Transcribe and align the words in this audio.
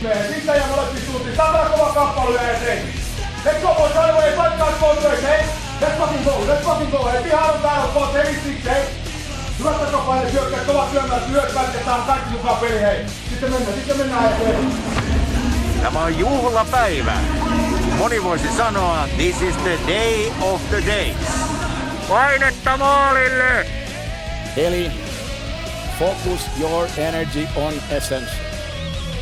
Sitten 0.00 0.56
ja 0.56 0.66
molempiin 0.66 1.06
suuntiin. 1.06 1.36
Saatana 1.36 1.70
kova 1.70 1.92
kamppailu 1.92 2.34
ja 2.34 2.50
eteen. 2.50 2.82
Let's 3.44 3.60
go 3.62 3.74
boys, 3.74 3.94
right 3.94 4.10
away, 4.10 4.32
fight 4.32 4.58
guys 4.58 4.74
both 4.80 5.04
ways, 5.04 5.22
hey. 5.22 5.40
Let's 5.80 5.98
fucking 5.98 6.24
go, 6.24 6.30
let's 6.30 6.64
fucking 6.64 6.90
go, 6.90 7.04
hey. 7.04 7.22
Pihaan 7.22 7.54
on 7.54 7.60
täällä 7.60 7.88
boss, 7.94 8.14
heavy 8.14 8.34
six, 8.44 8.64
hey. 8.64 8.82
Hyvät 9.58 9.80
takapaine 9.80 10.30
syökkää, 10.30 10.60
kovat 10.60 10.92
syömään, 10.92 11.20
työt 11.20 11.54
vältetään, 11.54 12.02
kaikki 12.02 12.30
mukaan 12.30 12.56
peli, 12.56 12.80
hei. 12.80 13.06
Sitten 13.30 13.52
mennään, 13.52 13.74
sitten 13.74 13.96
mennään 13.96 14.32
eteen. 14.32 14.72
Tämä 15.82 16.00
on 16.00 16.18
juhlapäivä. 16.18 17.16
Moni 17.98 18.22
voisi 18.24 18.56
sanoa, 18.56 19.08
this 19.16 19.42
is 19.42 19.56
the 19.56 19.78
day 19.86 20.32
of 20.40 20.60
the 20.70 20.82
days. 20.86 21.16
Painetta 22.08 22.76
maalille! 22.76 23.66
Eli 24.56 24.90
focus 25.98 26.40
your 26.60 26.88
energy 26.96 27.48
on 27.56 27.72
essence. 27.90 28.49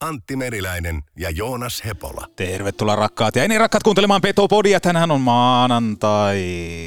Antti 0.00 0.36
Meriläinen 0.36 1.02
ja 1.18 1.30
Joonas 1.30 1.84
Hepola. 1.84 2.26
Tervetuloa 2.36 2.96
rakkaat 2.96 3.36
ja 3.36 3.44
eni 3.44 3.58
rakkaat 3.58 3.82
kuuntelemaan 3.82 4.20
Petopodia. 4.20 4.80
Tänään 4.80 5.10
on 5.10 5.20
maanantai. 5.20 6.44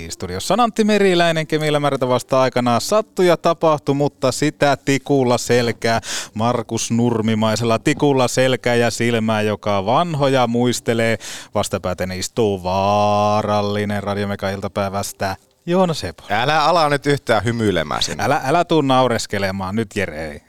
Studiossa 0.09 0.53
on 0.53 0.59
Antti 0.59 0.83
Meriläinen, 0.83 1.47
Kemillä 1.47 1.79
määrätä 1.79 2.07
vasta 2.07 2.41
aikanaan 2.41 2.81
sattui 2.81 3.27
ja 3.27 3.37
tapahtui, 3.37 3.95
mutta 3.95 4.31
sitä 4.31 4.77
tikulla 4.77 5.37
selkää. 5.37 6.01
Markus 6.33 6.91
Nurmimaisella 6.91 7.79
tikulla 7.79 8.27
selkää 8.27 8.75
ja 8.75 8.91
silmää, 8.91 9.41
joka 9.41 9.85
vanhoja 9.85 10.47
muistelee. 10.47 11.17
Vastapääten 11.55 12.11
istuu 12.11 12.63
vaarallinen 12.63 14.03
Radiomeka 14.03 14.49
iltapäivästä 14.49 15.35
Joonas 15.65 16.03
Hepola. 16.03 16.29
Älä 16.31 16.63
ala 16.63 16.89
nyt 16.89 17.05
yhtään 17.05 17.43
hymyilemään 17.43 18.03
sinne. 18.03 18.23
Älä, 18.23 18.41
älä 18.43 18.65
tuu 18.65 18.81
naureskelemaan, 18.81 19.75
nyt 19.75 19.95
Jere 19.95 20.31
ei. 20.31 20.48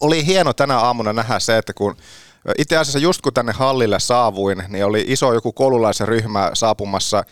Oli 0.00 0.26
hieno 0.26 0.52
tänä 0.52 0.78
aamuna 0.78 1.12
nähdä 1.12 1.38
se, 1.38 1.58
että 1.58 1.72
kun 1.72 1.96
itse 2.58 2.76
asiassa 2.76 2.98
just 2.98 3.22
kun 3.22 3.34
tänne 3.34 3.52
hallille 3.52 4.00
saavuin, 4.00 4.62
niin 4.68 4.84
oli 4.84 5.04
iso 5.08 5.32
joku 5.32 5.52
koululaisen 5.52 6.08
ryhmä 6.08 6.50
saapumassa 6.54 7.24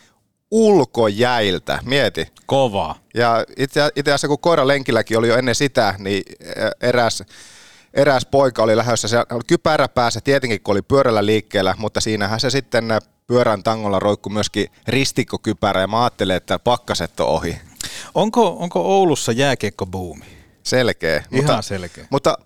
ulkojäiltä, 0.50 1.78
mieti. 1.84 2.26
Kovaa. 2.46 2.98
Ja 3.14 3.44
itse, 3.56 3.90
itse 3.96 4.10
asiassa 4.10 4.28
kun 4.28 4.38
koira 4.38 4.66
lenkilläkin 4.66 5.18
oli 5.18 5.28
jo 5.28 5.36
ennen 5.36 5.54
sitä, 5.54 5.94
niin 5.98 6.22
eräs, 6.80 7.22
eräs 7.94 8.26
poika 8.26 8.62
oli 8.62 8.76
lähdössä, 8.76 9.08
se 9.08 9.18
oli 9.18 9.42
kypärä 9.46 9.88
päässä 9.88 10.20
tietenkin 10.20 10.60
kun 10.60 10.72
oli 10.72 10.82
pyörällä 10.82 11.26
liikkeellä, 11.26 11.74
mutta 11.78 12.00
siinähän 12.00 12.40
se 12.40 12.50
sitten 12.50 12.84
pyörän 13.26 13.62
tangolla 13.62 13.98
roikku 13.98 14.30
myöskin 14.30 14.66
ristikkokypärä 14.88 15.80
ja 15.80 15.86
mä 15.86 16.02
ajattelin, 16.02 16.36
että 16.36 16.58
pakkaset 16.58 17.20
on 17.20 17.26
ohi. 17.26 17.56
Onko, 18.14 18.56
onko 18.58 18.80
Oulussa 18.80 19.32
jääkiekkobuumi? 19.32 20.43
Selkeä. 20.64 21.16
Ihan 21.16 21.28
mutta, 21.32 21.62
selkeä. 21.62 22.06
Mutta 22.10 22.38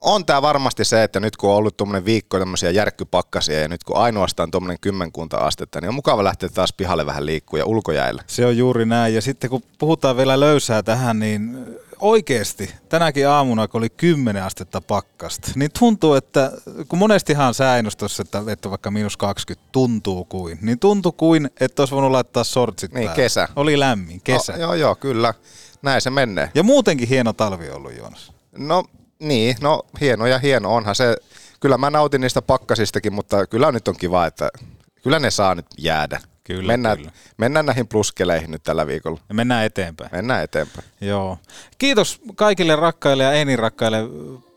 on 0.00 0.26
tämä 0.26 0.42
varmasti 0.42 0.84
se, 0.84 1.02
että 1.02 1.20
nyt 1.20 1.36
kun 1.36 1.50
on 1.50 1.56
ollut 1.56 1.76
tuommoinen 1.76 2.04
viikko 2.04 2.38
tämmöisiä 2.38 2.70
järkkypakkasia 2.70 3.60
ja 3.60 3.68
nyt 3.68 3.84
kun 3.84 3.96
ainoastaan 3.96 4.50
tuommoinen 4.50 4.78
kymmenkunta 4.80 5.36
astetta, 5.36 5.80
niin 5.80 5.88
on 5.88 5.94
mukava 5.94 6.24
lähteä 6.24 6.48
taas 6.48 6.72
pihalle 6.72 7.06
vähän 7.06 7.26
liikkua 7.26 7.58
ja 7.58 7.66
ulkojäillä. 7.66 8.22
Se 8.26 8.46
on 8.46 8.56
juuri 8.56 8.86
näin. 8.86 9.14
Ja 9.14 9.22
sitten 9.22 9.50
kun 9.50 9.62
puhutaan 9.78 10.16
vielä 10.16 10.40
löysää 10.40 10.82
tähän, 10.82 11.18
niin 11.18 11.66
oikeasti 12.00 12.74
tänäkin 12.88 13.28
aamuna, 13.28 13.68
kun 13.68 13.78
oli 13.78 13.90
10 13.90 14.42
astetta 14.42 14.80
pakkasta, 14.80 15.50
niin 15.54 15.70
tuntuu, 15.78 16.14
että 16.14 16.52
kun 16.88 16.98
monestihan 16.98 17.54
sääennustossa, 17.54 18.22
että, 18.22 18.42
että 18.48 18.70
vaikka 18.70 18.90
miinus 18.90 19.16
20 19.16 19.68
tuntuu 19.72 20.24
kuin, 20.24 20.58
niin 20.62 20.78
tuntuu 20.78 21.12
kuin, 21.12 21.50
että 21.60 21.82
olisi 21.82 21.94
voinut 21.94 22.10
laittaa 22.10 22.44
sortsit 22.44 22.92
Niin, 22.92 23.04
päälle. 23.08 23.22
kesä. 23.22 23.48
Oli 23.56 23.78
lämmin, 23.78 24.20
kesä. 24.24 24.52
No, 24.52 24.58
joo, 24.58 24.74
joo, 24.74 24.94
kyllä. 24.94 25.34
Näin 25.82 26.00
se 26.00 26.10
menee. 26.10 26.50
Ja 26.54 26.62
muutenkin 26.62 27.08
hieno 27.08 27.32
talvi 27.32 27.70
on 27.70 27.76
ollut, 27.76 27.96
Joonas. 27.96 28.32
No 28.58 28.84
niin, 29.18 29.56
no 29.60 29.82
hieno 30.00 30.26
ja 30.26 30.38
hieno 30.38 30.74
onhan 30.74 30.94
se. 30.94 31.16
Kyllä 31.60 31.78
mä 31.78 31.90
nautin 31.90 32.20
niistä 32.20 32.42
pakkasistakin, 32.42 33.12
mutta 33.12 33.46
kyllä 33.46 33.72
nyt 33.72 33.88
on 33.88 33.96
kiva, 33.96 34.26
että 34.26 34.50
kyllä 35.02 35.18
ne 35.18 35.30
saa 35.30 35.54
nyt 35.54 35.66
jäädä. 35.78 36.20
Kyllä, 36.44 36.72
mennään, 36.72 36.98
kyllä. 36.98 37.12
mennään 37.36 37.66
näihin 37.66 37.88
pluskeleihin 37.88 38.50
nyt 38.50 38.62
tällä 38.62 38.86
viikolla. 38.86 39.20
Ja 39.28 39.34
mennään 39.34 39.64
eteenpäin. 39.64 40.10
Mennään 40.12 40.44
eteenpäin. 40.44 40.88
Joo. 41.00 41.38
Kiitos 41.78 42.20
kaikille 42.34 42.76
rakkaille 42.76 43.24
ja 43.24 43.32
ei 43.32 43.56
rakkaille 43.56 43.98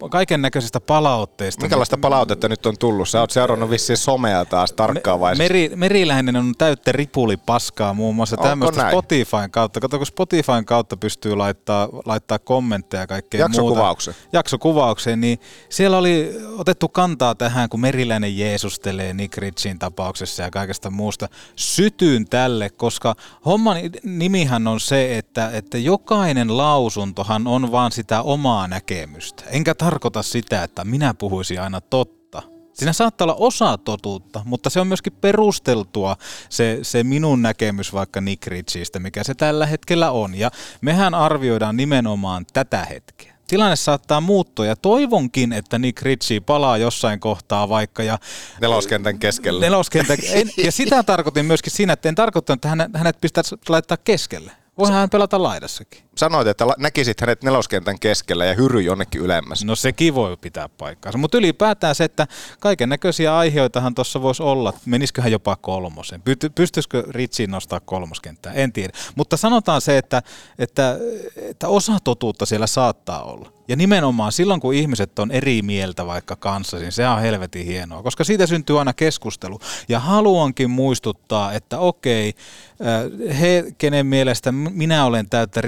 kaiken 0.10 0.42
näköisistä 0.42 0.80
palautteista. 0.80 1.62
Minkälaista 1.62 1.98
palautetta 1.98 2.50
nyt 2.50 2.66
on 2.66 2.78
tullut? 2.78 3.10
Sä 3.10 3.20
oot 3.20 3.32
seurannut 3.32 3.70
vissiin 3.70 3.98
somea 3.98 4.46
taas 4.46 4.74
tarkkaavaisesti. 4.74 5.44
Meri, 5.44 5.72
meriläinen 5.76 6.36
on 6.36 6.54
täyttä 6.58 6.92
ripulipaskaa 6.92 7.94
muun 7.94 8.16
muassa 8.16 8.36
Onko 8.36 8.48
tämmöistä 8.48 8.82
näin? 8.82 8.92
Spotifyn 8.92 9.52
kautta. 9.52 9.80
Kato, 9.80 9.98
kun 9.98 10.06
Spotifyn 10.06 10.66
kautta 10.66 10.98
pystyy 10.98 11.36
laittaa, 11.36 11.90
laittaa 12.06 12.40
kommentteja 12.40 13.04
ja 13.04 13.08
kaikkea 13.08 13.40
Jaksokuvauksen. 13.40 14.14
muuta. 14.14 14.30
Jaksokuvaukseen. 14.34 15.22
niin 15.22 15.40
siellä 15.70 15.98
oli 15.98 16.32
otettu 16.58 16.90
kantaa 16.90 17.36
tähän, 17.36 17.70
kun 17.70 17.80
meriläinen 17.80 18.38
jeesustelee 18.38 19.14
Nick 19.14 19.38
Ritchin 19.38 19.80
tapauksessa 19.80 20.44
ja 20.44 20.52
kaikesta 20.52 20.90
muusta. 20.90 21.30
Sytyn 21.56 22.26
tälle, 22.26 22.70
koska 22.70 23.16
homman 23.46 23.78
nimihän 24.04 24.68
on 24.68 24.80
se, 24.80 25.18
että, 25.18 25.50
että 25.54 25.78
jokainen 25.78 26.58
lausuntohan 26.58 27.48
on 27.48 27.72
vaan 27.72 27.92
sitä 27.92 28.22
omaa 28.22 28.68
näkemystä. 28.68 29.44
Enkä 29.50 29.76
tarkoita 29.92 30.24
sitä, 30.24 30.64
että 30.64 30.86
minä 30.86 31.14
puhuisin 31.14 31.62
aina 31.62 31.82
totta. 31.82 32.42
Siinä 32.74 32.94
saattaa 32.94 33.26
olla 33.26 33.36
osa 33.40 33.78
totuutta, 33.78 34.42
mutta 34.46 34.70
se 34.70 34.80
on 34.80 34.88
myöskin 34.88 35.14
perusteltua 35.22 36.18
se, 36.50 36.80
se 36.82 37.04
minun 37.04 37.42
näkemys 37.42 37.94
vaikka 37.94 38.22
Nick 38.22 38.48
Ritchiestä, 38.48 39.00
mikä 39.00 39.24
se 39.24 39.34
tällä 39.34 39.66
hetkellä 39.66 40.12
on. 40.12 40.36
Ja 40.36 40.52
mehän 40.82 41.14
arvioidaan 41.14 41.78
nimenomaan 41.78 42.46
tätä 42.54 42.86
hetkeä. 42.86 43.34
Tilanne 43.48 43.76
saattaa 43.76 44.22
muuttua 44.22 44.66
ja 44.66 44.76
toivonkin, 44.76 45.54
että 45.54 45.80
Nick 45.80 46.02
Ritchie 46.02 46.40
palaa 46.40 46.78
jossain 46.78 47.20
kohtaa 47.20 47.70
vaikka 47.70 48.04
ja 48.04 48.20
Neloskentän 48.62 49.20
keskellä. 49.20 49.60
neloskenttä. 49.62 50.18
En, 50.34 50.52
ja 50.58 50.72
sitä 50.72 51.04
tarkoitin 51.04 51.46
myöskin 51.46 51.74
siinä, 51.74 51.94
että 51.94 52.10
en 52.10 52.16
tarkoittanut, 52.16 52.58
että 52.58 52.68
hänet, 52.68 52.92
hänet 52.94 53.22
pitäisi 53.22 53.56
laittaa 53.70 53.98
keskelle. 53.98 54.52
Voihan 54.78 54.96
hän 55.00 55.10
pelata 55.10 55.44
laidassakin. 55.44 56.04
Sanoit, 56.22 56.48
että 56.48 56.66
näkisit 56.78 57.22
hänet 57.22 57.44
neloskentän 57.44 58.00
keskellä 58.00 58.46
ja 58.46 58.54
hyry 58.54 58.82
jonnekin 58.82 59.22
ylemmäs. 59.22 59.66
No 59.66 59.76
sekin 59.76 60.16
voi 60.16 60.38
pitää 60.38 60.70
paikkaansa, 60.70 61.18
mutta 61.18 61.38
ylipäätään 61.38 61.96
se, 61.96 62.04
että 62.04 62.28
kaiken 62.60 62.90
näköisiä 62.90 63.38
aiheitahan 63.38 63.96
tuossa 63.96 64.22
voisi 64.22 64.44
olla. 64.44 64.74
Menisiköhän 64.86 65.32
jopa 65.32 65.56
kolmosen? 65.56 66.22
Py- 66.22 66.50
Pystyisikö 66.56 67.04
Ritsiin 67.10 67.52
nostaa 67.52 67.80
kolmoskenttää? 67.80 68.54
En 68.54 68.74
tiedä. 68.74 68.94
Mutta 69.16 69.38
sanotaan 69.38 69.82
se, 69.82 69.98
että, 69.98 70.22
että, 70.60 70.98
että 71.36 71.68
osa 71.68 71.98
totuutta 72.04 72.46
siellä 72.46 72.68
saattaa 72.68 73.24
olla. 73.24 73.52
Ja 73.68 73.76
nimenomaan 73.76 74.32
silloin, 74.32 74.62
kun 74.62 74.74
ihmiset 74.74 75.20
on 75.20 75.32
eri 75.32 75.62
mieltä 75.62 76.06
vaikka 76.06 76.36
kanssa, 76.36 76.78
niin 76.78 76.92
se 76.92 77.08
on 77.08 77.22
helvetin 77.22 77.66
hienoa, 77.66 78.04
koska 78.04 78.24
siitä 78.24 78.48
syntyy 78.48 78.80
aina 78.80 78.94
keskustelu. 78.94 79.60
Ja 79.90 80.00
haluankin 80.00 80.70
muistuttaa, 80.70 81.54
että 81.54 81.80
okei, 81.80 82.34
äh, 82.82 83.40
he, 83.40 83.66
kenen 83.78 84.06
mielestä 84.06 84.52
minä 84.52 85.06
olen 85.06 85.30
täyttä 85.30 85.62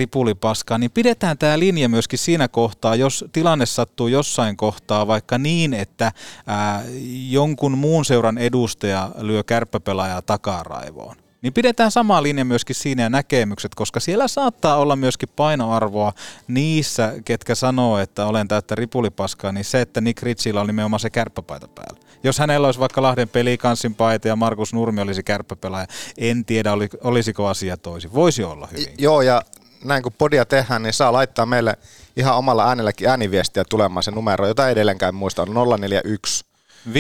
ripulipaskaa, 0.44 0.78
niin 0.78 0.92
pidetään 0.92 1.38
tämä 1.38 1.60
linja 1.60 1.90
myöskin 1.90 2.20
siinä 2.20 2.48
kohtaa, 2.48 2.96
jos 2.96 3.26
tilanne 3.32 3.66
sattuu 3.66 4.08
jossain 4.08 4.58
kohtaa 4.58 5.08
vaikka 5.08 5.38
niin, 5.38 5.74
että 5.74 6.12
ää, 6.48 6.84
jonkun 7.30 7.78
muun 7.78 8.06
seuran 8.06 8.38
edustaja 8.38 9.10
lyö 9.22 9.44
kärppäpelaajaa 9.44 10.22
takaraivoon. 10.22 11.16
Niin 11.42 11.54
pidetään 11.54 11.92
sama 11.92 12.24
linja 12.24 12.46
myöskin 12.46 12.76
siinä 12.76 13.04
ja 13.04 13.10
näkemykset, 13.10 13.76
koska 13.76 14.00
siellä 14.00 14.28
saattaa 14.28 14.78
olla 14.78 14.96
myöskin 14.96 15.30
painoarvoa 15.36 16.14
niissä, 16.48 17.14
ketkä 17.26 17.56
sanoo, 17.56 17.98
että 17.98 18.26
olen 18.26 18.48
täyttä 18.48 18.76
ripulipaskaa, 18.76 19.52
niin 19.52 19.66
se, 19.66 19.82
että 19.82 20.02
Nick 20.02 20.24
Ritchillä 20.24 20.62
oli 20.62 20.68
nimenomaan 20.68 21.00
se 21.00 21.10
kärppäpaita 21.10 21.68
päällä. 21.68 22.00
Jos 22.24 22.40
hänellä 22.40 22.68
olisi 22.68 22.80
vaikka 22.80 23.02
Lahden 23.02 23.30
pelikanssin 23.30 23.96
paita 23.96 24.28
ja 24.28 24.36
Markus 24.36 24.74
Nurmi 24.74 25.02
olisi 25.02 25.24
kärppäpelaaja, 25.24 25.88
en 26.18 26.46
tiedä 26.46 26.74
oli, 26.74 26.90
olisiko 27.04 27.48
asia 27.48 27.78
toisin. 27.78 28.14
Voisi 28.14 28.44
olla 28.44 28.68
hyvin. 28.72 28.94
Joo, 28.98 29.22
ja 29.22 29.42
näin 29.84 30.04
kun 30.04 30.14
podia 30.18 30.46
tehdään, 30.46 30.84
niin 30.84 30.94
saa 30.94 31.14
laittaa 31.14 31.46
meille 31.46 31.78
ihan 32.18 32.36
omalla 32.36 32.68
äänelläkin 32.68 33.10
ääniviestiä 33.10 33.64
tulemaan 33.70 34.04
se 34.04 34.12
numero, 34.12 34.48
jota 34.48 34.70
edelleenkään 34.70 35.16
muista, 35.16 35.42
on 35.42 35.80
041 35.80 36.46
5717265. 36.90 36.94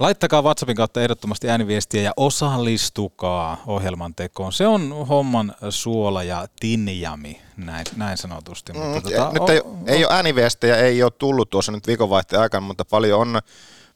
Laittakaa 0.00 0.42
WhatsAppin 0.42 0.76
kautta 0.76 1.02
ehdottomasti 1.02 1.50
ääniviestiä 1.50 2.02
ja 2.02 2.12
osallistukaa 2.16 3.62
ohjelman 3.66 4.14
tekoon. 4.14 4.52
Se 4.52 4.66
on 4.66 5.06
homman 5.08 5.54
suola 5.70 6.22
ja 6.22 6.46
tinjami, 6.60 7.40
näin, 7.56 7.86
näin 7.96 8.16
sanotusti. 8.16 8.72
Mm, 8.72 8.78
mutta 8.78 9.10
tota, 9.10 9.32
nyt 9.32 9.48
ei, 9.48 9.60
o, 9.60 9.78
ei 9.86 10.04
ole 10.04 10.14
ääniviestejä, 10.14 10.76
ei 10.76 11.02
ole 11.02 11.10
tullut 11.10 11.50
tuossa 11.50 11.72
nyt 11.72 11.86
viikonvaihteen 11.86 12.42
aikana, 12.42 12.66
mutta 12.66 12.84
paljon 12.84 13.20
on 13.20 13.40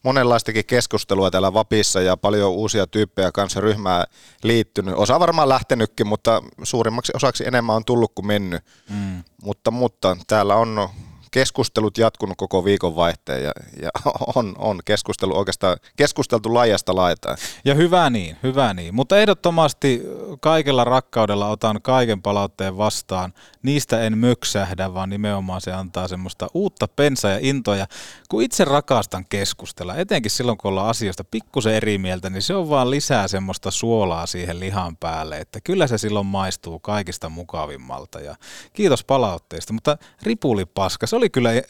monenlaistakin 0.03 0.67
keskustelua 0.67 1.31
täällä 1.31 1.53
Vapissa 1.53 2.01
ja 2.01 2.17
paljon 2.17 2.51
uusia 2.51 2.87
tyyppejä 2.87 3.33
kanssa 3.33 3.61
ryhmää 3.61 4.05
liittynyt. 4.43 4.95
Osa 4.95 5.21
varmaan 5.21 5.49
lähtenytkin, 5.49 6.07
mutta 6.07 6.43
suurimmaksi 6.63 7.13
osaksi 7.17 7.47
enemmän 7.47 7.77
on 7.77 7.85
tullut 7.85 8.13
kuin 8.15 8.27
mennyt. 8.27 8.65
Mm. 8.91 9.25
Mutta, 9.43 9.71
mutta 9.71 10.17
täällä 10.27 10.55
on 10.55 10.89
keskustelut 11.33 11.99
jatkunut 11.99 12.37
koko 12.37 12.65
viikonvaihteen 12.65 13.45
ja, 13.45 13.53
ja 13.83 13.91
on, 14.37 14.55
on 14.59 14.81
keskustelu 14.85 15.39
oikeastaan 15.39 15.77
keskusteltu 15.97 16.55
laajasta 16.55 16.97
laitaan. 16.97 17.37
Ja 17.65 17.75
hyvä 17.75 18.11
niin, 18.11 18.37
hyvä 18.43 18.75
niin. 18.75 18.95
Mutta 18.95 19.19
ehdottomasti 19.19 20.03
kaikella 20.41 20.85
rakkaudella 20.85 21.49
otan 21.49 21.83
kaiken 21.83 22.23
palautteen 22.23 22.77
vastaan. 22.77 23.35
Niistä 23.63 24.01
en 24.01 24.19
möksähdä, 24.19 24.95
vaan 24.95 25.11
nimenomaan 25.11 25.61
se 25.61 25.73
antaa 25.73 26.09
semmoista 26.09 26.47
uutta 26.55 26.89
pensaa 26.89 27.31
ja 27.31 27.39
intoja. 27.43 27.87
Kun 28.29 28.43
itse 28.43 28.65
rakastan 28.65 29.25
keskustella, 29.29 29.97
etenkin 29.97 30.31
silloin 30.31 30.59
kun 30.59 30.69
ollaan 30.69 30.89
asioista 30.89 31.25
pikkusen 31.25 31.75
eri 31.75 31.99
mieltä, 31.99 32.31
niin 32.31 32.43
se 32.43 32.55
on 32.55 32.69
vaan 32.69 32.91
lisää 32.91 33.29
semmoista 33.29 33.71
suolaa 33.71 34.27
siihen 34.27 34.61
lihan 34.61 34.97
päälle, 34.97 35.39
että 35.39 35.61
kyllä 35.65 35.87
se 35.87 35.99
silloin 35.99 36.27
maistuu 36.27 36.79
kaikista 36.79 37.29
mukavimmalta. 37.29 38.21
Ja 38.21 38.37
kiitos 38.73 39.05
palautteista, 39.05 39.73
mutta 39.73 39.97
ripulipaska, 40.23 41.07
se 41.07 41.17
oli 41.17 41.22
kyllä 41.29 41.53
eh, 41.53 41.65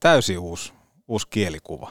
täysin 0.00 0.38
uusi, 0.38 0.72
uusi 1.08 1.28
kielikuva. 1.30 1.90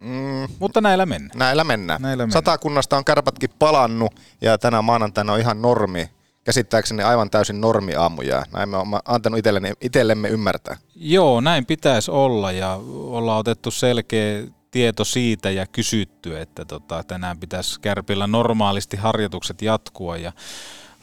Mm, 0.00 0.48
Mutta 0.58 0.80
näillä 0.80 1.06
mennään. 1.06 1.38
Näillä 1.38 1.64
mennään. 1.64 2.02
Näillä 2.02 2.22
mennään. 2.22 2.32
Satakunnasta 2.32 2.96
on 2.96 3.04
kärpätkin 3.04 3.50
palannut 3.58 4.20
ja 4.40 4.58
tänä 4.58 4.82
maanantaina 4.82 5.32
on 5.32 5.40
ihan 5.40 5.62
normi, 5.62 6.10
käsittääkseni 6.44 7.02
aivan 7.02 7.30
täysin 7.30 7.60
normiaamuja. 7.60 8.44
Näin 8.52 8.68
me 8.68 8.76
olemme 8.76 9.00
antanut 9.04 9.38
itsellemme, 9.38 9.72
itsellemme 9.80 10.28
ymmärtää. 10.28 10.76
Joo, 10.94 11.40
näin 11.40 11.66
pitäisi 11.66 12.10
olla 12.10 12.52
ja 12.52 12.80
ollaan 12.92 13.38
otettu 13.38 13.70
selkeä 13.70 14.42
tieto 14.70 15.04
siitä 15.04 15.50
ja 15.50 15.66
kysytty, 15.66 16.40
että 16.40 16.64
tota, 16.64 17.04
tänään 17.04 17.38
pitäisi 17.38 17.80
Kärpillä 17.80 18.26
normaalisti 18.26 18.96
harjoitukset 18.96 19.62
jatkua 19.62 20.16
ja 20.16 20.32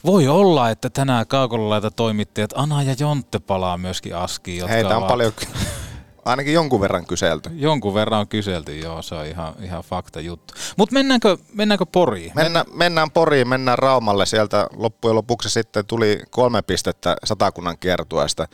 voi 0.05 0.27
olla, 0.27 0.69
että 0.69 0.89
tänään 0.89 1.27
kaukolalaita 1.27 1.91
toimittajat 1.91 2.53
Ana 2.55 2.83
ja 2.83 2.95
Jontte 2.99 3.39
palaa 3.39 3.77
myöskin 3.77 4.15
askiin. 4.15 4.57
Jotka 4.57 4.73
Heitä 4.73 4.89
on 4.89 4.97
ovat... 4.97 5.07
paljon, 5.07 5.31
ainakin 6.25 6.53
jonkun 6.53 6.81
verran 6.81 7.05
kyselty. 7.05 7.49
Jonkun 7.53 7.93
verran 7.93 8.19
on 8.19 8.27
kyselty, 8.27 8.79
joo, 8.79 9.01
se 9.01 9.15
on 9.15 9.25
ihan, 9.25 9.53
ihan 9.61 9.83
fakta 9.83 10.19
juttu. 10.19 10.53
Mutta 10.77 10.93
mennäänkö, 10.93 11.37
mennäänkö 11.53 11.85
Poriin? 11.85 12.31
Mennä, 12.35 12.65
mennään 12.73 13.11
Poriin, 13.11 13.47
mennään 13.47 13.79
Raumalle. 13.79 14.25
Sieltä 14.25 14.67
loppujen 14.75 15.15
lopuksi 15.15 15.49
sitten 15.49 15.85
tuli 15.85 16.19
kolme 16.29 16.61
pistettä 16.61 17.15
satakunnan 17.23 17.77
kiertueesta. 17.77 18.47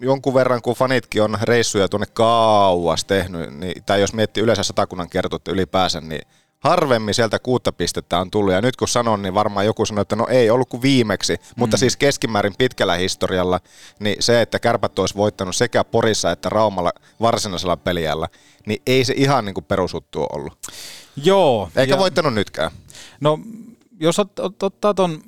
Jonkun 0.00 0.34
verran, 0.34 0.62
kun 0.62 0.76
fanitkin 0.76 1.22
on 1.22 1.38
reissuja 1.42 1.88
tuonne 1.88 2.06
kauas 2.12 3.04
tehnyt, 3.04 3.58
niin, 3.58 3.84
tai 3.86 4.00
jos 4.00 4.14
miettii 4.14 4.42
yleensä 4.42 4.62
satakunnan 4.62 5.10
kiertuetta 5.10 5.50
ylipäänsä, 5.50 6.00
niin 6.00 6.28
harvemmin 6.58 7.14
sieltä 7.14 7.38
kuutta 7.38 7.72
pistettä 7.72 8.18
on 8.18 8.30
tullut. 8.30 8.52
Ja 8.52 8.60
nyt 8.60 8.76
kun 8.76 8.88
sanon, 8.88 9.22
niin 9.22 9.34
varmaan 9.34 9.66
joku 9.66 9.86
sanoo, 9.86 10.02
että 10.02 10.16
no 10.16 10.26
ei 10.30 10.50
ollut 10.50 10.68
kuin 10.68 10.82
viimeksi. 10.82 11.34
Mm. 11.34 11.40
Mutta 11.56 11.76
siis 11.76 11.96
keskimäärin 11.96 12.54
pitkällä 12.58 12.94
historialla, 12.94 13.60
niin 14.00 14.16
se, 14.20 14.42
että 14.42 14.58
kärpät 14.58 14.98
olisi 14.98 15.14
voittanut 15.14 15.56
sekä 15.56 15.84
Porissa 15.84 16.30
että 16.30 16.48
Raumalla 16.48 16.92
varsinaisella 17.20 17.76
peliällä, 17.76 18.28
niin 18.66 18.82
ei 18.86 19.04
se 19.04 19.14
ihan 19.16 19.44
niin 19.44 19.54
kuin 19.54 19.64
perusuttu 19.64 20.26
ollut. 20.32 20.58
Joo. 21.16 21.70
Eikä 21.76 21.94
ja... 21.94 21.98
voittanut 21.98 22.34
nytkään. 22.34 22.70
No, 23.20 23.38
jos 24.00 24.18
ot, 24.18 24.38
ot, 24.38 24.62
ottaa 24.62 24.94
ton 24.94 25.22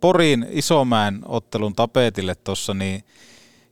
Porin 0.00 0.46
Isomäen 0.50 1.20
ottelun 1.24 1.74
tapetille 1.74 2.34
tuossa, 2.34 2.74
niin 2.74 3.04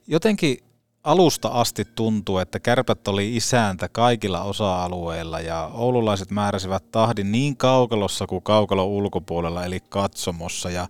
jotenkin 0.07 0.63
alusta 1.03 1.47
asti 1.47 1.85
tuntuu, 1.85 2.37
että 2.37 2.59
kärpät 2.59 3.07
oli 3.07 3.35
isäntä 3.35 3.89
kaikilla 3.89 4.41
osa-alueilla 4.41 5.39
ja 5.39 5.69
oululaiset 5.73 6.31
määräsivät 6.31 6.91
tahdin 6.91 7.31
niin 7.31 7.57
kaukalossa 7.57 8.27
kuin 8.27 8.43
kaukalon 8.43 8.87
ulkopuolella 8.87 9.65
eli 9.65 9.79
katsomossa. 9.89 10.69
Ja 10.69 10.87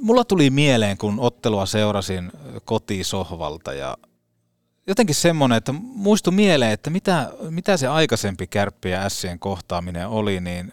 mulla 0.00 0.24
tuli 0.24 0.50
mieleen, 0.50 0.98
kun 0.98 1.20
ottelua 1.20 1.66
seurasin 1.66 2.32
kotisohvalta 2.64 3.72
ja 3.72 3.96
jotenkin 4.86 5.14
semmoinen, 5.14 5.58
että 5.58 5.72
muistu 5.82 6.30
mieleen, 6.30 6.72
että 6.72 6.90
mitä, 6.90 7.32
mitä 7.50 7.76
se 7.76 7.86
aikaisempi 7.86 8.46
kärppiä 8.46 9.08
Sien 9.08 9.38
kohtaaminen 9.38 10.08
oli, 10.08 10.40
niin 10.40 10.72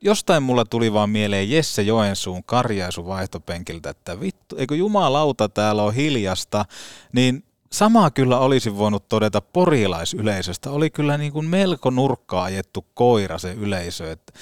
jostain 0.00 0.42
mulla 0.42 0.64
tuli 0.64 0.92
vaan 0.92 1.10
mieleen 1.10 1.50
Jesse 1.50 1.82
Joensuun 1.82 2.44
karjaisu 2.44 3.06
vaihtopenkiltä, 3.06 3.90
että 3.90 4.20
vittu, 4.20 4.56
eikö 4.56 4.76
jumalauta 4.76 5.48
täällä 5.48 5.82
on 5.82 5.94
hiljasta, 5.94 6.64
niin 7.12 7.44
Samaa 7.76 8.10
kyllä 8.10 8.38
olisi 8.38 8.76
voinut 8.76 9.08
todeta 9.08 9.40
porilaisyleisöstä. 9.40 10.70
Oli 10.70 10.90
kyllä 10.90 11.18
niin 11.18 11.32
kuin 11.32 11.46
melko 11.46 11.90
nurkkaa 11.90 12.44
ajettu 12.44 12.86
koira 12.94 13.38
se 13.38 13.52
yleisö. 13.52 14.12
Että 14.12 14.32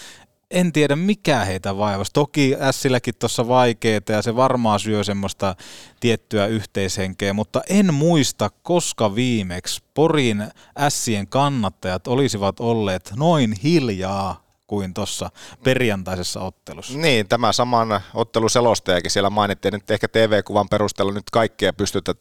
en 0.51 0.73
tiedä 0.73 0.97
mikä 0.97 1.45
heitä 1.45 1.79
vaivasi. 1.79 2.11
Toki 2.13 2.57
Ässilläkin 2.61 3.15
tuossa 3.19 3.49
vaikeeta 3.49 4.13
ja 4.13 4.23
se 4.23 4.37
varmaan 4.37 4.81
syö 4.81 5.05
semmoista 5.05 5.55
tiettyä 6.01 6.47
yhteishenkeä, 6.47 7.33
mutta 7.33 7.63
en 7.69 7.95
muista, 7.95 8.51
koska 8.63 9.15
viimeksi 9.15 9.83
Porin 9.95 10.49
Ässien 10.79 11.27
kannattajat 11.27 12.07
olisivat 12.07 12.61
olleet 12.61 13.13
noin 13.17 13.53
hiljaa 13.63 14.45
kuin 14.67 14.95
tuossa 14.95 15.31
perjantaisessa 15.65 16.41
ottelussa. 16.41 16.99
Niin, 16.99 17.29
tämä 17.29 17.53
saman 17.53 18.01
otteluselostajakin 18.15 19.11
siellä 19.11 19.31
mainittiin, 19.31 19.75
nyt 19.75 19.91
ehkä 19.91 20.09
TV-kuvan 20.09 20.69
perusteella 20.69 21.13
nyt 21.13 21.31
kaikkea 21.33 21.73
pystytä 21.73 22.15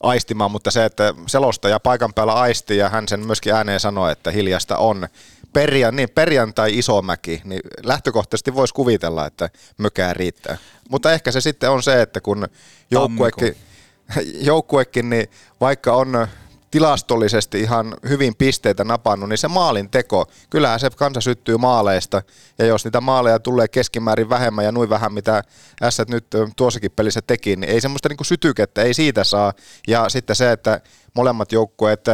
aistimaan, 0.00 0.50
mutta 0.50 0.70
se, 0.70 0.84
että 0.84 1.14
selostaja 1.26 1.80
paikan 1.80 2.14
päällä 2.14 2.32
aisti 2.32 2.76
ja 2.76 2.88
hän 2.88 3.08
sen 3.08 3.26
myöskin 3.26 3.54
ääneen 3.54 3.80
sanoi, 3.80 4.12
että 4.12 4.30
hiljasta 4.30 4.76
on. 4.76 5.08
Perjan, 5.52 5.96
niin 5.96 6.10
perjantai 6.10 6.78
Isomäki, 6.78 7.42
niin 7.44 7.60
lähtökohtaisesti 7.82 8.54
voisi 8.54 8.74
kuvitella, 8.74 9.26
että 9.26 9.50
mökää 9.78 10.14
riittää. 10.14 10.56
Mutta 10.90 11.12
ehkä 11.12 11.32
se 11.32 11.40
sitten 11.40 11.70
on 11.70 11.82
se, 11.82 12.02
että 12.02 12.20
kun 12.20 12.48
joukkuekin, 12.90 13.56
joukkuekin 14.50 15.10
niin 15.10 15.30
vaikka 15.60 15.92
on 15.92 16.28
tilastollisesti 16.70 17.60
ihan 17.60 17.94
hyvin 18.08 18.36
pisteitä 18.36 18.84
napannut, 18.84 19.28
niin 19.28 19.38
se 19.38 19.48
maalin 19.48 19.90
teko, 19.90 20.26
kyllähän 20.50 20.80
se 20.80 20.90
kansa 20.90 21.20
syttyy 21.20 21.56
maaleista, 21.56 22.22
ja 22.58 22.66
jos 22.66 22.84
niitä 22.84 23.00
maaleja 23.00 23.38
tulee 23.38 23.68
keskimäärin 23.68 24.28
vähemmän 24.28 24.64
ja 24.64 24.72
noin 24.72 24.90
vähän, 24.90 25.12
mitä 25.12 25.42
S 25.90 25.98
nyt 26.08 26.26
tuossakin 26.56 26.90
pelissä 26.90 27.22
teki, 27.26 27.56
niin 27.56 27.70
ei 27.70 27.80
semmoista 27.80 28.08
niin 28.08 28.24
sytykettä, 28.24 28.82
ei 28.82 28.94
siitä 28.94 29.24
saa, 29.24 29.52
ja 29.88 30.08
sitten 30.08 30.36
se, 30.36 30.52
että 30.52 30.80
molemmat 31.14 31.52
joukkueet 31.52 32.04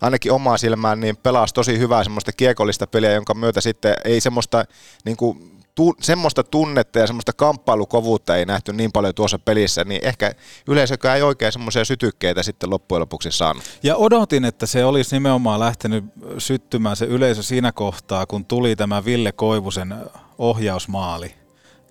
ainakin 0.00 0.32
omaa 0.32 0.58
silmään 0.58 1.00
niin 1.00 1.16
pelasi 1.16 1.54
tosi 1.54 1.78
hyvää 1.78 2.04
semmoista 2.04 2.32
kiekollista 2.32 2.86
peliä, 2.86 3.12
jonka 3.12 3.34
myötä 3.34 3.60
sitten 3.60 3.96
ei 4.04 4.20
semmoista 4.20 4.64
niin 5.04 5.16
kuin 5.16 5.55
tu, 5.76 5.94
semmoista 6.00 6.44
tunnetta 6.44 6.98
ja 6.98 7.06
semmoista 7.06 7.32
kamppailukovuutta 7.32 8.36
ei 8.36 8.46
nähty 8.46 8.72
niin 8.72 8.92
paljon 8.92 9.14
tuossa 9.14 9.38
pelissä, 9.38 9.84
niin 9.84 10.04
ehkä 10.04 10.32
yleisökään 10.68 11.16
ei 11.16 11.22
oikein 11.22 11.52
semmoisia 11.52 11.84
sytykkeitä 11.84 12.42
sitten 12.42 12.70
loppujen 12.70 13.00
lopuksi 13.00 13.30
saanut. 13.30 13.62
Ja 13.82 13.96
odotin, 13.96 14.44
että 14.44 14.66
se 14.66 14.84
olisi 14.84 15.16
nimenomaan 15.16 15.60
lähtenyt 15.60 16.04
syttymään 16.38 16.96
se 16.96 17.04
yleisö 17.04 17.42
siinä 17.42 17.72
kohtaa, 17.72 18.26
kun 18.26 18.44
tuli 18.44 18.76
tämä 18.76 19.04
Ville 19.04 19.32
Koivusen 19.32 19.94
ohjausmaali 20.38 21.45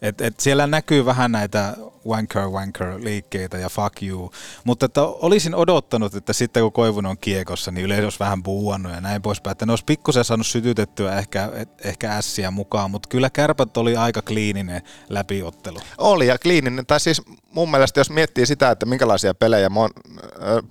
et, 0.07 0.21
et 0.21 0.39
siellä 0.39 0.67
näkyy 0.67 1.05
vähän 1.05 1.31
näitä 1.31 1.73
wanker 2.07 2.47
wanker 2.47 2.95
liikkeitä 3.03 3.57
ja 3.57 3.69
fuck 3.69 4.03
you, 4.03 4.31
mutta 4.63 4.85
että 4.85 5.01
olisin 5.01 5.55
odottanut, 5.55 6.15
että 6.15 6.33
sitten 6.33 6.63
kun 6.63 6.71
Koivun 6.71 7.05
on 7.05 7.17
kiekossa, 7.17 7.71
niin 7.71 7.85
yleensä 7.85 8.05
olisi 8.05 8.19
vähän 8.19 8.43
buuannut 8.43 8.91
ja 8.91 9.01
näin 9.01 9.21
poispäin, 9.21 9.51
että 9.51 9.65
ne 9.65 9.71
olisi 9.71 9.85
pikkusen 9.85 10.23
saanut 10.23 10.47
sytytettyä 10.47 11.17
ehkä, 11.17 11.51
ehkä 11.83 12.17
ässiä 12.17 12.51
mukaan, 12.51 12.91
mutta 12.91 13.09
kyllä 13.09 13.29
kärpät 13.29 13.77
oli 13.77 13.95
aika 13.95 14.21
kliininen 14.21 14.81
läpiottelu. 15.09 15.79
Oli 15.97 16.27
ja 16.27 16.37
kliininen, 16.39 16.85
tai 16.85 16.99
siis 16.99 17.21
mun 17.51 17.71
mielestä 17.71 17.99
jos 17.99 18.09
miettii 18.09 18.45
sitä, 18.45 18.71
että 18.71 18.85
minkälaisia 18.85 19.33
pelejä 19.33 19.69
mä 19.69 19.79
oon 19.79 19.91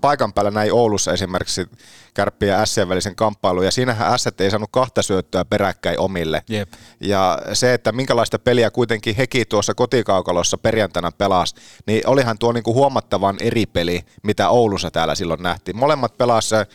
paikan 0.01 0.33
päällä 0.33 0.51
näin 0.51 0.73
Oulussa 0.73 1.13
esimerkiksi 1.13 1.67
kärppiä 2.15 2.59
ja 2.59 2.67
Sien 2.67 2.89
välisen 2.89 3.17
kamppailun, 3.17 3.65
ja 3.65 3.71
siinähän 3.71 4.19
S 4.19 4.29
ei 4.39 4.51
saanut 4.51 4.71
kahta 4.73 5.03
syöttöä 5.03 5.45
peräkkäin 5.45 5.99
omille. 5.99 6.43
Jep. 6.49 6.73
Ja 7.01 7.39
se, 7.53 7.75
että 7.75 7.93
minkälaista 7.93 8.39
peliä 8.39 8.71
kuitenkin 8.71 9.17
he 9.17 9.24
Heki 9.25 9.45
tuossa 9.45 9.75
kotikaukalossa 9.75 10.59
perjantaina 10.59 11.13
pelas, 11.13 11.55
niin 11.87 12.09
olihan 12.09 12.39
tuo 12.39 12.53
niinku 12.53 12.75
huomattavan 12.75 13.37
eri 13.41 13.67
peli, 13.67 14.01
mitä 14.23 14.49
Oulussa 14.49 14.91
täällä 14.91 15.15
silloin 15.15 15.43
nähtiin. 15.43 15.77
Molemmat 15.77 16.19
pelasivat 16.19 16.69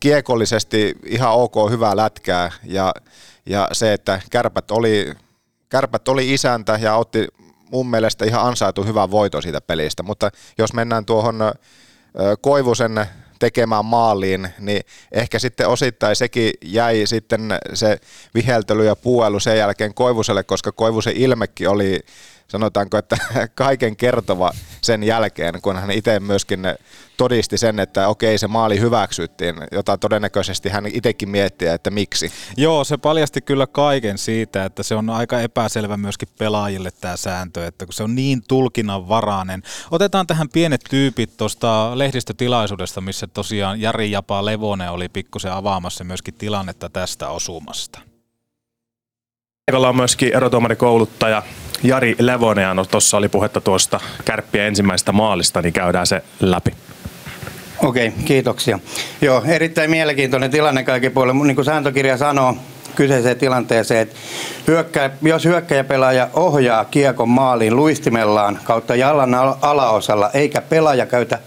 kiekollisesti 0.00 0.94
ihan 1.06 1.32
ok 1.32 1.54
hyvää 1.70 1.96
lätkää 1.96 2.50
ja, 2.64 2.94
ja 3.46 3.68
se, 3.72 3.92
että 3.92 4.20
kärpät 4.30 4.70
oli, 4.70 5.14
kärpät 5.68 6.08
oli 6.08 6.34
isäntä 6.34 6.78
ja 6.82 6.96
otti 6.96 7.26
mun 7.70 7.90
mielestä 7.90 8.24
ihan 8.24 8.46
ansaitu 8.46 8.84
hyvän 8.84 9.10
voiton 9.10 9.42
siitä 9.42 9.60
pelistä, 9.60 10.02
mutta 10.02 10.30
jos 10.58 10.72
mennään 10.72 11.06
tuohon 11.06 11.38
Koivusen 12.40 13.06
tekemään 13.38 13.84
maaliin, 13.84 14.48
niin 14.58 14.82
ehkä 15.12 15.38
sitten 15.38 15.68
osittain 15.68 16.16
sekin 16.16 16.52
jäi 16.64 17.06
sitten 17.06 17.40
se 17.74 18.00
viheltely 18.34 18.84
ja 18.84 18.96
puuelu 18.96 19.40
sen 19.40 19.58
jälkeen 19.58 19.94
Koivuselle, 19.94 20.42
koska 20.42 20.72
Koivusen 20.72 21.16
ilmekki 21.16 21.66
oli 21.66 22.00
sanotaanko, 22.48 22.98
että 22.98 23.16
kaiken 23.54 23.96
kertova 23.96 24.50
sen 24.80 25.02
jälkeen, 25.02 25.54
kun 25.62 25.76
hän 25.76 25.90
itse 25.90 26.20
myöskin 26.20 26.60
todisti 27.16 27.58
sen, 27.58 27.80
että 27.80 28.08
okei 28.08 28.38
se 28.38 28.46
maali 28.46 28.80
hyväksyttiin, 28.80 29.54
jota 29.72 29.98
todennäköisesti 29.98 30.68
hän 30.68 30.86
itsekin 30.86 31.28
miettii, 31.28 31.68
että 31.68 31.90
miksi. 31.90 32.32
Joo, 32.56 32.84
se 32.84 32.96
paljasti 32.96 33.40
kyllä 33.40 33.66
kaiken 33.66 34.18
siitä, 34.18 34.64
että 34.64 34.82
se 34.82 34.94
on 34.94 35.10
aika 35.10 35.40
epäselvä 35.40 35.96
myöskin 35.96 36.28
pelaajille 36.38 36.90
tämä 36.90 37.16
sääntö, 37.16 37.66
että 37.66 37.86
kun 37.86 37.92
se 37.92 38.02
on 38.02 38.14
niin 38.14 38.42
tulkinnanvarainen. 38.48 39.62
Otetaan 39.90 40.26
tähän 40.26 40.48
pienet 40.48 40.84
tyypit 40.90 41.36
tuosta 41.36 41.98
lehdistötilaisuudesta, 41.98 43.00
missä 43.00 43.26
tosiaan 43.26 43.80
Jari 43.80 44.10
Japa 44.10 44.44
Levonen 44.44 44.90
oli 44.90 45.08
pikkusen 45.08 45.52
avaamassa 45.52 46.04
myöskin 46.04 46.34
tilannetta 46.34 46.88
tästä 46.88 47.28
osumasta. 47.28 48.15
Paikalla 49.70 49.88
on 49.88 49.96
myöskin 49.96 50.36
erotuomarikouluttaja 50.36 51.42
Jari 51.82 52.16
Levonen 52.18 52.76
no, 52.76 52.84
tuossa 52.84 53.16
oli 53.16 53.28
puhetta 53.28 53.60
tuosta 53.60 54.00
kärppien 54.24 54.66
ensimmäisestä 54.66 55.12
maalista, 55.12 55.62
niin 55.62 55.72
käydään 55.72 56.06
se 56.06 56.22
läpi. 56.40 56.70
Okei, 57.84 58.12
kiitoksia. 58.24 58.78
Joo, 59.20 59.42
erittäin 59.46 59.90
mielenkiintoinen 59.90 60.50
tilanne 60.50 60.84
kaikki 60.84 61.10
puolella. 61.10 61.44
Niin 61.44 61.54
kuin 61.54 61.64
sääntökirja 61.64 62.16
sanoo 62.16 62.56
kyseiseen 62.94 63.36
tilanteeseen, 63.36 64.00
että 64.00 64.16
hyökkä, 64.66 65.10
jos 65.22 65.44
hyökkäjäpelaaja 65.44 66.28
ohjaa 66.34 66.84
kiekon 66.84 67.28
maaliin 67.28 67.76
luistimellaan 67.76 68.58
kautta 68.64 68.94
jalan 68.94 69.34
alaosalla, 69.62 70.30
eikä 70.34 70.60
pelaaja 70.60 71.06
käytä 71.06 71.38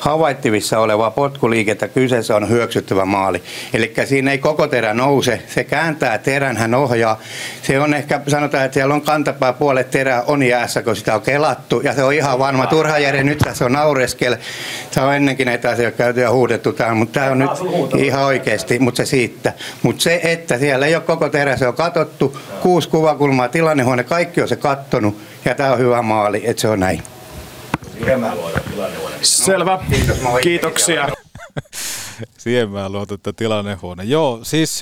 havaittivissa 0.00 0.78
olevaa 0.78 1.10
potkuliikettä, 1.10 1.88
kyseessä 1.88 2.36
on 2.36 2.48
hyöksyttävä 2.48 3.04
maali. 3.04 3.42
Eli 3.74 3.94
siinä 4.04 4.30
ei 4.30 4.38
koko 4.38 4.66
terä 4.66 4.94
nouse, 4.94 5.42
se 5.46 5.64
kääntää 5.64 6.18
terän, 6.18 6.56
hän 6.56 6.74
ohjaa. 6.74 7.20
Se 7.62 7.80
on 7.80 7.94
ehkä, 7.94 8.20
sanotaan, 8.28 8.64
että 8.64 8.74
siellä 8.74 8.94
on 8.94 9.02
kantapää 9.02 9.52
puolet 9.52 9.90
terää 9.90 10.22
on 10.26 10.42
jäässä, 10.42 10.82
kun 10.82 10.96
sitä 10.96 11.14
on 11.14 11.22
kelattu, 11.22 11.80
ja 11.80 11.94
se 11.94 12.02
on 12.02 12.12
ihan 12.12 12.38
varma. 12.38 12.66
Turha 12.66 12.98
Jere, 12.98 13.24
nyt 13.24 13.38
tässä 13.38 13.64
on 13.64 13.72
naureskele. 13.72 14.38
Tämä 14.94 15.06
on 15.06 15.14
ennenkin 15.14 15.46
näitä 15.46 15.70
asioita 15.70 15.98
käyty 15.98 16.20
ja 16.20 16.30
huudettu 16.30 16.72
täällä, 16.72 16.94
mutta 16.94 17.20
tämä 17.20 17.32
on 17.32 17.38
nyt 17.38 17.50
ihan 17.96 18.24
oikeasti, 18.24 18.78
mutta 18.78 18.96
se 18.96 19.06
siitä. 19.06 19.52
Mutta 19.82 20.02
se, 20.02 20.20
että 20.24 20.58
siellä 20.58 20.86
ei 20.86 20.94
ole 20.94 21.02
koko 21.02 21.28
terä, 21.28 21.56
se 21.56 21.68
on 21.68 21.74
katottu, 21.74 22.38
kuusi 22.62 22.88
kuvakulmaa, 22.88 23.48
tilannehuone, 23.48 24.04
kaikki 24.04 24.42
on 24.42 24.48
se 24.48 24.56
kattonut, 24.56 25.18
ja 25.44 25.54
tämä 25.54 25.72
on 25.72 25.78
hyvä 25.78 26.02
maali, 26.02 26.42
että 26.44 26.60
se 26.60 26.68
on 26.68 26.80
näin. 26.80 27.02
Selvä. 29.22 29.84
Kiitoksia. 30.42 31.08
Siemää 32.38 32.88
luotettu 32.88 33.32
tilannehuone. 33.32 34.04
Joo, 34.04 34.40
siis 34.42 34.80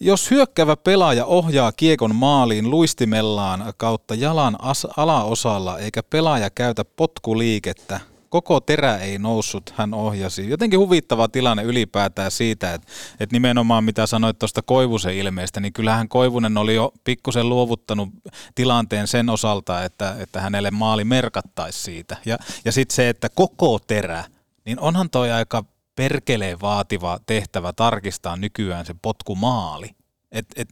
jos 0.00 0.30
hyökkävä 0.30 0.76
pelaaja 0.76 1.24
ohjaa 1.24 1.72
kiekon 1.72 2.14
maaliin 2.14 2.70
luistimellaan 2.70 3.72
kautta 3.76 4.14
jalan 4.14 4.56
as- 4.62 4.86
alaosalla 4.96 5.78
eikä 5.78 6.02
pelaaja 6.02 6.50
käytä 6.50 6.84
potkuliikettä, 6.84 8.00
koko 8.32 8.60
terä 8.60 8.96
ei 8.96 9.18
noussut, 9.18 9.72
hän 9.76 9.94
ohjasi. 9.94 10.50
Jotenkin 10.50 10.78
huvittava 10.78 11.28
tilanne 11.28 11.62
ylipäätään 11.62 12.30
siitä, 12.30 12.74
että, 12.74 12.92
että 13.20 13.34
nimenomaan 13.34 13.84
mitä 13.84 14.06
sanoit 14.06 14.38
tuosta 14.38 14.62
Koivusen 14.62 15.14
ilmeestä, 15.14 15.60
niin 15.60 15.72
kyllähän 15.72 16.08
Koivunen 16.08 16.56
oli 16.56 16.74
jo 16.74 16.92
pikkusen 17.04 17.48
luovuttanut 17.48 18.08
tilanteen 18.54 19.08
sen 19.08 19.30
osalta, 19.30 19.84
että, 19.84 20.16
että 20.18 20.40
hänelle 20.40 20.70
maali 20.70 21.04
merkattaisi 21.04 21.82
siitä. 21.82 22.16
Ja, 22.24 22.38
ja 22.64 22.72
sitten 22.72 22.94
se, 22.94 23.08
että 23.08 23.28
koko 23.28 23.78
terä, 23.86 24.24
niin 24.64 24.80
onhan 24.80 25.10
toi 25.10 25.32
aika 25.32 25.64
perkeleen 25.96 26.60
vaativa 26.60 27.18
tehtävä 27.26 27.72
tarkistaa 27.72 28.36
nykyään 28.36 28.86
se 28.86 28.94
potkumaali. 29.02 29.90
Et, 30.32 30.46
et, 30.56 30.68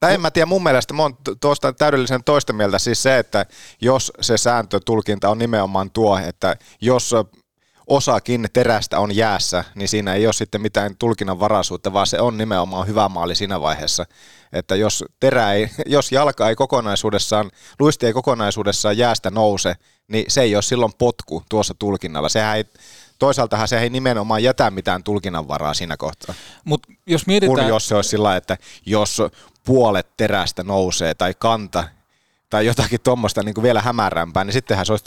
tai 0.00 0.14
en 0.14 0.20
mä 0.20 0.30
tiedä, 0.30 0.46
mun 0.46 0.62
mielestä 0.62 0.94
mä 0.94 1.02
oon 1.02 1.16
tuosta 1.40 1.72
täydellisen 1.72 2.24
toista 2.24 2.52
mieltä 2.52 2.78
siis 2.78 3.02
se, 3.02 3.18
että 3.18 3.46
jos 3.80 4.12
se 4.20 4.38
sääntötulkinta 4.38 5.28
on 5.28 5.38
nimenomaan 5.38 5.90
tuo, 5.90 6.18
että 6.18 6.56
jos 6.80 7.14
osakin 7.90 8.48
terästä 8.52 9.00
on 9.00 9.16
jäässä, 9.16 9.64
niin 9.74 9.88
siinä 9.88 10.14
ei 10.14 10.26
ole 10.26 10.32
sitten 10.32 10.60
mitään 10.60 10.96
tulkinnan 10.96 11.40
varaisuutta, 11.40 11.92
vaan 11.92 12.06
se 12.06 12.20
on 12.20 12.38
nimenomaan 12.38 12.86
hyvä 12.86 13.08
maali 13.08 13.34
siinä 13.34 13.60
vaiheessa. 13.60 14.06
Että 14.52 14.76
jos, 14.76 15.04
terä 15.20 15.52
ei, 15.52 15.70
jos 15.86 16.12
jalka 16.12 16.48
ei 16.48 16.54
kokonaisuudessaan, 16.54 17.50
luisti 17.78 18.06
ei 18.06 18.12
kokonaisuudessaan 18.12 18.98
jäästä 18.98 19.30
nouse, 19.30 19.74
niin 20.08 20.24
se 20.28 20.40
ei 20.40 20.56
ole 20.56 20.62
silloin 20.62 20.92
potku 20.98 21.42
tuossa 21.48 21.74
tulkinnalla. 21.78 22.28
Sehän 22.28 22.56
ei, 22.56 22.64
toisaaltahan 23.18 23.68
se 23.68 23.78
ei 23.78 23.90
nimenomaan 23.90 24.42
jätä 24.42 24.70
mitään 24.70 25.02
tulkinnanvaraa 25.02 25.74
siinä 25.74 25.96
kohtaa. 25.96 26.34
Mut 26.64 26.86
jos 27.06 27.26
mietitään... 27.26 27.58
Kun 27.58 27.68
jos 27.68 27.88
se 27.88 27.94
olisi 27.94 28.10
sillä 28.10 28.36
että 28.36 28.56
jos 28.86 29.22
puolet 29.70 30.16
terästä 30.16 30.64
nousee 30.64 31.14
tai 31.14 31.34
kanta 31.38 31.84
tai 32.50 32.66
jotakin 32.66 33.00
tuommoista 33.00 33.42
niin 33.42 33.62
vielä 33.62 33.80
hämärämpää, 33.80 34.44
niin 34.44 34.52
sittenhän 34.52 34.86
se 34.86 34.92
olisi 34.92 35.04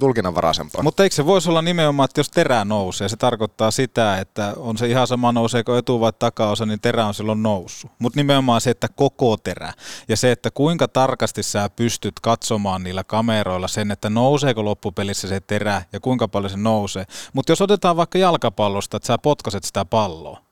tulkinnanvaraisempaa. 0.00 0.82
Mutta 0.82 1.02
eikö 1.02 1.16
se 1.16 1.26
voisi 1.26 1.50
olla 1.50 1.62
nimenomaan, 1.62 2.04
että 2.04 2.20
jos 2.20 2.30
terä 2.30 2.64
nousee, 2.64 3.08
se 3.08 3.16
tarkoittaa 3.16 3.70
sitä, 3.70 4.18
että 4.18 4.52
on 4.56 4.78
se 4.78 4.86
ihan 4.86 5.06
sama 5.06 5.32
nouseeko 5.32 5.76
etu- 5.76 6.00
vai 6.00 6.12
takaosa, 6.18 6.66
niin 6.66 6.80
terä 6.80 7.06
on 7.06 7.14
silloin 7.14 7.42
noussut. 7.42 7.90
Mutta 7.98 8.18
nimenomaan 8.18 8.60
se, 8.60 8.70
että 8.70 8.88
koko 8.88 9.36
terä 9.36 9.72
ja 10.08 10.16
se, 10.16 10.32
että 10.32 10.50
kuinka 10.50 10.88
tarkasti 10.88 11.42
sä 11.42 11.70
pystyt 11.76 12.20
katsomaan 12.22 12.82
niillä 12.82 13.04
kameroilla 13.04 13.68
sen, 13.68 13.90
että 13.90 14.10
nouseeko 14.10 14.64
loppupelissä 14.64 15.28
se 15.28 15.40
terä 15.40 15.82
ja 15.92 16.00
kuinka 16.00 16.28
paljon 16.28 16.50
se 16.50 16.56
nousee. 16.56 17.04
Mutta 17.32 17.52
jos 17.52 17.60
otetaan 17.62 17.96
vaikka 17.96 18.18
jalkapallosta, 18.18 18.96
että 18.96 19.06
sä 19.06 19.18
potkaset 19.18 19.64
sitä 19.64 19.84
palloa, 19.84 20.45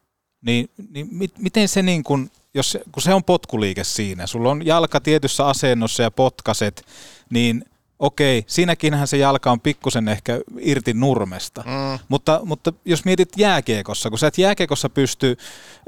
niin, 0.45 0.71
niin 0.91 1.09
mit, 1.11 1.39
miten 1.39 1.69
se 1.69 1.83
niin 1.83 2.05
kuin 2.05 2.31
jos, 2.55 2.79
kun 2.93 3.03
se 3.03 3.15
on 3.15 3.25
potkuliike 3.25 3.85
siinä, 3.85 4.27
sulla 4.27 4.51
on 4.51 4.67
jalka 4.67 5.01
tietyssä 5.01 5.47
asennossa 5.47 6.03
ja 6.03 6.11
potkaset, 6.11 6.87
niin 7.31 7.65
okei, 7.99 8.45
siinäkinhän 8.47 9.09
se 9.09 9.17
jalka 9.17 9.51
on 9.51 9.61
pikkusen 9.61 10.09
ehkä 10.09 10.41
irti 10.59 10.95
nurmesta. 10.95 11.65
Mm. 11.67 11.99
Mutta, 12.09 12.41
mutta 12.45 12.73
jos 12.85 13.05
mietit 13.05 13.29
jääkiekossa, 13.37 14.11
kun 14.11 14.19
sä 14.19 14.27
et 14.27 14.39
jääkiekossa 14.39 14.89
pysty, 14.89 15.37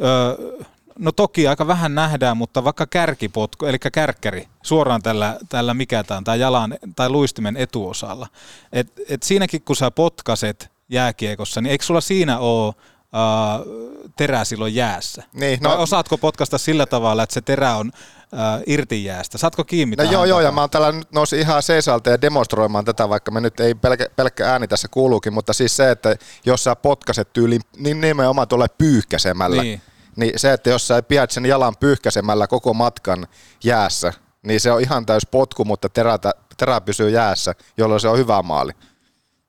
öö, 0.03 0.67
no 0.99 1.13
toki 1.13 1.49
aika 1.49 1.67
vähän 1.67 1.95
nähdään, 1.95 2.37
mutta 2.37 2.65
vaikka 2.65 2.87
kärkipotku, 2.87 3.67
eli 3.67 3.79
kärkkäri, 3.79 4.49
suoraan 4.63 5.03
tällä, 5.03 5.39
tällä 5.49 5.75
mikä 5.75 6.05
tämä 6.05 6.23
tai 6.25 6.41
jalan 6.41 6.75
tai 6.97 7.09
luistimen 7.09 7.57
etuosalla. 7.57 8.27
Et, 8.73 8.93
et 9.09 9.23
siinäkin 9.23 9.63
kun 9.63 9.77
sä 9.77 9.91
potkaset 9.91 10.71
jääkiekossa, 10.89 11.61
niin 11.61 11.71
eikö 11.71 11.85
sulla 11.85 12.01
siinä 12.01 12.39
ole 12.39 12.75
uh, 13.13 14.11
terä 14.17 14.45
silloin 14.45 14.75
jäässä? 14.75 15.23
Niin, 15.33 15.59
no, 15.63 15.71
Vai 15.71 15.79
osaatko 15.79 16.19
potkasta 16.19 16.59
sillä 16.59 16.87
tavalla, 16.87 17.23
että 17.23 17.35
se 17.35 17.41
terä 17.41 17.77
on 17.77 17.89
uh, 17.89 18.63
irti 18.67 19.05
jäästä? 19.05 19.39
Saatko 19.39 19.65
kiinni 19.65 19.97
No 19.97 20.05
joo, 20.05 20.25
joo, 20.25 20.41
ja 20.41 20.53
mä 20.53 20.61
oon 20.61 20.71
täällä 20.71 20.93
nyt 20.93 21.13
nousi 21.13 21.41
ihan 21.41 21.63
seisalta 21.63 22.11
ja 22.11 22.21
demonstroimaan 22.21 22.85
tätä, 22.85 23.09
vaikka 23.09 23.31
me 23.31 23.41
nyt 23.41 23.61
ei 23.61 23.75
pelkkä, 23.75 24.07
pelkkä 24.17 24.53
ääni 24.53 24.69
tässä 24.69 24.89
kuuluukin, 24.89 25.33
mutta 25.33 25.53
siis 25.53 25.77
se, 25.77 25.91
että 25.91 26.17
jos 26.47 26.65
sä 26.65 26.77
potkaset 26.77 27.33
tyyliin, 27.33 27.61
niin 27.77 28.01
nimenomaan 28.01 28.49
tuolle 28.49 28.69
pyyhkäsemällä, 28.79 29.63
niin. 29.63 29.83
niin 30.17 30.39
se, 30.39 30.53
että 30.53 30.71
jos 30.71 30.89
sä 30.89 31.03
pidät 31.03 31.31
sen 31.31 31.47
jalan 31.47 31.77
pyyhkäsemällä 31.81 32.47
koko 32.47 32.75
matkan 32.75 33.27
jäässä, 33.65 34.13
niin 34.43 34.61
se 34.61 34.73
on 34.73 34.81
ihan 34.81 35.07
täys 35.07 35.27
potku, 35.27 35.65
mutta 35.65 35.89
terä, 35.89 36.19
terä 36.57 36.81
pysyy 36.81 37.11
jäässä, 37.11 37.55
jolloin 37.77 38.01
se 38.01 38.09
on 38.09 38.19
hyvä 38.19 38.43
maali. 38.43 38.73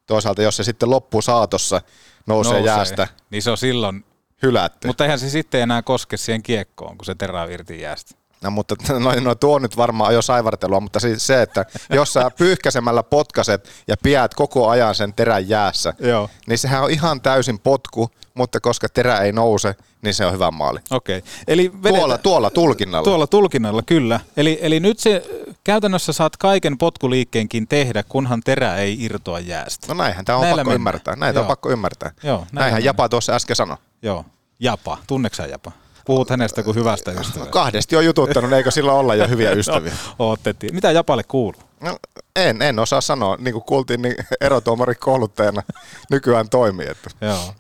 Toisaalta 0.08 0.42
jos 0.42 0.58
se 0.58 0.64
sitten 0.64 0.90
loppuu 0.90 1.22
saatossa, 1.22 1.82
nousee, 2.28 2.54
nousee 2.54 2.66
jäästä. 2.66 3.08
Niin 3.30 3.44
se 3.44 3.52
on 3.52 3.58
silloin 3.58 4.06
hylätty. 4.44 4.88
Mutta 4.88 5.04
eihän 5.04 5.20
se 5.20 5.30
sitten 5.30 5.62
enää 5.62 5.82
koske 5.82 6.18
siihen 6.18 6.44
kiekkoon, 6.44 6.98
kun 6.98 7.06
se 7.06 7.16
terä 7.16 7.46
irti 7.46 7.82
jäästä. 7.82 8.16
No 8.44 8.52
mutta 8.52 8.76
no, 9.00 9.12
no 9.22 9.36
tuo 9.36 9.56
on 9.56 9.62
nyt 9.62 9.78
varmaan 9.78 10.14
jo 10.14 10.22
saivartelua, 10.22 10.80
mutta 10.80 11.00
siis 11.00 11.28
se, 11.28 11.42
että 11.42 11.66
jos 11.90 12.14
sä 12.14 12.32
pyyhkäsemällä 12.38 13.04
potkaset 13.04 13.70
ja 13.88 13.96
pidät 14.04 14.34
koko 14.34 14.70
ajan 14.70 14.96
sen 14.96 15.14
terän 15.14 15.50
jäässä, 15.50 15.94
Joo. 16.00 16.30
niin 16.48 16.58
sehän 16.58 16.84
on 16.84 16.92
ihan 16.92 17.22
täysin 17.22 17.60
potku, 17.60 18.12
mutta 18.34 18.60
koska 18.60 18.90
terä 18.90 19.20
ei 19.20 19.32
nouse, 19.32 19.76
niin 20.02 20.14
se 20.14 20.26
on 20.26 20.34
hyvä 20.34 20.52
maali. 20.52 20.80
Okei. 20.92 21.24
Eli 21.48 21.72
vedetä, 21.84 21.98
tuolla, 21.98 22.18
tuolla 22.18 22.50
tulkinnalla. 22.50 23.04
Tuolla 23.04 23.28
tulkinnalla, 23.28 23.82
kyllä. 23.82 24.20
Eli, 24.38 24.60
eli 24.62 24.80
nyt 24.80 25.00
se 25.00 25.24
käytännössä 25.64 26.14
saat 26.14 26.38
kaiken 26.38 26.78
potkuliikkeenkin 26.78 27.68
tehdä, 27.68 28.04
kunhan 28.04 28.42
terä 28.46 28.76
ei 28.76 29.04
irtoa 29.04 29.40
jäästä. 29.40 29.88
No 29.88 29.94
näinhän 29.94 30.26
tämä 30.26 30.38
on 30.38 30.42
Näillä 30.42 30.56
pakko 30.60 30.70
mennään. 30.70 30.76
ymmärtää. 30.76 31.16
Näitä 31.16 31.38
Joo. 31.38 31.42
on 31.44 31.48
pakko 31.48 31.70
ymmärtää. 31.70 32.12
Joo, 32.24 32.48
näinhän 32.52 32.84
Japa 32.84 33.10
tuossa 33.10 33.34
äsken 33.34 33.56
sanoi. 33.56 33.78
Joo. 34.02 34.26
Japa. 34.60 34.98
Tunneksä 35.08 35.46
Japa? 35.46 35.72
Puhut 36.08 36.30
hänestä 36.30 36.64
kuin 36.64 36.76
hyvästä 36.76 37.12
ystävästä. 37.12 37.52
Kahdesti 37.52 37.96
on 37.96 38.06
jututtanut, 38.06 38.54
eikö 38.54 38.72
sillä 38.72 38.94
olla 38.94 39.16
jo 39.16 39.28
hyviä 39.28 39.52
ystäviä? 39.62 39.92
no, 39.92 40.16
ootettiin. 40.20 40.76
Mitä 40.76 40.92
Japalle 40.92 41.24
kuuluu? 41.24 41.62
No, 41.82 41.98
en, 42.36 42.62
en 42.62 42.80
osaa 42.80 43.02
sanoa. 43.02 43.38
Niin 43.40 43.54
kuin 43.54 43.64
kuultiin, 43.64 44.02
niin 44.02 44.16
erotuomari 44.42 44.96
kouluttajana 44.96 45.64
nykyään 46.12 46.50
toimii. 46.50 46.88
Että. 46.90 47.10
Joo. 47.22 47.54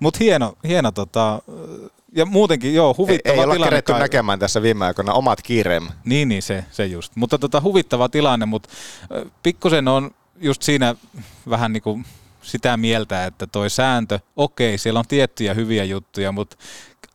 Mutta 0.00 0.18
hieno, 0.20 0.52
hieno 0.64 0.92
tota, 0.92 1.42
ja 2.12 2.26
muutenkin, 2.26 2.74
joo, 2.74 2.94
huvittava 2.98 3.34
ei, 3.34 3.40
ei 3.40 3.52
tilanne. 3.52 3.76
Ei 3.76 3.82
kai... 3.82 4.00
näkemään 4.00 4.38
tässä 4.38 4.62
viime 4.62 4.86
aikoina 4.86 5.12
omat 5.12 5.42
kiireemme. 5.42 5.90
Niin, 6.04 6.28
niin 6.28 6.42
se, 6.42 6.64
se 6.70 6.86
just. 6.86 7.16
Mutta 7.16 7.38
tota, 7.38 7.60
huvittava 7.60 8.08
tilanne, 8.08 8.46
mutta 8.46 8.68
pikkusen 9.42 9.88
on 9.88 10.10
just 10.40 10.62
siinä 10.62 10.94
vähän 11.50 11.72
niin 11.72 11.82
kuin 11.82 12.04
sitä 12.48 12.76
mieltä, 12.76 13.24
että 13.24 13.46
toi 13.46 13.70
sääntö, 13.70 14.18
okei, 14.36 14.78
siellä 14.78 15.00
on 15.00 15.06
tiettyjä 15.08 15.54
hyviä 15.54 15.84
juttuja, 15.84 16.32
mutta 16.32 16.56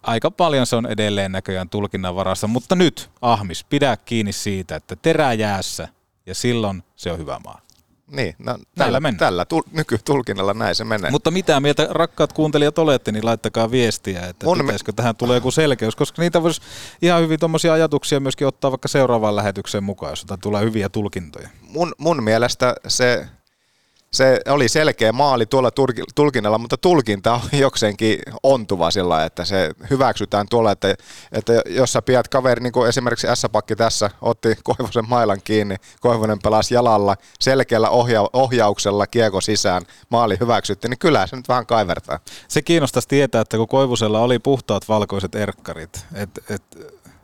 aika 0.03 0.31
paljon 0.31 0.65
se 0.65 0.75
on 0.75 0.85
edelleen 0.85 1.31
näköjään 1.31 1.69
tulkinnan 1.69 2.15
varassa. 2.15 2.47
Mutta 2.47 2.75
nyt, 2.75 3.09
Ahmis, 3.21 3.63
pidä 3.63 3.97
kiinni 3.97 4.31
siitä, 4.31 4.75
että 4.75 4.95
terä 4.95 5.33
jäässä 5.33 5.87
ja 6.25 6.35
silloin 6.35 6.83
se 6.95 7.11
on 7.11 7.17
hyvä 7.17 7.39
maa. 7.43 7.63
Niin, 8.07 8.35
no, 8.39 8.57
tällä, 8.75 9.01
tällä, 9.01 9.17
tällä 9.17 9.45
tul, 9.45 9.61
nykytulkinnalla 9.71 10.53
näin 10.53 10.75
se 10.75 10.83
menee. 10.83 11.11
Mutta 11.11 11.31
mitä 11.31 11.59
mieltä 11.59 11.87
rakkaat 11.89 12.33
kuuntelijat 12.33 12.77
olette, 12.77 13.11
niin 13.11 13.25
laittakaa 13.25 13.71
viestiä, 13.71 14.25
että 14.25 14.45
Mun 14.45 14.57
pitäisikö 14.57 14.91
me... 14.91 14.95
tähän 14.95 15.15
tulee 15.15 15.37
joku 15.37 15.51
selkeys, 15.51 15.95
koska 15.95 16.21
niitä 16.21 16.43
voisi 16.43 16.61
ihan 17.01 17.21
hyvin 17.21 17.39
tuommoisia 17.39 17.73
ajatuksia 17.73 18.19
myöskin 18.19 18.47
ottaa 18.47 18.71
vaikka 18.71 18.87
seuraavaan 18.87 19.35
lähetykseen 19.35 19.83
mukaan, 19.83 20.11
jos 20.11 20.25
tulee 20.41 20.63
hyviä 20.63 20.89
tulkintoja. 20.89 21.49
Mun, 21.61 21.93
mun 21.97 22.23
mielestä 22.23 22.75
se 22.87 23.27
se 24.13 24.39
oli 24.49 24.69
selkeä 24.69 25.11
maali 25.11 25.45
tuolla 25.45 25.71
tulkinnalla, 26.15 26.57
mutta 26.57 26.77
tulkinta 26.77 27.33
on 27.33 27.41
jokseenkin 27.59 28.19
ontuva 28.43 28.91
sillä 28.91 29.25
että 29.25 29.45
se 29.45 29.71
hyväksytään 29.89 30.47
tuolla, 30.49 30.71
että, 30.71 30.95
että 31.31 31.53
jos 31.65 31.93
sä 31.93 32.01
pidät 32.01 32.27
kaveri, 32.27 32.63
niin 32.63 32.73
kuin 32.73 32.89
esimerkiksi 32.89 33.27
S-pakki 33.33 33.75
tässä, 33.75 34.09
otti 34.21 34.55
Koivosen 34.63 35.09
mailan 35.09 35.41
kiinni, 35.43 35.75
Koivonen 35.99 36.39
pelasi 36.43 36.73
jalalla, 36.73 37.15
selkeällä 37.39 37.89
ohja- 37.89 38.29
ohjauksella 38.33 39.07
kieko 39.07 39.41
sisään, 39.41 39.83
maali 40.09 40.37
hyväksyttiin, 40.39 40.89
niin 40.89 40.99
kyllä 40.99 41.27
se 41.27 41.35
nyt 41.35 41.47
vähän 41.47 41.65
kaivertaa. 41.65 42.19
Se 42.47 42.61
kiinnostaisi 42.61 43.07
tietää, 43.07 43.41
että 43.41 43.57
kun 43.57 43.67
Koivusella 43.67 44.19
oli 44.19 44.39
puhtaat 44.39 44.89
valkoiset 44.89 45.35
erkkarit, 45.35 46.05
että 46.13 46.41
et, 46.49 46.63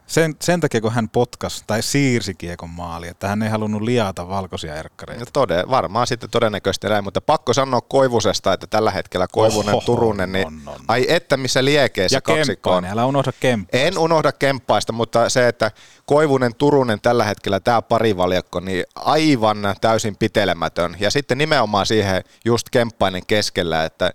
sen, 0.09 0.35
sen 0.41 0.59
takia, 0.59 0.81
kun 0.81 0.91
hän 0.91 1.09
potkas 1.09 1.63
tai 1.67 1.81
siirsi 1.81 2.33
kiekon 2.33 2.69
maali, 2.69 3.07
että 3.07 3.27
hän 3.27 3.43
ei 3.43 3.49
halunnut 3.49 3.81
liata 3.81 4.27
valkoisia 4.29 4.75
erkkareita. 4.75 5.25
No 5.25 5.29
tode, 5.33 5.63
varmaan 5.69 6.07
sitten 6.07 6.29
todennäköisesti 6.29 6.87
näin, 6.87 7.03
mutta 7.03 7.21
pakko 7.21 7.53
sanoa 7.53 7.81
Koivusesta, 7.81 8.53
että 8.53 8.67
tällä 8.67 8.91
hetkellä 8.91 9.27
Koivunen, 9.31 9.75
Oho, 9.75 9.83
Turunen, 9.85 10.31
niin 10.31 10.47
on, 10.47 10.61
on. 10.65 10.79
ai 10.87 11.05
että 11.09 11.37
missä 11.37 11.65
liekee 11.65 12.09
se 12.09 12.21
kaksikko 12.21 12.71
on. 12.71 12.85
älä 12.85 13.05
unohda 13.05 13.31
kemppaista. 13.39 13.87
En 13.87 13.97
unohda 13.97 14.31
kemppaista, 14.31 14.93
mutta 14.93 15.29
se, 15.29 15.47
että 15.47 15.71
Koivunen, 16.05 16.55
Turunen 16.55 17.01
tällä 17.01 17.23
hetkellä, 17.23 17.59
tämä 17.59 17.81
parivaljakko, 17.81 18.59
niin 18.59 18.83
aivan 18.95 19.57
täysin 19.81 20.15
pitelemätön. 20.15 20.97
Ja 20.99 21.11
sitten 21.11 21.37
nimenomaan 21.37 21.85
siihen 21.85 22.23
just 22.45 22.69
kemppainen 22.69 23.21
keskellä, 23.27 23.85
että 23.85 24.11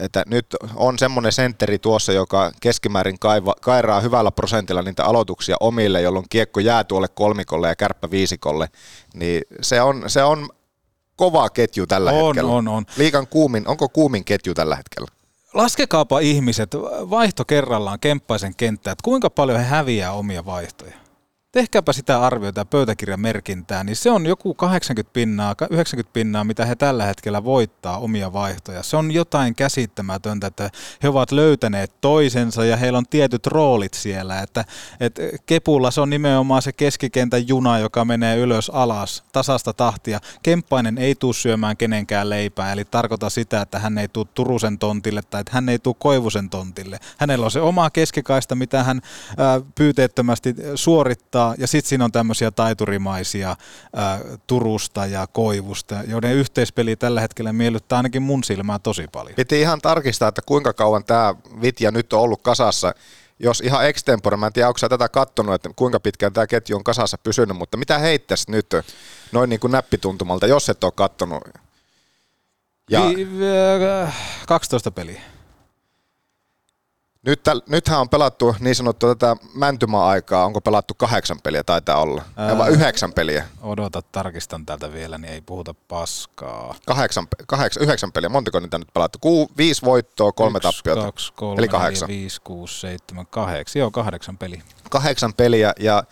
että 0.00 0.22
nyt 0.26 0.46
on 0.74 0.98
semmoinen 0.98 1.32
sentteri 1.32 1.78
tuossa, 1.78 2.12
joka 2.12 2.52
keskimäärin 2.60 3.18
kaiva, 3.18 3.54
kairaa 3.60 4.00
hyvällä 4.00 4.30
prosentilla 4.30 4.82
niitä 4.82 5.04
aloituksia 5.04 5.56
omille, 5.60 6.02
jolloin 6.02 6.26
kiekko 6.30 6.60
jää 6.60 6.84
tuolle 6.84 7.08
kolmikolle 7.08 7.68
ja 7.68 7.76
kärppä 7.76 8.10
viisikolle, 8.10 8.68
niin 9.14 9.42
se 9.62 9.82
on, 9.82 10.04
se 10.06 10.22
on 10.22 10.48
kova 11.16 11.50
ketju 11.50 11.86
tällä 11.86 12.10
on, 12.10 12.26
hetkellä. 12.26 12.52
On, 12.52 12.68
on, 12.68 12.84
Liikan 12.96 13.26
kuumin, 13.26 13.68
onko 13.68 13.88
kuumin 13.88 14.24
ketju 14.24 14.54
tällä 14.54 14.76
hetkellä? 14.76 15.08
Laskekaapa 15.54 16.18
ihmiset 16.20 16.74
vaihto 17.10 17.44
kerrallaan 17.44 18.00
kemppaisen 18.00 18.56
kenttään, 18.56 18.92
että 18.92 19.04
kuinka 19.04 19.30
paljon 19.30 19.58
he 19.58 19.64
häviää 19.64 20.12
omia 20.12 20.44
vaihtoja 20.44 20.99
tehkääpä 21.52 21.92
sitä 21.92 22.20
arviota 22.20 22.60
ja 22.60 22.64
pöytäkirjan 22.64 23.20
merkintää, 23.20 23.84
niin 23.84 23.96
se 23.96 24.10
on 24.10 24.26
joku 24.26 24.54
80 24.54 25.12
pinnaa, 25.12 25.54
90 25.70 26.12
pinnaa, 26.12 26.44
mitä 26.44 26.66
he 26.66 26.76
tällä 26.76 27.04
hetkellä 27.04 27.44
voittaa 27.44 27.98
omia 27.98 28.32
vaihtoja. 28.32 28.82
Se 28.82 28.96
on 28.96 29.10
jotain 29.10 29.54
käsittämätöntä, 29.54 30.46
että 30.46 30.70
he 31.02 31.08
ovat 31.08 31.32
löytäneet 31.32 32.00
toisensa 32.00 32.64
ja 32.64 32.76
heillä 32.76 32.98
on 32.98 33.06
tietyt 33.10 33.46
roolit 33.46 33.94
siellä. 33.94 34.40
Että, 34.40 34.64
että 35.00 35.22
Kepulla 35.46 35.90
se 35.90 36.00
on 36.00 36.10
nimenomaan 36.10 36.62
se 36.62 36.72
keskikentän 36.72 37.48
juna, 37.48 37.78
joka 37.78 38.04
menee 38.04 38.36
ylös 38.36 38.70
alas 38.70 39.24
tasasta 39.32 39.72
tahtia. 39.72 40.20
Kemppainen 40.42 40.98
ei 40.98 41.14
tule 41.14 41.34
syömään 41.34 41.76
kenenkään 41.76 42.30
leipää, 42.30 42.72
eli 42.72 42.84
tarkoita 42.84 43.30
sitä, 43.30 43.60
että 43.60 43.78
hän 43.78 43.98
ei 43.98 44.08
tule 44.08 44.26
Turusen 44.34 44.78
tontille 44.78 45.22
tai 45.22 45.40
että 45.40 45.52
hän 45.54 45.68
ei 45.68 45.78
tule 45.78 45.94
Koivusen 45.98 46.50
tontille. 46.50 46.98
Hänellä 47.18 47.44
on 47.44 47.50
se 47.50 47.60
oma 47.60 47.90
keskikaista, 47.90 48.54
mitä 48.54 48.84
hän 48.84 49.00
pyyteettömästi 49.74 50.54
suorittaa 50.74 51.39
tota, 51.40 51.54
ja 51.58 51.66
sitten 51.66 51.88
siinä 51.88 52.04
on 52.04 52.12
tämmöisiä 52.12 52.50
taiturimaisia 52.50 53.56
ää, 53.96 54.20
Turusta 54.46 55.06
ja 55.06 55.26
Koivusta, 55.26 55.96
joiden 56.08 56.34
yhteispeli 56.34 56.96
tällä 56.96 57.20
hetkellä 57.20 57.52
miellyttää 57.52 57.96
ainakin 57.96 58.22
mun 58.22 58.44
silmää 58.44 58.78
tosi 58.78 59.06
paljon. 59.12 59.34
Piti 59.34 59.60
ihan 59.60 59.80
tarkistaa, 59.80 60.28
että 60.28 60.42
kuinka 60.46 60.72
kauan 60.72 61.04
tämä 61.04 61.34
Vitja 61.62 61.90
nyt 61.90 62.12
on 62.12 62.20
ollut 62.20 62.42
kasassa 62.42 62.94
jos 63.42 63.60
ihan 63.60 63.86
extempore, 63.88 64.36
mä 64.36 64.46
en 64.46 64.52
tiedä, 64.52 64.68
onko 64.68 64.88
tätä 64.88 65.08
kattonut, 65.08 65.54
että 65.54 65.70
kuinka 65.76 66.00
pitkään 66.00 66.32
tämä 66.32 66.46
ketju 66.46 66.76
on 66.76 66.84
kasassa 66.84 67.18
pysynyt, 67.18 67.56
mutta 67.56 67.76
mitä 67.76 67.98
heittäisi 67.98 68.50
nyt 68.50 68.66
noin 69.32 69.50
niin 69.50 69.60
kuin 69.60 69.70
näppituntumalta, 69.70 70.46
jos 70.46 70.68
et 70.68 70.84
ole 70.84 70.92
kattonut? 70.96 71.42
Ja... 72.90 73.00
12 74.46 74.90
peliä. 74.90 75.20
Nyt, 77.26 77.40
nythän 77.68 78.00
on 78.00 78.08
pelattu 78.08 78.56
niin 78.60 78.74
sanottu 78.74 79.14
tätä 79.14 79.36
mäntymaa-aikaa. 79.54 80.44
Onko 80.44 80.60
pelattu 80.60 80.94
kahdeksan 80.94 81.40
peliä? 81.42 81.64
Taitaa 81.64 82.02
olla. 82.02 82.22
Ää, 82.36 82.58
vai 82.58 82.70
yhdeksän 82.70 83.12
peliä? 83.12 83.44
Odota, 83.62 84.02
tarkistan 84.02 84.66
täältä 84.66 84.92
vielä, 84.92 85.18
niin 85.18 85.32
ei 85.32 85.40
puhuta 85.40 85.74
paskaa. 85.88 86.74
Kahdeksan, 86.86 87.28
kahdeksan, 87.46 87.82
yhdeksän 87.82 88.12
peliä. 88.12 88.28
Montako 88.28 88.60
niitä 88.60 88.78
nyt 88.78 88.88
pelattu? 88.94 89.18
Ku, 89.18 89.50
viisi 89.56 89.82
voittoa, 89.82 90.32
kolme 90.32 90.56
Yksi, 90.56 90.68
tappiota. 90.68 91.02
Kaksi, 91.02 91.32
kolme, 91.32 91.58
Eli 91.58 91.68
kahdeksan. 91.68 92.08
Neljä, 92.08 92.20
viisi, 92.20 92.40
kuusi, 92.40 92.80
seitsemän, 92.80 93.26
kahdeksan. 93.26 93.80
Joo, 93.80 93.90
kahdeksan 93.90 94.38
peliä. 94.38 94.62
Kahdeksan 94.90 95.34
peliä 95.34 95.72
ja 95.78 96.04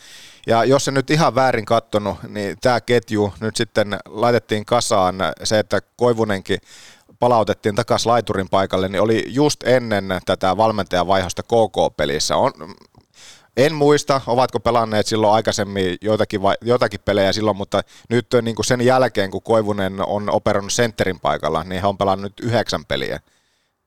ja 0.46 0.64
jos 0.64 0.84
se 0.84 0.90
nyt 0.90 1.10
ihan 1.10 1.34
väärin 1.34 1.64
kattonut, 1.64 2.16
niin 2.28 2.56
tämä 2.60 2.80
ketju 2.80 3.34
nyt 3.40 3.56
sitten 3.56 3.98
laitettiin 4.08 4.64
kasaan 4.64 5.16
se, 5.44 5.58
että 5.58 5.80
Koivunenkin 5.96 6.58
palautettiin 7.18 7.74
takaisin 7.74 8.10
laiturin 8.12 8.48
paikalle, 8.48 8.88
niin 8.88 9.02
oli 9.02 9.24
just 9.26 9.62
ennen 9.62 10.04
tätä 10.26 10.56
valmentajavaihdosta 10.56 11.42
KK-pelissä. 11.42 12.36
On, 12.36 12.52
en 13.56 13.74
muista, 13.74 14.20
ovatko 14.26 14.60
pelanneet 14.60 15.06
silloin 15.06 15.34
aikaisemmin 15.34 15.96
joitakin, 16.00 16.42
vai, 16.42 16.54
joitakin 16.60 17.00
pelejä 17.04 17.32
silloin, 17.32 17.56
mutta 17.56 17.82
nyt 18.08 18.26
niin 18.42 18.54
kuin 18.54 18.66
sen 18.66 18.80
jälkeen, 18.80 19.30
kun 19.30 19.42
Koivunen 19.42 20.00
on 20.06 20.30
operannut 20.30 20.72
sentterin 20.72 21.20
paikalla, 21.20 21.64
niin 21.64 21.80
he 21.80 21.86
on 21.86 21.98
pelannut 21.98 22.22
nyt 22.22 22.40
yhdeksän 22.50 22.84
peliä 22.84 23.20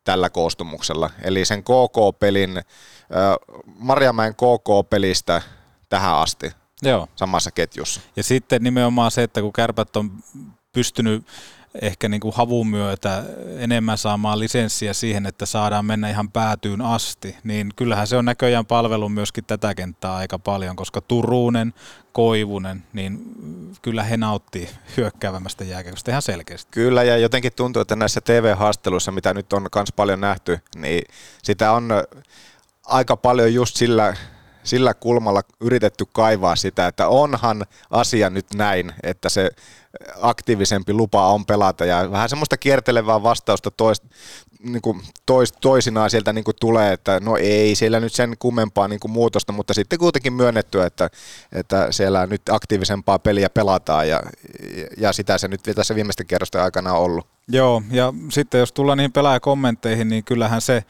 tällä 0.04 0.30
koostumuksella. 0.30 1.10
Eli 1.22 1.46
sen 1.46 1.64
KK-pelin, 1.64 2.58
äh, 2.58 2.64
Marjamäen 3.80 4.36
KK-pelistä 4.36 5.42
tähän 5.90 6.16
asti 6.16 6.52
Joo. 6.82 7.08
samassa 7.16 7.52
ketjussa. 7.52 8.02
Ja 8.16 8.24
sitten 8.24 8.64
nimenomaan 8.64 9.12
se, 9.12 9.24
että 9.24 9.42
kun 9.42 9.54
kärpät 9.54 9.96
on 9.96 10.12
pystynyt 10.72 11.26
ehkä 11.82 12.10
niin 12.10 12.22
kuin 12.22 12.34
havun 12.36 12.68
myötä 12.68 13.24
enemmän 13.58 13.98
saamaan 13.98 14.40
lisenssiä 14.40 14.94
siihen, 14.94 15.26
että 15.26 15.46
saadaan 15.46 15.86
mennä 15.86 16.10
ihan 16.10 16.32
päätyyn 16.32 16.82
asti, 16.82 17.36
niin 17.44 17.70
kyllähän 17.76 18.08
se 18.08 18.18
on 18.18 18.26
näköjään 18.26 18.66
palvelu 18.66 19.10
myöskin 19.10 19.46
tätä 19.46 19.76
kenttää 19.76 20.16
aika 20.16 20.40
paljon, 20.40 20.76
koska 20.76 21.02
Turunen, 21.02 21.74
Koivunen, 22.12 22.84
niin 22.94 23.22
kyllä 23.82 24.04
he 24.04 24.18
nauttii 24.18 24.70
hyökkäävämmästä 24.98 25.64
jääkiekosta 25.64 26.12
ihan 26.12 26.22
selkeästi. 26.22 26.72
Kyllä, 26.72 27.04
ja 27.04 27.18
jotenkin 27.18 27.54
tuntuu, 27.56 27.82
että 27.82 27.96
näissä 27.96 28.22
TV-haasteluissa, 28.22 29.12
mitä 29.12 29.34
nyt 29.34 29.54
on 29.54 29.68
myös 29.76 29.92
paljon 29.96 30.22
nähty, 30.22 30.60
niin 30.76 31.02
sitä 31.44 31.72
on 31.72 31.90
aika 32.86 33.18
paljon 33.18 33.54
just 33.54 33.76
sillä 33.76 34.16
sillä 34.64 34.94
kulmalla 34.94 35.42
yritetty 35.60 36.06
kaivaa 36.12 36.56
sitä, 36.56 36.88
että 36.88 37.08
onhan 37.08 37.66
asia 37.90 38.30
nyt 38.30 38.46
näin, 38.56 38.94
että 39.04 39.30
se 39.30 39.50
aktiivisempi 40.22 40.94
lupa 40.94 41.28
on 41.28 41.46
pelata 41.46 41.86
ja 41.86 42.12
vähän 42.12 42.30
semmoista 42.30 42.58
kiertelevää 42.58 43.24
vastausta 43.24 43.72
tois, 43.72 44.02
niin 44.64 44.82
kuin 44.82 45.02
tois, 45.26 45.52
toisinaan 45.52 46.10
sieltä 46.10 46.34
niin 46.34 46.44
kuin 46.44 46.56
tulee, 46.60 46.94
että 46.94 47.20
no 47.20 47.38
ei 47.38 47.76
siellä 47.76 48.00
nyt 48.00 48.14
sen 48.14 48.36
kummempaa 48.40 48.88
niin 48.88 49.00
kuin 49.00 49.12
muutosta, 49.12 49.54
mutta 49.54 49.74
sitten 49.74 50.00
kuitenkin 50.00 50.34
myönnetty, 50.34 50.82
että, 50.82 51.10
että 51.52 51.88
siellä 51.92 52.26
nyt 52.26 52.42
aktiivisempaa 52.50 53.20
peliä 53.20 53.50
pelataan 53.50 54.10
ja, 54.10 54.22
ja 54.98 55.14
sitä 55.14 55.38
se 55.38 55.48
nyt 55.48 55.62
tässä 55.76 55.96
viimeisten 55.96 56.28
kerrosten 56.28 56.62
aikana 56.62 56.94
on 56.94 57.00
ollut. 57.00 57.28
Joo, 57.48 57.84
ja 57.92 58.14
sitten 58.30 58.60
jos 58.60 58.72
tullaan 58.72 58.98
niihin 58.98 59.12
pelaajakommentteihin, 59.12 60.10
niin 60.10 60.24
kyllähän 60.24 60.62
se 60.62 60.84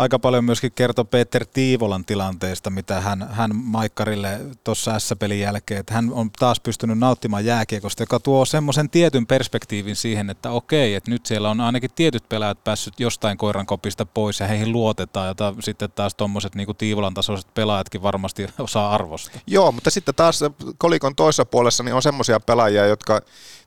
aika 0.00 0.18
paljon 0.18 0.44
myöskin 0.44 0.72
kertoi 0.72 1.04
Peter 1.04 1.46
Tiivolan 1.46 2.04
tilanteesta, 2.04 2.70
mitä 2.70 3.00
hän, 3.00 3.28
hän 3.30 3.50
Maikkarille 3.54 4.40
tuossa 4.64 4.98
S-pelin 4.98 5.40
jälkeen, 5.40 5.80
että 5.80 5.94
hän 5.94 6.10
on 6.12 6.30
taas 6.38 6.60
pystynyt 6.60 6.98
nauttimaan 6.98 7.44
jääkiekosta, 7.44 8.02
joka 8.02 8.20
tuo 8.20 8.44
semmoisen 8.44 8.90
tietyn 8.90 9.26
perspektiivin 9.26 9.96
siihen, 9.96 10.30
että 10.30 10.50
okei, 10.50 10.94
että 10.94 11.10
nyt 11.10 11.26
siellä 11.26 11.50
on 11.50 11.60
ainakin 11.60 11.90
tietyt 11.94 12.28
pelaajat 12.28 12.64
päässyt 12.64 13.00
jostain 13.00 13.38
koiran 13.38 13.66
kopista 13.66 14.06
pois 14.06 14.40
ja 14.40 14.46
heihin 14.46 14.72
luotetaan, 14.72 15.28
jota 15.28 15.54
sitten 15.60 15.90
taas 15.90 16.14
tuommoiset 16.14 16.54
niin 16.54 16.76
Tiivolan 16.78 17.14
tasoiset 17.14 17.54
pelaajatkin 17.54 18.02
varmasti 18.02 18.46
osaa 18.58 18.94
arvostaa. 18.94 19.40
Joo, 19.46 19.72
mutta 19.72 19.90
sitten 19.90 20.14
taas 20.14 20.40
kolikon 20.78 21.16
toisessa 21.16 21.44
puolessa 21.44 21.82
niin 21.82 21.94
on 21.94 22.02
semmoisia 22.02 22.40
pelaajia, 22.40 22.86
jotka 22.86 23.20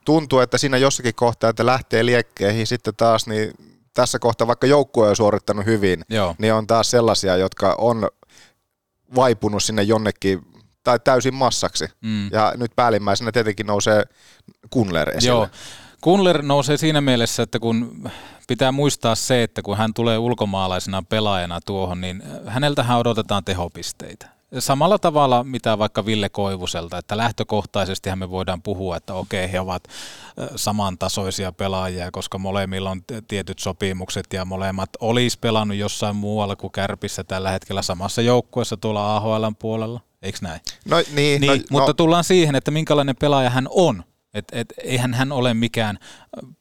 tuntuu, 0.04 0.40
että 0.40 0.58
siinä 0.58 0.76
jossakin 0.76 1.14
kohtaa, 1.14 1.50
että 1.50 1.66
lähtee 1.66 2.06
liekkeihin, 2.06 2.66
sitten 2.66 2.94
taas 2.96 3.26
niin 3.26 3.52
tässä 3.94 4.18
kohtaa, 4.18 4.46
vaikka 4.46 4.66
joukkue 4.66 5.08
on 5.08 5.16
suorittanut 5.16 5.66
hyvin, 5.66 6.04
Joo. 6.08 6.34
niin 6.38 6.54
on 6.54 6.66
taas 6.66 6.90
sellaisia, 6.90 7.36
jotka 7.36 7.74
on 7.78 8.08
vaipunut 9.14 9.62
sinne 9.62 9.82
jonnekin 9.82 10.46
tai 10.84 10.98
täysin 11.04 11.34
massaksi. 11.34 11.88
Mm. 12.00 12.30
Ja 12.32 12.52
nyt 12.56 12.72
päällimmäisenä 12.76 13.32
tietenkin 13.32 13.66
nousee 13.66 14.04
Kunler 14.70 15.10
esille. 15.10 15.36
Joo. 15.36 15.48
Kunler 16.00 16.42
nousee 16.42 16.76
siinä 16.76 17.00
mielessä, 17.00 17.42
että 17.42 17.58
kun 17.58 18.10
pitää 18.48 18.72
muistaa 18.72 19.14
se, 19.14 19.42
että 19.42 19.62
kun 19.62 19.76
hän 19.76 19.94
tulee 19.94 20.18
ulkomaalaisena 20.18 21.02
pelaajana 21.08 21.60
tuohon, 21.66 22.00
niin 22.00 22.22
häneltähän 22.46 22.98
odotetaan 22.98 23.44
tehopisteitä. 23.44 24.33
Samalla 24.58 24.98
tavalla, 24.98 25.44
mitä 25.44 25.78
vaikka 25.78 26.06
Ville 26.06 26.28
Koivuselta, 26.28 26.98
että 26.98 27.16
lähtökohtaisesti 27.16 28.16
me 28.16 28.30
voidaan 28.30 28.62
puhua, 28.62 28.96
että 28.96 29.14
okei, 29.14 29.52
he 29.52 29.60
ovat 29.60 29.88
samantasoisia 30.56 31.52
pelaajia, 31.52 32.10
koska 32.10 32.38
molemmilla 32.38 32.90
on 32.90 33.02
tietyt 33.28 33.58
sopimukset 33.58 34.32
ja 34.32 34.44
molemmat 34.44 34.90
olisi 35.00 35.38
pelannut 35.38 35.76
jossain 35.76 36.16
muualla 36.16 36.56
kuin 36.56 36.72
Kärpissä 36.72 37.24
tällä 37.24 37.50
hetkellä 37.50 37.82
samassa 37.82 38.22
joukkueessa 38.22 38.76
tuolla 38.76 39.16
AHL 39.16 39.44
puolella. 39.58 40.00
Eikö 40.22 40.38
näin? 40.42 40.60
No 40.88 40.96
niin, 41.14 41.40
niin 41.40 41.60
no, 41.60 41.66
mutta 41.70 41.90
no. 41.90 41.94
tullaan 41.94 42.24
siihen, 42.24 42.54
että 42.54 42.70
minkälainen 42.70 43.16
pelaaja 43.16 43.50
hän 43.50 43.68
on. 43.70 44.04
Et, 44.34 44.44
et, 44.52 44.72
eihän 44.82 45.14
hän 45.14 45.32
ole 45.32 45.54
mikään, 45.54 45.98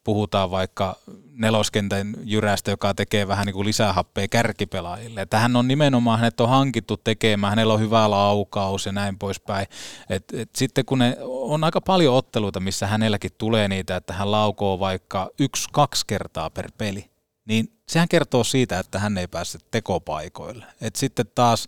puhutaan 0.04 0.52
vaikka 0.52 0.96
neloskentän 1.32 2.14
jyrästä, 2.24 2.72
joka 2.72 2.94
tekee 2.94 3.28
vähän 3.28 3.46
niin 3.46 3.54
kuin 3.54 3.68
lisähappea 3.68 4.28
kärkipelaajille. 4.28 5.22
Että 5.22 5.40
hän 5.40 5.56
on 5.56 5.68
nimenomaan, 5.68 6.20
hänet 6.20 6.40
on 6.40 6.50
hankittu 6.50 6.98
tekemään, 6.98 7.52
hänellä 7.52 7.74
on 7.74 7.80
hyvä 7.80 8.10
laukaus 8.10 8.86
ja 8.86 8.92
näin 8.92 9.18
poispäin. 9.20 9.68
Et, 10.10 10.24
et 10.34 10.50
sitten 10.56 10.86
kun 10.86 11.00
ne, 11.00 11.18
on 11.22 11.64
aika 11.64 11.82
paljon 11.82 12.16
otteluita, 12.16 12.60
missä 12.60 12.88
hänelläkin 12.88 13.32
tulee 13.38 13.68
niitä, 13.68 13.96
että 13.96 14.14
hän 14.14 14.32
laukoo 14.32 14.80
vaikka 14.80 15.30
yksi-kaksi 15.40 16.04
kertaa 16.08 16.50
per 16.50 16.72
peli, 16.78 17.10
niin 17.46 17.74
sehän 17.88 18.08
kertoo 18.08 18.44
siitä, 18.44 18.80
että 18.80 19.00
hän 19.00 19.18
ei 19.18 19.28
pääse 19.28 19.60
tekopaikoille. 19.72 20.66
Et 20.82 20.96
sitten 20.96 21.26
taas 21.36 21.68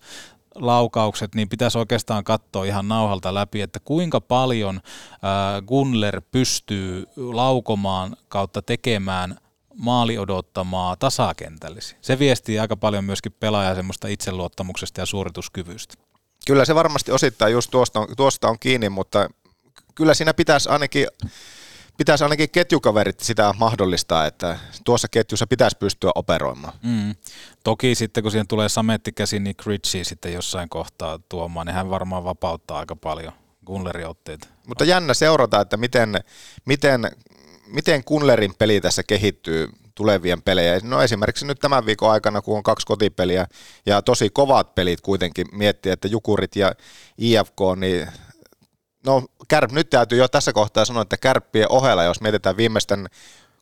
laukaukset, 0.56 1.36
niin 1.36 1.50
pitäisi 1.50 1.78
oikeastaan 1.78 2.24
katsoa 2.24 2.66
ihan 2.66 2.88
nauhalta 2.88 3.34
läpi, 3.34 3.62
että 3.62 3.80
kuinka 3.80 4.22
paljon 4.22 4.82
Gunler 5.68 6.22
pystyy 6.32 7.06
laukomaan 7.16 8.16
kautta 8.28 8.62
tekemään 8.62 9.38
maali 9.78 10.18
odottamaa 10.18 10.96
tasakentällisi. 10.96 11.96
Se 12.02 12.20
viestii 12.20 12.60
aika 12.60 12.78
paljon 12.78 13.04
myöskin 13.04 13.36
pelaajaa 13.40 13.76
semmoista 13.76 14.08
itseluottamuksesta 14.08 15.02
ja 15.02 15.06
suorituskyvystä. 15.06 15.94
Kyllä 16.48 16.66
se 16.66 16.76
varmasti 16.76 17.12
osittain 17.12 17.54
just 17.54 17.72
tuosta 17.72 18.00
on, 18.00 18.08
tuosta 18.18 18.48
on 18.48 18.60
kiinni, 18.60 18.90
mutta 18.90 19.30
kyllä 19.96 20.14
siinä 20.14 20.34
pitäisi 20.34 20.70
ainakin 20.70 21.08
pitäisi 21.98 22.24
ainakin 22.24 22.50
ketjukaverit 22.50 23.20
sitä 23.20 23.54
mahdollistaa, 23.58 24.26
että 24.26 24.60
tuossa 24.86 25.08
ketjussa 25.08 25.48
pitäisi 25.48 25.78
pystyä 25.78 26.12
operoimaan. 26.16 26.74
Mm. 26.84 27.16
Toki 27.64 27.96
sitten 27.96 28.24
kun 28.24 28.32
siihen 28.32 28.48
tulee 28.48 28.70
Sametti 28.70 29.12
käsi, 29.12 29.40
niin 29.40 29.56
Critchy 29.56 30.04
sitten 30.04 30.34
jossain 30.34 30.70
kohtaa 30.70 31.20
tuomaan, 31.30 31.68
niin 31.68 31.76
hän 31.76 31.90
varmaan 31.90 32.24
vapauttaa 32.24 32.80
aika 32.80 32.96
paljon 32.96 33.34
Gunleriotteita. 33.66 34.48
Mutta 34.68 34.86
jännä 34.86 35.14
seurata, 35.14 35.62
että 35.62 35.78
miten, 35.78 36.16
miten, 36.66 37.12
miten 37.68 38.04
Kunlerin 38.04 38.54
peli 38.60 38.82
tässä 38.82 39.04
kehittyy 39.04 39.70
tulevien 39.96 40.42
pelejä. 40.42 40.80
No 40.84 41.02
esimerkiksi 41.02 41.46
nyt 41.46 41.60
tämän 41.60 41.86
viikon 41.86 42.12
aikana, 42.12 42.42
kun 42.42 42.58
on 42.58 42.64
kaksi 42.64 42.88
kotipeliä 42.88 43.48
ja 43.86 44.02
tosi 44.02 44.30
kovat 44.30 44.76
pelit 44.76 45.02
kuitenkin 45.02 45.48
miettiä, 45.52 45.94
että 45.94 46.08
Jukurit 46.08 46.56
ja 46.56 46.74
IFK, 47.18 47.60
niin 47.76 48.08
no 49.06 49.24
Kärp, 49.48 49.72
nyt 49.72 49.90
täytyy 49.90 50.18
jo 50.18 50.28
tässä 50.28 50.54
kohtaa 50.54 50.86
sanoa, 50.86 51.02
että 51.02 51.18
Kärppien 51.18 51.72
ohella, 51.72 52.04
jos 52.04 52.22
mietitään 52.22 52.58
viimeisten 52.58 53.10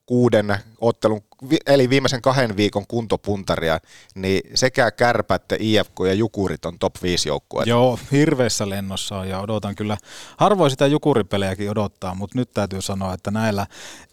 kuuden 0.06 0.58
ottelun, 0.82 1.24
eli 1.66 1.90
viimeisen 1.90 2.22
kahden 2.22 2.58
viikon 2.58 2.88
kuntopuntaria, 2.88 3.80
niin 4.16 4.42
sekä 4.56 4.92
Kärpät, 4.92 5.44
IFK 5.60 6.00
ja 6.08 6.14
Jukurit 6.14 6.66
on 6.66 6.80
top 6.80 6.96
5 7.04 7.30
joukkueet. 7.30 7.68
Joo, 7.68 8.00
hirveässä 8.12 8.70
lennossa 8.70 9.18
on 9.18 9.30
ja 9.30 9.40
odotan 9.40 9.76
kyllä, 9.76 9.98
harvoin 10.38 10.72
sitä 10.72 10.88
Jukuripelejäkin 10.88 11.72
odottaa, 11.72 12.16
mutta 12.16 12.38
nyt 12.38 12.50
täytyy 12.54 12.82
sanoa, 12.82 13.14
että 13.14 13.32
näillä 13.32 13.68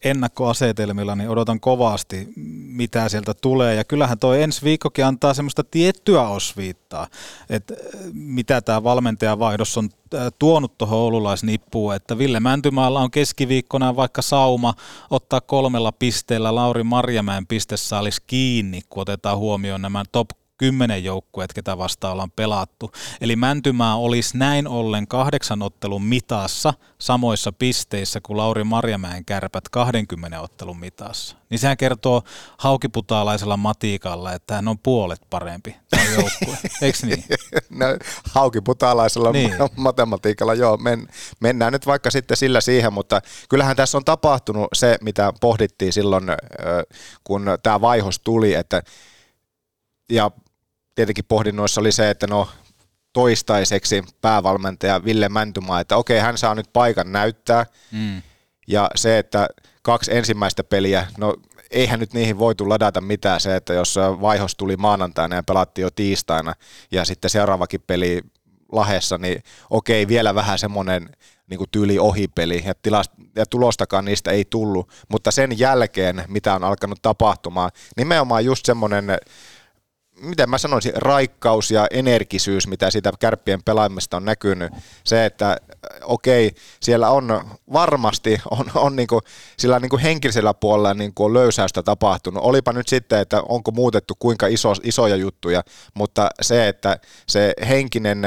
ennakkoasetelmilla 0.05 1.17
niin 1.17 1.31
odotan 1.31 1.61
kovasti, 1.61 2.29
mitä 2.67 3.09
sieltä 3.09 3.35
tulee. 3.35 3.75
Ja 3.75 3.85
kyllähän 3.85 4.19
toi 4.19 4.43
ensi 4.43 4.63
viikkokin 4.65 5.07
antaa 5.07 5.35
semmoista 5.35 5.65
tiettyä 5.65 6.29
osviittaa, 6.29 7.07
että 7.51 7.75
mitä 8.13 8.61
tämä 8.61 8.85
valmentajan 8.85 9.39
vaihdos 9.39 9.79
on 9.79 9.91
tuonut 10.39 10.79
tuohon 10.79 10.99
oululaisnippuun, 10.99 11.95
että 11.95 12.19
Ville 12.19 12.41
Mäntymaalla 12.41 13.01
on 13.01 13.11
keskiviikkona 13.11 13.97
vaikka 13.97 14.23
sauma 14.23 14.75
ottaa 15.11 15.41
kolmella 15.41 15.93
pisteellä 15.93 16.55
Lauri 16.55 16.83
Marjamäen 17.23 17.47
pistesaalis 17.47 18.21
kiinni, 18.21 18.81
kun 18.89 19.01
otetaan 19.01 19.39
huomioon 19.39 19.83
nämä 19.83 20.05
top 20.13 20.31
10 20.61 21.05
joukkueet, 21.05 21.53
ketä 21.53 21.79
vastaan 21.79 22.13
ollaan 22.13 22.31
pelattu. 22.31 22.93
Eli 23.21 23.37
Mäntymaa 23.37 23.97
olisi 23.97 24.39
näin 24.39 24.69
ollen 24.69 25.07
kahdeksan 25.09 25.63
ottelun 25.63 26.03
mitassa 26.03 26.75
samoissa 26.99 27.53
pisteissä 27.53 28.21
kuin 28.23 28.37
Lauri 28.37 28.65
Marjamäen 28.65 29.25
kärpät 29.25 29.69
20 29.69 30.41
ottelun 30.41 30.81
mitassa. 30.81 31.37
Niin 31.51 31.59
sehän 31.59 31.77
kertoo 31.77 32.23
haukiputaalaisella 32.59 33.57
matiikalla, 33.57 34.33
että 34.33 34.55
hän 34.55 34.69
on 34.69 34.79
puolet 34.79 35.21
parempi 35.31 35.77
joukkue. 36.15 36.59
Eikö 36.83 36.99
niin? 37.07 37.25
no, 37.71 37.87
haukiputaalaisella 38.31 39.33
niin. 39.33 39.55
matematiikalla, 39.77 40.55
joo. 40.55 40.77
Men, 40.77 41.09
mennään 41.41 41.73
nyt 41.73 41.87
vaikka 41.87 42.11
sitten 42.11 42.37
sillä 42.37 42.61
siihen, 42.61 42.93
mutta 42.93 43.21
kyllähän 43.49 43.77
tässä 43.77 43.99
on 43.99 44.05
tapahtunut 44.05 44.69
se, 44.73 44.99
mitä 45.01 45.33
pohdittiin 45.41 45.93
silloin, 45.93 46.25
kun 47.25 47.47
tämä 47.63 47.81
vaihos 47.81 48.19
tuli, 48.19 48.55
että 48.55 48.83
ja 50.11 50.31
tietenkin 51.01 51.25
pohdinnoissa 51.29 51.81
oli 51.81 51.93
se, 51.93 52.11
että 52.11 52.27
no 52.27 52.49
toistaiseksi 53.13 54.03
päävalmentaja 54.21 55.05
Ville 55.05 55.29
Mäntymaa, 55.29 55.81
että 55.81 55.97
okei, 55.97 56.21
hän 56.21 56.39
saa 56.39 56.55
nyt 56.55 56.73
paikan 56.73 57.13
näyttää. 57.13 57.67
Mm. 57.93 58.23
Ja 58.67 58.91
se, 58.95 59.19
että 59.19 59.49
kaksi 59.83 60.17
ensimmäistä 60.17 60.65
peliä, 60.65 61.07
no 61.19 61.37
eihän 61.71 62.01
nyt 62.01 62.13
niihin 62.13 62.39
voitu 62.39 62.69
ladata 62.69 63.01
mitään 63.01 63.41
se, 63.41 63.57
että 63.57 63.73
jos 63.75 63.97
vaihos 64.21 64.57
tuli 64.57 64.77
maanantaina 64.77 65.37
ja 65.37 65.43
pelattiin 65.43 65.83
jo 65.83 65.91
tiistaina 65.91 66.55
ja 66.91 67.05
sitten 67.05 67.31
seuraavakin 67.31 67.83
peli 67.87 68.21
Lahessa, 68.73 69.19
niin 69.19 69.43
okei, 69.71 70.09
vielä 70.09 70.35
vähän 70.35 70.59
semmoinen 70.59 71.09
niin 71.51 71.59
kuin 71.59 71.71
tyyli 71.71 71.99
ohipeli 71.99 72.63
ja, 72.67 72.75
tilast, 72.83 73.13
ja 73.37 73.47
tulostakaan 73.47 74.05
niistä 74.05 74.31
ei 74.31 74.45
tullut, 74.45 74.91
mutta 75.09 75.31
sen 75.31 75.59
jälkeen, 75.59 76.25
mitä 76.29 76.55
on 76.55 76.65
alkanut 76.65 77.03
tapahtumaan, 77.03 77.71
nimenomaan 77.97 78.45
just 78.45 78.67
semmoinen 78.67 79.05
miten 80.21 80.51
mä 80.51 80.59
sanoisin, 80.59 80.93
raikkaus 80.97 81.71
ja 81.71 81.87
energisyys, 81.91 82.67
mitä 82.67 82.91
siitä 82.91 83.13
kärppien 83.19 83.63
pelaamista 83.63 84.17
on 84.17 84.25
näkynyt. 84.25 84.73
Se, 85.05 85.25
että 85.25 85.57
okei, 86.03 86.55
siellä 86.81 87.11
on 87.11 87.51
varmasti 87.73 88.41
on, 88.51 88.67
on 88.75 88.97
niinku, 88.97 89.21
sillä 89.57 89.79
niinku 89.79 89.99
henkisellä 90.03 90.55
puolella 90.55 90.95
niinku 90.95 91.25
on 91.25 91.35
löysäystä 91.35 91.83
tapahtunut. 91.83 92.45
Olipa 92.45 92.73
nyt 92.73 92.89
sitten, 92.89 93.19
että 93.21 93.43
onko 93.49 93.71
muutettu 93.71 94.15
kuinka 94.19 94.47
iso, 94.47 94.73
isoja 94.83 95.17
juttuja, 95.17 95.63
mutta 95.95 96.31
se, 96.41 96.69
että 96.69 96.99
se 97.27 97.55
henkinen, 97.69 98.23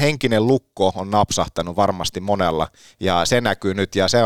henkinen 0.00 0.46
lukko 0.46 0.92
on 0.94 1.10
napsahtanut 1.10 1.76
varmasti 1.76 2.20
monella 2.20 2.68
ja 3.00 3.24
se 3.24 3.40
näkyy 3.40 3.74
nyt 3.74 3.96
ja, 3.96 4.08
se, 4.08 4.18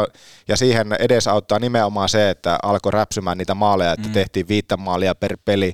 ja 0.49 0.57
siihen 0.57 0.93
edesauttaa 0.99 1.59
nimenomaan 1.59 2.09
se, 2.09 2.31
että 2.31 2.59
alkoi 2.63 2.93
räpsymään 2.93 3.39
niitä 3.39 3.55
maaleja, 3.55 3.93
että 3.93 4.09
mm. 4.09 4.13
tehtiin 4.13 4.49
viittä 4.49 4.77
maalia 4.77 5.15
per 5.15 5.37
peli 5.45 5.73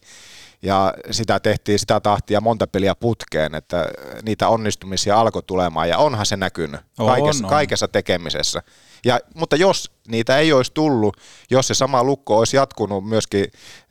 ja 0.63 0.95
sitä 1.11 1.41
tehtiin 1.41 1.79
sitä 1.79 2.01
tahtia 2.01 2.41
monta 2.41 2.67
peliä 2.67 2.95
putkeen, 2.95 3.55
että 3.55 3.89
niitä 4.23 4.49
onnistumisia 4.49 5.21
alkoi 5.21 5.43
tulemaan 5.43 5.89
ja 5.89 5.99
onhan 5.99 6.27
se 6.27 6.37
näkynyt 6.37 6.81
on, 6.99 7.07
kaikessa, 7.07 7.45
on. 7.47 7.51
kaikessa 7.51 7.89
tekemisessä. 7.89 8.63
Ja, 9.05 9.21
mutta 9.35 9.57
jos 9.57 9.91
niitä 10.09 10.39
ei 10.39 10.53
olisi 10.53 10.73
tullut, 10.75 11.17
jos 11.51 11.67
se 11.67 11.75
sama 11.75 12.05
lukko 12.05 12.39
olisi 12.39 12.57
jatkunut 12.57 13.09
myöskin 13.09 13.47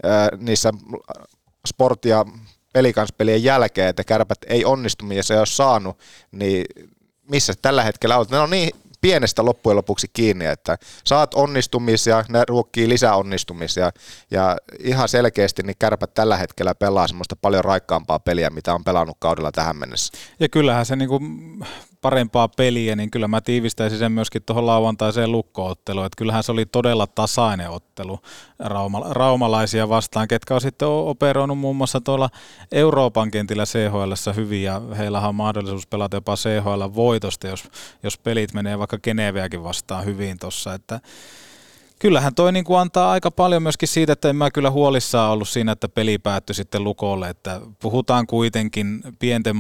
äh, 0.06 0.40
niissä 0.40 0.72
sport- 1.68 2.06
ja 2.10 2.26
pelikanspelien 2.74 3.44
jälkeen, 3.44 3.90
että 3.90 4.04
kärpät 4.04 4.38
ei 4.48 4.66
onnistu 4.66 5.06
ja 5.06 5.24
se 5.24 5.34
ei 5.34 5.40
olisi 5.40 5.56
saanut, 5.56 6.00
niin 6.32 6.66
missä 7.30 7.54
tällä 7.62 7.84
hetkellä 7.84 8.18
olet? 8.18 8.30
Ne 8.30 8.40
on 8.40 8.50
niin 8.50 8.70
pienestä 9.02 9.46
loppujen 9.46 9.78
lopuksi 9.78 10.08
kiinni, 10.14 10.46
että 10.46 10.78
saat 11.04 11.34
onnistumisia, 11.34 12.26
ne 12.30 12.44
ruokkii 12.48 12.90
lisäonnistumisia 12.90 13.92
ja 14.32 14.58
ihan 14.80 15.10
selkeästi 15.10 15.64
niin 15.64 15.76
kärpät 15.80 16.14
tällä 16.14 16.38
hetkellä 16.38 16.76
pelaa 16.76 17.08
semmoista 17.08 17.36
paljon 17.36 17.64
raikkaampaa 17.64 18.20
peliä, 18.20 18.50
mitä 18.50 18.74
on 18.74 18.84
pelannut 18.84 19.18
kaudella 19.20 19.52
tähän 19.52 19.76
mennessä. 19.76 20.14
Ja 20.40 20.50
kyllähän 20.50 20.86
se 20.86 20.96
niinku 20.96 21.20
parempaa 22.02 22.48
peliä, 22.48 22.96
niin 22.96 23.12
kyllä 23.12 23.28
mä 23.28 23.42
tiivistäisin 23.42 24.00
sen 24.00 24.12
myöskin 24.12 24.44
tuohon 24.44 24.66
lauantaiseen 24.66 25.32
lukkootteluun, 25.32 26.06
että 26.06 26.18
kyllähän 26.18 26.44
se 26.44 26.52
oli 26.52 26.66
todella 26.66 27.08
tasainen 27.08 27.70
ottelu 27.70 28.20
rauma, 28.60 29.00
raumalaisia 29.10 29.90
vastaan, 29.90 30.28
ketkä 30.28 30.56
on 30.56 30.62
sitten 30.62 30.88
operoinut 30.88 31.60
muun 31.60 31.76
muassa 31.76 32.02
tuolla 32.02 32.30
Euroopan 32.72 33.32
kentillä 33.32 33.66
CHL 33.66 34.32
hyvin 34.36 34.64
ja 34.64 34.82
heillä 34.98 35.28
on 35.28 35.36
mahdollisuus 35.36 35.88
pelata 35.88 36.18
jopa 36.18 36.36
CHL 36.36 36.84
voitosta, 36.96 37.48
jos, 37.48 37.64
jos 38.04 38.18
pelit 38.18 38.54
menee 38.54 38.80
vaikka 38.80 38.98
Geneveäkin 38.98 39.64
vastaan 39.64 40.06
hyvin 40.06 40.40
tuossa, 40.40 40.74
että 40.74 41.00
kyllähän 42.00 42.36
toi 42.36 42.52
niin 42.52 42.66
kuin 42.66 42.80
antaa 42.80 43.12
aika 43.12 43.32
paljon 43.32 43.64
myöskin 43.64 43.88
siitä, 43.88 44.14
että 44.14 44.30
en 44.30 44.36
mä 44.36 44.52
kyllä 44.52 44.72
huolissaan 44.72 45.32
ollut 45.32 45.50
siinä, 45.50 45.72
että 45.72 45.90
peli 45.90 46.18
päättyi 46.18 46.56
sitten 46.56 46.84
lukolle, 46.84 47.30
että 47.30 47.62
puhutaan 47.82 48.28
kuitenkin 48.28 49.02
pienten 49.20 49.56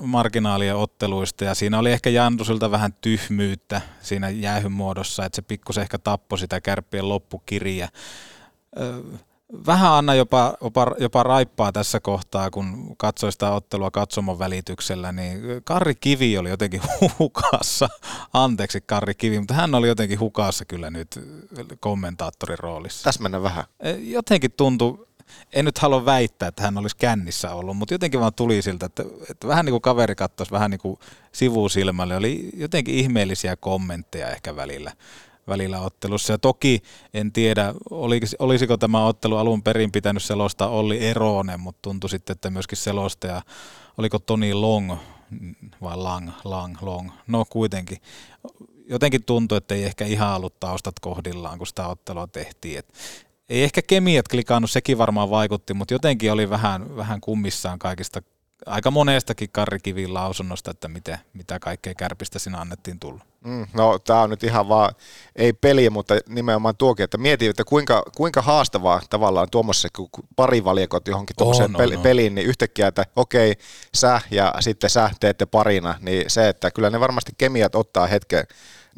marginaalien 0.00 0.76
otteluista 0.76 1.44
ja 1.44 1.54
siinä 1.54 1.78
oli 1.78 1.92
ehkä 1.92 2.10
Jandusilta 2.10 2.70
vähän 2.70 2.92
tyhmyyttä 3.00 3.80
siinä 4.00 4.30
jäähyn 4.30 4.72
muodossa, 4.72 5.24
että 5.24 5.36
se 5.36 5.42
pikkus 5.42 5.78
ehkä 5.78 5.98
tappoi 5.98 6.38
sitä 6.38 6.60
kärppien 6.60 7.08
loppukirjaa 7.08 7.88
vähän 9.66 9.92
anna 9.92 10.14
jopa, 10.14 10.54
jopa, 10.62 10.86
jopa 10.98 11.22
raippaa 11.22 11.72
tässä 11.72 12.00
kohtaa, 12.00 12.50
kun 12.50 12.96
katsoi 12.96 13.32
sitä 13.32 13.50
ottelua 13.50 13.90
katsomon 13.90 14.38
välityksellä, 14.38 15.12
niin 15.12 15.40
Karri 15.64 15.94
Kivi 15.94 16.38
oli 16.38 16.48
jotenkin 16.48 16.80
hukassa. 17.18 17.88
Anteeksi 18.32 18.80
Karri 18.80 19.14
Kivi, 19.14 19.38
mutta 19.38 19.54
hän 19.54 19.74
oli 19.74 19.88
jotenkin 19.88 20.20
hukassa 20.20 20.64
kyllä 20.64 20.90
nyt 20.90 21.20
kommentaattorin 21.80 22.58
roolissa. 22.58 23.04
Tässä 23.04 23.22
mennä 23.22 23.42
vähän. 23.42 23.64
E, 23.80 23.90
jotenkin 23.90 24.52
tuntui, 24.52 25.08
en 25.52 25.64
nyt 25.64 25.78
halua 25.78 26.04
väittää, 26.04 26.48
että 26.48 26.62
hän 26.62 26.78
olisi 26.78 26.96
kännissä 26.96 27.54
ollut, 27.54 27.76
mutta 27.76 27.94
jotenkin 27.94 28.20
vaan 28.20 28.34
tuli 28.34 28.62
siltä, 28.62 28.86
että, 28.86 29.04
että 29.30 29.48
vähän 29.48 29.64
niin 29.64 29.72
kuin 29.72 29.82
kaveri 29.82 30.14
katsoisi 30.14 30.52
vähän 30.52 30.70
niin 30.70 30.80
kuin 30.80 30.98
sivusilmälle. 31.32 32.16
Oli 32.16 32.50
jotenkin 32.54 32.94
ihmeellisiä 32.94 33.56
kommentteja 33.56 34.30
ehkä 34.30 34.56
välillä 34.56 34.92
välillä 35.48 35.80
ottelussa. 35.80 36.32
Ja 36.32 36.38
toki 36.38 36.82
en 37.14 37.32
tiedä, 37.32 37.74
olisiko 38.38 38.76
tämä 38.76 39.06
ottelu 39.06 39.36
alun 39.36 39.62
perin 39.62 39.92
pitänyt 39.92 40.22
selostaa 40.22 40.68
Olli 40.68 40.98
Eronen, 41.06 41.60
mutta 41.60 41.78
tuntui 41.82 42.10
sitten, 42.10 42.34
että 42.34 42.50
myöskin 42.50 42.78
selostaja, 42.78 43.42
oliko 43.98 44.18
Toni 44.18 44.54
Long 44.54 44.92
vai 45.82 45.96
Lang, 45.96 46.30
Lang, 46.44 46.82
Long, 46.82 47.10
no 47.26 47.44
kuitenkin. 47.44 47.98
Jotenkin 48.90 49.24
tuntui, 49.24 49.58
että 49.58 49.74
ei 49.74 49.84
ehkä 49.84 50.04
ihan 50.04 50.36
ollut 50.36 50.60
taustat 50.60 51.00
kohdillaan, 51.00 51.58
kun 51.58 51.66
sitä 51.66 51.86
ottelua 51.86 52.26
tehtiin. 52.26 52.78
Et 52.78 52.94
ei 53.48 53.62
ehkä 53.62 53.82
kemiat 53.82 54.28
klikannut, 54.28 54.70
sekin 54.70 54.98
varmaan 54.98 55.30
vaikutti, 55.30 55.74
mutta 55.74 55.94
jotenkin 55.94 56.32
oli 56.32 56.50
vähän, 56.50 56.96
vähän 56.96 57.20
kummissaan 57.20 57.78
kaikista 57.78 58.22
aika 58.66 58.90
monestakin 58.90 59.48
Karri 59.52 59.78
Kivin 59.80 60.14
lausunnosta, 60.14 60.70
että 60.70 60.88
mitä, 60.88 61.18
mitä 61.32 61.58
kaikkea 61.58 61.94
kärpistä 61.94 62.38
siinä 62.38 62.58
annettiin 62.58 63.00
tulla. 63.00 63.24
Mm, 63.44 63.66
no 63.72 63.98
tämä 63.98 64.22
on 64.22 64.30
nyt 64.30 64.44
ihan 64.44 64.68
vaan, 64.68 64.94
ei 65.36 65.52
peli, 65.52 65.90
mutta 65.90 66.14
nimenomaan 66.28 66.76
tuokin, 66.76 67.04
että 67.04 67.18
mietin, 67.18 67.50
että 67.50 67.64
kuinka, 67.64 68.02
kuinka 68.16 68.42
haastavaa 68.42 69.00
tavallaan 69.10 69.50
tuommoisessa, 69.50 69.88
kun 69.92 70.08
pari 70.36 70.64
valikot 70.64 71.08
johonkin 71.08 71.36
tuommoiseen 71.36 71.74
pel- 71.76 71.94
no. 71.94 72.00
peliin, 72.00 72.34
niin 72.34 72.46
yhtäkkiä, 72.46 72.86
että 72.86 73.04
okei, 73.16 73.54
sä 73.96 74.20
ja 74.30 74.54
sitten 74.60 74.90
sä 74.90 75.10
teette 75.20 75.46
parina, 75.46 75.94
niin 76.00 76.30
se, 76.30 76.48
että 76.48 76.70
kyllä 76.70 76.90
ne 76.90 77.00
varmasti 77.00 77.32
kemiat 77.38 77.74
ottaa 77.74 78.06
hetken 78.06 78.44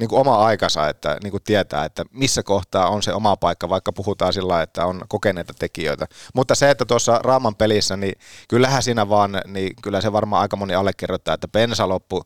niin 0.00 0.08
kuin 0.08 0.20
oma 0.20 0.44
aikansa, 0.44 0.88
että 0.88 1.16
niin 1.22 1.30
kuin 1.30 1.42
tietää, 1.42 1.84
että 1.84 2.04
missä 2.12 2.42
kohtaa 2.42 2.88
on 2.88 3.02
se 3.02 3.12
oma 3.14 3.36
paikka, 3.36 3.68
vaikka 3.68 3.92
puhutaan 3.92 4.32
sillä 4.32 4.62
että 4.62 4.86
on 4.86 5.00
kokeneita 5.08 5.54
tekijöitä. 5.58 6.06
Mutta 6.34 6.54
se, 6.54 6.70
että 6.70 6.84
tuossa 6.84 7.20
Raaman 7.24 7.56
pelissä, 7.56 7.96
niin 7.96 8.18
kyllähän 8.48 8.82
siinä 8.82 9.08
vaan, 9.08 9.42
niin 9.46 9.72
kyllä 9.82 10.00
se 10.00 10.12
varmaan 10.12 10.42
aika 10.42 10.56
moni 10.56 10.74
allekirjoittaa, 10.74 11.34
että 11.34 11.48
pensa 11.48 11.88
loppu, 11.88 12.22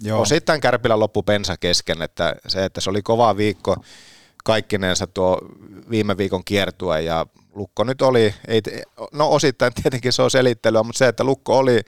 Joo. 0.00 0.20
osittain 0.20 0.60
kärpillä 0.60 0.98
loppu 0.98 1.22
pensa 1.22 1.56
kesken, 1.56 2.02
että 2.02 2.34
se, 2.48 2.64
että 2.64 2.80
se 2.80 2.90
oli 2.90 3.02
kova 3.02 3.36
viikko 3.36 3.76
kaikkinensa 4.44 5.06
tuo 5.06 5.38
viime 5.90 6.16
viikon 6.16 6.44
kiertue 6.44 7.02
ja 7.02 7.26
Lukko 7.54 7.84
nyt 7.84 8.02
oli, 8.02 8.34
ei, 8.48 8.62
no 9.12 9.30
osittain 9.30 9.72
tietenkin 9.82 10.12
se 10.12 10.22
on 10.22 10.30
selittelyä, 10.30 10.82
mutta 10.82 10.98
se, 10.98 11.08
että 11.08 11.24
Lukko 11.24 11.58
oli 11.58 11.80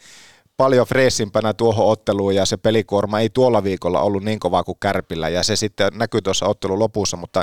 paljon 0.56 0.86
freesimpänä 0.86 1.54
tuohon 1.54 1.86
otteluun 1.86 2.34
ja 2.34 2.46
se 2.46 2.56
pelikuorma 2.56 3.20
ei 3.20 3.30
tuolla 3.30 3.64
viikolla 3.64 4.00
ollut 4.00 4.24
niin 4.24 4.40
kovaa 4.40 4.64
kuin 4.64 4.78
Kärpillä 4.80 5.28
ja 5.28 5.42
se 5.42 5.56
sitten 5.56 5.92
näkyy 5.94 6.22
tuossa 6.22 6.46
ottelun 6.46 6.78
lopussa, 6.78 7.16
mutta 7.16 7.42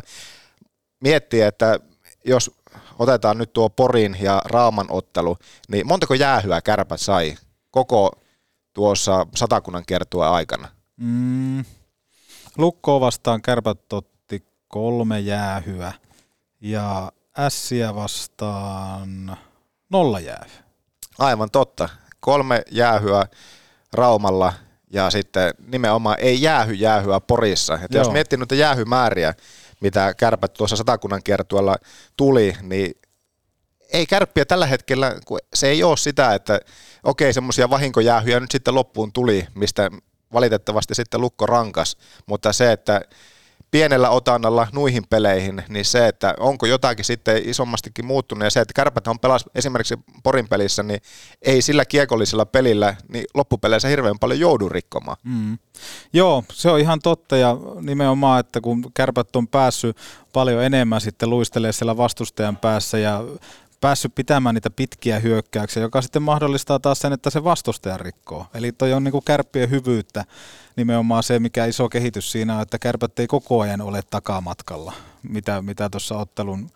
miettiä, 1.00 1.48
että 1.48 1.80
jos 2.26 2.52
otetaan 3.00 3.38
nyt 3.38 3.54
tuo 3.54 3.70
Porin 3.70 4.18
ja 4.22 4.42
Raaman 4.46 4.88
ottelu, 4.90 5.38
niin 5.68 5.88
montako 5.88 6.14
jäähyä 6.14 6.62
Kärpät 6.62 7.02
sai 7.02 7.36
koko 7.72 8.12
tuossa 8.74 9.28
satakunnan 9.36 9.84
kertua 9.88 10.30
aikana? 10.30 10.68
Mm, 10.98 11.66
Lukkoa 12.58 13.00
vastaan 13.00 13.42
Kärpät 13.42 13.94
otti 13.94 14.44
kolme 14.68 15.20
jäähyä 15.20 15.94
ja 16.62 17.12
Ässiä 17.38 17.96
vastaan 17.96 19.38
nolla 19.90 20.20
jäähyä. 20.20 20.64
Aivan 21.20 21.52
totta 21.52 21.90
kolme 22.22 22.62
jäähyä 22.72 23.26
Raumalla 23.94 24.54
ja 24.94 25.10
sitten 25.10 25.54
nimenomaan 25.68 26.18
ei 26.20 26.42
jäähy 26.42 26.74
jäähyä 26.74 27.20
Porissa. 27.20 27.80
Että 27.84 27.98
jos 27.98 28.12
miettii 28.12 28.38
noita 28.38 28.56
jäähymääriä, 28.56 29.34
mitä 29.80 30.14
kärpät 30.14 30.54
tuossa 30.54 30.76
satakunnan 30.76 31.24
kiertueella 31.24 31.76
tuli, 32.18 32.56
niin 32.62 32.92
ei 33.94 34.06
kärppiä 34.06 34.46
tällä 34.46 34.66
hetkellä, 34.66 35.16
kun 35.26 35.40
se 35.54 35.68
ei 35.68 35.84
ole 35.84 35.98
sitä, 35.98 36.34
että 36.34 36.60
okei, 37.04 37.34
semmoisia 37.34 37.70
vahinkojäähyjä 37.70 38.40
nyt 38.40 38.52
sitten 38.52 38.76
loppuun 38.76 39.14
tuli, 39.14 39.48
mistä 39.56 39.90
valitettavasti 40.34 40.96
sitten 40.96 41.22
lukko 41.22 41.46
rankas, 41.46 41.98
mutta 42.26 42.54
se, 42.54 42.72
että 42.72 43.02
pienellä 43.72 44.10
otannalla 44.10 44.68
nuihin 44.72 45.04
peleihin, 45.10 45.64
niin 45.70 45.86
se, 45.86 46.08
että 46.08 46.34
onko 46.40 46.66
jotakin 46.66 47.06
sitten 47.06 47.50
isommastikin 47.50 48.06
muuttunut, 48.06 48.44
ja 48.44 48.50
se, 48.50 48.60
että 48.60 48.74
kärpät 48.76 49.08
on 49.08 49.20
pelas 49.20 49.46
esimerkiksi 49.56 50.00
Porin 50.24 50.48
pelissä, 50.48 50.84
niin 50.84 51.02
ei 51.42 51.62
sillä 51.62 51.86
kiekollisella 51.86 52.46
pelillä 52.46 52.96
niin 53.08 53.26
loppupeleissä 53.34 53.88
hirveän 53.88 54.20
paljon 54.20 54.40
joudu 54.40 54.70
rikkomaan. 54.70 55.18
Mm. 55.24 55.58
Joo, 56.14 56.44
se 56.54 56.70
on 56.70 56.80
ihan 56.80 57.00
totta, 57.00 57.38
ja 57.38 57.58
nimenomaan, 57.82 58.40
että 58.40 58.62
kun 58.62 58.92
kärpät 58.94 59.36
on 59.36 59.48
päässyt 59.48 59.98
paljon 60.34 60.64
enemmän 60.64 61.02
sitten 61.02 61.30
luistelee 61.30 61.72
siellä 61.72 61.98
vastustajan 61.98 62.58
päässä, 62.58 62.98
ja 62.98 63.24
päässyt 63.82 64.16
pitämään 64.16 64.56
niitä 64.56 64.70
pitkiä 64.70 65.20
hyökkäyksiä, 65.20 65.84
joka 65.84 66.02
sitten 66.02 66.22
mahdollistaa 66.22 66.80
taas 66.80 67.00
sen, 67.00 67.14
että 67.14 67.30
se 67.30 67.44
vastustaja 67.44 67.98
rikkoo. 67.98 68.46
Eli 68.54 68.72
toi 68.72 68.94
on 68.94 69.04
niin 69.04 69.12
kuin 69.12 69.26
kärppien 69.26 69.70
hyvyyttä 69.70 70.26
nimenomaan 70.76 71.24
se, 71.24 71.40
mikä 71.40 71.66
iso 71.66 71.90
kehitys 71.90 72.32
siinä 72.32 72.56
on, 72.56 72.62
että 72.62 72.80
kärpät 72.80 73.20
ei 73.20 73.28
koko 73.28 73.62
ajan 73.62 73.82
ole 73.82 74.02
takamatkalla, 74.10 74.94
mitä, 75.24 75.62
mitä 75.62 75.90
tuossa 75.90 76.18
ottelun 76.18 76.70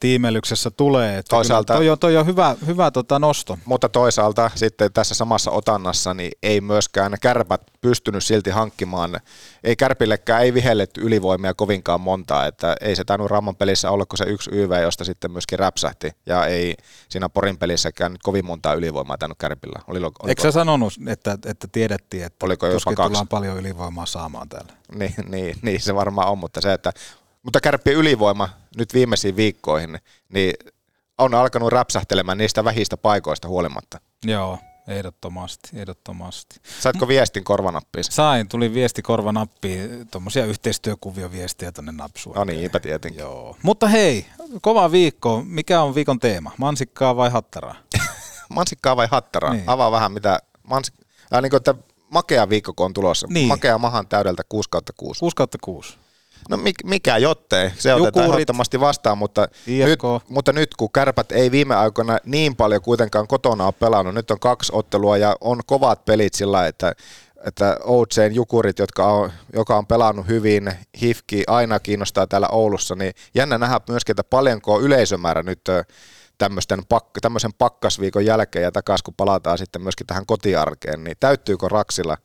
tiimelyksessä 0.00 0.70
tulee. 0.70 1.18
Että 1.18 1.30
toisaalta, 1.30 1.74
toi 1.74 1.88
on, 1.90 1.98
toi 1.98 2.16
on 2.16 2.26
hyvä, 2.26 2.56
hyvä 2.66 2.90
tota 2.90 3.18
nosto. 3.18 3.58
Mutta 3.64 3.88
toisaalta 3.88 4.50
sitten 4.54 4.92
tässä 4.92 5.14
samassa 5.14 5.50
otannassa 5.50 6.14
niin 6.14 6.32
ei 6.42 6.60
myöskään 6.60 7.16
kärpät 7.20 7.62
pystynyt 7.80 8.24
silti 8.24 8.50
hankkimaan, 8.50 9.20
ei 9.64 9.76
kärpillekään 9.76 10.42
ei 10.42 10.54
vihelletty 10.54 11.00
ylivoimia 11.00 11.54
kovinkaan 11.54 12.00
montaa, 12.00 12.46
että 12.46 12.76
ei 12.80 12.96
se 12.96 13.04
tainnut 13.04 13.30
Ramman 13.30 13.56
pelissä 13.56 13.90
olla 13.90 14.06
kuin 14.06 14.18
se 14.18 14.24
yksi 14.24 14.50
YV, 14.52 14.82
josta 14.82 15.04
sitten 15.04 15.30
myöskin 15.30 15.58
räpsähti, 15.58 16.10
ja 16.26 16.46
ei 16.46 16.74
siinä 17.08 17.28
Porin 17.28 17.58
pelissäkään 17.58 18.12
nyt 18.12 18.22
kovin 18.22 18.46
montaa 18.46 18.74
ylivoimaa 18.74 19.18
tainnut 19.18 19.38
kärpillä. 19.38 19.80
Oli, 19.86 19.98
oliko, 19.98 20.28
Eikö 20.28 20.42
sä 20.42 20.52
sanonut, 20.52 20.92
että, 21.08 21.38
että 21.46 21.68
tiedettiin, 21.72 22.24
että 22.24 22.46
oliko 22.46 22.66
tullaan 22.96 23.28
paljon 23.28 23.58
ylivoimaa 23.58 24.06
saamaan 24.06 24.48
täällä? 24.48 24.72
Niin, 24.94 25.14
niin, 25.28 25.56
niin, 25.62 25.80
se 25.80 25.94
varmaan 25.94 26.28
on, 26.28 26.38
mutta 26.38 26.60
se, 26.60 26.72
että 26.72 26.92
mutta 27.46 27.60
kärppien 27.60 27.96
ylivoima 27.96 28.48
nyt 28.76 28.94
viimeisiin 28.94 29.36
viikkoihin, 29.36 29.98
niin 30.28 30.54
on 31.18 31.34
alkanut 31.34 31.72
räpsähtelemään 31.72 32.38
niistä 32.38 32.64
vähistä 32.64 32.96
paikoista 32.96 33.48
huolimatta. 33.48 34.00
Joo, 34.24 34.58
ehdottomasti, 34.88 35.68
ehdottomasti. 35.74 36.60
Saitko 36.80 37.08
viestin 37.08 37.44
korvanappiin? 37.44 38.04
Sain, 38.04 38.48
tuli 38.48 38.74
viesti 38.74 39.02
korvanappiin, 39.02 40.08
tuommoisia 40.10 40.44
yhteistyökuvioviestejä 40.44 41.72
tuonne 41.72 41.92
napsuun. 41.92 42.36
No 42.36 42.44
niinpä 42.44 42.80
tietenkin. 42.80 43.20
Joo. 43.20 43.56
Mutta 43.62 43.88
hei, 43.88 44.26
kova 44.62 44.92
viikko. 44.92 45.42
Mikä 45.46 45.82
on 45.82 45.94
viikon 45.94 46.20
teema? 46.20 46.52
Mansikkaa 46.58 47.16
vai 47.16 47.30
hattaraa? 47.30 47.74
Mansikkaa 48.48 48.96
vai 48.96 49.08
hattaraa? 49.10 49.52
Niin. 49.52 49.64
Avaa 49.66 49.90
vähän 49.90 50.12
mitä, 50.12 50.38
mansik- 50.64 51.04
äh, 51.34 51.42
niin 51.42 51.50
kuin, 51.50 51.58
että 51.58 51.74
makea 52.10 52.48
viikko 52.48 52.72
kun 52.76 52.86
on 52.86 52.92
tulossa. 52.92 53.26
Niin. 53.30 53.48
Makea 53.48 53.78
mahan 53.78 54.08
täydeltä 54.08 54.42
6 54.48 54.70
kautta 54.70 54.92
6. 54.96 55.20
6 55.20 55.36
kautta 55.36 55.58
6. 55.60 55.98
No 56.50 56.58
mikä 56.84 57.18
jottei, 57.18 57.70
se 57.78 57.90
Jukurit, 57.90 58.08
otetaan 58.08 58.34
ehdottomasti 58.34 58.80
vastaan, 58.80 59.18
mutta 59.18 59.48
nyt, 59.66 60.00
mutta 60.28 60.52
nyt 60.52 60.74
kun 60.74 60.92
kärpät 60.92 61.32
ei 61.32 61.50
viime 61.50 61.74
aikoina 61.74 62.18
niin 62.24 62.56
paljon 62.56 62.82
kuitenkaan 62.82 63.26
kotona 63.26 63.64
ole 63.64 63.74
pelannut, 63.80 64.14
nyt 64.14 64.30
on 64.30 64.40
kaksi 64.40 64.72
ottelua 64.74 65.16
ja 65.16 65.36
on 65.40 65.60
kovat 65.66 66.04
pelit 66.04 66.34
sillä 66.34 66.66
että 66.66 66.94
että 67.44 67.78
Outsein 67.84 68.34
jukurit, 68.34 68.78
jotka 68.78 69.12
on, 69.12 69.32
joka 69.52 69.76
on 69.76 69.86
pelannut 69.86 70.28
hyvin, 70.28 70.72
Hifki 71.02 71.44
aina 71.46 71.80
kiinnostaa 71.80 72.26
täällä 72.26 72.48
Oulussa, 72.48 72.94
niin 72.94 73.12
jännä 73.34 73.58
nähdä 73.58 73.80
myöskin, 73.88 74.12
että 74.12 74.24
paljonko 74.24 74.74
on 74.74 74.82
yleisömäärä 74.82 75.42
nyt 75.42 75.60
tämmöisten 76.38 76.86
pak, 76.88 77.06
tämmöisen 77.22 77.52
pakkasviikon 77.58 78.26
jälkeen 78.26 78.62
ja 78.62 78.72
takaisin, 78.72 79.04
kun 79.04 79.14
palataan 79.14 79.58
sitten 79.58 79.82
myöskin 79.82 80.06
tähän 80.06 80.26
kotiarkeen, 80.26 81.04
niin 81.04 81.16
täyttyykö 81.20 81.68
Raksilla 81.68 82.16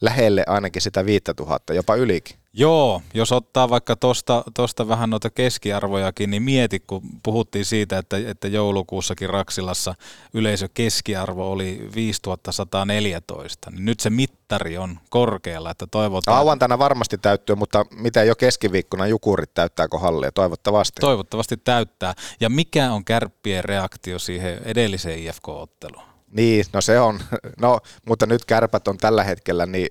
lähelle 0.00 0.44
ainakin 0.46 0.82
sitä 0.82 1.06
5000, 1.06 1.74
jopa 1.74 1.94
ylikin? 1.94 2.36
Joo, 2.58 3.02
jos 3.14 3.32
ottaa 3.32 3.70
vaikka 3.70 3.96
tosta, 3.96 4.44
tosta 4.54 4.88
vähän 4.88 5.10
noita 5.10 5.30
keskiarvojakin, 5.30 6.30
niin 6.30 6.42
mieti, 6.42 6.80
kun 6.80 7.02
puhuttiin 7.22 7.64
siitä, 7.64 7.98
että, 7.98 8.16
että 8.26 8.48
joulukuussakin 8.48 9.30
Raksilassa 9.30 9.94
yleisö 10.34 10.68
keskiarvo 10.74 11.50
oli 11.50 11.88
5114, 11.94 13.70
niin 13.70 13.84
nyt 13.84 14.00
se 14.00 14.10
mittari 14.10 14.78
on 14.78 14.98
korkealla, 15.10 15.70
että 15.70 15.86
toivotaan... 15.90 16.38
Lauantaina 16.38 16.78
varmasti 16.78 17.18
täyttyy, 17.18 17.56
mutta 17.56 17.86
mitä 17.90 18.24
jo 18.24 18.36
keskiviikkona 18.36 19.06
Jukurit 19.06 19.54
täyttääkö 19.54 19.98
hallia? 19.98 20.32
Toivottavasti. 20.32 21.00
Toivottavasti 21.00 21.56
täyttää. 21.56 22.14
Ja 22.40 22.50
mikä 22.50 22.92
on 22.92 23.04
kärppien 23.04 23.64
reaktio 23.64 24.18
siihen 24.18 24.60
edelliseen 24.64 25.18
IFK-otteluun? 25.18 26.06
Niin, 26.30 26.64
no 26.72 26.80
se 26.80 27.00
on. 27.00 27.20
No, 27.60 27.80
mutta 28.06 28.26
nyt 28.26 28.44
kärpät 28.44 28.88
on 28.88 28.98
tällä 28.98 29.24
hetkellä 29.24 29.66
niin, 29.66 29.88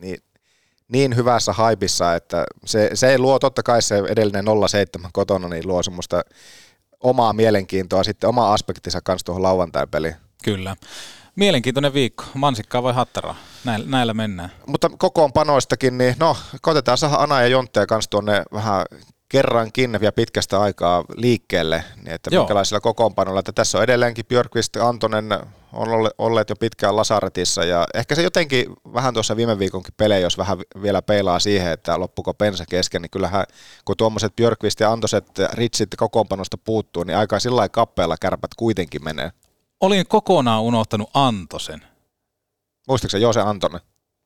niin 0.00 0.18
niin 0.88 1.16
hyvässä 1.16 1.52
haipissa, 1.52 2.14
että 2.14 2.44
se, 2.64 2.90
se 2.94 3.18
luo 3.18 3.38
totta 3.38 3.62
kai 3.62 3.82
se 3.82 4.02
edellinen 4.08 4.44
07 4.68 5.10
kotona, 5.12 5.48
niin 5.48 5.68
luo 5.68 5.82
semmoista 5.82 6.22
omaa 7.00 7.32
mielenkiintoa, 7.32 8.04
sitten 8.04 8.28
oma 8.28 8.52
aspektinsa 8.52 9.00
kanssa 9.00 9.24
tuohon 9.24 9.42
lauantai-peliin. 9.42 10.16
Kyllä. 10.44 10.76
Mielenkiintoinen 11.36 11.94
viikko. 11.94 12.24
Mansikkaa 12.34 12.82
vai 12.82 12.94
hattaraa? 12.94 13.36
Näillä, 13.64 13.86
näillä 13.88 14.14
mennään. 14.14 14.52
Mutta 14.66 14.90
kokoonpanoistakin, 14.98 15.98
niin 15.98 16.16
no, 16.18 16.36
koitetaan 16.62 16.98
saada 16.98 17.16
Ana 17.16 17.40
ja 17.40 17.48
Jontteja 17.48 17.86
kanssa 17.86 18.10
tuonne 18.10 18.42
vähän 18.52 18.86
kerrankin 19.28 20.00
vielä 20.00 20.12
pitkästä 20.12 20.60
aikaa 20.60 21.04
liikkeelle, 21.16 21.84
niin 21.96 22.14
että 22.14 22.30
Joo. 22.32 22.42
minkälaisilla 22.42 22.80
kokoonpanoilla, 22.80 23.40
että 23.40 23.52
tässä 23.52 23.78
on 23.78 23.84
edelleenkin 23.84 24.26
Björkvist 24.26 24.76
Antonen 24.76 25.28
on 25.72 26.10
olleet 26.18 26.50
jo 26.50 26.56
pitkään 26.56 26.96
Lasaretissa 26.96 27.64
ja 27.64 27.86
ehkä 27.94 28.14
se 28.14 28.22
jotenkin 28.22 28.66
vähän 28.94 29.14
tuossa 29.14 29.36
viime 29.36 29.58
viikonkin 29.58 29.94
pelejä, 29.96 30.20
jos 30.20 30.38
vähän 30.38 30.58
vielä 30.82 31.02
peilaa 31.02 31.38
siihen, 31.38 31.72
että 31.72 32.00
loppuko 32.00 32.34
pensa 32.34 32.64
kesken, 32.70 33.02
niin 33.02 33.10
kyllähän 33.10 33.44
kun 33.84 33.96
tuommoiset 33.96 34.36
Björkvist 34.36 34.80
ja 34.80 34.92
Antoset 34.92 35.26
Ritsit 35.52 35.88
kokoonpanosta 35.96 36.58
puuttuu, 36.58 37.04
niin 37.04 37.16
aika 37.16 37.40
sillä 37.40 37.68
kappeella 37.68 38.16
kärpät 38.20 38.50
kuitenkin 38.56 39.04
menee. 39.04 39.32
Olin 39.80 40.06
kokonaan 40.06 40.62
unohtanut 40.62 41.10
Antosen. 41.14 41.82
Muistatko 42.88 43.16
Jose 43.16 43.40
Antonen? 43.40 43.80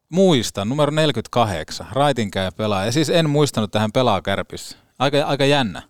Muistan, 0.08 0.68
numero 0.68 0.90
48, 0.90 1.86
raitinkäjä 1.92 2.52
pelaa. 2.52 2.84
Ja 2.84 2.92
siis 2.92 3.10
en 3.10 3.30
muistanut 3.30 3.70
tähän 3.70 3.92
pelaa 3.92 4.22
kärpissä. 4.22 4.76
Aika, 4.98 5.24
aika 5.24 5.44
jännä. 5.44 5.82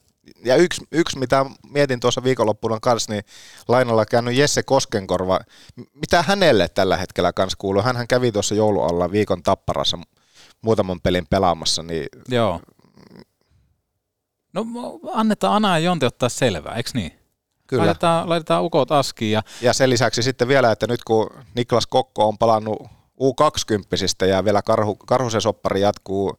Ja 0.45 0.57
yksi, 0.57 0.85
yksi, 0.93 1.19
mitä 1.19 1.47
mietin 1.71 2.01
tuossa 2.01 2.25
viikonloppuna 2.25 2.79
kanssa, 2.83 3.13
niin 3.13 3.25
lainalla 3.69 4.07
käynyt 4.07 4.35
Jesse 4.35 4.63
Koskenkorva. 4.63 5.41
Mitä 5.95 6.23
hänelle 6.23 6.69
tällä 6.69 6.97
hetkellä 6.97 7.33
kanssa 7.33 7.57
kuuluu? 7.59 7.83
Hän 7.83 8.09
kävi 8.09 8.33
tuossa 8.33 8.55
joulualla 8.55 9.13
viikon 9.13 9.43
tapparassa 9.43 9.99
muutaman 10.63 11.01
pelin 11.01 11.27
pelaamassa. 11.31 11.83
Niin... 11.83 12.07
Joo. 12.29 12.61
No 14.53 14.67
annetaan 15.13 15.55
Ana 15.55 15.79
ja 15.79 15.85
Jonte 15.85 16.07
ottaa 16.07 16.29
selvää, 16.29 16.75
eikö 16.75 16.91
niin? 16.95 17.13
Kyllä. 17.67 17.85
Laitetaan, 17.85 18.29
laitetaan 18.29 18.65
ukot 18.65 18.93
askiin. 18.93 19.33
Ja... 19.33 19.43
ja 19.61 19.73
sen 19.73 19.91
lisäksi 19.91 20.23
sitten 20.23 20.49
vielä, 20.49 20.73
että 20.73 20.87
nyt 20.87 21.05
kun 21.05 21.31
Niklas 21.55 21.87
Kokko 21.87 22.29
on 22.29 22.39
palannut 22.39 22.83
U20 23.21 24.27
ja 24.27 24.45
vielä 24.45 24.63
Karhu, 24.63 24.97
Karhusen 24.97 25.41
soppari 25.41 25.81
jatkuu 25.81 26.37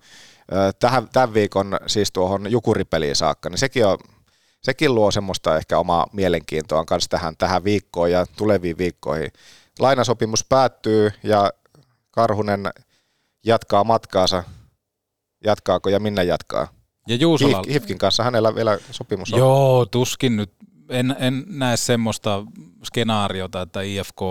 tähän, 0.80 1.10
tämän 1.14 1.34
viikon 1.34 1.78
siis 1.88 2.12
tuohon 2.12 2.52
Jukuripeliin 2.52 3.16
saakka, 3.16 3.50
niin 3.50 3.58
sekin, 3.58 3.86
on, 3.86 3.98
sekin 4.64 4.96
luo 4.96 5.12
semmoista 5.12 5.58
ehkä 5.58 5.80
omaa 5.80 6.08
mielenkiintoa 6.14 6.86
kanssa 6.86 7.10
tähän, 7.10 7.38
tähän 7.38 7.64
viikkoon 7.64 8.12
ja 8.12 8.26
tuleviin 8.38 8.78
viikkoihin. 8.78 9.32
Lainasopimus 9.80 10.46
päättyy 10.50 11.12
ja 11.24 11.52
Karhunen 12.12 12.70
jatkaa 13.46 13.84
matkaansa. 13.84 14.44
Jatkaako 15.46 15.90
ja 15.90 16.00
minne 16.00 16.24
jatkaa? 16.24 16.68
Ja 17.08 17.16
Juusola... 17.16 17.62
Hifkin 17.70 17.98
kanssa 17.98 18.24
hänellä 18.24 18.56
vielä 18.56 18.78
sopimus 18.92 19.34
on. 19.34 19.40
Joo, 19.40 19.86
tuskin 19.86 20.38
nyt. 20.38 20.54
En, 20.90 21.16
en 21.20 21.44
näe 21.48 21.78
semmoista 21.78 22.44
skenaariota, 22.84 23.62
että 23.62 23.82
IFK 23.82 24.22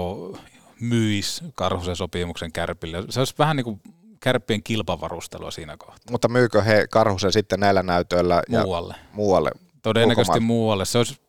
myisi 0.80 1.44
Karhusen 1.54 1.96
sopimuksen 1.96 2.52
kärpille. 2.52 3.04
Se 3.08 3.20
olisi 3.20 3.34
vähän 3.38 3.56
niin 3.56 3.64
kuin 3.64 3.80
kärppien 4.20 4.62
kilpavarustelua 4.62 5.50
siinä 5.50 5.76
kohtaa. 5.76 6.10
Mutta 6.10 6.28
myykö 6.28 6.62
he 6.62 6.86
Karhusen 6.90 7.32
sitten 7.32 7.60
näillä 7.60 7.82
näytöillä? 7.82 8.42
Muualle. 8.48 8.94
Ja 8.98 9.08
muualle. 9.12 9.50
Todennäköisesti 9.82 10.30
ulkomaan. 10.30 10.42
muualle. 10.42 10.84
Se 10.84 10.98
olisi 10.98 11.20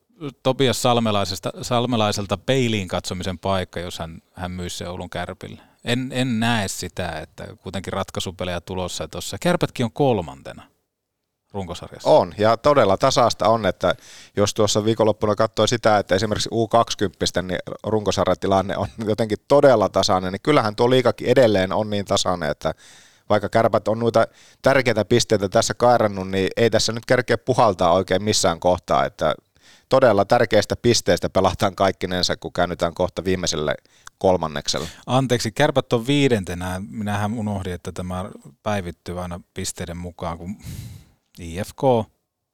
Topias 0.44 0.82
Salmelaisesta, 0.82 1.52
Salmelaiselta 1.62 2.38
peiliin 2.38 2.88
katsomisen 2.88 3.40
paikka, 3.40 3.80
jos 3.80 4.00
hän, 4.00 4.22
hän 4.34 4.52
myisi 4.52 4.78
se 4.78 4.88
Oulun 4.88 5.10
kärpille. 5.10 5.62
En, 5.86 6.10
en 6.14 6.40
näe 6.40 6.68
sitä, 6.68 7.10
että 7.20 7.48
kuitenkin 7.64 7.94
ratkaisupelejä 7.94 8.62
tulossa 8.62 9.08
tuossa. 9.08 9.38
Kärpätkin 9.42 9.84
on 9.84 9.92
kolmantena 9.92 10.71
runkosarjassa. 11.54 12.10
On, 12.10 12.34
ja 12.38 12.58
todella 12.58 12.98
tasaista 12.98 13.50
on, 13.50 13.66
että 13.66 13.96
jos 14.38 14.54
tuossa 14.54 14.86
viikonloppuna 14.86 15.36
katsoi 15.36 15.68
sitä, 15.68 15.98
että 15.98 16.16
esimerkiksi 16.16 16.50
U20, 16.50 17.42
niin 17.42 17.60
runkosarjatilanne 17.84 18.78
on 18.78 18.88
jotenkin 19.12 19.38
todella 19.48 19.90
tasainen, 19.90 20.32
niin 20.32 20.42
kyllähän 20.44 20.76
tuo 20.76 20.90
liikakin 20.90 21.28
edelleen 21.28 21.74
on 21.74 21.90
niin 21.90 22.06
tasainen, 22.06 22.52
että 22.52 22.74
vaikka 23.30 23.50
kärpät 23.50 23.88
on 23.88 24.00
noita 24.00 24.28
tärkeitä 24.62 25.06
pisteitä 25.06 25.50
tässä 25.50 25.74
kairannut, 25.74 26.30
niin 26.30 26.50
ei 26.58 26.70
tässä 26.70 26.92
nyt 26.92 27.06
kerkeä 27.06 27.38
puhaltaa 27.38 27.94
oikein 27.94 28.24
missään 28.24 28.60
kohtaa, 28.60 29.06
että 29.06 29.36
todella 29.90 30.26
tärkeistä 30.26 30.76
pisteistä 30.76 31.30
pelataan 31.30 31.76
kaikkinensa, 31.76 32.38
kun 32.38 32.54
käännytään 32.54 32.94
kohta 32.94 33.24
viimeiselle 33.24 33.76
kolmanneksella. 34.18 34.88
Anteeksi, 35.06 35.52
kärpät 35.52 35.94
on 35.94 36.08
viidentenä. 36.08 36.82
Minähän 36.90 37.34
unohdin, 37.34 37.74
että 37.74 37.92
tämä 37.92 38.26
päivittyy 38.64 39.22
aina 39.22 39.40
pisteiden 39.54 39.98
mukaan, 39.98 40.38
kun 40.38 40.58
IFK 41.42 41.84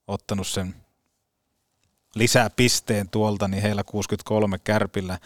ottanut 0.07 0.47
sen 0.47 0.75
lisää 2.15 2.49
pisteen 2.49 3.09
tuolta, 3.09 3.47
niin 3.47 3.63
heillä 3.63 3.83
63, 3.83 4.59
Kärpillä 4.59 5.19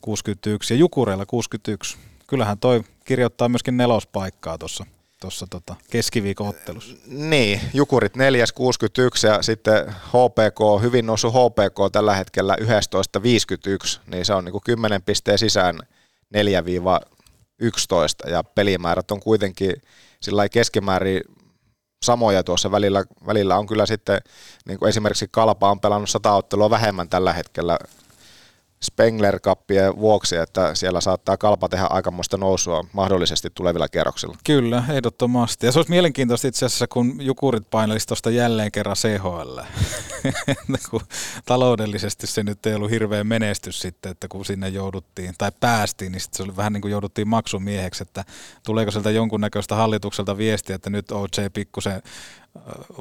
61 0.00 0.74
ja 0.74 0.78
Jukureilla 0.78 1.26
61. 1.26 1.96
Kyllähän 2.26 2.58
toi 2.58 2.84
kirjoittaa 3.04 3.48
myöskin 3.48 3.76
nelospaikkaa 3.76 4.58
tuossa 4.58 4.86
tuossa 5.24 5.46
tota 5.50 5.76
keskiviikon 5.90 6.48
ottelussa. 6.48 6.96
Niin, 7.06 7.60
Jukurit 7.74 8.16
4, 8.16 8.44
61 8.54 9.26
ja 9.26 9.42
sitten 9.42 9.86
HPK, 9.88 10.82
hyvin 10.82 11.06
noussut 11.06 11.34
HPK 11.34 11.92
tällä 11.92 12.16
hetkellä 12.16 12.56
11.51, 12.60 14.00
niin 14.06 14.24
se 14.24 14.34
on 14.34 14.44
niin 14.44 14.52
kuin 14.52 14.62
10 14.64 15.02
pisteen 15.02 15.38
sisään 15.38 15.78
4-11 16.36 18.30
ja 18.30 18.44
pelimäärät 18.44 19.10
on 19.10 19.20
kuitenkin 19.20 19.82
sillä 20.20 20.48
keskimäärin 20.48 21.20
samoja 22.04 22.44
tuossa 22.44 22.70
välillä, 22.70 23.04
välillä 23.26 23.56
on 23.56 23.66
kyllä 23.66 23.86
sitten, 23.86 24.20
niin 24.66 24.78
kuin 24.78 24.88
esimerkiksi 24.88 25.28
Kalpa 25.30 25.70
on 25.70 25.80
pelannut 25.80 26.10
sata 26.10 26.32
ottelua 26.32 26.70
vähemmän 26.70 27.08
tällä 27.08 27.32
hetkellä 27.32 27.78
spengler 28.84 29.40
kappien 29.40 29.96
vuoksi, 29.96 30.36
että 30.36 30.74
siellä 30.74 31.00
saattaa 31.00 31.36
kalpa 31.36 31.68
tehdä 31.68 31.86
aikamoista 31.90 32.36
nousua 32.36 32.84
mahdollisesti 32.92 33.48
tulevilla 33.54 33.88
kierroksilla. 33.88 34.36
Kyllä, 34.44 34.84
ehdottomasti. 34.90 35.66
Ja 35.66 35.72
se 35.72 35.78
olisi 35.78 35.90
mielenkiintoista 35.90 36.48
itse 36.48 36.66
asiassa, 36.66 36.86
kun 36.86 37.16
Jukurit 37.20 37.70
painelisi 37.70 38.06
tuosta 38.06 38.30
jälleen 38.30 38.72
kerran 38.72 38.96
CHL. 38.96 39.58
kun 40.90 41.00
taloudellisesti 41.46 42.26
se 42.26 42.42
nyt 42.42 42.66
ei 42.66 42.74
ollut 42.74 42.90
hirveä 42.90 43.24
menestys 43.24 43.80
sitten, 43.80 44.12
että 44.12 44.28
kun 44.28 44.44
sinne 44.44 44.68
jouduttiin, 44.68 45.34
tai 45.38 45.52
päästiin, 45.60 46.12
niin 46.12 46.20
sitten 46.20 46.36
se 46.36 46.42
oli 46.42 46.56
vähän 46.56 46.72
niin 46.72 46.82
kuin 46.82 46.92
jouduttiin 46.92 47.28
maksumieheksi, 47.28 48.02
että 48.02 48.24
tuleeko 48.66 48.90
sieltä 48.90 49.10
jonkunnäköistä 49.10 49.74
hallitukselta 49.74 50.36
viestiä, 50.36 50.76
että 50.76 50.90
nyt 50.90 51.10
OJ 51.10 51.50
pikkusen 51.52 52.02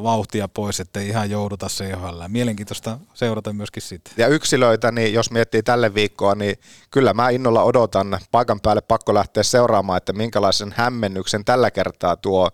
vauhtia 0.03 0.47
pois, 0.47 0.79
ettei 0.79 1.07
ihan 1.07 1.29
jouduta 1.29 1.67
CHL. 1.67 2.21
Mielenkiintoista 2.27 2.99
seurata 3.13 3.53
myöskin 3.53 3.83
sitten. 3.83 4.13
Ja 4.17 4.27
yksilöitä, 4.27 4.91
niin 4.91 5.13
jos 5.13 5.31
miettii 5.31 5.63
tälle 5.63 5.93
viikkoa, 5.93 6.35
niin 6.35 6.55
kyllä 6.91 7.13
mä 7.13 7.29
innolla 7.29 7.63
odotan 7.63 8.19
paikan 8.31 8.61
päälle 8.61 8.81
pakko 8.81 9.13
lähteä 9.13 9.43
seuraamaan, 9.43 9.97
että 9.97 10.13
minkälaisen 10.13 10.73
hämmennyksen 10.77 11.45
tällä 11.45 11.71
kertaa 11.71 12.17
tuo 12.17 12.49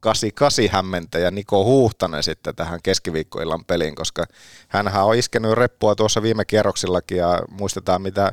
88 0.00 0.68
hämmentäjä 0.72 1.30
Niko 1.30 1.64
Huhtanen 1.64 2.22
sitten 2.22 2.56
tähän 2.56 2.80
keskiviikkoillan 2.82 3.64
peliin, 3.64 3.94
koska 3.94 4.24
hän 4.68 4.96
on 4.96 5.16
iskenyt 5.16 5.52
reppua 5.52 5.94
tuossa 5.94 6.22
viime 6.22 6.44
kierroksillakin 6.44 7.18
ja 7.18 7.42
muistetaan 7.50 8.02
mitä, 8.02 8.32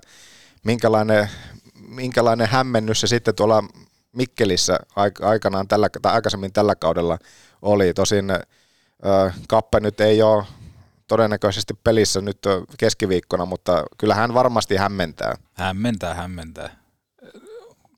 minkälainen, 0.63 1.29
minkälainen 1.87 2.47
hämmennys 2.47 3.01
se 3.01 3.07
sitten 3.07 3.35
tuolla 3.35 3.63
Mikkelissä 4.11 4.79
aikanaan 5.21 5.67
tällä, 5.67 5.89
tai 6.01 6.13
aikaisemmin 6.13 6.53
tällä 6.53 6.75
kaudella 6.75 7.17
oli. 7.61 7.93
Tosin 7.93 8.25
Kappe 9.47 9.79
nyt 9.79 10.01
ei 10.01 10.21
ole 10.21 10.45
todennäköisesti 11.07 11.73
pelissä 11.83 12.21
nyt 12.21 12.39
keskiviikkona, 12.77 13.45
mutta 13.45 13.83
kyllä 13.97 14.15
hän 14.15 14.33
varmasti 14.33 14.75
hämmentää. 14.75 15.35
Hämmentää, 15.53 16.13
hämmentää. 16.13 16.69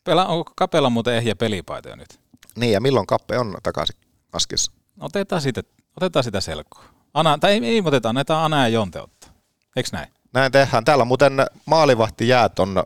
Pela, 0.03 0.25
onko 0.25 0.51
Kapella 0.55 0.89
muuten 0.89 1.15
ehjä 1.15 1.35
pelipaitoja 1.35 1.95
nyt? 1.95 2.19
Niin, 2.55 2.71
ja 2.73 2.81
milloin 2.81 3.07
Kappe 3.07 3.37
on 3.37 3.57
takaisin 3.63 3.95
Askissa? 4.33 4.71
Otetaan 4.99 5.41
sitä, 5.41 5.63
otetaan 5.97 6.23
sitä 6.23 6.41
selkoa. 6.41 6.83
Ana, 7.13 7.37
tai 7.37 7.51
ei, 7.51 7.65
ei 7.65 7.81
oteta, 7.85 8.09
annetaan 8.09 8.45
Ana 8.45 8.61
ja 8.61 8.67
Jonte 8.67 9.01
ottaa. 9.01 9.29
Eikö 9.75 9.89
näin? 9.93 10.07
Näin 10.33 10.51
tehdään. 10.51 10.85
Täällä 10.85 11.05
muuten 11.05 11.33
maalivahtijäät 11.65 12.59
on 12.59 12.83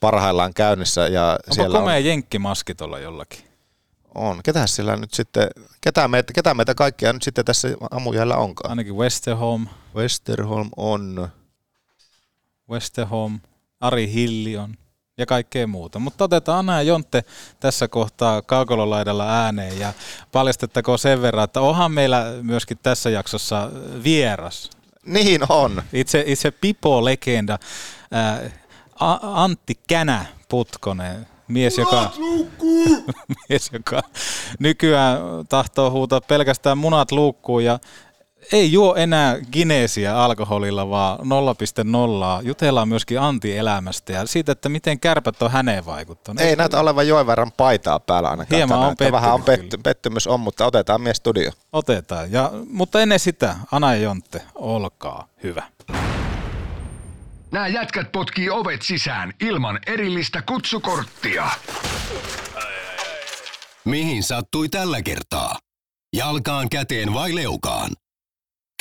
parhaillaan 0.00 0.54
käynnissä. 0.54 1.06
Ja 1.08 1.30
Onko 1.32 1.54
siellä 1.54 1.78
komea 1.78 1.96
on, 1.96 2.04
jenkkimaski 2.04 2.74
tuolla 2.74 2.98
jollakin? 2.98 3.49
On. 4.14 4.40
Ketä 4.44 4.66
sillä 4.66 4.96
nyt 4.96 5.14
sitten, 5.14 5.48
ketä 5.80 6.08
meitä, 6.08 6.32
ketä 6.32 6.54
meitä 6.54 6.74
kaikkia 6.74 7.12
nyt 7.12 7.22
sitten 7.22 7.44
tässä 7.44 7.68
aamujäällä 7.90 8.36
onkaan? 8.36 8.70
Ainakin 8.70 8.96
Westerholm, 8.96 9.66
Westerholm 9.94 10.68
on. 10.76 11.28
Westerholm, 12.70 13.40
Ari 13.80 14.12
Hilli 14.12 14.56
on 14.56 14.76
ja 15.18 15.26
kaikkea 15.26 15.66
muuta. 15.66 15.98
Mutta 15.98 16.24
otetaan 16.24 16.66
ja 16.66 16.82
Jontte 16.82 17.24
tässä 17.60 17.88
kohtaa 17.88 18.42
kaukololaidalla 18.42 19.42
ääneen 19.44 19.78
ja 19.78 19.92
paljastettakoon 20.32 20.98
sen 20.98 21.22
verran, 21.22 21.44
että 21.44 21.60
onhan 21.60 21.92
meillä 21.92 22.24
myöskin 22.42 22.78
tässä 22.82 23.10
jaksossa 23.10 23.70
vieras. 24.04 24.70
Niin 25.06 25.40
on. 25.48 25.82
Itse, 25.92 26.24
itse 26.26 26.50
Pipo-legenda 26.50 27.58
ää, 28.10 28.50
Antti 29.20 29.78
Känä 29.88 30.26
Putkonen, 30.48 31.26
mies 31.50 31.78
joka, 31.78 32.10
mies, 33.48 33.70
joka 33.72 34.02
nykyään 34.58 35.18
tahtoo 35.48 35.90
huutaa 35.90 36.20
pelkästään 36.20 36.78
munat 36.78 37.12
luukkuun 37.12 37.64
ja 37.64 37.78
ei 38.52 38.72
juo 38.72 38.94
enää 38.94 39.38
Gineesiä 39.52 40.18
alkoholilla, 40.24 40.90
vaan 40.90 41.18
0,0. 41.18 42.46
Jutellaan 42.46 42.88
myöskin 42.88 43.20
Antti 43.20 43.56
elämästä 43.56 44.12
ja 44.12 44.26
siitä, 44.26 44.52
että 44.52 44.68
miten 44.68 45.00
kärpät 45.00 45.42
on 45.42 45.50
häneen 45.50 45.86
vaikuttanut. 45.86 46.40
Ei 46.40 46.56
näytä 46.56 46.80
olevan 46.80 47.08
joen 47.08 47.26
verran 47.26 47.52
paitaa 47.56 48.00
päällä 48.00 48.28
ainakaan. 48.28 48.56
Hieman 48.56 48.68
tänään, 48.68 48.86
on 48.86 48.92
että 48.92 49.12
Vähän 49.12 49.34
on 49.34 49.42
petty, 49.42 49.78
pettymys 49.82 50.26
on, 50.26 50.40
mutta 50.40 50.66
otetaan 50.66 51.00
mies 51.00 51.16
studio. 51.16 51.50
Otetaan. 51.72 52.32
Ja, 52.32 52.50
mutta 52.70 53.00
ennen 53.00 53.20
sitä, 53.20 53.56
Ana 53.72 53.94
ja 53.94 54.02
Jontte, 54.02 54.42
olkaa 54.54 55.26
hyvä. 55.42 55.62
Nämä 57.52 57.68
jätkät 57.68 58.12
potkii 58.12 58.50
ovet 58.50 58.82
sisään 58.82 59.32
ilman 59.40 59.78
erillistä 59.86 60.42
kutsukorttia. 60.42 61.50
Mihin 63.84 64.22
sattui 64.22 64.68
tällä 64.68 65.02
kertaa? 65.02 65.58
Jalkaan, 66.16 66.68
käteen 66.68 67.14
vai 67.14 67.34
leukaan? 67.34 67.90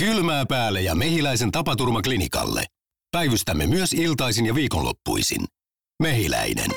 Kylmää 0.02 0.46
päälle 0.46 0.82
ja 0.82 0.96
mehiläisen 0.96 1.52
tapaturmaklinikalle. 1.52 2.64
Päivystämme 3.12 3.68
myös 3.68 3.94
iltaisin 3.94 4.46
ja 4.46 4.56
viikonloppuisin. 4.56 5.46
Mehiläinen. 6.02 6.72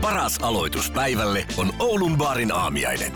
Paras 0.00 0.38
aloitus 0.42 0.90
päivälle 0.90 1.46
on 1.56 1.72
Oulun 1.78 2.16
baarin 2.16 2.52
aamiainen. 2.52 3.12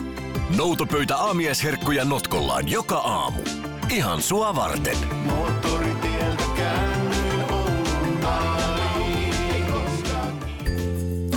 Noutopöytä 0.57 1.17
aamiaisherkkuja 1.17 2.05
notkollaan 2.05 2.69
joka 2.69 2.99
aamu. 2.99 3.43
Ihan 3.91 4.23
sua 4.23 4.55
varten. 4.55 4.97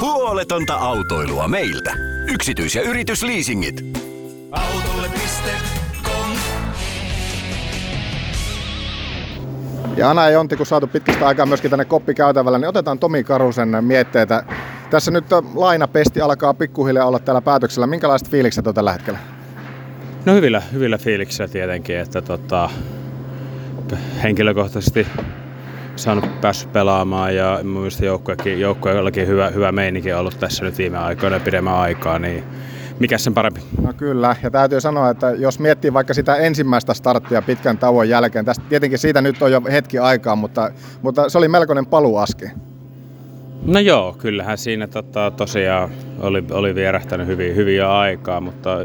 Huoletonta 0.02 0.74
autoilua 0.74 1.48
meiltä. 1.48 1.94
Yksityis- 2.34 2.76
ja 2.76 2.82
yritysleasingit. 2.82 3.86
Autolle.com 4.52 6.30
Ja 9.98 10.10
Ana 10.10 10.24
ja 10.24 10.30
Jontti, 10.30 10.58
kun 10.58 10.66
saatu 10.66 10.88
pitkästä 10.88 11.28
aikaa 11.28 11.46
myöskin 11.46 11.70
tänne 11.70 11.86
koppikäytävällä, 11.86 12.58
niin 12.58 12.70
otetaan 12.70 13.00
Tomi 13.00 13.24
Karusen 13.24 13.84
mietteitä. 13.84 14.44
Tässä 14.90 15.12
nyt 15.12 15.26
lainapesti 15.56 16.22
alkaa 16.22 16.54
pikkuhiljaa 16.54 17.08
olla 17.08 17.20
täällä 17.20 17.42
päätöksellä. 17.42 17.88
Minkälaiset 17.88 18.30
fiilikset 18.30 18.68
on 18.68 18.74
tällä 18.74 18.92
hetkellä? 18.92 19.20
No 20.26 20.34
hyvillä, 20.34 20.62
hyvillä 20.74 20.98
fiiliksillä 20.98 21.48
tietenkin, 21.48 21.98
että 21.98 22.22
tota, 22.22 22.70
henkilökohtaisesti 24.24 25.08
saanut 25.96 26.42
päässyt 26.42 26.74
pelaamaan 26.74 27.36
ja 27.36 27.60
mun 27.64 27.74
mielestä 27.74 28.06
joukkueellakin, 28.60 29.28
hyvä, 29.28 29.50
hyvä 29.50 29.72
meininki 29.72 30.14
on 30.14 30.20
ollut 30.20 30.40
tässä 30.40 30.66
nyt 30.66 30.78
viime 30.78 30.98
aikoina 30.98 31.40
pidemmän 31.40 31.74
aikaa, 31.74 32.20
niin 32.20 32.44
mikä 33.00 33.18
sen 33.18 33.34
parempi? 33.34 33.62
No 33.82 33.94
kyllä, 33.94 34.36
ja 34.44 34.52
täytyy 34.52 34.82
sanoa, 34.82 35.10
että 35.10 35.32
jos 35.32 35.60
miettii 35.60 35.94
vaikka 35.94 36.14
sitä 36.14 36.36
ensimmäistä 36.36 36.94
starttia 36.94 37.42
pitkän 37.42 37.78
tauon 37.78 38.10
jälkeen, 38.10 38.46
tästä 38.46 38.66
tietenkin 38.70 39.00
siitä 39.00 39.22
nyt 39.22 39.42
on 39.42 39.52
jo 39.52 39.62
hetki 39.72 40.00
aikaa, 40.00 40.36
mutta, 40.36 40.72
mutta 41.02 41.30
se 41.30 41.38
oli 41.38 41.48
melkoinen 41.48 41.86
paluaski. 41.86 42.46
No 43.66 43.80
joo, 43.80 44.14
kyllähän 44.14 44.58
siinä 44.58 44.88
tota, 44.88 45.32
tosiaan 45.32 45.90
oli, 46.20 46.44
oli 46.52 46.76
vierähtänyt 46.76 47.28
hyvin, 47.28 47.56
hyvin 47.56 47.78
jo 47.78 47.92
aikaa, 47.92 48.42
mutta 48.42 48.78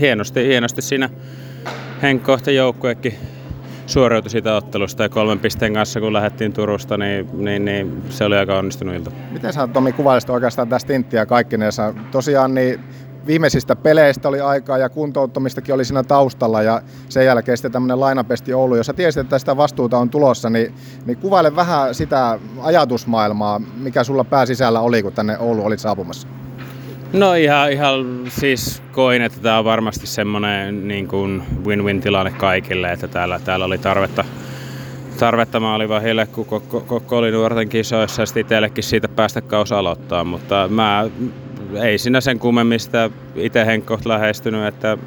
hienosti, 0.00 0.46
hienosti 0.46 0.82
siinä 0.82 1.10
henkkohta 2.02 2.50
joukkuekin 2.50 3.14
suoriutui 3.86 4.30
siitä 4.30 4.56
ottelusta 4.56 5.02
ja 5.02 5.08
kolmen 5.08 5.38
pisteen 5.38 5.74
kanssa 5.74 6.00
kun 6.00 6.12
lähdettiin 6.12 6.52
Turusta, 6.52 6.96
niin, 6.96 7.28
niin, 7.32 7.64
niin 7.64 8.02
se 8.10 8.24
oli 8.24 8.36
aika 8.36 8.58
onnistunut 8.58 8.94
ilta. 8.94 9.10
Miten 9.30 9.52
sä 9.52 9.66
Tomi 9.66 9.92
kuvailisit 9.92 10.30
oikeastaan 10.30 10.68
tästä 10.68 10.84
stinttiä 10.84 11.26
kaikkinensa? 11.26 11.94
Tosiaan 12.10 12.54
niin 12.54 12.80
viimeisistä 13.26 13.76
peleistä 13.76 14.28
oli 14.28 14.40
aikaa 14.40 14.78
ja 14.78 14.88
kuntouttamistakin 14.88 15.74
oli 15.74 15.84
siinä 15.84 16.02
taustalla 16.02 16.62
ja 16.62 16.82
sen 17.08 17.26
jälkeen 17.26 17.56
sitten 17.56 17.72
tämmöinen 17.72 18.00
lainapesti 18.00 18.54
Oulu. 18.54 18.76
Jos 18.76 18.86
sä 18.86 18.92
tiesit, 18.92 19.20
että 19.20 19.38
sitä 19.38 19.56
vastuuta 19.56 19.98
on 19.98 20.10
tulossa, 20.10 20.50
niin, 20.50 20.74
niin 21.06 21.18
kuvaile 21.18 21.56
vähän 21.56 21.94
sitä 21.94 22.38
ajatusmaailmaa, 22.60 23.58
mikä 23.58 24.04
sulla 24.04 24.24
pääsisällä 24.24 24.80
oli, 24.80 25.02
kun 25.02 25.12
tänne 25.12 25.38
Oulu 25.38 25.64
olit 25.64 25.80
saapumassa. 25.80 26.28
No 27.14 27.34
ihan, 27.34 27.72
ihan 27.72 28.24
siis 28.28 28.82
koin, 28.92 29.22
että 29.22 29.40
tämä 29.40 29.58
on 29.58 29.64
varmasti 29.64 30.06
semmoinen 30.06 30.88
niin 30.88 31.08
kuin 31.08 31.42
win-win 31.66 32.00
tilanne 32.00 32.30
kaikille, 32.30 32.92
että 32.92 33.08
täällä, 33.08 33.40
täällä 33.44 33.64
oli 33.64 33.78
tarvetta, 33.78 34.24
tarvetta 35.18 35.60
maalivahille, 35.60 36.26
kun 36.26 36.46
koko 36.86 37.18
oli 37.18 37.30
nuorten 37.30 37.68
kisoissa 37.68 38.22
ja 38.22 38.26
sitten 38.26 38.40
itsellekin 38.40 38.84
siitä 38.84 39.08
päästä 39.08 39.40
kaus 39.40 39.72
aloittaa, 39.72 40.24
mutta 40.24 40.68
mä 40.68 41.10
ei 41.82 41.98
siinä 41.98 42.20
sen 42.20 42.38
kummemmista 42.38 43.10
itse 43.36 43.66
Henkko 43.66 43.98
lähestynyt, 44.04 44.66
että 44.66 44.98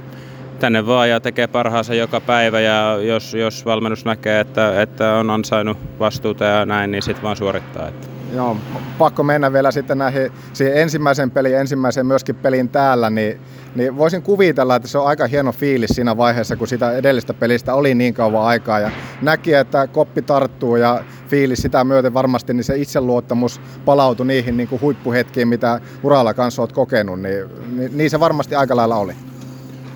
tänne 0.59 0.85
vaan 0.87 1.09
ja 1.09 1.19
tekee 1.19 1.47
parhaansa 1.47 1.93
joka 1.93 2.21
päivä 2.21 2.59
ja 2.59 2.97
jos, 3.01 3.33
jos 3.33 3.65
valmennus 3.65 4.05
näkee, 4.05 4.39
että, 4.39 4.81
että 4.81 5.13
on 5.13 5.29
ansainnut 5.29 5.77
vastuuta 5.99 6.45
ja 6.45 6.65
näin, 6.65 6.91
niin 6.91 7.03
sitten 7.03 7.23
vaan 7.23 7.37
suorittaa. 7.37 7.87
Että. 7.87 8.16
Joo, 8.33 8.57
pakko 8.97 9.23
mennä 9.23 9.53
vielä 9.53 9.71
sitten 9.71 9.97
näihin 9.97 10.31
siihen 10.53 10.77
ensimmäisen 10.77 11.31
pelin, 11.31 11.57
ensimmäiseen 11.57 12.05
myöskin 12.05 12.35
pelin 12.35 12.69
täällä, 12.69 13.09
niin, 13.09 13.41
niin 13.75 13.97
voisin 13.97 14.21
kuvitella, 14.21 14.75
että 14.75 14.87
se 14.87 14.97
on 14.97 15.07
aika 15.07 15.27
hieno 15.27 15.51
fiilis 15.51 15.89
siinä 15.89 16.17
vaiheessa, 16.17 16.55
kun 16.55 16.67
sitä 16.67 16.91
edellistä 16.91 17.33
pelistä 17.33 17.73
oli 17.73 17.95
niin 17.95 18.13
kauan 18.13 18.45
aikaa 18.45 18.79
ja 18.79 18.91
näki, 19.21 19.53
että 19.53 19.87
koppi 19.87 20.21
tarttuu 20.21 20.75
ja 20.75 21.03
fiilis 21.27 21.61
sitä 21.61 21.83
myöten 21.83 22.13
varmasti, 22.13 22.53
niin 22.53 22.63
se 22.63 22.77
itseluottamus 22.77 23.61
palautui 23.85 24.25
niihin 24.25 24.57
niin 24.57 24.69
kuin 24.69 24.81
huippuhetkiin, 24.81 25.47
mitä 25.47 25.81
uralla 26.03 26.33
kanssa 26.33 26.61
olet 26.61 26.71
kokenut, 26.71 27.21
niin, 27.21 27.45
niin, 27.75 27.97
niin 27.97 28.09
se 28.09 28.19
varmasti 28.19 28.55
aika 28.55 28.75
lailla 28.75 28.95
oli. 28.95 29.15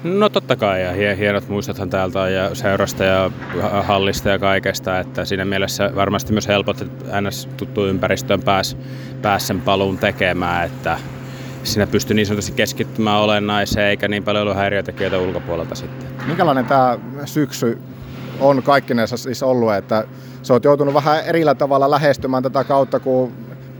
No 0.04 0.30
totta 0.30 0.56
kai 0.56 0.84
ja 0.84 1.16
hienot 1.16 1.50
muistothan 1.50 1.90
täältä 1.90 2.30
ja 2.30 2.56
seurasta 2.56 3.04
ja 3.04 3.32
hallista 3.84 4.30
ja 4.30 4.40
kaikesta, 4.40 5.00
että 5.00 5.26
siinä 5.26 5.46
mielessä 5.46 5.92
varmasti 5.96 6.34
myös 6.34 6.48
helpot, 6.48 6.82
että 6.82 7.22
ns. 7.22 7.50
tuttu 7.58 7.86
ympäristöön 7.86 8.42
pääs, 8.42 8.78
pääs 9.22 9.48
sen 9.48 9.62
paluun 9.62 9.98
tekemään, 9.98 10.66
että 10.66 11.00
siinä 11.64 11.88
pystyy 11.88 12.16
niin 12.16 12.26
sanotusti 12.26 12.52
keskittymään 12.52 13.20
olennaiseen 13.20 13.88
eikä 13.88 14.08
niin 14.08 14.24
paljon 14.24 14.42
ollut 14.42 14.58
häiriötekijöitä 14.58 15.20
ulkopuolelta 15.20 15.76
sitten. 15.76 16.10
Minkälainen 16.28 16.66
tämä 16.66 16.98
syksy 17.26 17.82
on 18.40 18.64
kaikkinensa 18.64 19.18
siis 19.18 19.44
ollut, 19.44 19.74
että 19.74 20.04
sä 20.42 20.54
oot 20.54 20.64
joutunut 20.64 20.94
vähän 20.94 21.26
erillä 21.26 21.56
tavalla 21.56 21.92
lähestymään 21.92 22.44
tätä 22.44 22.64
kautta, 22.64 23.00
kun 23.00 23.32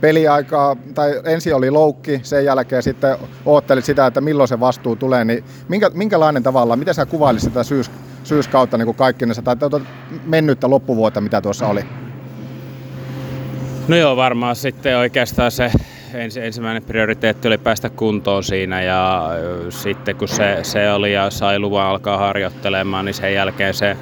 peliaikaa, 0.02 0.76
tai 0.94 1.20
ensin 1.24 1.54
oli 1.54 1.70
loukki, 1.70 2.20
sen 2.22 2.44
jälkeen 2.44 2.82
sitten 2.82 3.16
oottelit 3.46 3.84
sitä, 3.84 4.06
että 4.06 4.20
milloin 4.20 4.48
se 4.48 4.60
vastuu 4.60 4.96
tulee, 4.96 5.24
niin 5.24 5.44
minkä, 5.68 5.90
minkälainen 5.94 6.42
tavalla, 6.42 6.76
miten 6.76 6.94
sä 6.94 7.06
kuvailisit 7.06 7.48
sitä 7.50 7.62
syys, 7.62 7.90
syyskautta 8.24 8.78
niin 8.78 8.94
kaikkinensa, 8.94 9.42
tai 9.42 9.56
tuota 9.56 9.80
mennyttä 10.24 10.70
loppuvuotta, 10.70 11.20
mitä 11.20 11.40
tuossa 11.40 11.66
oli? 11.66 11.80
No 13.88 13.96
joo, 13.96 14.16
varmaan 14.16 14.56
sitten 14.56 14.98
oikeastaan 14.98 15.50
se 15.50 15.70
ens, 16.14 16.36
ensimmäinen 16.36 16.82
prioriteetti 16.82 17.48
oli 17.48 17.58
päästä 17.58 17.90
kuntoon 17.90 18.44
siinä 18.44 18.82
ja 18.82 19.30
sitten 19.70 20.16
kun 20.16 20.28
se, 20.28 20.58
se 20.62 20.92
oli 20.92 21.12
ja 21.12 21.30
sai 21.30 21.58
luvan 21.58 21.86
alkaa 21.86 22.18
harjoittelemaan, 22.18 23.04
niin 23.04 23.14
sen 23.14 23.34
jälkeen 23.34 23.74
se 23.74 23.96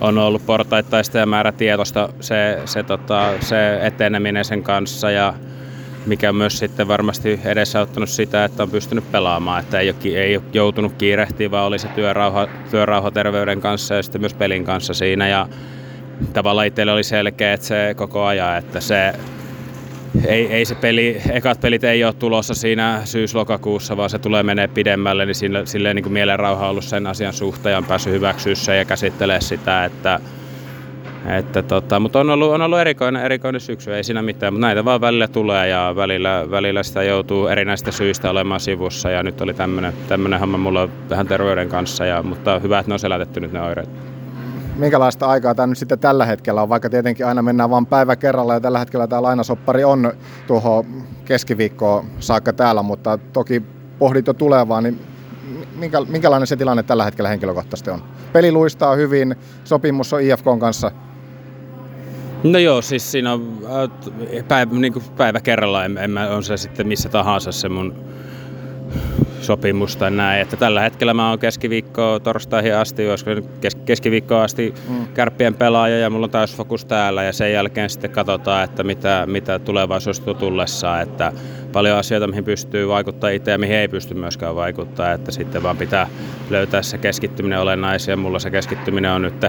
on 0.00 0.18
ollut 0.18 0.46
portaittaista 0.46 1.18
ja 1.18 1.26
määrätietoista 1.26 2.08
se, 2.20 2.58
se, 2.64 2.82
tota, 2.82 3.32
se 3.40 3.78
eteneminen 3.82 4.44
sen 4.44 4.62
kanssa 4.62 5.10
ja 5.10 5.34
mikä 6.06 6.32
myös 6.32 6.58
sitten 6.58 6.88
varmasti 6.88 7.40
edesauttanut 7.44 8.08
sitä, 8.08 8.44
että 8.44 8.62
on 8.62 8.70
pystynyt 8.70 9.12
pelaamaan, 9.12 9.60
että 9.60 9.80
ei 9.80 9.90
ole, 9.90 10.18
ei 10.18 10.36
ole 10.36 10.44
joutunut 10.52 10.92
kiirehtimään, 10.92 11.50
vaan 11.50 11.66
oli 11.66 11.78
se 11.78 11.88
työrauha, 11.88 12.48
työrauha 12.70 13.10
terveyden 13.10 13.60
kanssa 13.60 13.94
ja 13.94 14.02
sitten 14.02 14.20
myös 14.20 14.34
pelin 14.34 14.64
kanssa 14.64 14.94
siinä. 14.94 15.28
Ja 15.28 15.48
tavallaan 16.32 16.66
itselle 16.66 16.92
oli 16.92 17.04
selkeä, 17.04 17.52
että 17.52 17.66
se 17.66 17.94
koko 17.96 18.24
ajan, 18.24 18.58
että 18.58 18.80
se 18.80 19.12
ei, 20.26 20.52
ei 20.52 20.64
se 20.64 20.74
peli, 20.74 21.22
ekat 21.30 21.60
pelit 21.60 21.84
ei 21.84 22.04
ole 22.04 22.12
tulossa 22.12 22.54
siinä 22.54 23.00
syys-lokakuussa, 23.04 23.96
vaan 23.96 24.10
se 24.10 24.18
tulee 24.18 24.42
menee 24.42 24.68
pidemmälle, 24.68 25.26
niin 25.26 25.34
sille, 25.34 25.66
silleen 25.66 25.96
niin 25.96 26.02
kuin 26.02 26.12
mielenrauha 26.12 26.64
on 26.64 26.70
ollut 26.70 26.84
sen 26.84 27.06
asian 27.06 27.32
suhteen 27.32 27.70
ja 27.70 27.78
on 27.78 27.84
päässyt 27.84 28.12
hyväksyä 28.12 28.54
sen 28.54 28.78
ja 28.78 28.84
käsittelee 28.84 29.40
sitä, 29.40 29.84
että, 29.84 30.20
että 31.38 31.62
tota, 31.62 32.00
mutta 32.00 32.20
on 32.20 32.30
ollut, 32.30 32.52
on 32.52 32.62
ollut 32.62 32.78
erikoinen, 32.78 33.24
erikoinen 33.24 33.60
syksy, 33.60 33.94
ei 33.94 34.04
siinä 34.04 34.22
mitään, 34.22 34.52
mutta 34.52 34.66
näitä 34.66 34.84
vaan 34.84 35.00
välillä 35.00 35.28
tulee 35.28 35.68
ja 35.68 35.92
välillä, 35.96 36.46
välillä 36.50 36.82
sitä 36.82 37.02
joutuu 37.02 37.46
erinäistä 37.46 37.92
syistä 37.92 38.30
olemaan 38.30 38.60
sivussa 38.60 39.10
ja 39.10 39.22
nyt 39.22 39.40
oli 39.40 39.54
tämmöinen 39.54 40.40
homma 40.40 40.58
mulla 40.58 40.88
vähän 41.10 41.26
terveyden 41.26 41.68
kanssa, 41.68 42.04
ja, 42.04 42.22
mutta 42.22 42.58
hyvä, 42.58 42.78
että 42.78 42.90
ne 42.90 42.92
on 42.92 42.98
selätetty 42.98 43.40
nyt 43.40 43.52
ne 43.52 43.60
oireet 43.60 44.13
minkälaista 44.76 45.26
aikaa 45.26 45.54
tämä 45.54 45.66
nyt 45.66 45.78
sitten 45.78 45.98
tällä 45.98 46.26
hetkellä 46.26 46.62
on, 46.62 46.68
vaikka 46.68 46.90
tietenkin 46.90 47.26
aina 47.26 47.42
mennään 47.42 47.70
vain 47.70 47.86
päivä 47.86 48.16
kerralla 48.16 48.54
ja 48.54 48.60
tällä 48.60 48.78
hetkellä 48.78 49.06
tämä 49.06 49.22
lainasoppari 49.22 49.84
on 49.84 50.12
tuohon 50.46 50.84
keskiviikkoon 51.24 52.04
saakka 52.20 52.52
täällä, 52.52 52.82
mutta 52.82 53.18
toki 53.32 53.62
pohdit 53.98 54.26
jo 54.26 54.32
tulevaa, 54.32 54.80
niin 54.80 55.00
minkä, 55.76 56.00
minkälainen 56.00 56.46
se 56.46 56.56
tilanne 56.56 56.82
tällä 56.82 57.04
hetkellä 57.04 57.28
henkilökohtaisesti 57.28 57.90
on? 57.90 58.02
Peli 58.32 58.52
luistaa 58.52 58.94
hyvin, 58.94 59.36
sopimus 59.64 60.12
on 60.12 60.22
IFK 60.22 60.44
kanssa. 60.60 60.90
No 62.42 62.58
joo, 62.58 62.82
siis 62.82 63.12
siinä 63.12 63.32
on 63.32 63.58
äh, 63.64 64.46
päivä, 64.48 64.74
niin 64.74 64.94
päivä 65.16 65.40
kerrallaan, 65.40 65.84
en, 65.84 65.98
en, 65.98 66.18
on 66.18 66.42
se 66.42 66.56
sitten 66.56 66.88
missä 66.88 67.08
tahansa 67.08 67.52
se 67.52 67.68
mun 67.68 67.94
sopimus 69.40 69.96
tai 69.96 70.10
näin. 70.10 70.42
Että 70.42 70.56
tällä 70.56 70.80
hetkellä 70.80 71.14
mä 71.14 71.28
oon 71.28 71.38
keskiviikkoa 71.38 72.20
torstaihin 72.20 72.76
asti, 72.76 73.08
olisiko 73.10 73.30
kes- 73.60 73.74
keskiviikkoa 73.74 74.42
asti 74.42 74.74
mm. 74.88 75.06
kärppien 75.14 75.54
pelaaja 75.54 75.98
ja 75.98 76.10
mulla 76.10 76.24
on 76.24 76.30
täysfokus 76.30 76.84
täällä 76.84 77.22
ja 77.22 77.32
sen 77.32 77.52
jälkeen 77.52 77.90
sitten 77.90 78.10
katsotaan, 78.10 78.64
että 78.64 78.82
mitä, 78.82 79.24
mitä 79.26 79.58
tulevaisuus 79.58 80.20
tuo 80.20 80.34
tullessa, 80.34 81.00
että 81.00 81.32
paljon 81.72 81.98
asioita, 81.98 82.26
mihin 82.26 82.44
pystyy 82.44 82.88
vaikuttaa 82.88 83.30
itse 83.30 83.50
ja 83.50 83.58
mihin 83.58 83.76
ei 83.76 83.88
pysty 83.88 84.14
myöskään 84.14 84.54
vaikuttaa, 84.54 85.12
että 85.12 85.32
sitten 85.32 85.62
vaan 85.62 85.76
pitää 85.76 86.08
löytää 86.50 86.82
se 86.82 86.98
keskittyminen 86.98 87.60
olennaisia. 87.60 88.16
Mulla 88.16 88.38
se 88.38 88.50
keskittyminen 88.50 89.10
on 89.10 89.22
nyt 89.22 89.46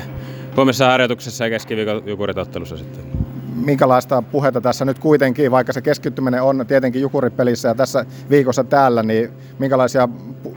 huomisessa 0.58 0.86
harjoituksessa 0.86 1.44
ja 1.44 1.50
keskiviikon 1.50 2.04
jukuritottelussa 2.06 2.78
sitten 2.78 3.35
minkälaista 3.56 4.22
puhetta 4.22 4.62
tässä 4.62 4.86
nyt 4.86 5.00
kuitenkin, 5.00 5.52
vaikka 5.52 5.74
se 5.74 5.82
keskittyminen 5.82 6.42
on 6.42 6.66
tietenkin 6.68 7.02
jukuripelissä 7.02 7.68
ja 7.68 7.76
tässä 7.76 8.06
viikossa 8.30 8.64
täällä, 8.64 9.04
niin 9.04 9.30
minkälaisia, 9.60 10.10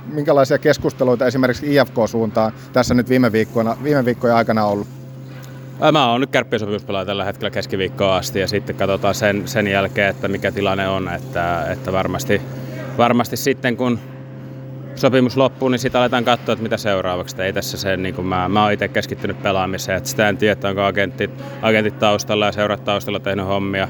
minkälaisia 0.07 0.59
keskusteluita 0.59 1.27
esimerkiksi 1.27 1.75
IFK-suuntaan 1.75 2.53
tässä 2.73 2.95
nyt 2.95 3.09
viime, 3.09 3.33
viikkoina, 3.33 3.77
viime 3.83 4.05
viikkojen 4.05 4.37
aikana 4.37 4.65
on 4.65 4.73
ollut? 4.73 4.89
Mä 5.93 6.11
oon 6.11 6.21
nyt 6.21 6.31
kärppisopimuspelaaja 6.31 7.07
tällä 7.07 7.25
hetkellä 7.25 7.51
keskiviikkoa 7.51 8.17
asti 8.17 8.41
ja 8.41 8.49
sitten 8.49 8.77
katsotaan 8.77 9.15
sen, 9.15 9.49
sen 9.49 9.67
jälkeen, 9.67 10.11
että 10.11 10.29
mikä 10.29 10.53
tilanne 10.53 10.89
on, 10.89 11.09
että, 11.09 11.67
että 11.73 11.93
varmasti, 11.93 12.43
varmasti 12.99 13.37
sitten 13.37 13.77
kun 13.77 13.99
sopimus 15.01 15.37
loppuu, 15.37 15.69
niin 15.69 15.79
sitä 15.79 16.01
aletaan 16.01 16.25
katsoa, 16.25 16.53
että 16.53 16.63
mitä 16.63 16.77
seuraavaksi. 16.77 17.43
ei 17.43 17.53
tässä 17.53 17.77
se, 17.77 17.97
niin 17.97 18.15
kuin 18.15 18.27
mä, 18.27 18.49
mä 18.49 18.63
oon 18.63 18.73
itse 18.73 18.89
keskittynyt 18.89 19.43
pelaamiseen, 19.43 19.97
että 19.97 20.09
sitä 20.09 20.29
en 20.29 20.37
tiedä, 20.37 20.69
onko 20.69 20.83
agentit, 20.83 21.31
agentit 21.63 21.99
taustalla 21.99 22.47
ja 22.47 22.53
seurat 22.53 22.85
taustalla 22.85 23.21
tehnyt 23.21 23.47
hommia. 23.47 23.89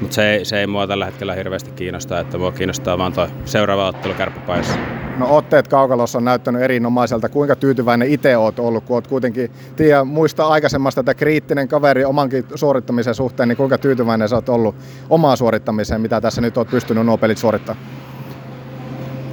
Mutta 0.00 0.14
se, 0.14 0.30
ei, 0.30 0.44
se 0.44 0.60
ei 0.60 0.66
mua 0.66 0.86
tällä 0.86 1.04
hetkellä 1.04 1.34
hirveästi 1.34 1.70
kiinnostaa, 1.70 2.20
että 2.20 2.38
mua 2.38 2.52
kiinnostaa 2.52 2.98
vaan 2.98 3.12
tuo 3.12 3.28
seuraava 3.44 3.88
ottelu 3.88 4.14
kärppäpaissa. 4.14 4.78
No 5.18 5.36
otteet 5.36 5.68
Kaukalossa 5.68 6.18
on 6.18 6.24
näyttänyt 6.24 6.62
erinomaiselta. 6.62 7.28
Kuinka 7.28 7.56
tyytyväinen 7.56 8.08
itse 8.08 8.36
oot 8.36 8.58
ollut, 8.58 8.84
kun 8.84 8.94
oot 8.94 9.06
kuitenkin 9.06 9.50
tiedä, 9.76 10.04
muista 10.04 10.46
aikaisemmasta, 10.46 11.00
että 11.00 11.14
kriittinen 11.14 11.68
kaveri 11.68 12.04
omankin 12.04 12.44
suorittamisen 12.54 13.14
suhteen, 13.14 13.48
niin 13.48 13.56
kuinka 13.56 13.78
tyytyväinen 13.78 14.28
sä 14.28 14.36
oot 14.36 14.48
ollut 14.48 14.74
omaan 15.10 15.36
suorittamiseen, 15.36 16.00
mitä 16.00 16.20
tässä 16.20 16.40
nyt 16.40 16.56
oot 16.56 16.70
pystynyt 16.70 17.06
nuo 17.06 17.18
pelit 17.18 17.38
suorittamaan? 17.38 17.86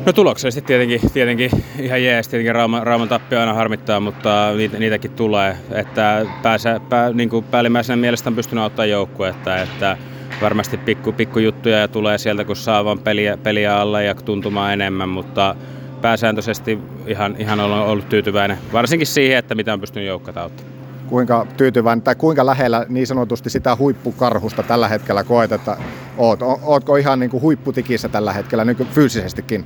No 0.06 0.14
tuloksellisesti 0.14 0.62
tietenkin, 0.68 1.12
tietenkin 1.14 1.52
ihan 1.80 2.04
jees, 2.04 2.28
tietenkin 2.28 2.56
Rauman, 2.56 2.84
Rauman 2.84 3.08
tappio 3.08 3.40
aina 3.40 3.54
harmittaa, 3.54 4.00
mutta 4.00 4.52
niitä, 4.58 4.80
niitäkin 4.80 5.12
tulee. 5.12 5.58
Että 5.72 6.26
pääsä, 6.42 6.80
pää, 6.90 7.14
niin 7.14 7.30
kuin 7.30 7.46
päällimmäisenä 7.46 7.98
mielestä 7.98 8.30
on 8.30 8.36
pystynyt 8.36 8.64
ottaa 8.64 8.86
joukkuetta, 8.86 9.58
että 9.58 9.98
varmasti 10.42 10.78
pikku, 10.78 11.12
pikku 11.12 11.40
juttuja 11.40 11.88
tulee 11.88 12.18
sieltä, 12.18 12.46
kun 12.46 12.56
saa 12.56 12.86
vaan 12.86 13.00
peliä, 13.00 13.38
peliä 13.38 13.78
alle 13.78 14.04
ja 14.04 14.16
tuntumaan 14.16 14.74
enemmän, 14.74 15.10
mutta 15.10 15.56
pääsääntöisesti 16.02 16.80
ihan, 17.08 17.36
ihan 17.40 17.60
ollut, 17.60 17.88
ollut 17.88 18.10
tyytyväinen, 18.10 18.58
varsinkin 18.74 19.08
siihen, 19.08 19.38
että 19.38 19.56
mitä 19.56 19.74
on 19.74 19.80
pystynyt 19.80 20.08
joukkata 20.08 20.44
ottaa. 20.44 20.66
Kuinka 21.08 21.48
tyytyväinen 21.58 22.02
tai 22.02 22.16
kuinka 22.16 22.46
lähellä 22.46 22.86
niin 22.90 23.08
sanotusti 23.08 23.50
sitä 23.50 23.76
huippukarhusta 23.76 24.64
tällä 24.64 24.88
hetkellä 24.88 25.24
koet, 25.24 25.52
että 25.52 25.78
oot? 26.18 26.40
Ootko 26.42 26.96
ihan 26.96 27.20
niin 27.20 27.30
kuin 27.30 27.42
huipputikissä 27.42 28.10
tällä 28.10 28.34
hetkellä 28.34 28.66
niin 28.66 28.88
fyysisestikin? 28.92 29.66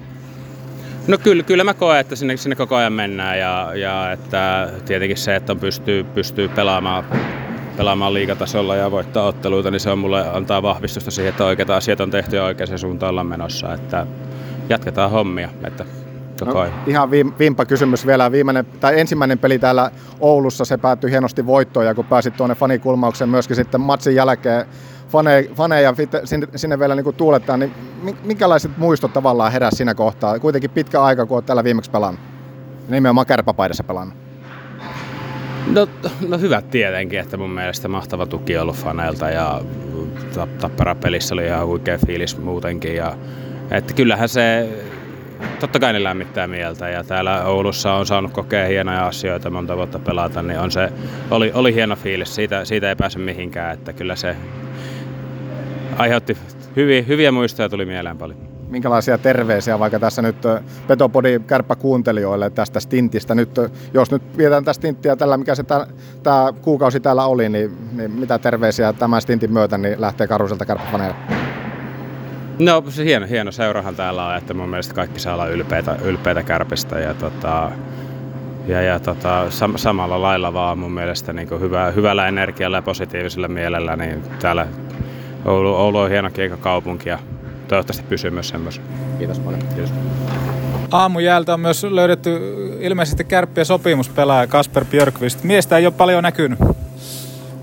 No 1.08 1.18
kyllä, 1.18 1.44
kyllä 1.44 1.64
mä 1.64 1.74
koen, 1.74 2.00
että 2.00 2.16
sinne, 2.16 2.38
sinne 2.38 2.56
koko 2.56 2.76
ajan 2.76 2.94
mennään 2.94 3.40
ja, 3.40 3.72
ja 3.76 4.12
että 4.12 4.70
tietenkin 4.86 5.18
se, 5.18 5.36
että 5.36 5.54
on 5.54 5.60
pystyy, 5.60 6.04
pystyy 6.04 6.50
pelaamaan, 6.50 7.04
pelaamaan 7.78 8.14
liikatasolla 8.14 8.76
ja 8.76 8.92
voittaa 8.92 9.28
otteluita, 9.28 9.72
niin 9.72 9.80
se 9.80 9.90
on 9.90 10.00
mulle 10.00 10.30
antaa 10.30 10.62
vahvistusta 10.62 11.12
siihen, 11.12 11.30
että 11.30 11.46
oikeita 11.46 11.76
asiat 11.76 12.00
on 12.00 12.12
tehty 12.12 12.36
ja 12.36 12.44
oikeaan 12.44 12.80
suuntaan 12.80 13.10
ollaan 13.10 13.28
menossa. 13.28 13.74
Että 13.74 14.08
jatketaan 14.70 15.12
hommia. 15.12 15.50
Että 15.64 15.86
No, 16.46 16.66
ihan 16.88 17.12
vimpa 17.12 17.66
kysymys 17.66 18.08
vielä. 18.08 18.32
Viimeinen, 18.32 18.66
tai 18.80 19.00
ensimmäinen 19.00 19.40
peli 19.40 19.60
täällä 19.60 19.92
Oulussa, 20.20 20.66
se 20.66 20.78
päättyi 20.78 21.12
hienosti 21.12 21.46
voittoon 21.46 21.86
ja 21.86 21.96
kun 21.96 22.06
pääsit 22.06 22.38
tuonne 22.38 22.56
fanikulmaukseen 22.56 23.30
myöskin 23.30 23.56
sitten 23.56 23.82
matsin 23.82 24.16
jälkeen 24.16 24.66
fane, 25.10 25.50
faneja 25.56 25.94
sinne, 26.56 26.80
vielä 26.80 26.96
niin 26.96 27.16
tuulettaa, 27.16 27.58
niin 27.58 27.74
minkälaiset 28.24 28.78
muistot 28.78 29.14
tavallaan 29.14 29.52
heräs 29.52 29.74
siinä 29.78 29.96
kohtaa? 29.96 30.40
Kuitenkin 30.40 30.70
pitkä 30.70 31.02
aika, 31.04 31.26
kun 31.26 31.36
olet 31.36 31.46
täällä 31.46 31.64
viimeksi 31.64 31.92
pelannut. 31.92 32.22
Nimenomaan 32.90 33.28
kärpäpaidassa 33.28 33.84
pelannut. 33.84 34.18
No, 35.68 35.88
no 36.28 36.38
hyvät 36.38 36.70
tietenkin, 36.70 37.20
että 37.20 37.38
mun 37.38 37.50
mielestä 37.50 37.88
mahtava 37.88 38.26
tuki 38.26 38.58
on 38.58 38.62
ollut 38.62 38.76
faneilta 38.76 39.30
ja 39.30 39.62
Tappara 40.60 40.96
pelissä 40.96 41.36
oli 41.36 41.46
ihan 41.46 41.68
huikea 41.68 41.98
fiilis 42.08 42.38
muutenkin. 42.38 42.96
Ja, 42.96 43.18
että 43.72 43.94
kyllähän 43.94 44.30
se, 44.30 44.70
totta 45.60 45.80
kai 45.80 45.94
ne 45.94 46.04
lämmittää 46.04 46.48
mieltä 46.48 46.90
ja 46.90 47.04
täällä 47.04 47.44
Oulussa 47.44 47.94
on 47.94 48.06
saanut 48.06 48.32
kokea 48.32 48.68
hienoja 48.68 49.08
asioita 49.08 49.50
monta 49.50 49.78
vuotta 49.78 50.00
pelata, 50.00 50.42
niin 50.42 50.60
on 50.60 50.72
se, 50.72 50.90
oli, 51.32 51.52
oli 51.54 51.74
hieno 51.74 51.96
fiilis, 51.96 52.36
siitä, 52.36 52.66
siitä 52.66 52.90
ei 52.90 52.96
pääse 52.96 53.20
mihinkään, 53.20 53.74
että 53.74 53.94
kyllä 53.94 54.16
se 54.16 54.36
aiheutti 55.98 56.38
hyviä, 56.76 57.02
hyviä 57.02 57.32
muistoja 57.32 57.70
tuli 57.70 57.86
mieleen 57.86 58.18
paljon. 58.18 58.40
Minkälaisia 58.70 59.18
terveisiä 59.18 59.80
vaikka 59.80 60.00
tässä 60.00 60.22
nyt 60.22 60.36
Petopodi 60.88 61.40
kärppä 61.40 61.76
kuuntelijoille 61.76 62.50
tästä 62.50 62.80
stintistä? 62.80 63.36
Nyt, 63.36 63.50
jos 63.94 64.12
nyt 64.12 64.38
vietään 64.38 64.66
tästä 64.66 64.82
stinttiä 64.82 65.16
tällä, 65.16 65.38
mikä 65.38 65.56
se 65.56 65.64
tämä 66.24 66.54
kuukausi 66.62 67.00
täällä 67.00 67.26
oli, 67.26 67.50
niin, 67.50 67.78
niin, 67.98 68.12
mitä 68.12 68.40
terveisiä 68.40 68.94
tämän 68.94 69.22
stintin 69.22 69.54
myötä 69.54 69.78
niin 69.78 70.02
lähtee 70.02 70.28
Karuselta 70.28 70.66
kärppäfaneille? 70.66 71.16
No 72.60 72.84
se 72.90 73.04
hieno, 73.04 73.28
hieno 73.28 73.52
seurahan 73.52 73.96
täällä 73.96 74.26
on, 74.26 74.38
että 74.38 74.54
mun 74.54 74.70
mielestä 74.70 74.94
kaikki 74.94 75.20
saa 75.20 75.34
olla 75.34 75.48
ylpeitä, 75.48 75.96
ylpeitä 76.04 76.44
kärpistä 76.44 77.00
ja, 77.00 77.14
tota, 77.14 77.72
ja, 78.68 78.82
ja 78.82 79.00
tota, 79.00 79.46
sam, 79.50 79.74
samalla 79.76 80.22
lailla 80.22 80.54
vaan 80.54 80.80
mun 80.80 80.92
mielestä 80.92 81.34
niin 81.34 81.60
hyvä, 81.60 81.92
hyvällä 81.92 82.28
energialla 82.28 82.78
ja 82.78 82.82
positiivisella 82.82 83.48
mielellä, 83.48 83.96
niin 83.96 84.24
täällä 84.42 84.68
Oulu, 85.46 85.76
Oulu 85.76 85.98
on 85.98 86.10
hieno 86.10 86.30
kaupunki 86.60 87.10
ja 87.10 87.20
toivottavasti 87.68 88.04
pysyy 88.10 88.32
myös 88.32 88.50
semmoisen. 88.50 88.84
Kiitos 89.18 89.40
paljon. 89.40 89.62
Kiitos. 89.76 89.94
Aamujäältä 90.92 91.54
on 91.54 91.60
myös 91.60 91.84
löydetty 91.84 92.40
ilmeisesti 92.80 93.24
kärppiä 93.24 93.64
sopimuspelaaja 93.64 94.48
Kasper 94.48 94.86
Björkvist. 94.86 95.44
Miestä 95.44 95.78
ei 95.78 95.86
ole 95.86 95.94
paljon 95.98 96.24
näkynyt. 96.24 96.60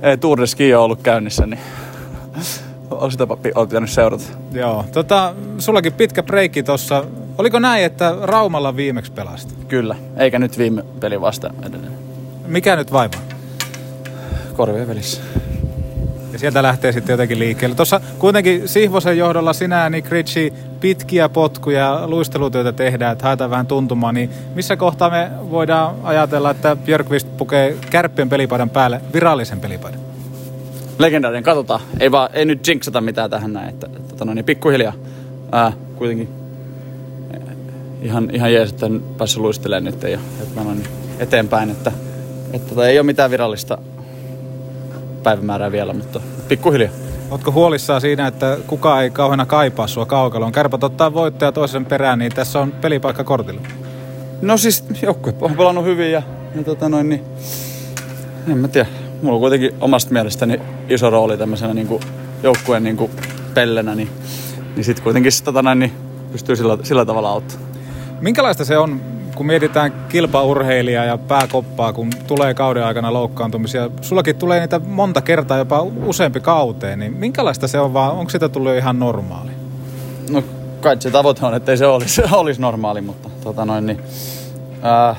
Ei, 0.03 0.19
Tour 0.19 0.41
de 0.41 0.47
Ski 0.47 0.75
on 0.75 0.83
ollut 0.83 1.03
käynnissä, 1.03 1.47
niin 1.47 1.61
on 2.91 3.13
sitä 3.13 3.27
on 3.55 3.69
pitänyt 3.69 3.91
seurata. 3.91 4.25
Joo, 4.53 4.85
tota, 4.93 5.35
sullakin 5.59 5.93
pitkä 5.93 6.23
breikki 6.23 6.63
tuossa. 6.63 7.05
Oliko 7.39 7.59
näin, 7.59 7.85
että 7.85 8.15
Raumalla 8.23 8.77
viimeksi 8.77 9.13
pelasta? 9.13 9.55
Kyllä, 9.69 9.97
eikä 10.17 10.39
nyt 10.39 10.59
viime 10.59 10.85
peli 11.01 11.21
vasta 11.21 11.51
edelleen. 11.67 11.93
Mikä 12.47 12.77
nyt 12.77 12.93
vaivaa? 12.93 13.21
Korvien 14.57 14.89
välissä 14.89 15.23
ja 16.35 16.39
sieltä 16.39 16.63
lähtee 16.63 16.93
sitten 16.93 17.13
jotenkin 17.13 17.39
liikkeelle. 17.39 17.77
Tuossa 17.77 18.01
kuitenkin 18.19 18.69
Sihvosen 18.69 19.19
johdolla 19.19 19.53
sinä 19.53 19.91
niin 19.91 20.05
Ritchie 20.09 20.53
pitkiä 20.81 21.29
potkuja, 21.29 22.03
luistelutyötä 22.07 22.73
tehdään, 22.73 23.13
että 23.13 23.25
haetaan 23.25 23.51
vähän 23.51 23.67
tuntumaa, 23.67 24.13
niin 24.13 24.31
missä 24.55 24.77
kohtaa 24.77 25.11
me 25.11 25.31
voidaan 25.51 25.95
ajatella, 26.03 26.51
että 26.51 26.77
Björkvist 26.77 27.29
pukee 27.37 27.77
kärppien 27.91 28.29
pelipaidan 28.29 28.71
päälle 28.71 29.01
virallisen 29.13 29.61
pelipaidan? 29.61 30.01
Legendaarinen, 30.99 31.43
katsotaan. 31.43 31.81
Ei, 32.01 32.11
vaan, 32.11 32.29
ei 32.33 32.45
nyt 32.45 32.69
jinxata 32.69 33.01
mitään 33.01 33.31
tähän 33.31 33.53
näin, 33.53 33.69
että, 33.69 33.87
että, 33.97 34.25
no 34.25 34.35
niin, 34.35 34.45
pikkuhiljaa. 34.45 34.93
Ää, 35.53 35.73
kuitenkin 35.97 36.29
ihan, 38.03 38.31
ihan 38.33 38.53
jees, 38.53 38.71
että 38.71 38.87
en 38.87 39.03
päässyt 39.19 39.43
luistelemaan 39.43 39.85
nyt 39.85 40.03
ja 40.03 40.19
että 40.43 40.61
mä 40.61 40.75
niin 40.75 40.89
eteenpäin, 41.19 41.71
että, 41.71 41.93
että, 42.53 42.71
että 42.71 42.87
ei 42.87 42.99
ole 42.99 43.07
mitään 43.07 43.31
virallista 43.31 43.79
päivämäärää 45.25 45.73
vielä, 45.73 45.93
mutta 45.93 46.21
pikkuhiljaa. 46.49 46.93
Ootko 47.31 47.53
huolissaan 47.53 48.01
siinä, 48.01 48.27
että 48.27 48.59
kukaan 48.67 49.03
ei 49.03 49.11
kauheena 49.11 49.47
kaipaa 49.47 49.87
sua 49.87 50.07
kaukaloon? 50.07 50.53
Kärpät 50.53 50.85
ottaa 50.85 51.15
voittaja 51.15 51.53
toisen 51.53 51.87
perään, 51.87 52.19
niin 52.19 52.33
tässä 52.33 52.61
on 52.61 52.73
pelipaikka 52.73 53.25
kortilla. 53.25 53.61
No 54.43 54.57
siis 54.57 54.85
joukkue 55.03 55.35
on 55.41 55.57
pelannut 55.57 55.85
hyvin 55.85 56.13
ja, 56.13 56.23
ja 56.55 56.63
tota 56.65 56.89
noin, 56.89 57.09
niin, 57.09 57.25
en 58.49 58.59
mä 58.59 58.69
tiedä. 58.69 58.89
Mulla 59.23 59.35
on 59.35 59.41
kuitenkin 59.41 59.73
omasta 59.81 60.13
mielestäni 60.13 60.61
iso 60.89 61.11
rooli 61.11 61.39
tämmöisenä 61.39 61.75
niin 61.75 62.01
joukkueen 62.43 62.85
niin 62.85 63.11
pellenä, 63.55 63.95
niin, 63.95 64.09
niin 64.77 64.85
sitten 64.85 65.05
kuitenkin 65.05 65.33
tota 65.45 65.63
noin, 65.63 65.79
niin 65.79 65.93
pystyy 66.33 66.57
sillä, 66.57 66.79
sillä 66.83 67.05
tavalla 67.05 67.31
auttamaan. 67.31 67.71
Minkälaista 68.21 68.65
se 68.65 68.79
on, 68.79 69.01
kun 69.35 69.47
mietitään 69.47 69.93
kilpaurheilijaa 70.09 71.05
ja 71.05 71.19
pääkoppaa, 71.19 71.93
kun 71.93 72.11
tulee 72.27 72.55
kauden 72.55 72.85
aikana 72.85 73.13
loukkaantumisia? 73.13 73.91
Sullakin 74.01 74.37
tulee 74.37 74.61
niitä 74.61 74.79
monta 74.79 75.21
kertaa, 75.21 75.59
jopa 75.59 75.83
useampi 75.83 76.41
kauteen, 76.41 76.99
niin 76.99 77.13
minkälaista 77.13 77.69
se 77.69 77.81
on 77.81 77.95
vaan, 77.95 78.13
onko 78.13 78.31
sitä 78.31 78.49
tullut 78.49 78.77
ihan 78.77 78.99
normaali? 78.99 79.51
No 80.31 80.43
kai 80.81 80.97
se 81.01 81.11
tavoite 81.11 81.47
on, 81.47 81.55
ettei 81.55 81.77
se 81.77 81.87
olisi, 81.87 82.23
olisi 82.33 82.61
normaali, 82.61 83.01
mutta 83.01 83.29
tota 83.45 83.65
noin, 83.65 83.87
niin, 83.87 84.01
ää, 84.83 85.17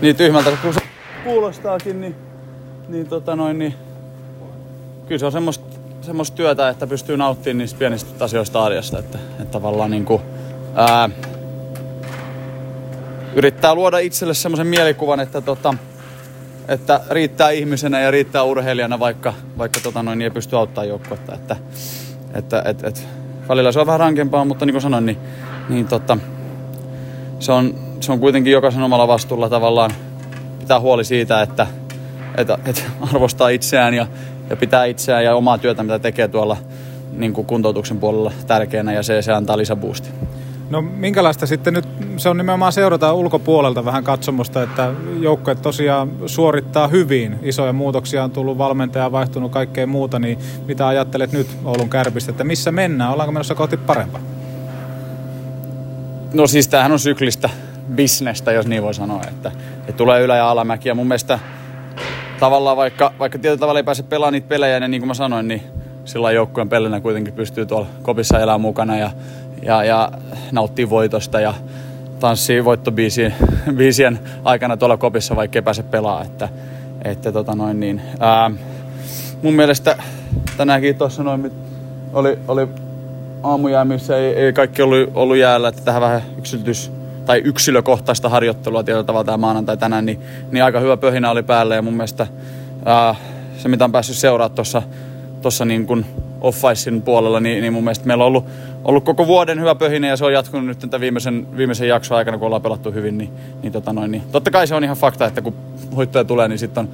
niin 0.00 0.16
tyhmältä 0.16 0.50
kun 0.62 0.74
se 0.74 0.80
kuulostaakin, 1.24 2.00
niin, 2.00 2.14
niin, 2.88 3.06
tota 3.06 3.36
noin, 3.36 3.58
niin 3.58 3.74
kyllä 5.06 5.18
se 5.18 5.26
on 5.26 5.32
semmoista, 5.32 5.76
semmoista 6.00 6.36
työtä, 6.36 6.68
että 6.68 6.86
pystyy 6.86 7.16
nauttimaan 7.16 7.58
niistä 7.58 7.78
pienistä 7.78 8.24
asioista 8.24 8.64
arjesta, 8.64 8.98
että, 8.98 9.18
että 9.32 9.52
tavallaan 9.52 9.90
niin 9.90 10.04
kuin, 10.04 10.22
ää, 10.74 11.10
yrittää 13.34 13.74
luoda 13.74 13.98
itselle 13.98 14.34
semmoisen 14.34 14.66
mielikuvan, 14.66 15.20
että, 15.20 15.40
tota, 15.40 15.74
että 16.68 17.00
riittää 17.10 17.50
ihmisenä 17.50 18.00
ja 18.00 18.10
riittää 18.10 18.42
urheilijana, 18.42 18.98
vaikka, 18.98 19.34
vaikka 19.58 19.80
tota 19.80 20.02
noin, 20.02 20.22
ei 20.22 20.30
pysty 20.30 20.56
auttamaan 20.56 20.88
joukkuetta. 20.88 21.34
Että, 21.34 21.56
että 22.34 22.62
et, 22.66 22.84
et, 22.84 23.08
välillä 23.48 23.72
se 23.72 23.80
on 23.80 23.86
vähän 23.86 24.00
rankempaa, 24.00 24.44
mutta 24.44 24.66
niin 24.66 24.74
kuin 24.74 24.82
sanoin, 24.82 25.06
niin, 25.06 25.18
niin 25.68 25.86
tota, 25.86 26.18
se, 27.38 27.52
on, 27.52 27.74
se 28.00 28.12
on 28.12 28.20
kuitenkin 28.20 28.52
jokaisen 28.52 28.82
omalla 28.82 29.08
vastuulla 29.08 29.48
tavallaan 29.48 29.90
pitää 30.58 30.80
huoli 30.80 31.04
siitä, 31.04 31.42
että, 31.42 31.66
että, 32.36 32.58
että 32.66 32.82
arvostaa 33.12 33.48
itseään 33.48 33.94
ja, 33.94 34.06
ja 34.50 34.56
pitää 34.56 34.84
itseään 34.84 35.24
ja 35.24 35.36
omaa 35.36 35.58
työtä, 35.58 35.82
mitä 35.82 35.98
tekee 35.98 36.28
tuolla 36.28 36.56
niin 37.12 37.32
kuin 37.32 37.46
kuntoutuksen 37.46 37.98
puolella 37.98 38.32
tärkeänä 38.46 38.92
ja 38.92 39.02
se, 39.02 39.22
se 39.22 39.32
antaa 39.32 39.58
lisäboosti. 39.58 40.08
No 40.72 40.82
minkälaista 40.82 41.46
sitten 41.46 41.74
nyt, 41.74 41.88
se 42.16 42.28
on 42.28 42.36
nimenomaan 42.36 42.72
seurata 42.72 43.12
ulkopuolelta 43.12 43.84
vähän 43.84 44.04
katsomusta, 44.04 44.62
että 44.62 44.92
joukkueet 45.20 45.62
tosiaan 45.62 46.10
suorittaa 46.26 46.88
hyvin. 46.88 47.38
Isoja 47.42 47.72
muutoksia 47.72 48.24
on 48.24 48.30
tullut, 48.30 48.58
valmentaja 48.58 49.12
vaihtunut, 49.12 49.52
kaikkea 49.52 49.86
muuta, 49.86 50.18
niin 50.18 50.38
mitä 50.66 50.88
ajattelet 50.88 51.32
nyt 51.32 51.46
Oulun 51.64 51.90
kärpistä, 51.90 52.30
että 52.30 52.44
missä 52.44 52.72
mennään? 52.72 53.12
Ollaanko 53.12 53.32
menossa 53.32 53.54
kohti 53.54 53.76
parempaa? 53.76 54.20
No 56.34 56.46
siis 56.46 56.68
tämähän 56.68 56.92
on 56.92 56.98
syklistä 56.98 57.50
bisnestä, 57.94 58.52
jos 58.52 58.66
niin 58.66 58.82
voi 58.82 58.94
sanoa, 58.94 59.22
että, 59.28 59.52
että 59.80 59.92
tulee 59.92 60.22
ylä- 60.22 60.36
ja 60.36 60.50
alamäki. 60.50 60.88
Ja 60.88 60.94
mun 60.94 61.08
mielestä 61.08 61.38
tavallaan 62.40 62.76
vaikka, 62.76 63.12
vaikka 63.18 63.38
tietyllä 63.38 63.60
tavalla 63.60 63.78
ei 63.78 63.84
pääse 63.84 64.02
pelaamaan 64.02 64.32
niitä 64.32 64.48
pelejä, 64.48 64.80
niin, 64.80 64.90
niin 64.90 65.00
kuin 65.00 65.08
mä 65.08 65.14
sanoin, 65.14 65.48
niin 65.48 65.62
sillä 66.04 66.32
joukkueen 66.32 66.68
pelinä 66.68 67.00
kuitenkin 67.00 67.34
pystyy 67.34 67.66
tuolla 67.66 67.86
kopissa 68.02 68.40
elämään 68.40 68.60
mukana 68.60 68.98
ja, 68.98 69.10
ja, 69.62 69.84
ja 69.84 70.12
nauttii 70.52 70.90
voitosta 70.90 71.40
ja 71.40 71.54
tanssii 72.20 72.64
voittobiisien 72.64 73.34
biisien 73.76 74.18
aikana 74.44 74.76
tuolla 74.76 74.96
kopissa, 74.96 75.36
vaikka 75.36 75.58
ei 75.58 75.62
pääse 75.62 75.82
pelaamaan. 75.82 76.26
Että, 76.26 76.48
että 77.04 77.32
tota 77.32 77.54
noin 77.54 77.80
niin, 77.80 78.02
ää, 78.20 78.50
mun 79.42 79.54
mielestä 79.54 79.96
tänäänkin 80.56 80.96
tuossa 80.96 81.22
noin 81.22 81.52
oli, 82.12 82.38
oli 82.48 82.68
aamuja, 83.42 83.84
missä 83.84 84.16
ei, 84.16 84.34
ei 84.34 84.52
kaikki 84.52 84.82
ollut, 84.82 85.10
ollut 85.14 85.36
jäällä, 85.36 85.68
että 85.68 85.82
tähän 85.84 86.02
vähän 86.02 86.22
yksilötys 86.38 86.92
tai 87.26 87.42
yksilökohtaista 87.44 88.28
harjoittelua 88.28 88.82
tietyllä 88.82 89.04
tavalla 89.04 89.24
tämä 89.24 89.36
maanantai 89.36 89.76
tänään, 89.76 90.06
niin, 90.06 90.20
niin 90.52 90.64
aika 90.64 90.80
hyvä 90.80 90.96
pöhinä 90.96 91.30
oli 91.30 91.42
päällä 91.42 91.74
ja 91.74 91.82
mun 91.82 91.94
mielestä 91.94 92.26
ää, 92.84 93.14
se 93.58 93.68
mitä 93.68 93.84
on 93.84 93.92
päässyt 93.92 94.16
seuraamaan 94.16 94.56
tuossa 94.56 94.82
tossa 95.42 95.64
niin 95.64 95.86
kuin 95.86 96.06
off 96.40 96.62
puolella, 97.04 97.40
niin, 97.40 97.60
niin 97.60 97.72
mun 97.72 97.84
mielestä 97.84 98.06
meillä 98.06 98.24
on 98.24 98.28
ollut, 98.28 98.46
ollut 98.84 99.04
koko 99.04 99.26
vuoden 99.26 99.60
hyvä 99.60 99.74
pöhinä 99.74 100.08
ja 100.08 100.16
se 100.16 100.24
on 100.24 100.32
jatkunut 100.32 100.66
nyt 100.66 100.78
tämän 100.78 101.00
viimeisen, 101.00 101.46
viimeisen 101.56 101.88
jakson 101.88 102.16
aikana, 102.16 102.38
kun 102.38 102.46
ollaan 102.46 102.62
pelattu 102.62 102.92
hyvin, 102.92 103.18
niin, 103.18 103.30
niin, 103.62 103.72
tota 103.72 103.92
noin, 103.92 104.10
niin 104.10 104.22
totta 104.32 104.50
kai 104.50 104.66
se 104.66 104.74
on 104.74 104.84
ihan 104.84 104.96
fakta, 104.96 105.26
että 105.26 105.42
kun 105.42 105.54
hoittoja 105.96 106.24
tulee, 106.24 106.48
niin 106.48 106.58
sitten 106.58 106.80
on, 106.80 106.88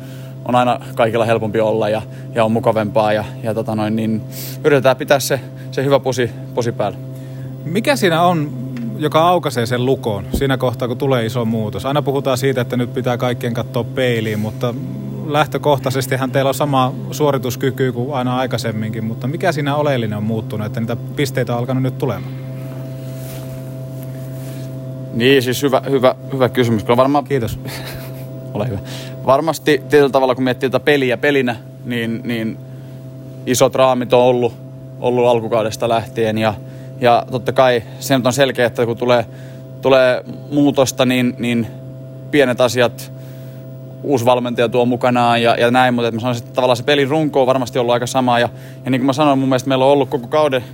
on 0.44 0.54
aina 0.54 0.80
kaikilla 0.94 1.24
helpompi 1.24 1.60
olla 1.60 1.88
ja, 1.88 2.02
ja 2.34 2.44
on 2.44 2.52
mukavempaa 2.52 3.12
ja, 3.12 3.24
ja 3.42 3.54
tota 3.54 3.74
noin, 3.74 3.96
niin 3.96 4.20
yritetään 4.64 4.96
pitää 4.96 5.20
se, 5.20 5.40
se 5.70 5.84
hyvä 5.84 6.00
posi, 6.00 6.30
posi 6.54 6.72
päällä. 6.72 6.98
Mikä 7.64 7.96
siinä 7.96 8.22
on, 8.22 8.50
joka 8.98 9.28
aukaisee 9.28 9.66
sen 9.66 9.86
lukoon 9.86 10.24
siinä 10.32 10.56
kohtaa, 10.56 10.88
kun 10.88 10.98
tulee 10.98 11.26
iso 11.26 11.44
muutos? 11.44 11.86
Aina 11.86 12.02
puhutaan 12.02 12.38
siitä, 12.38 12.60
että 12.60 12.76
nyt 12.76 12.94
pitää 12.94 13.16
kaikkien 13.16 13.54
katsoa 13.54 13.84
peiliin, 13.84 14.38
mutta 14.38 14.74
lähtökohtaisestihan 15.28 16.30
teillä 16.30 16.48
on 16.48 16.54
sama 16.54 16.94
suorituskyky 17.10 17.92
kuin 17.92 18.14
aina 18.14 18.36
aikaisemminkin, 18.36 19.04
mutta 19.04 19.26
mikä 19.26 19.52
siinä 19.52 19.76
oleellinen 19.76 20.18
on 20.18 20.24
muuttunut, 20.24 20.66
että 20.66 20.80
niitä 20.80 20.96
pisteitä 20.96 21.52
on 21.52 21.58
alkanut 21.58 21.82
nyt 21.82 21.98
tulemaan? 21.98 22.32
Niin, 25.14 25.42
siis 25.42 25.62
hyvä, 25.62 25.82
hyvä, 25.90 26.14
hyvä 26.32 26.48
kysymys. 26.48 26.84
Kyllä 26.84 26.96
varmaan... 26.96 27.24
Kiitos. 27.24 27.58
Ole 28.54 28.68
hyvä. 28.68 28.78
Varmasti 29.26 29.82
tietyllä 29.88 30.10
tavalla, 30.10 30.34
kun 30.34 30.44
miettii 30.44 30.70
tätä 30.70 30.84
peliä 30.84 31.16
pelinä, 31.16 31.56
niin, 31.84 32.20
niin 32.24 32.58
isot 33.46 33.74
raamit 33.74 34.12
on 34.12 34.20
ollut, 34.22 34.54
ollut 35.00 35.26
alkukaudesta 35.26 35.88
lähtien 35.88 36.38
ja, 36.38 36.54
ja 37.00 37.26
totta 37.30 37.52
kai 37.52 37.82
se 38.00 38.14
on 38.24 38.32
selkeä, 38.32 38.66
että 38.66 38.86
kun 38.86 38.96
tulee, 38.96 39.26
tulee 39.82 40.24
muutosta, 40.50 41.06
niin, 41.06 41.34
niin 41.38 41.66
pienet 42.30 42.60
asiat 42.60 43.12
uusi 44.02 44.24
valmentaja 44.24 44.68
tuo 44.68 44.84
mukanaan 44.84 45.42
ja, 45.42 45.56
ja 45.60 45.70
näin, 45.70 45.94
mutta 45.94 46.10
mä 46.10 46.20
sanoisin, 46.20 46.44
että 46.44 46.54
tavallaan 46.54 46.76
se 46.76 46.82
pelin 46.82 47.08
runko 47.08 47.40
on 47.40 47.46
varmasti 47.46 47.78
ollut 47.78 47.92
aika 47.92 48.06
sama. 48.06 48.38
Ja, 48.38 48.48
ja 48.84 48.90
niin 48.90 49.00
kuin 49.00 49.06
mä 49.06 49.12
sanoin, 49.12 49.38
mun 49.38 49.48
mielestä 49.48 49.68
meillä 49.68 49.84
on 49.84 49.90
ollut 49.90 50.08
koko 50.08 50.26
kauden 50.26 50.64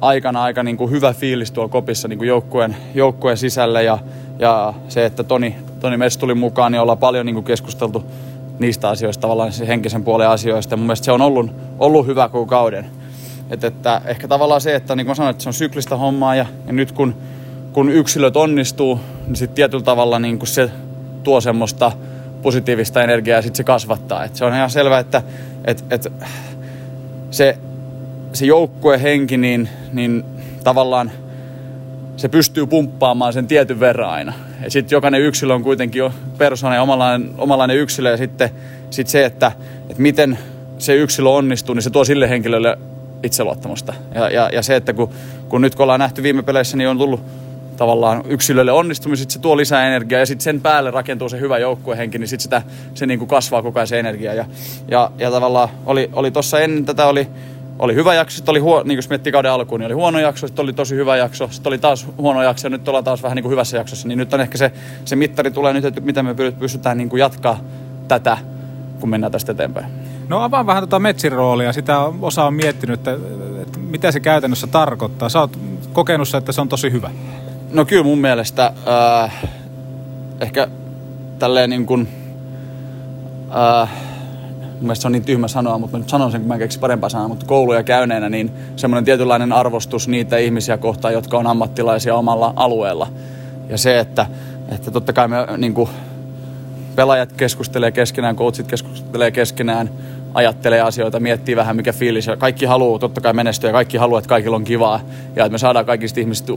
aikana 0.00 0.42
aika 0.42 0.62
niin 0.62 0.76
kuin 0.76 0.90
hyvä 0.90 1.12
fiilis 1.12 1.50
tuolla 1.50 1.72
kopissa 1.72 2.08
niin 2.08 2.18
kuin 2.18 2.28
joukkueen, 2.28 2.76
joukkueen 2.94 3.36
sisällä 3.36 3.82
ja, 3.82 3.98
ja 4.38 4.74
se, 4.88 5.06
että 5.06 5.24
Toni, 5.24 5.56
Toni 5.80 5.96
Mets 5.96 6.16
tuli 6.16 6.34
mukaan, 6.34 6.72
niin 6.72 6.80
ollaan 6.80 6.98
paljon 6.98 7.26
niin 7.26 7.34
kuin 7.34 7.44
keskusteltu 7.44 8.04
niistä 8.58 8.88
asioista, 8.88 9.20
tavallaan 9.20 9.52
se 9.52 9.68
henkisen 9.68 10.04
puolen 10.04 10.28
asioista. 10.28 10.72
Ja 10.72 10.76
mun 10.76 10.86
mielestä 10.86 11.04
se 11.04 11.12
on 11.12 11.20
ollut, 11.20 11.50
ollut 11.78 12.06
hyvä 12.06 12.28
koko 12.28 12.46
kauden. 12.46 12.86
Et, 13.50 13.64
että 13.64 14.00
ehkä 14.04 14.28
tavallaan 14.28 14.60
se, 14.60 14.74
että 14.74 14.96
niin 14.96 15.06
kuin 15.06 15.10
mä 15.10 15.14
sanoin, 15.14 15.30
että 15.30 15.42
se 15.42 15.48
on 15.48 15.54
syklistä 15.54 15.96
hommaa 15.96 16.34
ja, 16.34 16.46
ja 16.66 16.72
nyt 16.72 16.92
kun, 16.92 17.14
kun 17.72 17.90
yksilöt 17.90 18.36
onnistuu, 18.36 19.00
niin 19.26 19.36
sitten 19.36 19.54
tietyllä 19.54 19.84
tavalla 19.84 20.18
niin 20.18 20.38
kuin 20.38 20.48
se 20.48 20.70
tuo 21.22 21.40
semmoista 21.40 21.92
positiivista 22.42 23.02
energiaa 23.02 23.38
ja 23.38 23.42
sitten 23.42 23.56
se 23.56 23.64
kasvattaa. 23.64 24.24
Et 24.24 24.36
se 24.36 24.44
on 24.44 24.54
ihan 24.54 24.70
selvä, 24.70 24.98
että 24.98 25.22
et, 25.64 25.84
et, 25.90 26.12
se, 27.30 27.58
se 28.32 28.46
joukkuehenki, 28.46 29.36
niin, 29.36 29.68
niin 29.92 30.24
tavallaan 30.64 31.10
se 32.16 32.28
pystyy 32.28 32.66
pumppaamaan 32.66 33.32
sen 33.32 33.46
tietyn 33.46 33.80
verran 33.80 34.10
aina. 34.10 34.32
Ja 34.64 34.70
sitten 34.70 34.96
jokainen 34.96 35.20
yksilö 35.20 35.54
on 35.54 35.62
kuitenkin 35.62 35.98
jo 35.98 36.12
persoona 36.38 36.76
ja 36.76 36.82
omalainen, 36.82 37.30
omalainen 37.38 37.76
yksilö 37.76 38.10
ja 38.10 38.16
sitten 38.16 38.50
sit 38.90 39.06
se, 39.06 39.24
että, 39.24 39.52
että 39.90 40.02
miten 40.02 40.38
se 40.78 40.94
yksilö 40.94 41.28
onnistuu, 41.28 41.74
niin 41.74 41.82
se 41.82 41.90
tuo 41.90 42.04
sille 42.04 42.28
henkilölle 42.28 42.78
itseluottamusta. 43.22 43.94
Ja, 44.14 44.30
ja, 44.30 44.50
ja 44.52 44.62
se, 44.62 44.76
että 44.76 44.92
kun, 44.92 45.10
kun 45.48 45.60
nyt 45.60 45.74
kun 45.74 45.82
ollaan 45.82 46.00
nähty 46.00 46.22
viime 46.22 46.42
peleissä, 46.42 46.76
niin 46.76 46.88
on 46.88 46.98
tullut 46.98 47.20
tavallaan 47.76 48.22
yksilölle 48.28 48.72
onnistumiset, 48.72 49.30
se 49.30 49.38
tuo 49.38 49.56
lisää 49.56 49.86
energiaa 49.86 50.20
ja 50.20 50.26
sitten 50.26 50.44
sen 50.44 50.60
päälle 50.60 50.90
rakentuu 50.90 51.28
se 51.28 51.40
hyvä 51.40 51.58
joukkuehenki, 51.58 52.18
niin 52.18 52.28
sitten 52.28 52.42
sitä 52.42 52.62
se 52.94 53.06
niin 53.06 53.18
kuin 53.18 53.28
kasvaa 53.28 53.62
koko 53.62 53.78
ajan 53.78 53.86
se 53.86 53.98
energia. 53.98 54.34
Ja, 54.34 54.44
ja, 54.88 55.10
ja 55.18 55.30
tavallaan 55.30 55.68
oli, 55.86 56.10
oli 56.12 56.30
tuossa 56.30 56.60
ennen 56.60 56.84
tätä 56.84 57.06
oli, 57.06 57.28
oli 57.78 57.94
hyvä 57.94 58.14
jakso, 58.14 58.36
sitten 58.36 58.52
oli 58.52 58.58
huono, 58.58 58.82
niin 58.82 58.98
kuin 58.98 59.08
miettii 59.08 59.32
kauden 59.32 59.50
alkuun, 59.50 59.80
niin 59.80 59.86
oli 59.86 59.94
huono 59.94 60.18
jakso, 60.18 60.46
sitten 60.46 60.62
oli 60.62 60.72
tosi 60.72 60.94
hyvä 60.94 61.16
jakso, 61.16 61.48
sitten 61.50 61.70
oli 61.70 61.78
taas 61.78 62.06
huono 62.18 62.42
jakso 62.42 62.66
ja 62.66 62.70
nyt 62.70 62.88
ollaan 62.88 63.04
taas 63.04 63.22
vähän 63.22 63.36
niin 63.36 63.42
kuin 63.42 63.50
hyvässä 63.50 63.76
jaksossa. 63.76 64.08
Niin 64.08 64.18
nyt 64.18 64.34
on 64.34 64.40
ehkä 64.40 64.58
se, 64.58 64.72
se 65.04 65.16
mittari 65.16 65.50
tulee 65.50 65.72
nyt, 65.72 65.84
että 65.84 66.00
miten 66.00 66.24
me 66.24 66.34
pystytään 66.58 66.98
niin 66.98 67.08
kuin 67.08 67.20
jatkaa 67.20 67.60
tätä, 68.08 68.38
kun 69.00 69.08
mennään 69.08 69.32
tästä 69.32 69.52
eteenpäin. 69.52 69.86
No 70.28 70.42
avaa 70.42 70.66
vähän 70.66 70.82
tuota 70.82 70.98
Metsin 70.98 71.32
roolia. 71.32 71.72
Sitä 71.72 71.98
osa 72.20 72.44
on 72.44 72.54
miettinyt, 72.54 73.00
että, 73.00 73.16
että 73.62 73.78
mitä 73.78 74.12
se 74.12 74.20
käytännössä 74.20 74.66
tarkoittaa. 74.66 75.28
Sä 75.28 75.40
oot 75.40 75.58
kokenut 75.92 76.34
että 76.34 76.52
se 76.52 76.60
on 76.60 76.68
tosi 76.68 76.92
hyvä. 76.92 77.10
No 77.72 77.84
kyllä 77.84 78.02
mun 78.02 78.18
mielestä 78.18 78.72
äh, 79.22 79.44
ehkä 80.40 80.68
tälleen 81.38 81.70
niin 81.70 81.86
kuin, 81.86 82.08
äh, 83.56 83.90
mun 84.62 84.80
mielestä 84.80 85.02
se 85.02 85.08
on 85.08 85.12
niin 85.12 85.24
tyhmä 85.24 85.48
sanoa, 85.48 85.78
mutta 85.78 85.96
mä 85.96 85.98
nyt 85.98 86.08
sanon 86.08 86.32
sen, 86.32 86.40
kun 86.40 86.48
mä 86.48 86.54
en 86.54 86.60
keksi 86.60 86.78
parempaa 86.78 87.08
sanaa, 87.08 87.28
mutta 87.28 87.46
kouluja 87.46 87.82
käyneenä, 87.82 88.28
niin 88.28 88.50
semmoinen 88.76 89.04
tietynlainen 89.04 89.52
arvostus 89.52 90.08
niitä 90.08 90.38
ihmisiä 90.38 90.78
kohtaan, 90.78 91.14
jotka 91.14 91.38
on 91.38 91.46
ammattilaisia 91.46 92.14
omalla 92.14 92.52
alueella. 92.56 93.08
Ja 93.68 93.78
se, 93.78 93.98
että, 93.98 94.26
että 94.68 94.90
totta 94.90 95.12
kai 95.12 95.28
me 95.28 95.36
niin 95.56 95.74
kuin, 95.74 95.90
pelaajat 96.96 97.32
keskustelee 97.32 97.92
keskenään, 97.92 98.36
coachit 98.36 98.66
keskustelee 98.66 99.30
keskenään, 99.30 99.90
ajattelee 100.34 100.80
asioita, 100.80 101.20
miettii 101.20 101.56
vähän 101.56 101.76
mikä 101.76 101.92
fiilis. 101.92 102.26
Kaikki 102.38 102.66
haluaa 102.66 102.98
totta 102.98 103.20
kai 103.20 103.32
menestyä 103.32 103.70
ja 103.70 103.72
kaikki 103.72 103.96
haluaa, 103.96 104.18
että 104.18 104.28
kaikilla 104.28 104.56
on 104.56 104.64
kivaa 104.64 105.00
ja 105.36 105.44
että 105.44 105.52
me 105.52 105.58
saadaan 105.58 105.86
kaikista 105.86 106.20
ihmisistä 106.20 106.52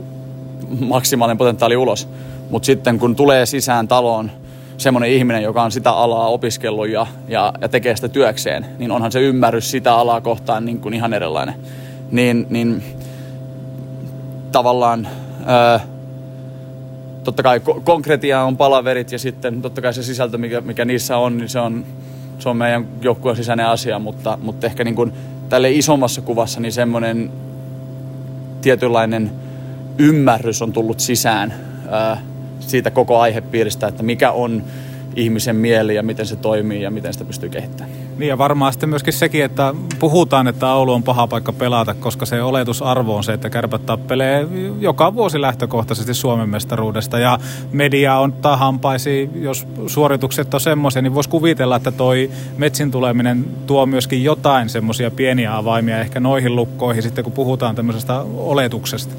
maksimaalinen 0.80 1.38
potentiaali 1.38 1.76
ulos. 1.76 2.08
Mutta 2.50 2.66
sitten 2.66 2.98
kun 2.98 3.16
tulee 3.16 3.46
sisään 3.46 3.88
taloon 3.88 4.30
semmoinen 4.76 5.10
ihminen, 5.10 5.42
joka 5.42 5.62
on 5.62 5.72
sitä 5.72 5.90
alaa 5.90 6.28
opiskellut 6.28 6.88
ja, 6.88 7.06
ja, 7.28 7.52
ja 7.60 7.68
tekee 7.68 7.96
sitä 7.96 8.08
työkseen, 8.08 8.66
niin 8.78 8.90
onhan 8.90 9.12
se 9.12 9.20
ymmärrys 9.20 9.70
sitä 9.70 9.94
alaa 9.94 10.20
kohtaan 10.20 10.64
niin 10.64 10.80
kuin 10.80 10.94
ihan 10.94 11.14
erilainen. 11.14 11.54
Niin, 12.10 12.46
niin 12.50 12.82
tavallaan 14.52 15.08
ää, 15.46 15.80
totta 17.24 17.42
kai 17.42 17.60
konkretia 17.84 18.42
on 18.42 18.56
palaverit 18.56 19.12
ja 19.12 19.18
sitten 19.18 19.62
totta 19.62 19.82
kai 19.82 19.94
se 19.94 20.02
sisältö, 20.02 20.38
mikä, 20.38 20.60
mikä 20.60 20.84
niissä 20.84 21.16
on, 21.16 21.36
niin 21.38 21.48
se 21.48 21.60
on, 21.60 21.84
se 22.38 22.48
on 22.48 22.56
meidän 22.56 22.88
joukkueen 23.00 23.36
sisäinen 23.36 23.66
asia, 23.66 23.98
mutta, 23.98 24.38
mutta 24.42 24.66
ehkä 24.66 24.84
niin 24.84 24.94
kuin 24.94 25.12
tälle 25.48 25.70
isommassa 25.70 26.20
kuvassa 26.20 26.60
niin 26.60 26.72
semmoinen 26.72 27.30
tietynlainen 28.62 29.30
ymmärrys 29.98 30.62
on 30.62 30.72
tullut 30.72 31.00
sisään 31.00 31.54
ää, 31.90 32.22
siitä 32.60 32.90
koko 32.90 33.20
aihepiiristä, 33.20 33.86
että 33.86 34.02
mikä 34.02 34.30
on 34.30 34.62
ihmisen 35.16 35.56
mieli 35.56 35.94
ja 35.94 36.02
miten 36.02 36.26
se 36.26 36.36
toimii 36.36 36.82
ja 36.82 36.90
miten 36.90 37.12
sitä 37.12 37.24
pystyy 37.24 37.48
kehittämään. 37.48 37.96
Niin 38.18 38.28
ja 38.28 38.38
varmaan 38.38 38.72
sitten 38.72 38.88
myöskin 38.88 39.12
sekin, 39.12 39.44
että 39.44 39.74
puhutaan, 39.98 40.48
että 40.48 40.72
Oulu 40.72 40.92
on 40.92 41.02
paha 41.02 41.26
paikka 41.26 41.52
pelata, 41.52 41.94
koska 41.94 42.26
se 42.26 42.42
oletusarvo 42.42 43.16
on 43.16 43.24
se, 43.24 43.32
että 43.32 43.50
kärpät 43.50 43.86
tappelee 43.86 44.46
joka 44.80 45.14
vuosi 45.14 45.40
lähtökohtaisesti 45.40 46.14
Suomen 46.14 46.48
mestaruudesta. 46.48 47.18
Ja 47.18 47.38
media 47.72 48.18
on 48.18 48.32
tahampaisi, 48.32 49.30
jos 49.34 49.66
suoritukset 49.86 50.54
on 50.54 50.60
semmoisia, 50.60 51.02
niin 51.02 51.14
voisi 51.14 51.30
kuvitella, 51.30 51.76
että 51.76 51.92
toi 51.92 52.30
metsin 52.56 52.90
tuleminen 52.90 53.44
tuo 53.66 53.86
myöskin 53.86 54.24
jotain 54.24 54.68
semmoisia 54.68 55.10
pieniä 55.10 55.56
avaimia 55.56 56.00
ehkä 56.00 56.20
noihin 56.20 56.56
lukkoihin 56.56 57.02
sitten, 57.02 57.24
kun 57.24 57.32
puhutaan 57.32 57.74
tämmöisestä 57.74 58.20
oletuksesta. 58.36 59.14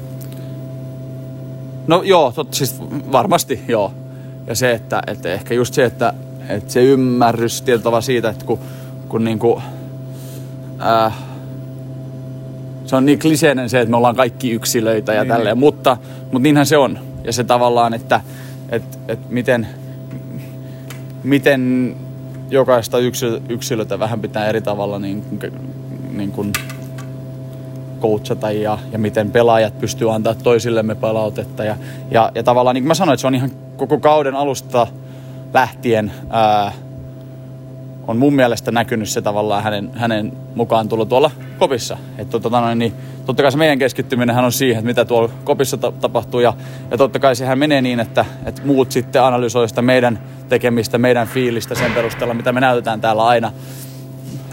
No 1.88 2.02
joo, 2.02 2.32
tot, 2.32 2.54
siis 2.54 2.76
varmasti 3.12 3.60
joo. 3.68 3.92
Ja 4.46 4.54
se, 4.54 4.72
että, 4.72 5.02
että 5.06 5.32
ehkä 5.32 5.54
just 5.54 5.74
se, 5.74 5.84
että, 5.84 6.14
että 6.48 6.72
se 6.72 6.84
ymmärrys 6.84 7.62
tietyllä 7.62 8.00
siitä, 8.00 8.28
että 8.28 8.44
kun, 8.44 8.58
kun 9.08 9.24
niinku, 9.24 9.62
äh, 10.86 11.14
se 12.84 12.96
on 12.96 13.06
niin 13.06 13.18
kliseinen 13.18 13.70
se, 13.70 13.80
että 13.80 13.90
me 13.90 13.96
ollaan 13.96 14.16
kaikki 14.16 14.50
yksilöitä 14.50 15.12
ja 15.14 15.22
niin, 15.22 15.28
tälleen, 15.28 15.54
niin. 15.54 15.60
Mutta, 15.60 15.96
mutta 16.22 16.38
niinhän 16.38 16.66
se 16.66 16.76
on. 16.76 16.98
Ja 17.24 17.32
se 17.32 17.44
tavallaan, 17.44 17.94
että, 17.94 18.20
että, 18.68 18.98
että 19.08 19.26
miten, 19.30 19.68
miten 21.24 21.96
jokaista 22.50 22.98
yksilötä 23.48 23.98
vähän 23.98 24.20
pitää 24.20 24.46
eri 24.46 24.60
tavalla 24.60 24.98
niin, 24.98 25.24
niin 26.10 26.32
kuin 26.32 26.52
coachata 28.00 28.50
ja, 28.50 28.78
ja 28.92 28.98
miten 28.98 29.30
pelaajat 29.30 29.80
pystyy 29.80 30.14
antaa 30.14 30.34
toisillemme 30.34 30.94
palautetta. 30.94 31.64
Ja, 31.64 31.76
ja, 32.10 32.32
ja 32.34 32.42
tavallaan 32.42 32.74
niin 32.74 32.82
kuin 32.82 32.88
mä 32.88 32.94
sanoin, 32.94 33.14
että 33.14 33.20
se 33.20 33.26
on 33.26 33.34
ihan 33.34 33.50
koko 33.76 33.98
kauden 33.98 34.34
alusta 34.34 34.86
lähtien 35.54 36.12
ää, 36.30 36.72
on 38.06 38.16
mun 38.16 38.34
mielestä 38.34 38.70
näkynyt 38.70 39.08
se 39.08 39.22
tavallaan 39.22 39.62
hänen, 39.62 39.90
hänen 39.94 40.32
mukaan 40.54 40.88
tullut 40.88 41.08
tuolla 41.08 41.30
kopissa. 41.58 41.98
Että 42.18 42.40
tota 42.40 42.60
noin, 42.60 42.78
niin, 42.78 42.92
totta 43.26 43.42
kai 43.42 43.52
se 43.52 43.58
meidän 43.58 43.78
keskittyminen 43.78 44.38
on 44.38 44.52
siihen, 44.52 44.78
että 44.78 44.86
mitä 44.86 45.04
tuolla 45.04 45.30
kopissa 45.44 45.76
ta- 45.76 45.92
tapahtuu. 45.92 46.40
Ja, 46.40 46.54
ja 46.90 46.96
totta 46.96 47.18
kai 47.18 47.36
sehän 47.36 47.58
menee 47.58 47.82
niin, 47.82 48.00
että, 48.00 48.24
että 48.44 48.62
muut 48.64 48.92
sitten 48.92 49.22
analysoivat 49.22 49.68
sitä 49.68 49.82
meidän 49.82 50.18
tekemistä, 50.48 50.98
meidän 50.98 51.26
fiilistä 51.26 51.74
sen 51.74 51.92
perusteella, 51.92 52.34
mitä 52.34 52.52
me 52.52 52.60
näytetään 52.60 53.00
täällä 53.00 53.26
aina 53.26 53.52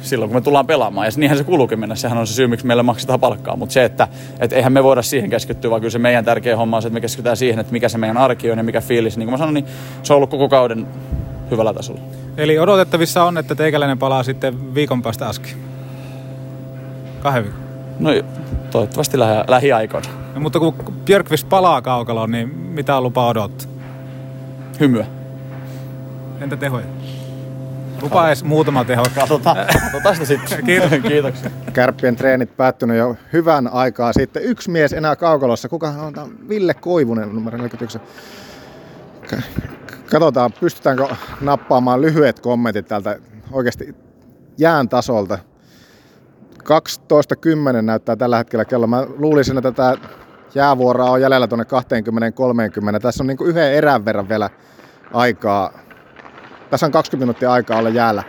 silloin, 0.05 0.29
kun 0.29 0.37
me 0.37 0.41
tullaan 0.41 0.67
pelaamaan. 0.67 1.07
Ja 1.07 1.11
niinhän 1.17 1.37
se 1.37 1.43
kuuluukin 1.43 1.79
mennä. 1.79 1.95
Sehän 1.95 2.17
on 2.17 2.27
se 2.27 2.33
syy, 2.33 2.47
miksi 2.47 2.65
meille 2.65 2.83
maksetaan 2.83 3.19
palkkaa. 3.19 3.55
Mutta 3.55 3.73
se, 3.73 3.83
että 3.83 4.07
et 4.39 4.53
eihän 4.53 4.73
me 4.73 4.83
voida 4.83 5.01
siihen 5.01 5.29
keskittyä, 5.29 5.71
vaan 5.71 5.81
kyllä 5.81 5.91
se 5.91 5.99
meidän 5.99 6.25
tärkeä 6.25 6.57
homma 6.57 6.75
on 6.75 6.81
se, 6.81 6.87
että 6.87 6.93
me 6.93 7.01
keskitytään 7.01 7.37
siihen, 7.37 7.59
että 7.59 7.73
mikä 7.73 7.89
se 7.89 7.97
meidän 7.97 8.17
arki 8.17 8.51
on 8.51 8.57
ja 8.57 8.63
mikä 8.63 8.81
fiilis. 8.81 9.17
Niin 9.17 9.27
kuin 9.27 9.33
mä 9.33 9.37
sanoin, 9.37 9.53
niin 9.53 9.65
se 10.03 10.13
on 10.13 10.17
ollut 10.17 10.29
koko 10.29 10.49
kauden 10.49 10.87
hyvällä 11.51 11.73
tasolla. 11.73 12.01
Eli 12.37 12.59
odotettavissa 12.59 13.23
on, 13.23 13.37
että 13.37 13.55
teikäläinen 13.55 13.97
palaa 13.97 14.23
sitten 14.23 14.75
viikon 14.75 15.01
päästä 15.01 15.27
aski. 15.27 15.55
Kahden 17.19 17.43
viikon. 17.43 17.59
No 17.99 18.09
toivottavasti 18.71 19.17
lähi- 19.17 19.43
lähiaikoina. 19.47 20.09
No, 20.35 20.41
mutta 20.41 20.59
kun 20.59 20.73
Björkvist 21.05 21.49
palaa 21.49 21.81
kaukaloon, 21.81 22.31
niin 22.31 22.55
mitä 22.55 22.97
on 22.97 23.03
lupa 23.03 23.27
odottaa? 23.27 23.67
Hymyä. 24.79 25.05
Entä 26.41 26.57
tehoja? 26.57 26.85
Lupa 28.01 28.27
edes 28.27 28.43
muutama 28.43 28.83
teho. 28.83 29.05
Katsotaan, 29.15 29.57
katsotaan 29.83 30.15
sitä 30.15 30.27
sitten. 30.27 30.65
Kiitos. 30.65 30.89
Kiitoksia. 31.07 31.51
Kärppien 31.73 32.15
treenit 32.15 32.57
päättynyt 32.57 32.97
jo 32.97 33.15
hyvän 33.33 33.67
aikaa 33.67 34.13
sitten. 34.13 34.43
Yksi 34.43 34.71
mies 34.71 34.93
enää 34.93 35.15
kaukalossa. 35.15 35.69
Kuka 35.69 35.87
on? 35.87 36.13
Tämä 36.13 36.25
on 36.25 36.49
Ville 36.49 36.73
Koivunen, 36.73 37.35
numero 37.35 37.57
41. 37.57 37.99
Katsotaan, 40.11 40.53
pystytäänkö 40.59 41.07
nappaamaan 41.41 42.01
lyhyet 42.01 42.39
kommentit 42.39 42.87
täältä 42.87 43.19
oikeasti 43.51 43.95
jään 44.57 44.89
tasolta. 44.89 45.37
12.10 46.63 47.81
näyttää 47.81 48.15
tällä 48.15 48.37
hetkellä 48.37 48.65
kello. 48.65 48.87
Mä 48.87 49.07
luulisin, 49.17 49.57
että 49.57 49.71
tämä 49.71 49.95
jäävuoroa 50.55 51.09
on 51.09 51.21
jäljellä 51.21 51.47
tuonne 51.47 51.65
20-30. 52.95 52.99
Tässä 52.99 53.23
on 53.23 53.27
niin 53.27 53.37
kuin 53.37 53.49
yhden 53.49 53.73
erän 53.73 54.05
verran 54.05 54.29
vielä 54.29 54.49
aikaa 55.13 55.84
tässä 56.69 56.85
on 56.85 56.91
20 56.91 57.25
minuuttia 57.25 57.51
aikaa 57.51 57.79
olla 57.79 57.89
jäällä. 57.89 58.23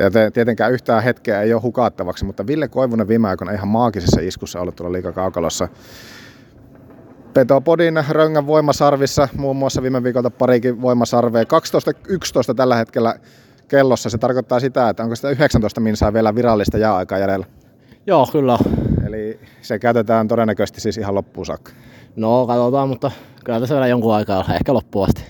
Ja 0.00 0.10
te, 0.10 0.30
tietenkään 0.30 0.72
yhtään 0.72 1.02
hetkeä 1.02 1.42
ei 1.42 1.54
ole 1.54 1.62
hukattavaksi, 1.62 2.24
mutta 2.24 2.46
Ville 2.46 2.68
Koivunen 2.68 3.08
viime 3.08 3.28
aikoina 3.28 3.52
ihan 3.52 3.68
maagisessa 3.68 4.20
iskussa 4.20 4.60
ollut 4.60 4.76
tuolla 4.76 4.92
liikakaukalossa. 4.92 5.68
Petopodin 7.34 8.04
Röngän 8.08 8.46
voimasarvissa, 8.46 9.28
muun 9.36 9.56
muassa 9.56 9.82
viime 9.82 10.02
viikolta 10.02 10.30
parikin 10.30 10.82
voimasarvea. 10.82 11.42
12.11 11.42 12.54
tällä 12.56 12.76
hetkellä 12.76 13.14
kellossa. 13.68 14.10
Se 14.10 14.18
tarkoittaa 14.18 14.60
sitä, 14.60 14.88
että 14.88 15.02
onko 15.02 15.16
sitä 15.16 15.30
19 15.30 15.80
minsaa 15.80 16.12
vielä 16.12 16.34
virallista 16.34 16.78
jääaikaa 16.78 17.18
jäljellä? 17.18 17.46
Joo, 18.06 18.28
kyllä. 18.32 18.58
Eli 19.06 19.40
se 19.62 19.78
käytetään 19.78 20.28
todennäköisesti 20.28 20.80
siis 20.80 20.98
ihan 20.98 21.14
loppuun 21.14 21.46
saakka. 21.46 21.72
No, 22.16 22.46
katsotaan, 22.46 22.88
mutta 22.88 23.10
kyllä 23.44 23.60
tässä 23.60 23.74
vielä 23.74 23.86
jonkun 23.86 24.14
aikaa 24.14 24.38
on, 24.38 24.54
ehkä 24.54 24.74
loppuun 24.74 25.08
asti. 25.08 25.22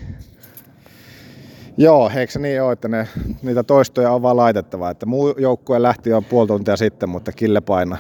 Joo, 1.77 2.11
eikö 2.17 2.33
se 2.33 2.39
niin 2.39 2.63
ole, 2.63 2.73
että 2.73 2.89
ne, 2.89 3.09
niitä 3.43 3.63
toistoja 3.63 4.13
on 4.13 4.23
vaan 4.23 4.37
laitettava. 4.37 4.91
Että 4.91 5.07
muu 5.07 5.35
joukkue 5.39 5.83
lähti 5.83 6.11
jo 6.11 6.23
puoli 6.23 6.49
tuntia 6.49 6.77
sitten, 6.77 7.09
mutta 7.09 7.33
kille 7.33 7.61
paina. 7.61 7.97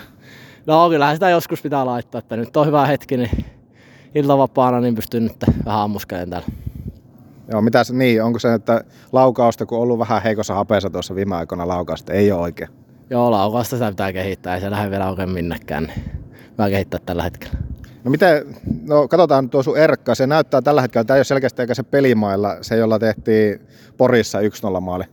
No 0.66 0.89
kyllähän 0.89 1.16
sitä 1.16 1.30
joskus 1.30 1.62
pitää 1.62 1.87
laittaa, 1.87 2.18
että 2.18 2.37
nyt 2.37 2.57
on 2.57 2.66
hyvä 2.66 2.87
hetki, 2.87 3.16
niin 3.16 3.45
iltavapaana 4.14 4.80
niin 4.80 4.95
pystyy 4.95 5.20
nyt 5.20 5.37
vähän 5.64 5.80
ammuskelemaan 5.80 6.30
täällä. 6.30 6.49
Joo, 7.49 7.61
mitä 7.61 7.84
se 7.84 7.95
niin, 7.95 8.22
onko 8.22 8.39
se, 8.39 8.55
että 8.55 8.84
laukausta, 9.12 9.66
kun 9.66 9.78
on 9.78 9.82
ollut 9.82 9.99
vähän 9.99 10.22
heikossa 10.22 10.55
hapeessa 10.55 10.91
tuossa 10.91 11.14
viime 11.14 11.37
aikoina 11.37 11.68
laukausta, 11.68 12.12
ei 12.12 12.32
ole 12.32 12.41
oikein? 12.41 12.70
Joo, 13.11 13.30
laukausta 13.30 13.76
sitä 13.76 13.91
pitää 13.91 14.12
kehittää, 14.12 14.55
ei 14.55 14.61
se 14.61 14.70
lähde 14.70 14.91
vielä 14.91 15.11
oikein 15.11 15.30
minnekään, 15.30 15.84
niin 15.84 16.11
mä 16.59 16.70
kehittää 16.70 17.01
tällä 17.07 17.22
hetkellä. 17.22 17.59
No 18.07 18.11
miten, 18.11 18.57
no 18.88 19.09
katsotaan 19.09 19.50
tuo 19.50 19.62
sun 19.62 19.78
erkka, 19.78 20.14
se 20.14 20.26
näyttää 20.26 20.62
tällä 20.62 20.82
hetkellä, 20.82 21.04
tämä 21.04 21.16
ei 21.16 21.18
ole 21.18 21.24
selkeästi 21.24 21.62
eikä 21.62 21.74
se 21.74 21.82
pelimailla, 21.82 22.57
se 22.61 22.76
jolla 22.76 22.98
tehtiin 22.98 23.61
Porissa 23.96 24.38
1-0 24.76 24.80
maali. 24.80 25.04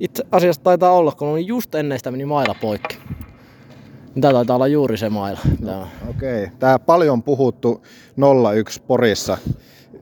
Itse 0.00 0.24
asiassa 0.32 0.62
taitaa 0.62 0.92
olla, 0.92 1.12
kun 1.12 1.28
oli 1.28 1.46
just 1.46 1.74
ennen 1.74 1.98
sitä 1.98 2.10
meni 2.10 2.24
maila 2.24 2.54
poikki. 2.60 2.98
Tämä 4.20 4.32
taitaa 4.32 4.56
olla 4.56 4.66
juuri 4.66 4.96
se 4.96 5.08
maila. 5.08 5.40
No, 5.60 5.88
Okei, 6.10 6.44
okay. 6.44 6.56
tämä 6.58 6.78
paljon 6.78 7.22
puhuttu 7.22 7.82
0-1 8.78 8.82
Porissa. 8.86 9.38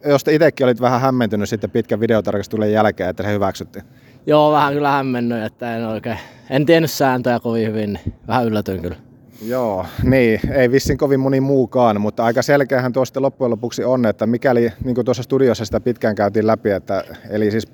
Jos 0.06 0.24
te 0.24 0.34
itsekin 0.34 0.66
olit 0.66 0.80
vähän 0.80 1.00
hämmentynyt 1.00 1.48
sitten 1.48 1.70
pitkän 1.70 2.00
videotarkastuksen 2.00 2.72
jälkeen, 2.72 3.10
että 3.10 3.22
se 3.22 3.32
hyväksyttiin. 3.32 3.84
Joo, 4.26 4.52
vähän 4.52 4.72
kyllä 4.72 4.90
hämmennyt, 4.90 5.44
että 5.44 5.76
en 5.76 5.86
oikein, 5.86 6.18
en 6.50 6.66
tiennyt 6.66 6.90
sääntöjä 6.90 7.40
kovin 7.40 7.68
hyvin, 7.68 7.92
niin 7.92 8.14
vähän 8.28 8.46
yllätyin 8.46 8.82
kyllä. 8.82 8.96
Joo, 9.42 9.86
niin, 10.02 10.40
ei 10.52 10.70
vissin 10.70 10.98
kovin 10.98 11.20
moni 11.20 11.40
muukaan, 11.40 12.00
mutta 12.00 12.24
aika 12.24 12.42
selkeähän 12.42 12.92
tuosta 12.92 13.22
loppujen 13.22 13.50
lopuksi 13.50 13.84
on, 13.84 14.06
että 14.06 14.26
mikäli, 14.26 14.72
niin 14.84 14.94
kuin 14.94 15.04
tuossa 15.04 15.22
studiossa 15.22 15.64
sitä 15.64 15.80
pitkään 15.80 16.14
käytiin 16.14 16.46
läpi, 16.46 16.70
että 16.70 17.04
eli 17.30 17.50
siis 17.50 17.66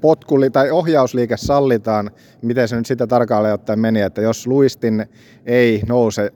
potkuli 0.00 0.50
tai 0.50 0.70
ohjausliike 0.70 1.36
sallitaan, 1.36 2.10
miten 2.42 2.68
se 2.68 2.76
nyt 2.76 2.86
sitä 2.86 3.06
tarkalleen 3.06 3.54
ottaen 3.54 3.78
meni, 3.78 4.00
että 4.00 4.20
jos 4.20 4.46
luistin 4.46 5.06
ei 5.46 5.82
nouse, 5.88 6.32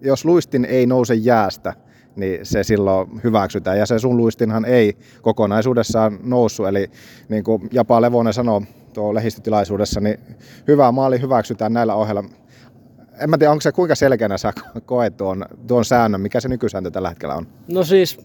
jos 0.00 0.24
luistin 0.24 0.64
ei 0.64 0.86
nouse 0.86 1.14
jäästä, 1.14 1.72
niin 2.16 2.46
se 2.46 2.64
silloin 2.64 3.20
hyväksytään. 3.24 3.78
Ja 3.78 3.86
se 3.86 3.98
sun 3.98 4.16
luistinhan 4.16 4.64
ei 4.64 4.96
kokonaisuudessaan 5.22 6.18
noussut, 6.22 6.68
eli 6.68 6.90
niin 7.28 7.44
kuin 7.44 7.68
Japa 7.72 8.00
Levonen 8.00 8.32
sanoi 8.32 8.60
tuo 8.92 9.14
lehdistötilaisuudessa, 9.14 10.00
niin 10.00 10.18
hyvä 10.68 10.92
maali 10.92 11.20
hyväksytään 11.20 11.72
näillä 11.72 11.94
ohjelmilla 11.94 12.45
en 13.20 13.30
mä 13.30 13.38
tiedä, 13.38 13.52
onko 13.52 13.60
se 13.60 13.72
kuinka 13.72 13.94
selkeänä 13.94 14.38
sä 14.38 14.52
koet 14.86 15.16
tuon, 15.16 15.44
tuon 15.66 15.84
säännön, 15.84 16.20
mikä 16.20 16.40
se 16.40 16.48
nykysääntö 16.48 16.90
tällä 16.90 17.08
hetkellä 17.08 17.34
on? 17.34 17.46
No 17.68 17.84
siis 17.84 18.18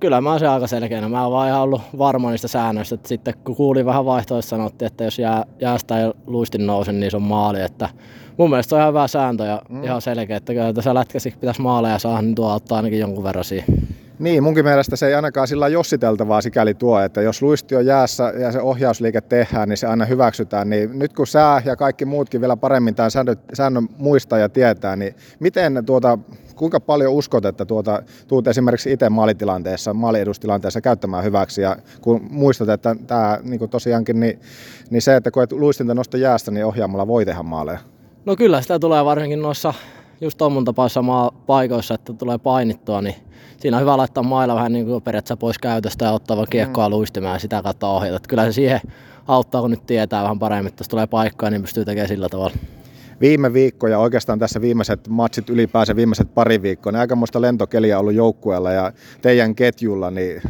kyllä 0.00 0.20
mä 0.20 0.30
oon 0.30 0.40
se 0.40 0.48
aika 0.48 0.66
selkeänä. 0.66 1.08
Mä 1.08 1.22
oon 1.22 1.32
vaan 1.32 1.48
ihan 1.48 1.60
ollut 1.60 1.82
varma 1.98 2.30
niistä 2.30 2.48
säännöistä. 2.48 2.94
Että 2.94 3.08
sitten 3.08 3.34
kun 3.44 3.56
kuulin 3.56 3.86
vähän 3.86 4.04
vaihtoehtoista 4.04 4.50
sanottiin, 4.50 4.86
että 4.86 5.04
jos 5.04 5.18
jää, 5.18 5.44
jäästä 5.60 6.00
ei 6.00 6.12
luistin 6.26 6.66
nouse, 6.66 6.92
niin 6.92 7.10
se 7.10 7.16
on 7.16 7.22
maali. 7.22 7.60
Että 7.60 7.88
mun 8.36 8.50
mielestä 8.50 8.68
se 8.68 8.74
on 8.74 8.80
ihan 8.80 8.92
hyvä 8.92 9.08
sääntö 9.08 9.44
ja 9.44 9.62
mm. 9.68 9.84
ihan 9.84 10.02
selkeä, 10.02 10.36
että 10.36 10.52
kyllä 10.52 10.72
tässä 10.72 10.94
lätkäsi 10.94 11.34
pitäisi 11.40 11.62
maaleja 11.62 11.98
saada, 11.98 12.22
niin 12.22 12.34
tuo 12.34 12.48
auttaa 12.48 12.76
ainakin 12.76 12.98
jonkun 12.98 13.24
verran 13.24 13.44
siihen. 13.44 13.66
Niin, 14.20 14.42
munkin 14.42 14.64
mielestä 14.64 14.96
se 14.96 15.06
ei 15.06 15.14
ainakaan 15.14 15.48
sillä 15.48 15.68
jossiteltavaa 15.68 16.40
sikäli 16.40 16.74
tuo, 16.74 17.00
että 17.00 17.22
jos 17.22 17.42
luisti 17.42 17.76
on 17.76 17.86
jäässä 17.86 18.32
ja 18.38 18.52
se 18.52 18.60
ohjausliike 18.60 19.20
tehdään, 19.20 19.68
niin 19.68 19.76
se 19.76 19.86
aina 19.86 20.04
hyväksytään. 20.04 20.70
Niin 20.70 20.98
nyt 20.98 21.12
kun 21.12 21.26
sää 21.26 21.62
ja 21.64 21.76
kaikki 21.76 22.04
muutkin 22.04 22.40
vielä 22.40 22.56
paremmin 22.56 22.94
tämän 22.94 23.10
säännön, 23.10 23.36
säännön 23.54 23.88
muistaa 23.98 24.38
ja 24.38 24.48
tietää, 24.48 24.96
niin 24.96 25.14
miten 25.38 25.82
tuota, 25.86 26.18
kuinka 26.56 26.80
paljon 26.80 27.12
uskot, 27.12 27.44
että 27.44 27.64
tuota, 27.64 28.02
tuut 28.28 28.48
esimerkiksi 28.48 28.92
itse 28.92 29.08
maalitilanteessa, 29.08 29.94
maaliedustilanteessa 29.94 30.80
käyttämään 30.80 31.24
hyväksi 31.24 31.62
ja 31.62 31.76
kun 32.00 32.20
muistat, 32.30 32.68
että 32.68 32.96
tämä 33.06 33.38
niin 33.42 33.70
tosiaankin, 33.70 34.20
niin, 34.20 34.40
niin 34.90 35.02
se, 35.02 35.16
että 35.16 35.30
kun 35.30 35.42
et 35.42 35.52
luistinta 35.52 35.94
nosta 35.94 36.16
jäästä, 36.16 36.50
niin 36.50 36.66
ohjaamalla 36.66 37.06
voi 37.06 37.24
tehdä 37.24 37.42
maaleja. 37.42 37.78
No 38.24 38.36
kyllä 38.36 38.62
sitä 38.62 38.78
tulee 38.78 39.04
varsinkin 39.04 39.42
noissa 39.42 39.74
just 40.20 40.38
tuommoin 40.38 40.64
tapaissa 40.64 41.00
paikoissa, 41.46 41.94
että 41.94 42.12
tulee 42.12 42.38
painittua, 42.38 43.02
niin 43.02 43.29
siinä 43.60 43.76
on 43.76 43.80
hyvä 43.80 43.96
laittaa 43.96 44.22
mailla 44.22 44.54
vähän 44.54 44.72
niin 44.72 44.86
kuin 44.86 45.02
periaatteessa 45.02 45.36
pois 45.36 45.58
käytöstä 45.58 46.04
ja 46.04 46.12
ottaa 46.12 46.36
vaan 46.36 46.46
kiekkoa 46.50 46.88
mm. 46.88 46.94
luistimaan 46.94 47.34
ja 47.34 47.38
sitä 47.38 47.62
kautta 47.62 47.88
ohjata. 47.88 48.16
Että 48.16 48.28
kyllä 48.28 48.44
se 48.44 48.52
siihen 48.52 48.80
auttaa, 49.28 49.60
kun 49.60 49.70
nyt 49.70 49.86
tietää 49.86 50.22
vähän 50.22 50.38
paremmin, 50.38 50.68
että 50.68 50.80
jos 50.80 50.88
tulee 50.88 51.06
paikkaa, 51.06 51.50
niin 51.50 51.62
pystyy 51.62 51.84
tekemään 51.84 52.08
sillä 52.08 52.28
tavalla. 52.28 52.56
Viime 53.20 53.52
viikko 53.52 53.88
ja 53.88 53.98
oikeastaan 53.98 54.38
tässä 54.38 54.60
viimeiset 54.60 55.08
matsit 55.08 55.50
ylipäänsä 55.50 55.96
viimeiset 55.96 56.34
pari 56.34 56.62
viikkoa, 56.62 56.92
niin 56.92 57.00
aikamoista 57.00 57.40
lentokeliä 57.40 57.98
ollut 57.98 58.14
joukkueella 58.14 58.72
ja 58.72 58.92
teidän 59.22 59.54
ketjulla, 59.54 60.10
niin 60.10 60.42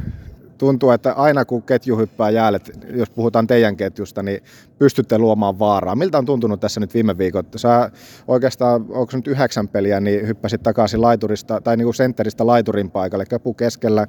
tuntuu, 0.61 0.91
että 0.91 1.13
aina 1.13 1.45
kun 1.45 1.63
ketju 1.63 1.97
hyppää 1.97 2.31
jäälle, 2.31 2.61
jos 2.95 3.11
puhutaan 3.11 3.47
teidän 3.47 3.77
ketjusta, 3.77 4.23
niin 4.23 4.41
pystytte 4.79 5.19
luomaan 5.19 5.59
vaaraa. 5.59 5.97
Miltä 5.97 6.19
on 6.19 6.27
tuntunut 6.27 6.61
tässä 6.61 6.81
nyt 6.81 6.95
viime 6.95 7.19
viikot? 7.19 7.47
Sä 7.57 7.91
oikeastaan, 8.29 8.87
onko 8.89 9.13
nyt 9.17 9.27
yhdeksän 9.27 9.69
peliä, 9.69 10.01
niin 10.01 10.27
hyppäsit 10.27 10.63
takaisin 10.63 11.01
laiturista, 11.01 11.61
tai 11.61 11.77
niin 11.77 11.87
kuin 11.87 11.95
sentteristä 11.95 12.47
laiturin 12.47 12.91
paikalle, 12.91 13.27
Köpu 13.27 13.55
keskellä, 13.55 14.07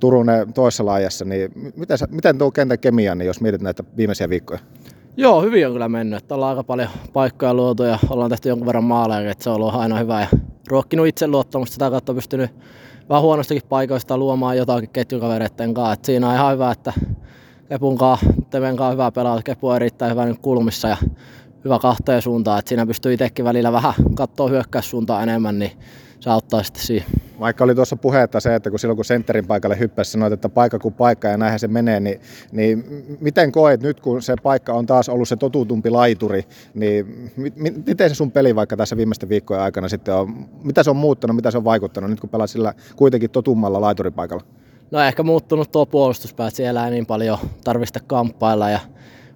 Turunen 0.00 0.52
toisessa 0.52 0.86
laajassa, 0.86 1.24
niin 1.24 1.72
miten, 1.76 1.98
miten 2.10 2.38
tuo 2.38 2.50
kentän 2.50 2.78
kemia, 2.78 3.14
niin 3.14 3.26
jos 3.26 3.40
mietit 3.40 3.62
näitä 3.62 3.84
viimeisiä 3.96 4.28
viikkoja? 4.28 4.60
Joo, 5.16 5.42
hyvin 5.42 5.66
on 5.66 5.72
kyllä 5.72 5.88
mennyt. 5.88 6.22
Että 6.22 6.34
ollaan 6.34 6.50
aika 6.50 6.64
paljon 6.64 6.88
paikkoja 7.12 7.54
luotu 7.54 7.82
ja 7.82 7.98
ollaan 8.10 8.30
tehty 8.30 8.48
jonkun 8.48 8.66
verran 8.66 8.84
maaleja, 8.84 9.30
että 9.30 9.44
se 9.44 9.50
on 9.50 9.56
ollut 9.56 9.74
aina 9.74 9.98
hyvä 9.98 10.20
ja 10.20 10.26
ruokkinut 10.68 11.06
itseluottamusta 11.06 11.72
sitä 11.72 11.90
kautta 11.90 12.14
pystynyt 12.14 12.50
vähän 13.08 13.22
huonostakin 13.22 13.62
paikoista 13.68 14.18
luomaan 14.18 14.56
jotakin 14.56 14.90
ketjukavereiden 14.90 15.74
kanssa. 15.74 15.92
Et 15.92 16.04
siinä 16.04 16.28
on 16.28 16.34
ihan 16.34 16.52
hyvä, 16.52 16.70
että 16.70 16.92
Kepun 17.68 17.98
kanssa, 17.98 18.26
Teven 18.50 18.76
kanssa 18.76 18.92
hyvä 18.92 19.10
pelaa. 19.10 19.42
Kepu 19.42 19.68
on 19.68 19.76
erittäin 19.76 20.10
hyvä 20.10 20.26
nyt 20.26 20.38
kulmissa 20.38 20.88
ja 20.88 20.96
hyvä 21.64 21.78
kahteen 21.78 22.22
suuntaan. 22.22 22.58
Et 22.58 22.66
siinä 22.66 22.86
pystyy 22.86 23.12
itsekin 23.12 23.44
välillä 23.44 23.72
vähän 23.72 23.94
katsoa 24.14 24.48
hyökkäyssuuntaan 24.48 25.22
enemmän, 25.22 25.58
niin 25.58 25.72
se 26.20 26.30
auttaa 26.30 26.62
sitten 26.62 26.82
siihen. 26.82 27.08
Vaikka 27.40 27.64
oli 27.64 27.74
tuossa 27.74 27.96
puhetta 27.96 28.40
se, 28.40 28.54
että 28.54 28.70
kun 28.70 28.78
silloin 28.78 28.96
kun 28.96 29.04
sentterin 29.04 29.46
paikalle 29.46 29.78
hyppäsi, 29.78 30.10
sanoit, 30.10 30.32
että 30.32 30.48
paikka 30.48 30.78
kuin 30.78 30.94
paikka 30.94 31.28
ja 31.28 31.36
näinhän 31.36 31.60
se 31.60 31.68
menee, 31.68 32.00
niin, 32.00 32.20
niin 32.52 32.84
miten 33.20 33.52
koet 33.52 33.82
nyt, 33.82 34.00
kun 34.00 34.22
se 34.22 34.34
paikka 34.42 34.72
on 34.72 34.86
taas 34.86 35.08
ollut 35.08 35.28
se 35.28 35.36
totutumpi 35.36 35.90
laituri, 35.90 36.42
niin 36.74 37.30
mi- 37.36 37.74
miten 37.86 38.08
se 38.08 38.14
sun 38.14 38.30
peli 38.30 38.56
vaikka 38.56 38.76
tässä 38.76 38.96
viimeisten 38.96 39.28
viikkojen 39.28 39.62
aikana 39.62 39.88
sitten 39.88 40.14
on, 40.14 40.48
mitä 40.64 40.82
se 40.82 40.90
on 40.90 40.96
muuttanut, 40.96 41.36
mitä 41.36 41.50
se 41.50 41.58
on 41.58 41.64
vaikuttanut 41.64 42.10
nyt 42.10 42.20
kun 42.20 42.30
pelaat 42.30 42.50
sillä 42.50 42.74
kuitenkin 42.96 43.30
totummalla 43.30 43.80
laituripaikalla? 43.80 44.44
No 44.90 45.00
ehkä 45.00 45.22
muuttunut 45.22 45.72
tuo 45.72 45.86
puolustuspää, 45.86 46.48
että 46.48 46.56
siellä 46.56 46.84
ei 46.84 46.90
niin 46.90 47.06
paljon 47.06 47.38
tarvista 47.64 48.00
kamppailla 48.06 48.70
ja 48.70 48.80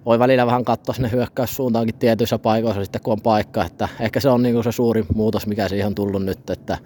voi 0.05 0.19
välillä 0.19 0.45
vähän 0.45 0.65
katsoa 0.65 0.95
sinne 0.95 1.11
hyökkäyssuuntaankin 1.11 1.95
tietyissä 1.95 2.39
paikoissa 2.39 2.83
sitten 2.83 3.01
kun 3.01 3.11
on 3.11 3.21
paikka, 3.21 3.65
että 3.65 3.89
ehkä 3.99 4.19
se 4.19 4.29
on 4.29 4.43
niin 4.43 4.63
se 4.63 4.71
suuri 4.71 5.05
muutos, 5.15 5.47
mikä 5.47 5.69
siihen 5.69 5.87
on 5.87 5.95
tullut 5.95 6.25
nyt, 6.25 6.49
että 6.49 6.77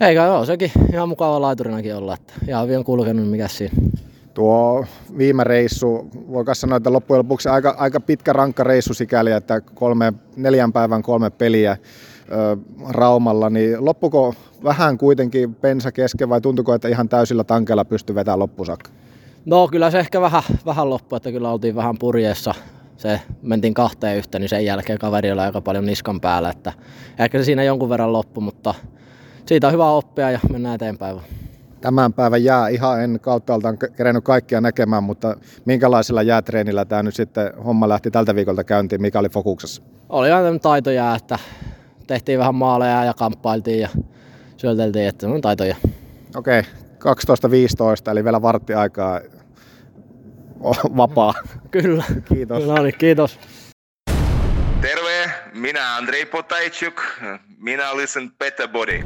eikä 0.00 0.24
joo, 0.24 0.44
sekin 0.44 0.70
ihan 0.92 1.08
mukava 1.08 1.40
laiturinakin 1.40 1.96
olla, 1.96 2.14
että 2.14 2.32
ihan 2.48 2.64
hyvin 2.64 2.78
on 2.78 2.84
kulkenut, 2.84 3.30
mikä 3.30 3.48
siinä. 3.48 3.74
Tuo 4.34 4.84
viime 5.18 5.44
reissu, 5.44 6.10
voi 6.32 6.44
sanoa, 6.52 6.76
että 6.76 6.92
loppujen 6.92 7.18
lopuksi 7.18 7.48
aika, 7.48 7.74
aika 7.78 8.00
pitkä 8.00 8.32
rankka 8.32 8.64
reissu 8.64 8.94
sikäli, 8.94 9.32
että 9.32 9.60
kolme, 9.60 10.12
neljän 10.36 10.72
päivän 10.72 11.02
kolme 11.02 11.30
peliä 11.30 11.76
ö, 12.32 12.56
Raumalla, 12.88 13.50
niin 13.50 13.84
loppuko 13.84 14.34
vähän 14.64 14.98
kuitenkin 14.98 15.54
pensa 15.54 15.92
kesken 15.92 16.28
vai 16.28 16.40
tuntuko, 16.40 16.74
että 16.74 16.88
ihan 16.88 17.08
täysillä 17.08 17.44
tankella 17.44 17.84
pystyy 17.84 18.14
vetämään 18.14 18.38
loppusakka? 18.38 18.90
No 19.46 19.68
kyllä 19.68 19.90
se 19.90 19.98
ehkä 19.98 20.20
vähän, 20.20 20.42
vähän 20.66 20.90
loppui, 20.90 21.16
että 21.16 21.32
kyllä 21.32 21.50
oltiin 21.50 21.76
vähän 21.76 21.98
purjeessa. 21.98 22.54
Se 22.96 23.20
mentiin 23.42 23.74
kahteen 23.74 24.16
yhteen, 24.16 24.40
niin 24.40 24.48
sen 24.48 24.64
jälkeen 24.64 24.98
kaveri 24.98 25.32
oli 25.32 25.40
aika 25.40 25.60
paljon 25.60 25.86
niskan 25.86 26.20
päällä. 26.20 26.50
Että 26.50 26.72
ehkä 27.18 27.38
se 27.38 27.44
siinä 27.44 27.62
jonkun 27.62 27.88
verran 27.88 28.12
loppu, 28.12 28.40
mutta 28.40 28.74
siitä 29.46 29.66
on 29.66 29.72
hyvä 29.72 29.90
oppia 29.90 30.30
ja 30.30 30.40
mennään 30.52 30.74
eteenpäin. 30.74 31.20
Tämän 31.80 32.12
päivän 32.12 32.44
jää 32.44 32.68
ihan 32.68 33.02
en 33.02 33.18
kauttaaltaan 33.20 33.78
kerennyt 33.96 34.24
kaikkia 34.24 34.60
näkemään, 34.60 35.02
mutta 35.02 35.36
minkälaisella 35.64 36.22
jäätreenillä 36.22 36.84
tämä 36.84 37.02
nyt 37.02 37.14
sitten 37.14 37.52
homma 37.64 37.88
lähti 37.88 38.10
tältä 38.10 38.34
viikolta 38.34 38.64
käyntiin, 38.64 39.02
mikä 39.02 39.18
oli 39.18 39.28
fokuksessa? 39.28 39.82
Oli 40.08 40.28
ihan 40.28 40.60
taitojää, 40.60 41.14
että 41.14 41.38
tehtiin 42.06 42.38
vähän 42.38 42.54
maaleja 42.54 43.04
ja 43.04 43.14
kamppailtiin 43.14 43.80
ja 43.80 43.88
syöteltiin, 44.56 45.08
että 45.08 45.28
on 45.28 45.40
taitoja. 45.40 45.76
Okei, 46.36 46.60
okay. 46.60 46.70
12.15, 48.06 48.10
eli 48.10 48.24
vielä 48.24 48.42
vartti 48.42 48.74
aikaa 48.74 49.20
vapaa. 50.96 51.34
Kyllä. 51.70 52.04
Kiitos. 52.24 52.64
No 52.64 52.82
niin, 52.82 52.94
kiitos. 52.98 53.38
Terve, 54.80 55.30
minä 55.54 55.96
Andrei 55.96 56.26
Potajczuk, 56.26 57.02
minä 57.58 57.96
listen 57.96 58.30
Better 58.38 58.68
Body. 58.68 59.04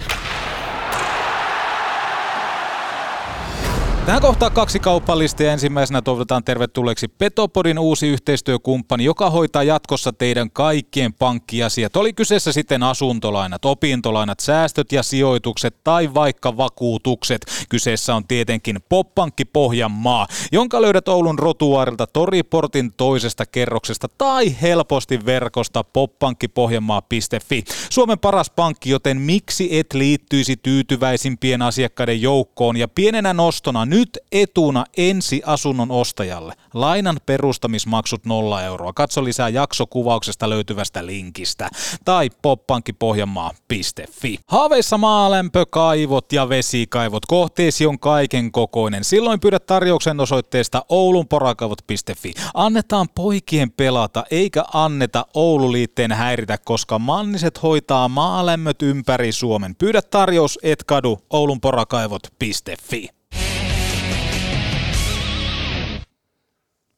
Tähän 4.08 4.22
kohtaan 4.22 4.52
kaksi 4.52 4.80
kauppalista 4.80 5.42
ja 5.42 5.52
ensimmäisenä 5.52 6.02
toivotetaan 6.02 6.44
tervetulleeksi 6.44 7.08
Petopodin 7.08 7.78
uusi 7.78 8.08
yhteistyökumppani, 8.08 9.04
joka 9.04 9.30
hoitaa 9.30 9.62
jatkossa 9.62 10.12
teidän 10.12 10.50
kaikkien 10.50 11.12
pankkiasiat. 11.14 11.96
Oli 11.96 12.12
kyseessä 12.12 12.52
sitten 12.52 12.82
asuntolainat, 12.82 13.64
opintolainat, 13.64 14.40
säästöt 14.40 14.92
ja 14.92 15.02
sijoitukset 15.02 15.76
tai 15.84 16.14
vaikka 16.14 16.56
vakuutukset. 16.56 17.46
Kyseessä 17.68 18.14
on 18.14 18.26
tietenkin 18.26 18.78
Poppankki 18.88 19.44
Pohjanmaa, 19.44 20.26
jonka 20.52 20.82
löydät 20.82 21.08
Oulun 21.08 21.38
rotuaarilta 21.38 22.06
Toriportin 22.06 22.92
toisesta 22.96 23.46
kerroksesta 23.46 24.08
tai 24.18 24.56
helposti 24.62 25.26
verkosta 25.26 25.84
poppankkipohjanmaa.fi. 25.84 27.64
Suomen 27.90 28.18
paras 28.18 28.50
pankki, 28.50 28.90
joten 28.90 29.20
miksi 29.20 29.78
et 29.78 29.92
liittyisi 29.94 30.56
tyytyväisimpien 30.56 31.62
asiakkaiden 31.62 32.22
joukkoon 32.22 32.76
ja 32.76 32.88
pienenä 32.88 33.32
nostona 33.32 33.86
nyt 33.86 33.97
nyt 33.98 34.18
etuna 34.32 34.84
ensi 34.96 35.42
asunnon 35.46 35.90
ostajalle. 35.90 36.54
Lainan 36.74 37.20
perustamismaksut 37.26 38.26
0 38.26 38.62
euroa. 38.62 38.92
Katso 38.92 39.24
lisää 39.24 39.48
jaksokuvauksesta 39.48 40.50
löytyvästä 40.50 41.06
linkistä. 41.06 41.68
Tai 42.04 42.30
poppankkipohjanmaa.fi. 42.42 44.38
Haaveissa 44.46 44.98
maalämpö, 44.98 45.66
kaivot 45.70 46.32
ja 46.32 46.48
vesikaivot. 46.48 47.26
Kohteesi 47.26 47.86
on 47.86 47.98
kaiken 47.98 48.52
kokoinen. 48.52 49.04
Silloin 49.04 49.40
pyydät 49.40 49.66
tarjouksen 49.66 50.20
osoitteesta 50.20 50.84
oulunporakaivot.fi. 50.88 52.32
Annetaan 52.54 53.08
poikien 53.14 53.70
pelata, 53.70 54.24
eikä 54.30 54.64
anneta 54.74 55.26
Oululiitteen 55.34 56.12
häiritä, 56.12 56.58
koska 56.58 56.98
Manniset 56.98 57.62
hoitaa 57.62 58.08
maalämmöt 58.08 58.82
ympäri 58.82 59.32
Suomen. 59.32 59.74
Pyydä 59.76 60.02
tarjous, 60.02 60.58
et 60.62 60.84
kadu, 60.84 61.20
oulunporakaivot.fi. 61.30 63.17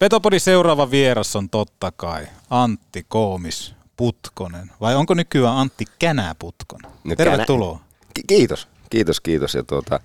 Petopodin 0.01 0.41
seuraava 0.41 0.91
vieras 0.91 1.37
on 1.37 1.51
totta 1.51 1.93
kai 1.97 2.27
Antti 2.51 3.05
Koomis 3.09 3.75
Putkonen. 3.97 4.71
Vai 4.81 4.95
onko 4.95 5.15
nykyään 5.15 5.57
Antti 5.57 5.85
Känä 5.99 6.35
Putkonen? 6.39 6.91
No, 7.05 7.17
Tervetuloa. 7.17 7.77
Känä. 7.79 8.25
Kiitos, 8.27 8.69
kiitos, 8.91 9.21
kiitos. 9.21 9.55
Ja 9.55 9.63
tuota, 9.63 10.01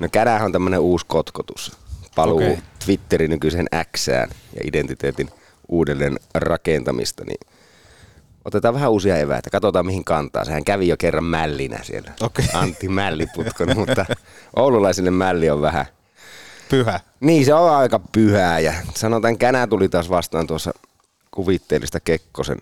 no 0.00 0.08
Känähän 0.12 0.44
on 0.44 0.52
tämmöinen 0.52 0.80
uusi 0.80 1.06
kotkotus. 1.08 1.72
Paluu 2.14 2.36
okay. 2.36 2.56
Twitterin 2.84 3.30
nykyisen 3.30 3.66
Xään 3.96 4.30
ja 4.30 4.60
identiteetin 4.64 5.28
uudelleen 5.68 6.18
rakentamista. 6.34 7.24
Niin 7.24 7.40
otetaan 8.44 8.74
vähän 8.74 8.90
uusia 8.90 9.16
eväitä. 9.16 9.50
Katsotaan 9.50 9.86
mihin 9.86 10.04
kantaa. 10.04 10.44
Sehän 10.44 10.64
kävi 10.64 10.88
jo 10.88 10.96
kerran 10.96 11.24
mällinä 11.24 11.78
siellä. 11.82 12.12
Okay. 12.20 12.44
Antti 12.52 12.88
Mälliputkonen, 12.88 13.78
mutta 13.78 14.06
oululaisille 14.56 15.10
mälli 15.10 15.50
on 15.50 15.62
vähän– 15.62 15.86
pyhä. 16.68 17.00
Niin, 17.20 17.44
se 17.44 17.54
on 17.54 17.76
aika 17.76 18.00
pyhää 18.12 18.60
ja 18.60 18.72
sanotaan, 18.94 19.38
Känä 19.38 19.66
tuli 19.66 19.88
taas 19.88 20.10
vastaan 20.10 20.46
tuossa 20.46 20.72
kuvitteellista 21.30 22.00
Kekkosen 22.00 22.58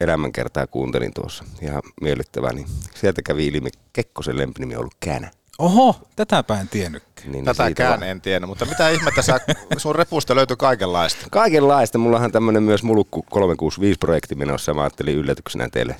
elämänkertaa 0.00 0.66
kuuntelin 0.66 1.14
tuossa. 1.14 1.44
Ihan 1.62 1.82
miellyttävää, 2.00 2.52
niin 2.52 2.66
sieltä 2.94 3.22
kävi 3.22 3.46
ilmi 3.46 3.70
Kekkosen 3.92 4.38
lempinimi 4.38 4.74
on 4.74 4.80
ollut 4.80 4.96
Känä. 5.00 5.30
Oho, 5.58 6.00
tätäpä 6.16 6.60
en 6.60 6.68
tiennytkään. 6.68 7.32
Niin, 7.32 7.44
Tätäkään 7.44 8.02
en 8.02 8.20
tiennyt, 8.20 8.48
mutta 8.48 8.64
mitä 8.64 8.88
ihmettä 8.88 9.22
sä, 9.22 9.40
sun 9.76 9.94
repusta 9.94 10.34
löytyi 10.34 10.56
kaikenlaista. 10.56 11.26
Kaikenlaista. 11.30 11.98
Mullahan 11.98 12.32
tämmönen 12.32 12.62
myös 12.62 12.82
Mulukku 12.82 13.26
365-projekti 13.34 14.34
menossa. 14.34 14.74
Mä 14.74 14.82
ajattelin 14.82 15.16
yllätyksenä 15.16 15.68
teille 15.72 15.96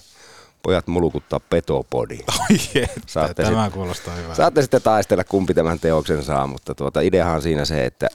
pojat 0.62 0.86
mulukuttaa 0.86 1.40
petopodi. 1.40 2.18
Oi 2.50 2.56
että, 2.74 3.34
tämä 3.34 3.64
sit, 3.64 3.74
kuulostaa 3.74 4.14
hyvältä. 4.14 4.34
Saatte 4.34 4.62
sitten 4.62 4.82
taistella, 4.82 5.24
kumpi 5.24 5.54
tämän 5.54 5.80
teoksen 5.80 6.24
saa, 6.24 6.46
mutta 6.46 6.74
tuota, 6.74 7.00
ideahan 7.00 7.34
on 7.34 7.42
siinä 7.42 7.64
se, 7.64 7.84
että 7.84 8.08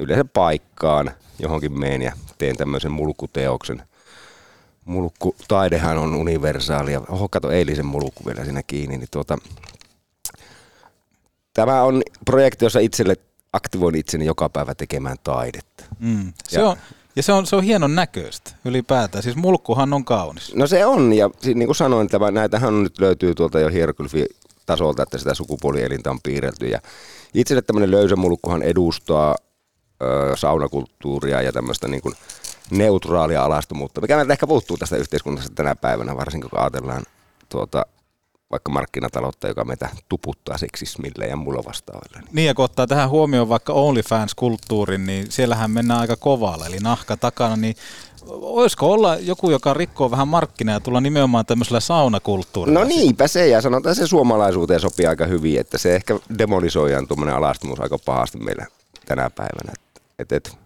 yleensä 0.00 0.24
paikkaan 0.24 1.10
johonkin 1.38 1.78
meen 1.78 2.02
ja 2.02 2.12
teen 2.38 2.56
tämmöisen 2.56 2.92
mulkkuteoksen. 2.92 3.82
Mulkkutaidehan 4.84 5.98
on 5.98 6.14
universaali 6.14 6.92
ja 6.92 7.00
oho, 7.08 7.28
kato 7.28 7.50
eilisen 7.50 7.86
mulkku 7.86 8.26
vielä 8.26 8.44
siinä 8.44 8.62
kiinni, 8.62 8.98
niin 8.98 9.08
tuota, 9.10 9.38
Tämä 11.58 11.82
on 11.82 12.02
projekti, 12.24 12.64
jossa 12.64 12.78
itselle 12.78 13.16
aktivoin 13.52 13.94
itseni 13.94 14.26
joka 14.26 14.48
päivä 14.48 14.74
tekemään 14.74 15.16
taidetta. 15.24 15.84
Mm. 15.98 16.32
Se 16.48 16.60
ja, 16.60 16.68
on, 16.68 16.76
ja 17.18 17.22
se 17.22 17.32
on, 17.32 17.46
se 17.46 17.56
on 17.56 17.62
hienon 17.62 17.94
näköistä 17.94 18.50
ylipäätään. 18.64 19.22
Siis 19.22 19.36
mulkkuhan 19.36 19.92
on 19.92 20.04
kaunis. 20.04 20.54
No 20.54 20.66
se 20.66 20.86
on, 20.86 21.12
ja 21.12 21.30
niin 21.44 21.66
kuin 21.66 21.76
sanoin, 21.76 22.08
tämä, 22.08 22.30
näitähän 22.30 22.82
nyt 22.82 22.98
löytyy 23.00 23.34
tuolta 23.34 23.60
jo 23.60 23.68
tasolta, 24.66 25.02
että 25.02 25.18
sitä 25.18 25.34
sukupuolielintä 25.34 26.10
on 26.10 26.18
piirrelty. 26.22 26.66
Ja 26.66 26.80
itselle 27.34 27.62
tämmöinen 27.62 27.90
löysä 27.90 28.16
mulkkuhan 28.16 28.62
edustaa 28.62 29.34
ö, 30.02 30.36
saunakulttuuria 30.36 31.42
ja 31.42 31.52
tämmöistä 31.52 31.88
niin 31.88 32.02
kuin 32.02 32.14
neutraalia 32.70 33.44
alastomuutta, 33.44 34.00
mikä 34.00 34.16
meiltä 34.16 34.32
ehkä 34.32 34.46
puuttuu 34.46 34.76
tästä 34.76 34.96
yhteiskunnasta 34.96 35.52
tänä 35.54 35.76
päivänä, 35.76 36.16
varsinkin 36.16 36.50
kun 36.50 36.58
ajatellaan 36.58 37.02
tuota, 37.48 37.86
vaikka 38.50 38.70
markkinataloutta, 38.70 39.48
joka 39.48 39.64
meitä 39.64 39.88
tuputtaa 40.08 40.58
seksismille 40.58 41.26
ja 41.26 41.36
mulla 41.36 41.64
vastaaville. 41.64 42.22
Niin 42.32 42.46
ja 42.46 42.54
kun 42.54 42.64
ottaa 42.64 42.86
tähän 42.86 43.10
huomioon 43.10 43.48
vaikka 43.48 43.72
OnlyFans-kulttuurin, 43.72 45.06
niin 45.06 45.32
siellähän 45.32 45.70
mennään 45.70 46.00
aika 46.00 46.16
kovalla, 46.16 46.66
eli 46.66 46.78
nahka 46.78 47.16
takana, 47.16 47.56
niin 47.56 47.76
olisiko 48.30 48.92
olla 48.92 49.16
joku, 49.16 49.50
joka 49.50 49.74
rikkoo 49.74 50.10
vähän 50.10 50.28
markkinaa 50.28 50.74
ja 50.74 50.80
tulla 50.80 51.00
nimenomaan 51.00 51.46
tämmöisellä 51.46 51.80
saunakulttuurilla? 51.80 52.80
No 52.80 52.86
niinpä 52.86 53.28
se, 53.28 53.48
ja 53.48 53.60
sanotaan 53.60 53.94
se 53.94 54.06
suomalaisuuteen 54.06 54.80
sopii 54.80 55.06
aika 55.06 55.26
hyvin, 55.26 55.60
että 55.60 55.78
se 55.78 55.96
ehkä 55.96 56.18
demonisoidaan 56.38 57.08
tuommoinen 57.08 57.36
alastumus 57.36 57.80
aika 57.80 57.98
pahasti 57.98 58.38
meillä 58.38 58.66
tänä 59.06 59.30
päivänä. 59.30 59.72
Et, 60.18 60.32
et, 60.32 60.58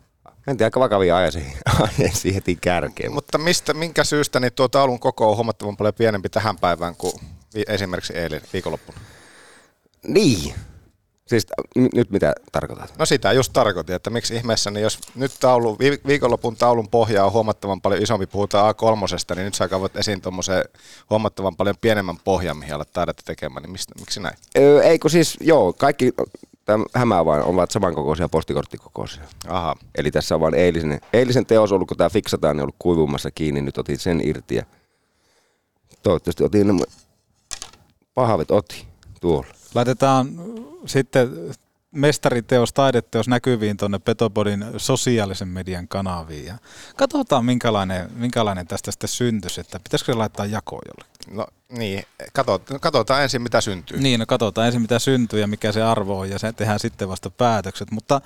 Mentiin 0.46 0.66
aika 0.66 0.80
vakavia 0.80 1.16
aiheisiin 1.16 2.34
heti 2.34 2.58
kärkeen. 2.60 3.12
Mutta 3.12 3.38
mistä, 3.38 3.74
minkä 3.74 4.04
syystä 4.04 4.40
niin 4.40 4.52
tuo 4.52 4.68
taulun 4.68 5.00
koko 5.00 5.30
on 5.30 5.36
huomattavan 5.36 5.76
paljon 5.76 5.94
pienempi 5.94 6.28
tähän 6.28 6.58
päivään 6.58 6.96
kuin 6.96 7.12
esimerkiksi 7.68 8.12
eilen 8.12 8.40
viikonloppuna? 8.52 8.98
Niin. 10.08 10.54
Siis 11.26 11.46
n- 11.78 11.88
nyt 11.94 12.10
mitä 12.10 12.34
tarkoitat? 12.52 12.98
No 12.98 13.06
sitä 13.06 13.32
just 13.32 13.52
tarkoitin, 13.52 13.96
että 13.96 14.10
miksi 14.10 14.36
ihmeessä, 14.36 14.70
niin 14.70 14.82
jos 14.82 14.98
nyt 15.14 15.32
taulu, 15.40 15.78
viikonlopun 16.06 16.56
taulun 16.56 16.88
pohja 16.88 17.24
on 17.24 17.32
huomattavan 17.32 17.80
paljon 17.80 18.02
isompi, 18.02 18.26
puhutaan 18.26 18.74
A3, 18.74 19.34
niin 19.36 19.44
nyt 19.44 19.54
sä 19.54 19.68
kaivat 19.68 19.96
esiin 19.96 20.20
tuommoisen 20.20 20.64
huomattavan 21.10 21.56
paljon 21.56 21.76
pienemmän 21.80 22.16
pohjan, 22.24 22.56
mihin 22.56 22.74
alat 22.74 22.92
taidetta 22.92 23.22
tekemään, 23.26 23.62
niin 23.62 23.72
mistä, 23.72 23.94
miksi 23.98 24.20
näin? 24.20 24.36
Öö, 24.58 24.82
ei 24.82 24.98
kun 24.98 25.10
siis, 25.10 25.36
joo, 25.40 25.72
kaikki 25.72 26.12
hämää 26.94 27.24
vain 27.24 27.42
ovat 27.42 27.70
samankokoisia 27.70 28.28
postikorttikokoisia. 28.28 29.22
Aha. 29.48 29.76
Eli 29.94 30.10
tässä 30.10 30.34
on 30.34 30.40
vain 30.40 30.54
eilisen, 30.54 31.00
eilisen 31.12 31.46
teos 31.46 31.72
ollut, 31.72 31.88
kun 31.88 31.96
tämä 31.96 32.10
fiksataan, 32.10 32.56
niin 32.56 32.62
ollut 32.62 32.76
kuivumassa 32.78 33.30
kiinni, 33.30 33.62
nyt 33.62 33.78
otin 33.78 33.98
sen 33.98 34.20
irti 34.28 34.54
ja 34.54 34.64
toivottavasti 36.02 36.44
otin 36.44 36.80
pahvit 38.14 38.50
oti 38.50 38.86
tuolla. 39.20 39.54
Laitetaan 39.74 40.28
sitten 40.86 41.30
mestariteos, 41.92 42.72
taideteos 42.72 43.28
näkyviin 43.28 43.76
tuonne 43.76 43.98
Petopodin 43.98 44.64
sosiaalisen 44.76 45.48
median 45.48 45.88
kanaviin. 45.88 46.46
Ja 46.46 46.58
katsotaan, 46.96 47.44
minkälainen, 47.44 48.10
minkälainen 48.14 48.66
tästä 48.66 48.90
sitten 48.90 49.08
syntyisi, 49.08 49.60
että 49.60 49.80
pitäisikö 49.84 50.12
se 50.12 50.16
laittaa 50.18 50.46
jakoon 50.46 50.82
jollekin. 50.86 51.36
No 51.36 51.46
niin, 51.78 52.04
katsotaan, 52.32 52.80
katsotaan 52.80 53.22
ensin 53.22 53.42
mitä 53.42 53.60
syntyy. 53.60 54.00
Niin, 54.00 54.20
no 54.20 54.26
katsotaan 54.26 54.66
ensin 54.66 54.82
mitä 54.82 54.98
syntyy 54.98 55.40
ja 55.40 55.46
mikä 55.46 55.72
se 55.72 55.82
arvo 55.82 56.18
on 56.18 56.30
ja 56.30 56.38
se 56.38 56.52
tehdään 56.52 56.80
sitten 56.80 57.08
vasta 57.08 57.30
päätökset. 57.30 57.90
Mutta 57.90 58.20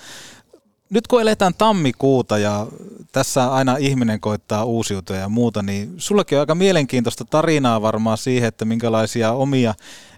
nyt 0.90 1.06
kun 1.06 1.20
eletään 1.20 1.54
tammikuuta 1.58 2.38
ja 2.38 2.66
tässä 3.12 3.52
aina 3.52 3.76
ihminen 3.76 4.20
koittaa 4.20 4.64
uusiutua 4.64 5.16
ja 5.16 5.28
muuta, 5.28 5.62
niin 5.62 5.94
sullakin 5.96 6.38
on 6.38 6.40
aika 6.40 6.54
mielenkiintoista 6.54 7.24
tarinaa 7.24 7.82
varmaan 7.82 8.18
siihen, 8.18 8.48
että 8.48 8.64
minkälaisia 8.64 9.32
omia 9.32 9.74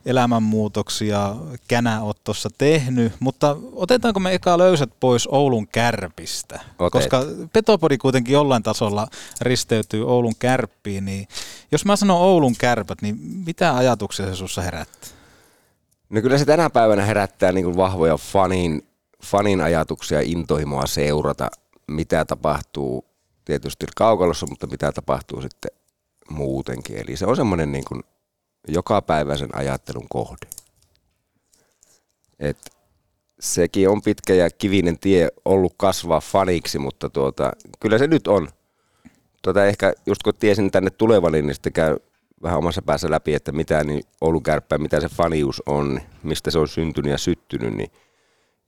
elämänmuutoksia 0.07 1.37
Känä 1.69 2.03
oot 2.03 2.25
tuossa 2.25 2.49
tehnyt, 2.59 3.13
mutta 3.21 3.57
otetaanko 3.73 4.21
me 4.21 4.35
eka 4.35 4.59
löysät 4.59 4.91
pois 5.01 5.29
Oulun 5.33 5.69
kärpistä? 5.69 6.61
Otet. 6.79 6.93
Koska 6.93 7.23
Petopodi 7.53 7.99
kuitenkin 7.99 8.33
jollain 8.33 8.63
tasolla 8.63 9.07
risteytyy 9.41 10.09
Oulun 10.09 10.35
kärppiin, 10.39 11.05
niin 11.05 11.29
jos 11.73 11.85
mä 11.85 11.97
sanon 11.97 12.21
Oulun 12.21 12.55
kärpät, 12.59 13.03
niin 13.03 13.17
mitä 13.47 13.77
ajatuksia 13.77 14.27
se 14.27 14.35
sussa 14.35 14.63
herättää? 14.63 15.11
No 16.11 16.23
kyllä 16.23 16.39
se 16.39 16.45
tänä 16.45 16.71
päivänä 16.71 17.05
herättää 17.05 17.53
niin 17.53 17.65
kuin 17.65 17.77
vahvoja 17.77 18.17
fanin, 18.17 18.88
fanin 19.25 19.61
ajatuksia, 19.61 20.21
intohimoa 20.21 20.87
seurata, 20.87 21.49
mitä 21.91 22.25
tapahtuu 22.25 23.05
tietysti 23.45 23.87
kaukalossa, 23.97 24.47
mutta 24.47 24.67
mitä 24.67 24.93
tapahtuu 24.93 25.43
sitten 25.43 25.71
muutenkin. 26.31 26.97
Eli 26.97 27.17
se 27.17 27.27
on 27.27 27.37
semmoinen 27.37 27.73
niin 27.73 27.85
kuin 27.89 28.03
jokapäiväisen 28.69 29.57
ajattelun 29.57 30.07
kohde. 30.09 30.47
Et 32.39 32.59
sekin 33.41 33.89
on 33.89 34.03
pitkä 34.03 34.35
ja 34.35 34.51
kivinen 34.51 34.99
tie 34.99 35.29
ollut 35.45 35.75
kasvaa 35.77 36.21
faniksi, 36.21 36.79
mutta 36.79 37.11
tuota, 37.11 37.53
kyllä 37.81 37.99
se 37.99 38.07
nyt 38.07 38.27
on. 38.27 38.49
Tuota, 39.43 39.67
ehkä 39.67 39.93
just 40.07 40.23
kun 40.23 40.35
tiesin 40.35 40.71
tänne 40.71 40.91
tulevan, 40.91 41.33
niin 41.33 41.55
sitten 41.55 41.73
käy 41.73 41.97
vähän 42.43 42.59
omassa 42.59 42.83
päässä 42.83 43.11
läpi, 43.11 43.35
että 43.35 43.53
mitä 43.53 43.85
niin 43.85 44.03
Oulun 44.21 44.43
kärppää, 44.43 44.79
mitä 44.79 45.01
se 45.01 45.09
fanius 45.09 45.63
on, 45.67 46.01
mistä 46.23 46.51
se 46.51 46.59
on 46.59 46.69
syntynyt 46.69 47.11
ja 47.11 47.19
syttynyt, 47.19 47.75
niin 47.75 47.91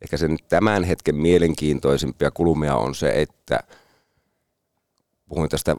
ehkä 0.03 0.17
sen 0.17 0.37
tämän 0.49 0.85
hetken 0.85 1.15
mielenkiintoisimpia 1.15 2.31
kulmia 2.31 2.77
on 2.77 2.95
se, 2.95 3.11
että 3.11 3.61
puhuin 5.29 5.49
tästä 5.49 5.77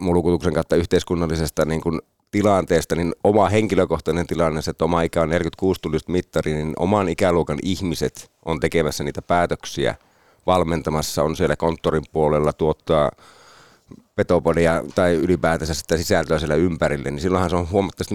mulukutuksen 0.00 0.54
kautta 0.54 0.76
yhteiskunnallisesta 0.76 1.64
niin 1.64 1.80
kuin 1.80 2.00
tilanteesta, 2.30 2.96
niin 2.96 3.14
oma 3.24 3.48
henkilökohtainen 3.48 4.26
tilanne, 4.26 4.62
se, 4.62 4.70
että 4.70 4.84
oma 4.84 5.02
ikä 5.02 5.22
on 5.22 5.28
46 5.28 5.80
tulista 5.80 6.12
mittari, 6.12 6.54
niin 6.54 6.72
oman 6.78 7.08
ikäluokan 7.08 7.58
ihmiset 7.62 8.30
on 8.44 8.60
tekemässä 8.60 9.04
niitä 9.04 9.22
päätöksiä, 9.22 9.94
valmentamassa, 10.46 11.22
on 11.22 11.36
siellä 11.36 11.56
konttorin 11.56 12.04
puolella, 12.12 12.52
tuottaa 12.52 13.10
petopodia 14.14 14.82
tai 14.94 15.14
ylipäätänsä 15.14 15.74
sitä 15.74 15.96
sisältöä 15.96 16.38
siellä 16.38 16.54
ympärille, 16.54 17.10
niin 17.10 17.20
silloinhan 17.20 17.50
se 17.50 17.56
on 17.56 17.70
huomattavasti 17.70 18.14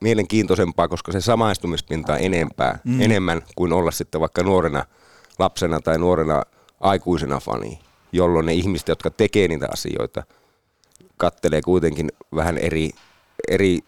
mielenkiintoisempaa, 0.00 0.88
koska 0.88 1.12
se 1.12 1.20
samaistumispinta 1.20 2.12
on 2.12 2.18
enempää, 2.22 2.78
mm. 2.84 3.00
enemmän 3.00 3.42
kuin 3.56 3.72
olla 3.72 3.90
sitten 3.90 4.20
vaikka 4.20 4.42
nuorena 4.42 4.84
lapsena 5.38 5.80
tai 5.80 5.98
nuorena 5.98 6.42
aikuisena 6.80 7.40
fani, 7.40 7.78
jolloin 8.12 8.46
ne 8.46 8.54
ihmiset, 8.54 8.88
jotka 8.88 9.10
tekee 9.10 9.48
niitä 9.48 9.68
asioita– 9.72 10.22
kattelee 11.18 11.62
kuitenkin 11.62 12.12
vähän 12.34 12.58
eri, 12.58 12.90
eri 13.48 13.78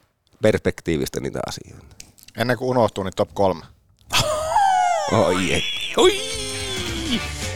perspektiivistä 0.43 1.21
niitä 1.21 1.41
asioita. 1.47 1.97
Ennen 2.37 2.59
kuin 2.59 2.69
unohtuu, 2.69 3.05
niin 3.05 3.13
top 3.17 3.31
kolme. 3.35 3.65
Oi, 5.13 5.53
ei. 5.53 5.63
Oi! 5.97 6.21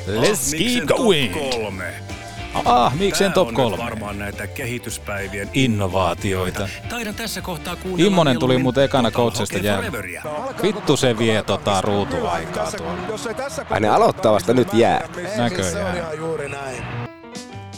Let's 0.07 0.57
keep 0.59 0.87
going. 0.87 1.33
Kolme. 1.33 2.14
Ah, 2.65 2.95
miksen 2.95 3.33
top 3.33 3.53
kolme? 3.55 3.79
varmaan 3.79 4.19
näitä 4.19 4.47
kehityspäivien 4.47 5.51
innovaatioita. 5.53 6.69
Taidan 6.89 7.15
tässä 7.15 7.41
kohtaa 7.41 7.77
kuunnella 7.77 8.07
Immonen 8.07 8.39
tuli 8.39 8.59
muuten 8.59 8.85
ekana 8.85 9.11
coachista 9.11 9.59
jää. 9.59 9.83
Vittu 10.63 10.97
se 10.97 11.19
vie 11.19 11.43
tota 11.43 11.81
ruutuaikaa 11.81 12.73
tuolla. 12.73 13.19
Ai 13.71 13.81
ne 13.81 13.89
aloittaa 13.89 14.33
vasta 14.33 14.55
nyt 14.55 14.75
jää. 14.75 15.09
Näköjään. 15.37 17.04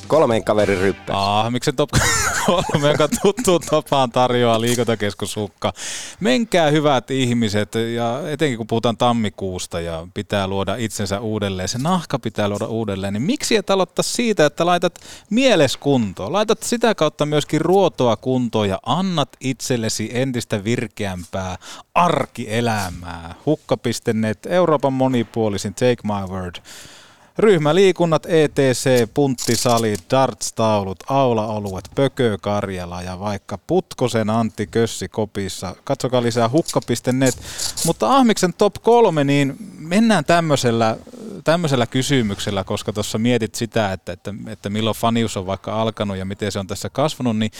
Kolmeen 0.06 0.44
kaverin 0.44 0.78
ryppä. 0.78 1.12
Ah, 1.16 1.52
miksi 1.52 1.72
top 1.72 1.90
kolme, 2.46 2.88
joka 2.88 3.08
tuttu 3.22 3.58
tapaan 3.58 4.10
tarjoaa 4.10 4.60
liikuntakeskushukka. 4.60 5.72
Menkää 6.20 6.70
hyvät 6.70 7.10
ihmiset, 7.10 7.74
ja 7.74 8.20
etenkin 8.30 8.56
kun 8.56 8.66
puhutaan 8.66 8.96
tammikuusta 8.96 9.80
ja 9.80 10.06
pitää 10.14 10.46
luoda 10.46 10.74
itsensä 10.74 11.20
uudelleen, 11.20 11.68
se 11.68 11.78
nahka 11.78 12.18
pitää 12.18 12.48
luoda 12.48 12.66
uudelleen, 12.66 13.12
niin 13.12 13.22
miksi 13.22 13.56
et 13.56 13.70
aloittaa 13.70 14.02
siitä, 14.02 14.46
että 14.46 14.66
laitat 14.66 15.00
mieleskuntoon, 15.30 16.32
laitat 16.32 16.62
sitä 16.62 16.94
kautta 16.94 17.26
myöskin 17.26 17.60
ruotoa 17.60 18.16
kuntoon 18.16 18.68
ja 18.68 18.78
annat 18.86 19.28
itsellesi 19.40 20.10
entistä 20.12 20.64
virkeämpää 20.64 21.56
arkielämää. 21.94 23.34
Hukka.net, 23.46 24.46
Euroopan 24.46 24.92
monipuolisin 24.92 25.74
Take 25.74 25.96
My 26.04 26.34
Word 26.34 26.56
Ryhmäliikunnat, 27.38 28.26
ETC, 28.26 29.08
punttisalit, 29.14 30.00
darts-taulut, 30.10 30.98
aulaoluet, 31.08 31.90
Pökö 31.94 32.38
Karjala 32.40 33.02
ja 33.02 33.18
vaikka 33.18 33.58
Putkosen 33.66 34.30
Antti 34.30 34.66
Kössi 34.66 35.08
kopissa. 35.08 35.76
Katsokaa 35.84 36.22
lisää 36.22 36.48
hukka.net. 36.48 37.38
Mutta 37.86 38.16
Ahmiksen 38.16 38.54
top 38.54 38.74
kolme, 38.82 39.24
niin 39.24 39.56
mennään 39.78 40.24
tämmöisellä, 40.24 40.96
tämmöisellä 41.44 41.86
kysymyksellä, 41.86 42.64
koska 42.64 42.92
tuossa 42.92 43.18
mietit 43.18 43.54
sitä, 43.54 43.92
että, 43.92 44.12
että, 44.12 44.34
että 44.46 44.70
milloin 44.70 44.96
fanius 44.96 45.36
on 45.36 45.46
vaikka 45.46 45.82
alkanut 45.82 46.16
ja 46.16 46.24
miten 46.24 46.52
se 46.52 46.58
on 46.58 46.66
tässä 46.66 46.90
kasvanut, 46.90 47.38
niin 47.38 47.50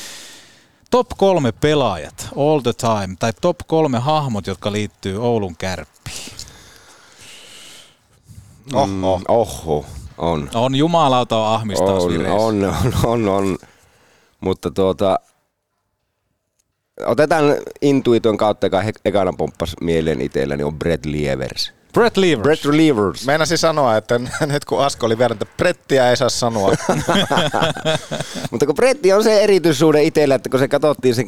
top 0.91 1.07
kolme 1.17 1.53
pelaajat 1.53 2.29
all 2.37 2.61
the 2.61 2.73
time, 2.73 3.17
tai 3.19 3.33
top 3.41 3.57
kolme 3.67 3.99
hahmot, 3.99 4.47
jotka 4.47 4.73
liittyy 4.73 5.23
Oulun 5.23 5.57
kärppiin. 5.57 6.46
Oho. 8.75 8.87
Mm, 8.87 9.25
oho, 9.29 9.85
on. 10.19 10.51
On 10.55 10.75
jumalauta 10.75 11.37
on 11.37 11.55
ahmistaa 11.55 11.95
on, 11.95 12.27
on, 12.27 12.65
on, 12.65 12.95
on, 13.05 13.29
on, 13.29 13.59
mutta 14.41 14.71
tuota, 14.71 15.19
otetaan 17.07 17.45
intuiton 17.83 18.37
kautta, 18.37 18.67
joka 18.67 18.83
ekana 19.05 19.33
pomppas 19.39 19.75
mieleen 19.81 20.21
itselläni, 20.21 20.63
on 20.63 20.79
Brett 20.79 21.07
Lievers. 21.07 21.73
Brett 21.93 22.17
Lievers. 22.17 22.43
Brett 22.43 22.65
Lievers. 22.65 23.27
Meinasin 23.27 23.59
sanoa, 23.59 23.97
että 23.97 24.21
nyt 24.53 24.65
kun 24.65 24.85
Asko 24.85 25.07
oli 25.07 25.19
vielä, 25.19 25.33
että 25.33 25.47
Brettiä 25.57 26.11
ei 26.11 26.17
saa 26.17 26.29
sanoa. 26.29 26.73
Mutta 28.51 28.67
kun 28.67 28.75
Bretti 28.75 29.13
on 29.13 29.25
se 29.25 29.41
erityissuhde 29.41 30.03
itsellä, 30.03 30.35
että 30.35 30.49
kun 30.49 30.59
se 30.59 30.69
katsottiin 30.69 31.15
se 31.15 31.25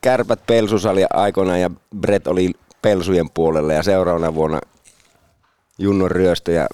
kärpät 0.00 0.46
pelsusali 0.46 1.04
aikoinaan 1.12 1.60
ja 1.60 1.70
Brett 2.00 2.26
oli 2.26 2.52
pelsujen 2.82 3.30
puolella 3.30 3.72
ja 3.72 3.82
seuraavana 3.82 4.34
vuonna 4.34 4.60
Junnon 5.78 6.10
ryöstö 6.10 6.52
ja 6.52 6.66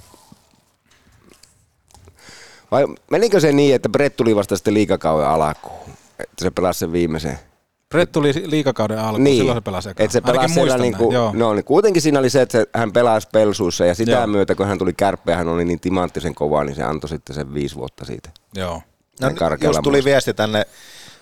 vai 2.70 2.86
menikö 3.10 3.40
se 3.40 3.52
niin, 3.52 3.74
että 3.74 3.88
Brett 3.88 4.16
tuli 4.16 4.36
vasta 4.36 4.56
sitten 4.56 4.74
liikakauden 4.74 5.28
alkuun? 5.28 5.90
Että 6.18 6.44
se 6.44 6.50
pelasi 6.50 6.78
sen 6.78 6.92
viimeisen 6.92 7.38
Brett 7.90 8.12
tuli 8.12 8.32
liikakauden 8.44 8.98
alkuun, 8.98 9.24
niin, 9.24 9.36
silloin 9.36 9.56
se 9.56 9.60
pelasi 9.60 9.90
ekaan. 9.90 10.04
Että 10.04 10.12
se 10.12 10.20
pelasi 10.20 10.54
siellä 10.54 10.78
niinku, 10.78 11.12
no, 11.32 11.54
niin 11.54 11.64
kuitenkin 11.64 12.02
siinä 12.02 12.18
oli 12.18 12.30
se, 12.30 12.42
että 12.42 12.52
se, 12.58 12.66
hän 12.74 12.92
pelasi 12.92 13.28
pelsuissa 13.32 13.84
ja 13.84 13.94
sitä 13.94 14.12
Joo. 14.12 14.26
myötä, 14.26 14.54
kun 14.54 14.66
hän 14.66 14.78
tuli 14.78 14.92
kärppeä, 14.92 15.36
hän 15.36 15.48
oli 15.48 15.64
niin 15.64 15.80
timanttisen 15.80 16.34
kovaa, 16.34 16.64
niin 16.64 16.76
se 16.76 16.82
antoi 16.82 17.08
sitten 17.08 17.36
sen 17.36 17.54
viisi 17.54 17.76
vuotta 17.76 18.04
siitä. 18.04 18.30
Joo. 18.54 18.82
No, 19.20 19.28
just 19.64 19.80
tuli 19.82 19.96
muista. 19.96 20.04
viesti 20.04 20.34
tänne 20.34 20.66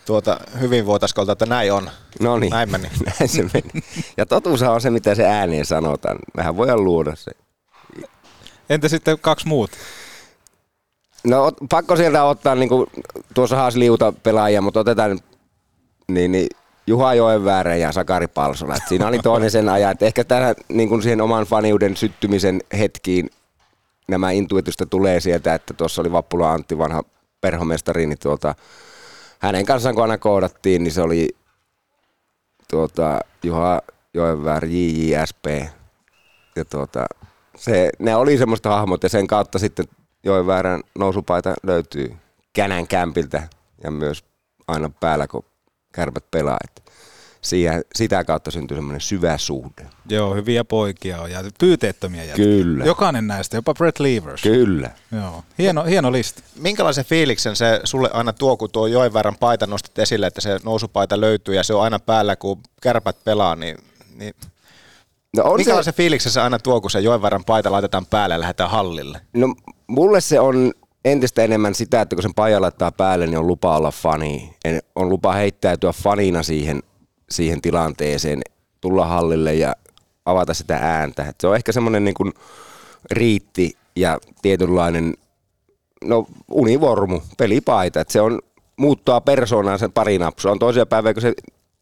tuota, 0.06 0.40
hyvinvoitaskolta, 0.60 1.32
että 1.32 1.46
näin 1.46 1.72
on. 1.72 1.90
No 2.20 2.38
niin. 2.38 2.50
Näin 2.50 2.70
meni. 2.70 2.88
näin 3.20 3.28
se 3.28 3.42
meni. 3.42 3.84
Ja 4.16 4.26
totuus 4.26 4.62
on 4.62 4.80
se, 4.80 4.90
mitä 4.90 5.14
se 5.14 5.26
ääneen 5.26 5.66
sanotaan. 5.66 6.18
Mehän 6.36 6.56
voidaan 6.56 6.84
luoda 6.84 7.16
se. 7.16 7.32
Entä 8.70 8.88
sitten 8.88 9.18
kaksi 9.20 9.48
muut? 9.48 9.70
No 11.24 11.52
pakko 11.70 11.96
sieltä 11.96 12.24
ottaa, 12.24 12.54
niin 12.54 12.68
kuin, 12.68 12.90
tuossa 13.34 13.56
haas 13.56 13.76
liuta 13.76 14.12
pelaajia, 14.22 14.62
mutta 14.62 14.80
otetaan 14.80 15.20
niin, 16.08 16.32
niin 16.32 16.48
Juha 16.86 17.14
Joenväärä 17.14 17.76
ja 17.76 17.92
Sakari 17.92 18.26
Palsola. 18.26 18.76
Et 18.76 18.82
siinä 18.88 19.08
oli 19.08 19.18
toinen 19.18 19.50
sen 19.50 19.68
ajan, 19.68 19.92
että 19.92 20.06
ehkä 20.06 20.24
tähän 20.24 20.54
niin 20.68 20.88
kuin 20.88 21.02
siihen 21.02 21.20
oman 21.20 21.44
faniuden 21.44 21.96
syttymisen 21.96 22.60
hetkiin 22.78 23.30
nämä 24.08 24.30
intuitiosta 24.30 24.86
tulee 24.86 25.20
sieltä, 25.20 25.54
että 25.54 25.74
tuossa 25.74 26.02
oli 26.02 26.12
Vappula 26.12 26.52
Antti, 26.52 26.78
vanha 26.78 27.02
perhomestari, 27.40 28.06
niin 28.06 28.18
tuota, 28.18 28.54
hänen 29.38 29.66
kanssaan 29.66 29.94
kun 29.94 30.02
aina 30.02 30.18
koodattiin, 30.18 30.84
niin 30.84 30.92
se 30.92 31.02
oli 31.02 31.28
tuota, 32.70 33.20
Juha 33.42 33.80
Joenväärä, 34.14 34.68
JJSP. 34.70 35.46
Ja 36.56 36.64
tuota, 36.64 37.06
se, 37.58 37.90
ne 37.98 38.16
oli 38.16 38.38
semmoista 38.38 38.68
hahmot 38.68 39.02
ja 39.02 39.08
sen 39.08 39.26
kautta 39.26 39.58
sitten 39.58 39.84
Joenväärän 40.24 40.80
nousupaita 40.98 41.54
löytyy 41.62 42.16
Känän 42.52 42.86
kämpiltä 42.86 43.48
ja 43.84 43.90
myös 43.90 44.24
aina 44.68 44.90
päällä, 45.00 45.26
kun 45.26 45.44
kärpät 45.92 46.24
pelaa. 46.30 46.58
Että 46.64 46.92
siihen, 47.40 47.84
sitä 47.94 48.24
kautta 48.24 48.50
syntyy 48.50 48.76
semmoinen 48.76 49.00
syvä 49.00 49.38
suhde. 49.38 49.86
Joo, 50.08 50.34
hyviä 50.34 50.64
poikia 50.64 51.20
on 51.20 51.30
ja 51.30 51.44
pyyteettömiä 51.58 52.24
jätkiä. 52.24 52.44
Kyllä. 52.44 52.84
Jokainen 52.84 53.26
näistä, 53.26 53.56
jopa 53.56 53.74
Brett 53.74 54.00
Levers. 54.00 54.42
Kyllä. 54.42 54.90
Joo, 55.12 55.44
hieno, 55.58 55.84
hieno 55.84 56.12
lista. 56.12 56.42
Minkälaisen 56.56 57.04
fiiliksen 57.04 57.56
se 57.56 57.80
sulle 57.84 58.10
aina 58.12 58.32
tuo, 58.32 58.56
kun 58.56 58.70
tuo 58.70 58.86
joen 58.86 59.12
verran 59.12 59.36
paita 59.40 59.66
nostat 59.66 59.98
esille, 59.98 60.26
että 60.26 60.40
se 60.40 60.58
nousupaita 60.64 61.20
löytyy 61.20 61.54
ja 61.54 61.62
se 61.62 61.74
on 61.74 61.82
aina 61.82 61.98
päällä, 61.98 62.36
kun 62.36 62.60
kärpät 62.82 63.24
pelaa, 63.24 63.56
niin, 63.56 63.78
niin 64.14 64.34
No 65.38 65.50
on 65.50 65.56
Minkälaisen 65.56 65.92
se... 65.94 65.96
fiiliksen 65.96 66.32
se 66.32 66.40
aina 66.40 66.58
tuo, 66.58 66.80
kun 66.80 66.90
se 66.90 67.00
joen 67.00 67.22
verran 67.22 67.44
paita 67.44 67.72
laitetaan 67.72 68.06
päälle 68.06 68.34
ja 68.34 68.40
lähdetään 68.40 68.70
hallille? 68.70 69.20
No 69.32 69.54
mulle 69.86 70.20
se 70.20 70.40
on 70.40 70.72
entistä 71.04 71.42
enemmän 71.42 71.74
sitä, 71.74 72.00
että 72.00 72.16
kun 72.16 72.22
sen 72.22 72.34
paja 72.34 72.60
laittaa 72.60 72.92
päälle, 72.92 73.26
niin 73.26 73.38
on 73.38 73.46
lupa 73.46 73.76
olla 73.76 73.90
fani. 73.90 74.56
On 74.94 75.08
lupa 75.08 75.32
heittäytyä 75.32 75.92
fanina 75.92 76.42
siihen, 76.42 76.82
siihen 77.30 77.60
tilanteeseen, 77.60 78.40
tulla 78.80 79.06
hallille 79.06 79.54
ja 79.54 79.76
avata 80.26 80.54
sitä 80.54 80.76
ääntä. 80.76 81.24
Et 81.24 81.36
se 81.40 81.46
on 81.46 81.56
ehkä 81.56 81.72
semmoinen 81.72 82.04
niin 82.04 82.14
kuin 82.14 82.32
riitti 83.10 83.76
ja 83.96 84.18
tietynlainen 84.42 85.14
no, 86.04 86.26
univormu, 86.50 87.20
pelipaita. 87.38 88.00
Et 88.00 88.10
se 88.10 88.20
on 88.20 88.40
muuttaa 88.76 89.20
persoonaan 89.20 89.78
sen 89.78 89.92
pari 89.92 90.18
napsua. 90.18 90.52
On 90.52 90.58
toisia 90.58 90.86
päivää, 90.86 91.14
kun 91.14 91.22
se, 91.22 91.32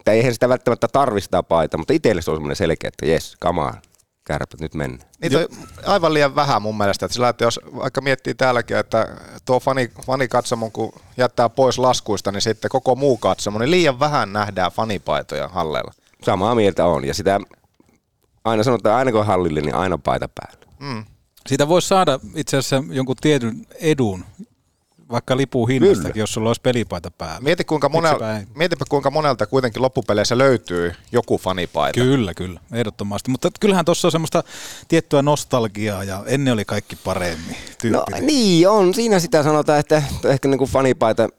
tai 0.07 0.17
eihän 0.17 0.33
sitä 0.33 0.49
välttämättä 0.49 0.87
tarvista 0.87 1.43
paita, 1.43 1.77
mutta 1.77 1.93
itselle 1.93 2.21
se 2.21 2.31
on 2.31 2.37
semmoinen 2.37 2.55
selkeä, 2.55 2.87
että 2.87 3.05
jes, 3.05 3.37
come 3.43 3.61
on 3.61 3.73
kärpät 4.23 4.59
nyt 4.59 4.73
mennä. 4.73 5.05
Niitä 5.21 5.37
on 5.37 5.47
aivan 5.85 6.13
liian 6.13 6.35
vähän 6.35 6.61
mun 6.61 6.77
mielestä. 6.77 7.05
Että 7.05 7.13
sillä, 7.13 7.29
että 7.29 7.43
jos 7.43 7.59
vaikka 7.75 8.01
miettii 8.01 8.35
täälläkin, 8.35 8.77
että 8.77 9.07
tuo 9.45 9.59
fani, 9.59 9.91
fanikatsomon 10.05 10.71
kun 10.71 10.93
jättää 11.17 11.49
pois 11.49 11.77
laskuista, 11.79 12.31
niin 12.31 12.41
sitten 12.41 12.69
koko 12.69 12.95
muu 12.95 13.17
katsomo, 13.17 13.59
niin 13.59 13.71
liian 13.71 13.99
vähän 13.99 14.33
nähdään 14.33 14.71
fanipaitoja 14.71 15.47
halleilla. 15.47 15.91
Samaa 16.23 16.55
mieltä 16.55 16.85
on. 16.85 17.05
Ja 17.05 17.13
sitä 17.13 17.39
aina 18.43 18.63
sanotaan, 18.63 18.95
aina 18.95 19.11
kun 19.11 19.25
hallille, 19.25 19.61
niin 19.61 19.75
aina 19.75 19.97
paita 19.97 20.29
päällä. 20.35 20.65
Mm. 20.79 21.05
Siitä 21.47 21.67
voisi 21.67 21.87
saada 21.87 22.19
itse 22.35 22.57
asiassa 22.57 22.83
jonkun 22.91 23.15
tietyn 23.21 23.65
edun, 23.79 24.25
vaikka 25.11 25.37
lipun 25.37 25.69
hinnastakin, 25.69 26.19
jos 26.19 26.33
sulla 26.33 26.49
olisi 26.49 26.61
pelipaita 26.61 27.11
päällä. 27.11 27.41
Mieti 27.41 27.63
kuinka 27.63 27.89
monel, 27.89 28.15
mietipä 28.55 28.85
kuinka 28.89 29.11
monelta 29.11 29.47
kuitenkin 29.47 29.81
loppupeleissä 29.81 30.37
löytyy 30.37 30.93
joku 31.11 31.37
fanipaita. 31.37 31.99
Kyllä, 31.99 32.33
kyllä, 32.33 32.59
ehdottomasti. 32.73 33.31
Mutta 33.31 33.49
kyllähän 33.59 33.85
tuossa 33.85 34.07
on 34.07 34.11
semmoista 34.11 34.43
tiettyä 34.87 35.21
nostalgiaa 35.21 36.03
ja 36.03 36.23
ennen 36.25 36.53
oli 36.53 36.65
kaikki 36.65 36.95
paremmin. 36.95 37.55
No 37.91 38.05
niin 38.21 38.69
on, 38.69 38.93
siinä 38.93 39.19
sitä 39.19 39.43
sanotaan, 39.43 39.79
että 39.79 40.03
ehkä 40.25 40.47
niin 40.47 40.57
kuin 40.57 40.69
fanipaita, 40.69 41.29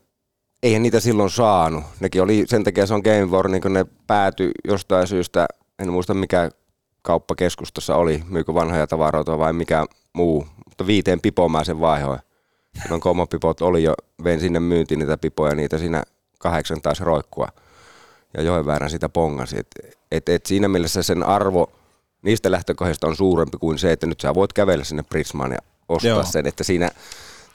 eihän 0.63 0.83
niitä 0.83 1.01
silloin 1.01 1.31
saanut. 1.31 1.85
Nekin 2.01 2.23
oli, 2.23 2.45
sen 2.49 2.65
takia 2.65 2.87
se 2.87 2.95
on 2.95 3.03
Game 3.05 3.25
War, 3.25 3.49
niin 3.49 3.63
kun 3.63 3.73
ne 3.73 3.87
päätyi 4.07 4.51
jostain 4.69 5.07
syystä, 5.07 5.47
en 5.79 5.93
muista 5.93 6.15
mikä 6.15 6.51
kauppakeskustassa 7.03 7.97
oli, 7.97 8.23
myykö 8.29 8.55
vanhoja 8.55 8.87
tavaroita 8.87 9.39
vai 9.39 9.53
mikä 9.53 9.87
muu, 10.13 10.47
mutta 10.67 10.87
viiteen 10.87 11.21
pipomaan 11.21 11.65
sen 11.65 11.81
vaihoin 11.81 12.21
Silloin 12.83 13.01
komopipot 13.01 13.63
oli 13.63 13.83
jo, 13.83 13.95
vein 14.25 14.41
sinne 14.41 14.61
myyntiin 14.61 14.99
niitä 14.99 15.19
pipoja, 15.19 15.55
niitä 15.55 15.79
siinä 15.79 16.03
kahdeksan 16.39 16.83
taas 16.83 17.01
roikkua. 17.01 17.49
Ja 18.37 18.43
Joenväärän 18.43 18.91
sitä 18.91 19.09
pongasi. 19.09 19.59
Et, 19.59 19.67
et, 20.13 20.29
et 20.29 20.47
siinä 20.47 20.69
mielessä 20.69 21.03
sen 21.03 21.23
arvo 21.23 21.73
niistä 22.23 22.51
lähtökohdista 22.51 23.07
on 23.07 23.17
suurempi 23.17 23.59
kuin 23.59 23.79
se, 23.79 23.93
että 23.93 24.07
nyt 24.07 24.21
sä 24.21 24.35
voit 24.35 24.53
kävellä 24.53 24.85
sinne 24.85 25.03
Prismaan 25.03 25.53
ja 25.53 25.59
ostaa 25.89 26.09
Joo. 26.09 26.23
sen. 26.23 26.47
Että 26.47 26.65
siinä, 26.65 26.91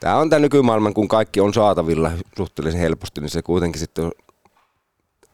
tämä 0.00 0.16
on 0.16 0.30
tämä 0.30 0.40
nykymaailman, 0.40 0.94
kun 0.94 1.08
kaikki 1.08 1.40
on 1.40 1.54
saatavilla 1.54 2.12
suhteellisen 2.36 2.80
helposti, 2.80 3.20
niin 3.20 3.30
se 3.30 3.42
kuitenkin 3.42 3.80
sitten 3.80 4.12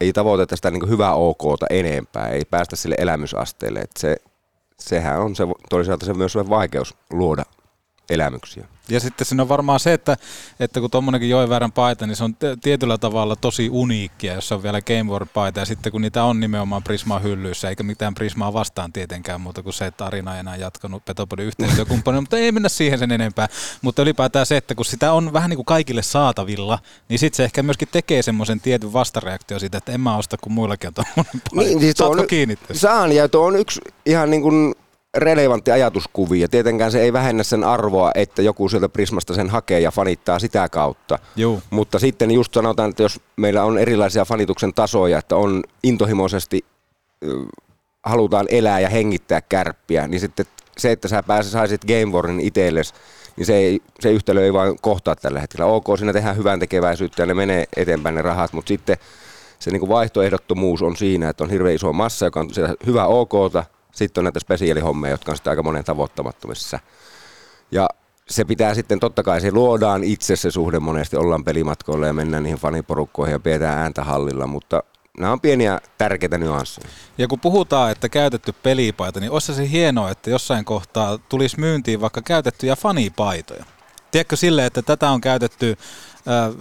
ei 0.00 0.12
tavoiteta 0.12 0.56
sitä 0.56 0.70
niin 0.70 0.88
hyvää 0.88 1.14
OKta 1.14 1.66
enempää, 1.70 2.28
ei 2.28 2.44
päästä 2.50 2.76
sille 2.76 2.94
elämysasteelle. 2.98 3.80
Että 3.80 4.00
se, 4.00 4.16
sehän 4.78 5.20
on 5.20 5.36
se, 5.36 5.44
toisaalta 5.70 6.06
se 6.06 6.14
myös 6.14 6.36
vaikeus 6.36 6.94
luoda 7.10 7.44
elämyksiä. 8.10 8.66
Ja 8.88 9.00
sitten 9.00 9.26
siinä 9.26 9.42
on 9.42 9.48
varmaan 9.48 9.80
se, 9.80 9.92
että, 9.92 10.16
että 10.60 10.80
kun 10.80 10.90
tuommoinenkin 10.90 11.30
joen 11.30 11.72
paita, 11.74 12.06
niin 12.06 12.16
se 12.16 12.24
on 12.24 12.36
tietyllä 12.62 12.98
tavalla 12.98 13.36
tosi 13.36 13.68
uniikkia, 13.70 14.34
jos 14.34 14.52
on 14.52 14.62
vielä 14.62 14.80
Game 14.82 15.10
War 15.12 15.26
paita. 15.34 15.60
Ja 15.60 15.66
sitten 15.66 15.92
kun 15.92 16.02
niitä 16.02 16.24
on 16.24 16.40
nimenomaan 16.40 16.82
Prisma 16.82 17.18
hyllyissä, 17.18 17.68
eikä 17.68 17.82
mitään 17.82 18.14
Prismaa 18.14 18.52
vastaan 18.52 18.92
tietenkään 18.92 19.40
muuta 19.40 19.62
kuin 19.62 19.72
se, 19.72 19.86
että 19.86 20.06
Arina 20.06 20.34
ei 20.34 20.40
enää 20.40 20.56
jatkanut 20.56 21.04
Petopodin 21.04 21.46
yhteistyökumppani, 21.46 22.20
mutta 22.20 22.36
ei 22.36 22.52
mennä 22.52 22.68
siihen 22.68 22.98
sen 22.98 23.12
enempää. 23.12 23.48
Mutta 23.82 24.02
ylipäätään 24.02 24.46
se, 24.46 24.56
että 24.56 24.74
kun 24.74 24.84
sitä 24.84 25.12
on 25.12 25.32
vähän 25.32 25.50
niin 25.50 25.58
kuin 25.58 25.66
kaikille 25.66 26.02
saatavilla, 26.02 26.78
niin 27.08 27.18
sitten 27.18 27.36
se 27.36 27.44
ehkä 27.44 27.62
myöskin 27.62 27.88
tekee 27.92 28.22
semmoisen 28.22 28.60
tietyn 28.60 28.92
vastareaktio 28.92 29.58
siitä, 29.58 29.78
että 29.78 29.92
en 29.92 30.00
mä 30.00 30.16
osta, 30.16 30.36
kun 30.36 30.52
muillakin 30.52 30.88
on 30.88 30.94
tuommoinen 30.94 31.24
paita. 31.32 31.70
Niin, 31.70 31.80
siis 31.80 31.96
Saatko 31.96 32.20
on, 32.20 32.26
kiinni? 32.26 32.58
Saan, 32.72 33.12
ja 33.12 33.28
tuo 33.28 33.46
on 33.46 33.56
yksi 33.56 33.80
ihan 34.06 34.30
niin 34.30 34.42
kuin 34.42 34.74
relevantti 35.16 35.70
ajatuskuvi 35.70 36.40
ja 36.40 36.48
tietenkään 36.48 36.92
se 36.92 37.02
ei 37.02 37.12
vähennä 37.12 37.42
sen 37.42 37.64
arvoa, 37.64 38.10
että 38.14 38.42
joku 38.42 38.68
sieltä 38.68 38.88
Prismasta 38.88 39.34
sen 39.34 39.50
hakee 39.50 39.80
ja 39.80 39.90
fanittaa 39.90 40.38
sitä 40.38 40.68
kautta. 40.68 41.18
Juu. 41.36 41.62
Mutta 41.70 41.98
sitten 41.98 42.30
just 42.30 42.54
sanotaan, 42.54 42.90
että 42.90 43.02
jos 43.02 43.20
meillä 43.36 43.64
on 43.64 43.78
erilaisia 43.78 44.24
fanituksen 44.24 44.74
tasoja, 44.74 45.18
että 45.18 45.36
on 45.36 45.62
intohimoisesti 45.82 46.64
halutaan 48.04 48.46
elää 48.50 48.80
ja 48.80 48.88
hengittää 48.88 49.40
kärppiä, 49.40 50.08
niin 50.08 50.20
sitten 50.20 50.46
se, 50.78 50.92
että 50.92 51.08
sä 51.08 51.22
pääset, 51.22 51.52
saisit 51.52 51.84
Game 51.84 52.12
Warin 52.12 52.40
itsellesi, 52.40 52.94
niin 53.36 53.46
se, 53.46 53.56
ei, 53.56 53.80
se 54.00 54.10
yhtälö 54.12 54.44
ei 54.44 54.52
vaan 54.52 54.76
kohtaa 54.80 55.16
tällä 55.16 55.40
hetkellä. 55.40 55.66
Ok, 55.66 55.86
siinä 55.96 56.12
tehdään 56.12 56.36
hyvän 56.36 56.60
tekeväisyyttä 56.60 57.22
ja 57.22 57.26
ne 57.26 57.34
menee 57.34 57.64
eteenpäin 57.76 58.14
ne 58.14 58.22
rahat, 58.22 58.52
mutta 58.52 58.68
sitten 58.68 58.96
se 59.58 59.70
niin 59.70 59.80
kuin 59.80 59.90
vaihtoehdottomuus 59.90 60.82
on 60.82 60.96
siinä, 60.96 61.28
että 61.28 61.44
on 61.44 61.50
hirveän 61.50 61.74
iso 61.74 61.92
massa, 61.92 62.26
joka 62.26 62.40
on 62.40 62.48
hyvä 62.86 63.06
OKta, 63.06 63.64
sitten 64.04 64.20
on 64.20 64.24
näitä 64.24 64.40
spesiaalihommeja, 64.40 65.14
jotka 65.14 65.32
on 65.32 65.36
sitten 65.36 65.50
aika 65.50 65.62
monen 65.62 65.84
tavoittamattomissa. 65.84 66.78
Ja 67.70 67.88
se 68.28 68.44
pitää 68.44 68.74
sitten, 68.74 69.00
totta 69.00 69.22
kai 69.22 69.40
se 69.40 69.52
luodaan 69.52 70.04
itse 70.04 70.36
se 70.36 70.50
suhde 70.50 70.78
monesti, 70.78 71.16
ollaan 71.16 71.44
pelimatkoilla 71.44 72.06
ja 72.06 72.12
mennään 72.12 72.42
niihin 72.42 72.58
faniporukkoihin 72.58 73.32
ja 73.32 73.38
pidetään 73.38 73.78
ääntä 73.78 74.04
hallilla, 74.04 74.46
mutta 74.46 74.82
nämä 75.18 75.32
on 75.32 75.40
pieniä 75.40 75.80
tärkeitä 75.98 76.38
nyansseja. 76.38 76.88
Ja 77.18 77.28
kun 77.28 77.40
puhutaan, 77.40 77.90
että 77.90 78.08
käytetty 78.08 78.52
pelipaita, 78.62 79.20
niin 79.20 79.32
olisi 79.32 79.54
se 79.54 79.70
hienoa, 79.70 80.10
että 80.10 80.30
jossain 80.30 80.64
kohtaa 80.64 81.18
tulisi 81.18 81.60
myyntiin 81.60 82.00
vaikka 82.00 82.22
käytettyjä 82.22 82.76
fanipaitoja. 82.76 83.64
Tiedätkö 84.10 84.36
sille, 84.36 84.66
että 84.66 84.82
tätä 84.82 85.10
on 85.10 85.20
käytetty 85.20 85.76
äh, 86.28 86.54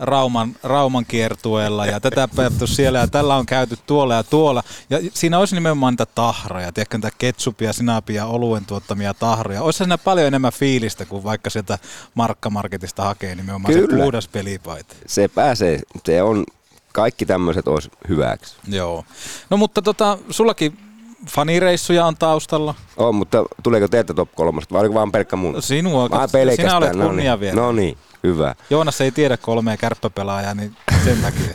Rauman, 0.00 0.56
Rauman 0.62 1.04
kiertueella 1.06 1.86
ja 1.86 2.00
tätä 2.00 2.28
pelattu 2.36 2.66
siellä 2.66 2.98
ja 2.98 3.06
tällä 3.06 3.36
on 3.36 3.46
käyty 3.46 3.78
tuolla 3.86 4.14
ja 4.14 4.22
tuolla. 4.22 4.62
Ja 4.90 4.98
siinä 5.14 5.38
olisi 5.38 5.54
nimenomaan 5.54 5.92
niitä 5.92 6.06
tahroja, 6.06 6.72
tiedätkö, 6.72 6.96
niitä 6.96 7.10
ketsupia, 7.18 7.72
sinapia, 7.72 8.26
oluen 8.26 8.66
tuottamia 8.66 9.14
tahroja. 9.14 9.62
Olisi 9.62 9.76
siinä 9.76 9.98
paljon 9.98 10.26
enemmän 10.26 10.52
fiilistä 10.52 11.04
kuin 11.04 11.24
vaikka 11.24 11.50
sieltä 11.50 11.78
Markkamarketista 12.14 13.04
hakee 13.04 13.34
nimenomaan 13.34 13.74
Kyllä. 13.74 13.96
se 13.96 14.02
puhdas 14.02 14.28
pelipaita. 14.28 14.94
Se 15.06 15.28
pääsee, 15.28 15.80
se 16.06 16.22
on, 16.22 16.44
kaikki 16.92 17.26
tämmöiset 17.26 17.68
olisi 17.68 17.90
hyväksi. 18.08 18.56
Joo. 18.68 19.04
No 19.50 19.56
mutta 19.56 19.82
tota, 19.82 20.18
sullakin 20.30 20.78
fanireissuja 21.26 22.06
on 22.06 22.16
taustalla. 22.16 22.74
On, 22.96 23.14
mutta 23.14 23.44
tuleeko 23.62 23.88
teiltä 23.88 24.14
top 24.14 24.28
kolmosta 24.34 24.74
vai 24.74 24.80
oliko 24.80 24.94
vaan 24.94 25.12
pelkkä 25.12 25.36
mun? 25.36 25.62
Sinua, 25.62 26.08
sinä 26.56 26.76
olet 26.76 26.94
no 26.94 27.06
kunnia 27.06 27.32
niin. 27.32 27.40
vielä. 27.40 27.60
No 27.60 27.72
niin, 27.72 27.98
hyvä. 28.22 28.54
Joonas 28.70 29.00
ei 29.00 29.10
tiedä 29.12 29.36
kolmea 29.36 29.76
kärppäpelaajaa, 29.76 30.54
niin 30.54 30.76
sen 31.04 31.22
takia. 31.22 31.54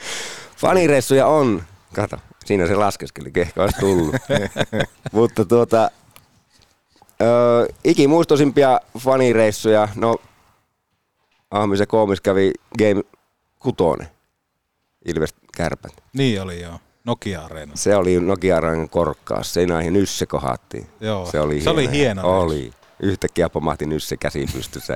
Fanireissuja 0.58 1.26
on, 1.26 1.62
kato, 1.94 2.16
siinä 2.44 2.66
se 2.66 2.74
laskeskeli, 2.74 3.30
ehkä 3.36 3.62
olisi 3.62 3.80
tullut. 3.80 4.14
Mutta 5.12 5.44
tuota, 5.44 5.90
ö, 7.22 7.68
ikimuistoisimpia 7.84 8.80
fanireissuja, 8.98 9.88
no 9.94 10.16
Ahmisen 11.50 11.86
koomis 11.86 12.20
kävi 12.20 12.52
Game 12.78 13.02
6, 13.58 14.02
Ilves 15.04 15.34
Kärpät. 15.56 15.92
niin 16.12 16.42
oli 16.42 16.62
joo, 16.62 16.80
Nokia-areena. 17.04 17.72
Se 17.74 17.96
oli 17.96 18.20
Nokia 18.20 18.56
Areenan 18.56 18.88
korkkaus, 18.88 19.54
seinäihin 19.54 19.92
Nysse 19.92 20.26
kohdattiin. 20.26 20.86
Joo, 21.00 21.26
se 21.26 21.40
oli 21.40 21.60
se 21.60 21.70
oli 21.70 21.90
hieno. 21.90 22.38
Oli. 22.40 22.72
Yhtäkkiä 23.02 23.48
pomahti 23.48 23.86
Nysse 23.86 24.16
käsi 24.16 24.46
pystyssä. 24.52 24.94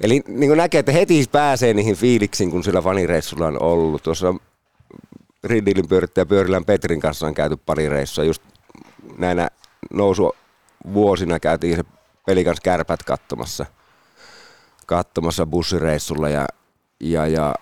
Eli 0.00 0.22
niin 0.28 0.48
kuin 0.48 0.56
näkee, 0.56 0.78
että 0.78 0.92
heti 0.92 1.24
pääsee 1.32 1.74
niihin 1.74 1.96
fiiliksiin, 1.96 2.50
kun 2.50 2.64
sillä 2.64 2.82
fanireissulla 2.82 3.46
on 3.46 3.62
ollut. 3.62 4.02
Tuossa 4.02 4.34
Rindilin 5.44 5.88
pyörittäjä 5.88 6.26
Pyörilän 6.26 6.64
Petrin 6.64 7.00
kanssa 7.00 7.26
on 7.26 7.34
käyty 7.34 7.56
pari 7.56 7.88
reissua. 7.88 8.24
Just 8.24 8.42
näinä 9.18 9.48
nousu 9.92 10.32
vuosina 10.92 11.40
käytiin 11.40 11.76
se 11.76 11.84
pelikans 12.26 12.60
kärpät 12.60 13.02
katsomassa, 13.02 13.66
katsomassa 14.86 15.46
bussireissulla 15.46 16.28
ja, 16.28 16.46
ja, 17.00 17.26
ja 17.26 17.54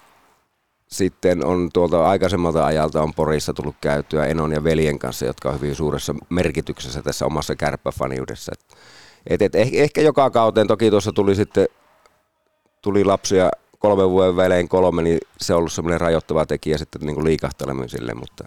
sitten 0.87 1.45
on 1.45 1.70
tuolta 1.73 2.07
aikaisemmalta 2.07 2.66
ajalta 2.66 3.03
on 3.03 3.15
Porissa 3.15 3.53
tullut 3.53 3.77
käytyä 3.81 4.27
Enon 4.27 4.53
ja 4.53 4.65
veljen 4.65 4.99
kanssa, 4.99 5.27
jotka 5.27 5.49
on 5.49 5.55
hyvin 5.55 5.74
suuressa 5.74 6.15
merkityksessä 6.28 7.03
tässä 7.03 7.27
omassa 7.27 7.57
kärppäfaniudessa. 7.57 8.53
Et, 8.53 8.77
et, 9.26 9.42
et 9.42 9.55
ehkä, 9.55 9.76
ehkä 9.78 10.01
joka 10.01 10.30
kauteen, 10.30 10.66
toki 10.66 10.90
tuossa 10.90 11.12
tuli 11.12 11.34
sitten 11.34 11.68
tuli 12.82 13.05
lapsia 13.05 13.51
kolmen 13.78 14.10
vuoden 14.10 14.36
välein 14.36 14.68
kolme, 14.68 15.02
niin 15.02 15.18
se 15.40 15.55
on 15.55 15.59
ollut 15.59 15.72
semmoinen 15.72 16.01
rajoittava 16.01 16.47
tekijä 16.47 16.78
sitten 16.78 17.01
niin 17.01 17.14
kuin 17.14 17.24
liikahtelemiselle, 17.24 18.14
mutta, 18.14 18.44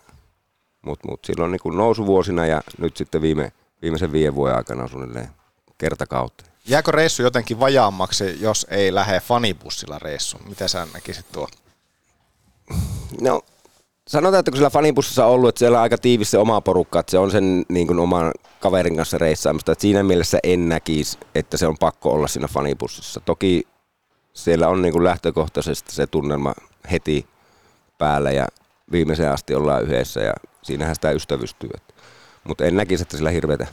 mutta, 0.81 1.07
mutta 1.07 1.27
silloin 1.27 1.51
niin 1.51 1.59
kuin 1.59 1.77
nousuvuosina 1.77 2.45
ja 2.45 2.61
nyt 2.77 2.97
sitten 2.97 3.21
viime, 3.21 3.51
viimeisen 3.81 4.11
viiden 4.11 4.35
vuoden 4.35 4.57
aikana 4.57 4.87
suunnilleen 4.87 5.29
kertakauteen. 5.77 6.53
Jääkö 6.65 6.91
reissu 6.91 7.23
jotenkin 7.23 7.59
vajaammaksi, 7.59 8.41
jos 8.41 8.67
ei 8.69 8.93
lähde 8.93 9.19
fanibussilla 9.19 9.99
reissuun? 9.99 10.43
Mitä 10.49 10.67
sä 10.67 10.87
näkisit 10.93 11.25
tuo? 11.31 11.47
No, 13.21 13.41
sanotaan, 14.14 14.40
että 14.40 14.52
kun 14.52 14.57
sillä 14.57 14.69
fanibussissa 14.69 15.26
on 15.26 15.31
ollut, 15.31 15.49
että 15.49 15.60
siellä 15.60 15.77
on 15.77 15.81
aika 15.81 15.98
tiivis 15.98 16.31
se 16.31 16.38
oma 16.38 16.61
porukka, 16.61 16.99
että 16.99 17.11
se 17.11 17.18
on 17.18 17.31
sen 17.31 17.65
niin 17.69 17.88
kuin 17.88 17.99
oman 17.99 18.31
kaverin 18.60 18.95
kanssa 18.95 19.18
reissaamista, 19.18 19.72
että 19.72 19.81
siinä 19.81 20.03
mielessä 20.03 20.40
en 20.44 20.69
näkisi, 20.69 21.18
että 21.35 21.57
se 21.57 21.68
on 21.68 21.77
pakko 21.77 22.11
olla 22.11 22.27
siinä 22.27 22.48
fanibussissa. 22.48 23.19
Toki 23.19 23.68
siellä 24.34 24.68
on 24.68 24.81
niin 24.81 24.91
kuin 24.91 25.03
lähtökohtaisesti 25.03 25.95
se 25.95 26.07
tunnelma 26.07 26.53
heti 26.91 27.26
päällä 27.98 28.31
ja 28.31 28.48
viimeiseen 28.91 29.31
asti 29.31 29.56
ollaan 29.56 29.84
yhdessä 29.84 30.19
ja 30.22 30.34
siinähän 30.61 30.95
sitä 30.95 31.11
ystävystyy. 31.11 31.69
Mutta 32.44 32.65
en 32.65 32.76
näkisi, 32.76 33.02
että 33.02 33.18
sillä 33.18 33.30
hirveätä 33.30 33.68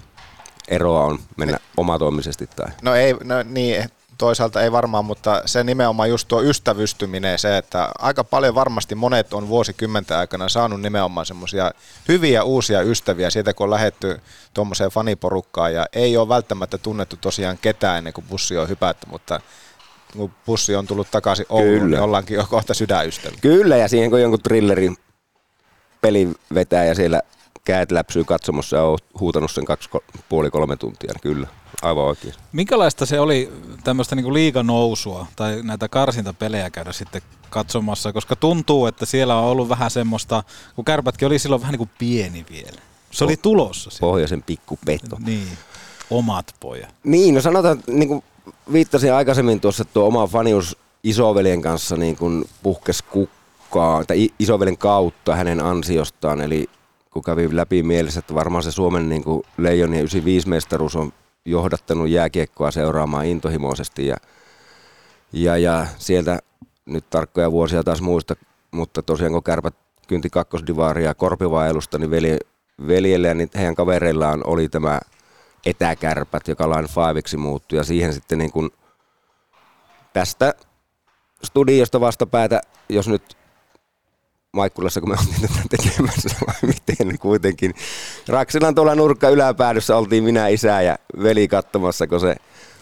eroa 0.69 1.05
on 1.05 1.19
mennä 1.37 1.59
omatoimisesti 1.77 2.47
tai... 2.57 2.69
No 2.83 2.95
ei, 2.95 3.15
no 3.25 3.35
niin, 3.43 3.85
toisaalta 4.21 4.63
ei 4.63 4.73
varmaan, 4.73 5.05
mutta 5.05 5.43
se 5.47 5.65
nimenomaan 5.65 6.11
just 6.11 6.29
tuo 6.29 6.43
ystävystyminen, 6.43 7.39
se, 7.39 7.57
että 7.57 7.91
aika 7.99 8.25
paljon 8.25 8.55
varmasti 8.55 8.95
monet 8.95 9.33
on 9.33 9.49
vuosikymmenten 9.49 10.17
aikana 10.17 10.49
saanut 10.49 10.81
nimenomaan 10.81 11.27
semmoisia 11.27 11.71
hyviä 12.09 12.43
uusia 12.43 12.83
ystäviä 12.83 13.31
siitä, 13.31 13.55
kun 13.55 13.65
on 13.65 13.71
lähetty 13.71 14.21
tuommoiseen 14.55 14.91
faniporukkaan 14.91 15.75
ja 15.75 15.87
ei 15.93 16.17
ole 16.17 16.29
välttämättä 16.29 16.79
tunnettu 16.79 17.17
tosiaan 17.21 17.59
ketään 17.63 17.99
ennen 17.99 18.13
kuin 18.13 18.25
bussi 18.31 18.59
on 18.59 18.69
hypätty, 18.69 19.07
mutta 19.11 19.41
kun 20.13 20.33
bussi 20.47 20.77
on 20.77 20.87
tullut 20.87 21.11
takaisin 21.11 21.47
Ouluun, 21.49 21.81
Kyllä. 21.81 21.97
niin 21.97 22.01
ollaankin 22.01 22.35
jo 22.35 22.47
kohta 22.51 22.75
sydänystäviä. 22.75 23.39
Kyllä, 23.41 23.77
ja 23.77 23.89
siihen 23.89 24.11
kun 24.11 24.21
jonkun 24.21 24.43
thrillerin 24.43 24.97
peli 26.01 26.29
vetää 26.55 26.85
ja 26.85 26.95
siellä 26.95 27.23
käät 27.65 27.91
läpsyy 27.91 28.25
katsomossa 28.25 28.77
ja 28.77 28.83
oot 28.83 29.05
huutanut 29.21 29.51
sen 29.51 29.65
kaksi, 29.65 29.91
puoli 30.29 30.51
kolme 30.51 30.77
tuntia, 30.77 31.13
niin 31.13 31.21
kyllä, 31.21 31.47
aivan 31.83 32.05
oikein. 32.05 32.35
Minkälaista 32.53 33.07
se 33.07 33.21
oli 33.21 33.53
tämmöistä 33.85 34.17
niinku 34.17 34.35
liiganousua 34.35 35.27
tai 35.37 35.61
näitä 35.63 35.89
karsintapelejä 35.89 36.71
käydä 36.71 36.93
sitten 36.93 37.23
katsomassa, 37.51 38.13
koska 38.13 38.37
tuntuu, 38.37 38.87
että 38.87 39.07
siellä 39.07 39.37
on 39.37 39.45
ollut 39.45 39.69
vähän 39.69 39.91
semmoista, 39.91 40.43
kun 40.77 40.85
kärpätkin 40.85 41.27
oli 41.27 41.39
silloin 41.39 41.61
vähän 41.61 41.73
niin 41.73 41.79
kuin 41.79 41.91
pieni 41.99 42.47
vielä. 42.51 42.81
Se 43.11 43.25
oli 43.25 43.37
tulossa. 43.37 43.91
Siellä. 43.91 44.01
Pohjoisen 44.01 44.43
pikkupeto. 44.43 45.17
Niin, 45.27 45.49
omat 46.11 46.55
pojat. 46.61 46.95
Niin, 47.05 47.35
no 47.35 47.41
sanotaan, 47.41 47.79
että 47.79 47.93
niin 47.93 48.09
kuin 48.09 48.23
viittasin 48.73 49.13
aikaisemmin 49.13 49.61
tuossa, 49.61 49.83
että 49.83 49.95
tuo 49.95 50.07
oma 50.07 50.27
fanius 50.27 50.77
isoveljen 51.03 51.63
kanssa 51.63 51.97
niin 51.97 52.17
kuin 52.17 52.45
puhkes 52.63 53.03
kukkaa, 53.03 54.05
tai 54.05 54.25
i- 54.25 54.35
isoveljen 54.39 54.79
kautta 54.79 55.35
hänen 55.37 55.61
ansiostaan, 55.65 56.41
eli 56.41 56.71
kun 57.11 57.23
kävi 57.23 57.57
läpi 57.57 57.83
mielessä, 57.83 58.19
että 58.19 58.35
varmaan 58.35 58.63
se 58.63 58.71
Suomen 58.71 59.09
niin 59.09 59.25
kuin 59.25 59.43
Leijonien 59.57 60.07
95-mestaruus 60.07 60.97
on 60.97 61.13
johdattanut 61.51 62.09
jääkiekkoa 62.09 62.71
seuraamaan 62.71 63.27
intohimoisesti 63.27 64.07
ja, 64.07 64.17
ja, 65.33 65.57
ja 65.57 65.87
sieltä 65.99 66.39
nyt 66.87 67.11
tarkkoja 67.11 67.53
vuosia 67.53 67.83
taas 67.83 68.01
muista, 68.01 68.37
mutta 68.71 69.03
tosiaan 69.03 69.33
kun 69.33 69.43
kärpät 69.43 69.75
kynti 70.09 70.31
kakkosdivaaria 70.31 71.15
korpivailusta, 71.15 71.99
niin 71.99 72.11
velje, 72.11 72.39
veljellä 72.87 73.29
ja 73.29 73.35
niitä 73.35 73.59
heidän 73.59 73.75
kavereillaan 73.75 74.41
oli 74.47 74.69
tämä 74.69 75.01
etäkärpät, 75.67 76.49
joka 76.49 76.71
Line 76.71 77.15
5 77.15 77.37
muuttui 77.37 77.79
ja 77.79 77.85
siihen 77.85 78.15
sitten 78.15 78.39
niin 78.39 78.53
kuin 78.53 78.71
tästä 80.13 80.55
studiosta 81.45 82.01
vastapäätä, 82.01 82.61
jos 82.89 83.09
nyt 83.09 83.37
Maikkulassa, 84.53 85.01
kun 85.01 85.09
me 85.09 85.17
oltiin 85.21 85.41
tätä 85.41 85.63
tekemässä, 85.71 86.37
vai 86.47 86.55
miten 86.63 87.19
kuitenkin. 87.19 87.75
Raksilan 88.29 88.75
tuolla 88.75 88.95
nurkka 88.95 89.29
yläpäädyssä 89.29 89.97
oltiin 89.97 90.25
minä, 90.25 90.49
isä 90.49 90.83
ja 90.83 90.99
veli 91.23 91.49
katsomassa, 91.49 92.07
kun 92.07 92.21
se 92.21 92.37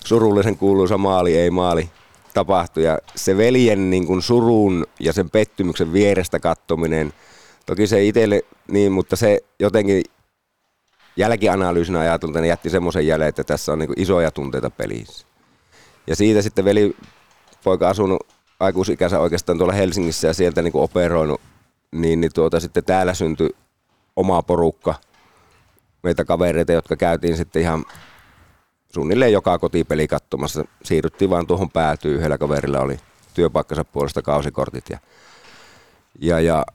surullisen 0.05 0.57
kuuluisa 0.57 0.99
maali 0.99 1.37
ei 1.37 1.51
maali 1.51 1.91
tapahtui. 2.35 2.85
Ja 2.85 2.99
se 3.15 3.37
veljen 3.37 3.91
niin 3.91 4.07
kuin 4.07 4.23
surun 4.23 4.87
ja 5.01 5.13
sen 5.13 5.31
pettymyksen 5.31 5.93
vierestä 5.93 6.41
kattominen, 6.41 7.13
toki 7.67 7.87
se 7.87 8.05
itselle 8.05 8.43
niin, 8.69 8.93
mutta 8.93 9.17
se 9.17 9.41
jotenkin 9.61 10.03
jälkianalyysinä 11.17 12.01
ajatulta 12.01 12.41
niin 12.41 12.49
jätti 12.49 12.71
semmoisen 12.71 13.07
jäljen, 13.07 13.29
että 13.29 13.45
tässä 13.45 13.73
on 13.73 13.79
niin 13.79 13.89
kuin 13.89 14.01
isoja 14.01 14.31
tunteita 14.31 14.71
pelissä. 14.71 15.27
Ja 16.07 16.17
siitä 16.17 16.43
sitten 16.43 16.65
veli 16.65 16.97
poika 17.65 17.89
asunut 17.89 18.27
aikuisikänsä 18.61 19.21
oikeastaan 19.21 19.59
tuolla 19.59 19.73
Helsingissä 19.73 20.29
ja 20.29 20.35
sieltä 20.35 20.63
niin 20.63 20.73
kuin 20.73 20.83
operoinut, 20.83 21.41
niin, 21.93 22.21
niin 22.21 22.33
tuota, 22.35 22.61
sitten 22.61 22.85
täällä 22.85 23.15
syntyi 23.15 23.51
oma 24.17 24.43
porukka 24.43 24.95
meitä 26.03 26.25
kavereita, 26.25 26.73
jotka 26.73 26.97
käytiin 26.97 27.37
sitten 27.37 27.63
ihan 27.63 27.85
suunnilleen 28.95 29.33
joka 29.33 29.59
kotipeli 29.59 30.09
katsomassa. 30.09 30.65
Siirryttiin 30.83 31.31
vaan 31.31 31.47
tuohon 31.47 31.71
päätyyn, 31.71 32.15
yhdellä 32.15 32.39
kaverilla 32.39 32.81
oli 32.81 32.99
työpaikkansa 33.35 33.85
puolesta 33.85 34.23
kausikortit 34.23 34.85
ja, 34.91 34.99
ja, 36.19 36.41
ja 36.41 36.67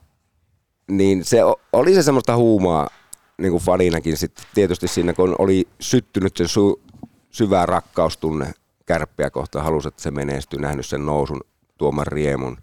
niin 0.88 1.26
se 1.26 1.40
oli 1.74 1.94
se 1.94 2.04
semmoista 2.04 2.36
huumaa 2.36 2.90
niin 3.38 3.52
kuin 3.52 3.64
faninakin 3.64 4.18
sitten 4.18 4.46
tietysti 4.54 4.88
siinä, 4.88 5.14
kun 5.14 5.36
oli 5.40 5.68
syttynyt 5.80 6.38
sen 6.38 6.48
su, 6.48 6.82
syvä 7.30 7.66
rakkaustunne 7.66 8.54
kärppiä 8.86 9.30
kohtaan, 9.30 9.66
halusi, 9.66 9.88
että 9.88 10.02
se 10.02 10.12
menestyy, 10.12 10.60
nähnyt 10.60 10.86
sen 10.86 11.06
nousun, 11.06 11.42
tuoman 11.78 12.08
riemun. 12.08 12.58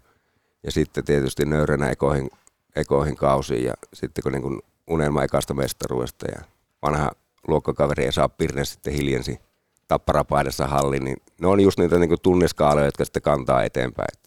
Ja 0.63 0.71
sitten 0.71 1.03
tietysti 1.03 1.45
nöyränä 1.45 1.89
ekoihin, 1.89 2.29
ekoihin 2.75 3.15
kausiin 3.15 3.65
ja 3.65 3.73
sitten 3.93 4.23
kun 4.23 4.31
niin 4.31 4.41
kuin 4.41 4.61
unelma 4.87 5.23
ekasta 5.23 5.53
mestaruudesta 5.53 6.25
ja 6.27 6.41
vanha 6.81 7.11
luokkakaveri 7.47 8.05
Esa 8.05 8.29
Pirne 8.29 8.65
sitten 8.65 8.93
hiljensi 8.93 9.39
tapparapaidassa 9.87 10.67
hallin, 10.67 11.03
niin 11.03 11.17
ne 11.41 11.47
on 11.47 11.59
just 11.59 11.79
niitä 11.79 11.99
niin 11.99 12.09
kuin 12.09 12.85
jotka 12.85 13.05
sitten 13.05 13.21
kantaa 13.21 13.63
eteenpäin. 13.63 14.19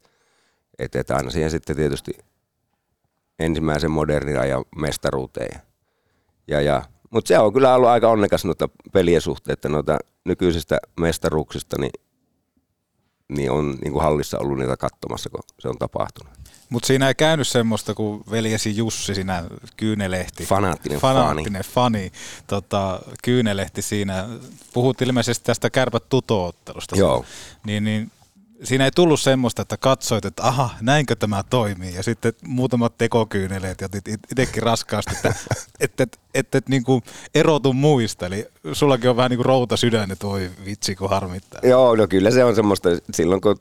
Et, 0.79 0.97
et 0.97 1.11
aina 1.11 1.31
siihen 1.31 1.51
sitten 1.51 1.77
tietysti 1.77 2.12
ensimmäisen 3.39 3.91
modernin 3.91 4.41
ajan 4.41 4.65
mestaruuteen. 4.77 5.61
Ja, 6.49 6.61
ja, 6.61 6.83
Mutta 7.11 7.29
se 7.29 7.39
on 7.39 7.53
kyllä 7.53 7.75
ollut 7.75 7.89
aika 7.89 8.11
onnekas 8.11 8.45
noita 8.45 8.69
pelien 8.93 9.21
suhteen, 9.21 9.53
että 9.53 9.69
noita 9.69 9.99
nykyisistä 10.25 10.79
mestaruuksista 11.01 11.77
niin, 11.81 11.93
niin 13.29 13.51
on 13.51 13.79
niin 13.83 13.93
kuin 13.93 14.03
hallissa 14.03 14.39
ollut 14.39 14.59
niitä 14.59 14.77
katsomassa, 14.77 15.31
kun 15.31 15.41
se 15.61 15.69
on 15.69 15.79
tapahtunut. 15.79 16.33
Mutta 16.69 16.86
siinä 16.86 17.09
ei 17.09 17.15
käynyt 17.15 17.49
semmoista 17.49 17.95
kuin 17.95 18.24
veljesi 18.31 18.77
Jussi 18.77 19.15
siinä 19.15 19.45
Kyynelehti. 19.77 20.47
Fanaattinen, 20.47 21.01
Fanaattinen 21.01 21.62
fani. 21.62 21.99
fani 21.99 22.12
tota, 22.47 23.01
Kyynelehti 23.23 23.82
siinä. 23.82 24.28
Puhut 24.73 25.03
ilmeisesti 25.03 25.45
tästä 25.45 25.70
kärpät 25.70 26.09
tutoottelusta. 26.09 26.97
Joo. 26.97 27.24
Niin, 27.66 27.85
niin 27.85 28.11
siinä 28.62 28.85
ei 28.85 28.91
tullut 28.91 29.20
semmoista, 29.20 29.62
että 29.62 29.77
katsoit, 29.77 30.24
että 30.24 30.43
aha, 30.43 30.70
näinkö 30.81 31.16
tämä 31.16 31.43
toimii. 31.51 31.95
Ja 31.95 32.03
sitten 32.03 32.32
muutamat 32.47 32.99
tekokyyneleet 32.99 33.81
ja 33.81 33.89
itsekin 34.31 34.62
raskaasti, 34.62 35.15
että 35.16 35.35
et, 35.81 36.01
et, 36.01 36.20
et, 36.35 36.55
et, 36.55 36.69
niin 36.69 36.85
kuin 36.85 37.03
erotu 37.35 37.73
muista. 37.73 38.27
Eli 38.27 38.47
sullakin 38.73 39.11
on 39.11 39.16
vähän 39.16 39.31
niin 39.31 39.39
kuin 39.39 39.47
routa 39.47 39.77
sydän, 39.77 40.11
että 40.11 40.27
voi 40.27 40.51
vitsi, 40.65 40.95
kun 40.95 41.11
harmittaa. 41.11 41.61
Joo, 41.65 41.97
no 41.97 42.07
kyllä 42.09 42.31
se 42.31 42.45
on 42.45 42.55
semmoista, 42.55 42.89
silloin 43.12 43.41
kun 43.41 43.57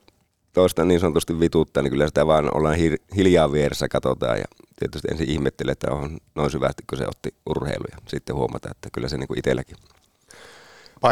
toista 0.54 0.86
niin 0.86 1.00
sanotusti 1.00 1.40
vituttaa, 1.40 1.84
niin 1.84 1.92
kyllä 1.92 2.08
sitä 2.08 2.28
vaan 2.28 2.58
ollaan 2.58 2.76
hiljaa 3.16 3.52
vieressä, 3.52 3.88
katsotaan 3.88 4.38
ja 4.38 4.46
tietysti 4.80 5.08
ensin 5.12 5.30
ihmettelee, 5.30 5.72
että 5.72 5.92
on 5.92 6.18
noin 6.36 6.52
syvästi, 6.52 6.84
kun 6.90 6.98
se 6.98 7.08
otti 7.08 7.34
urheilu 7.46 7.86
ja 7.92 7.98
sitten 8.08 8.36
huomata, 8.36 8.70
että 8.72 8.90
kyllä 8.94 9.10
se 9.10 9.18
niin 9.18 9.28
kuin 9.28 9.40
itselläkin 9.40 9.78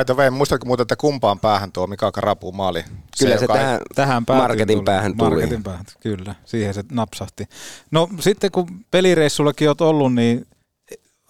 the 0.05 0.15
way, 0.15 0.30
muistatko 0.30 0.65
muuten, 0.65 0.81
että 0.81 0.95
kumpaan 0.95 1.39
päähän 1.39 1.72
tuo 1.72 1.88
Mika 1.88 2.11
Karapu 2.11 2.51
maali? 2.51 2.84
Kyllä 3.19 3.35
se, 3.35 3.39
se 3.39 3.47
tähän, 3.47 3.81
tähän 3.95 4.23
marketin 4.27 4.77
tuli. 4.77 4.85
päähän 4.85 5.18
tuli. 5.18 5.30
Marketin 5.30 5.63
päähän, 5.63 5.85
kyllä. 5.99 6.35
Siihen 6.45 6.73
se 6.73 6.84
napsahti. 6.91 7.47
No 7.91 8.09
sitten 8.19 8.51
kun 8.51 8.68
pelireissullakin 8.91 9.69
olet 9.69 9.81
ollut, 9.81 10.13
niin 10.13 10.47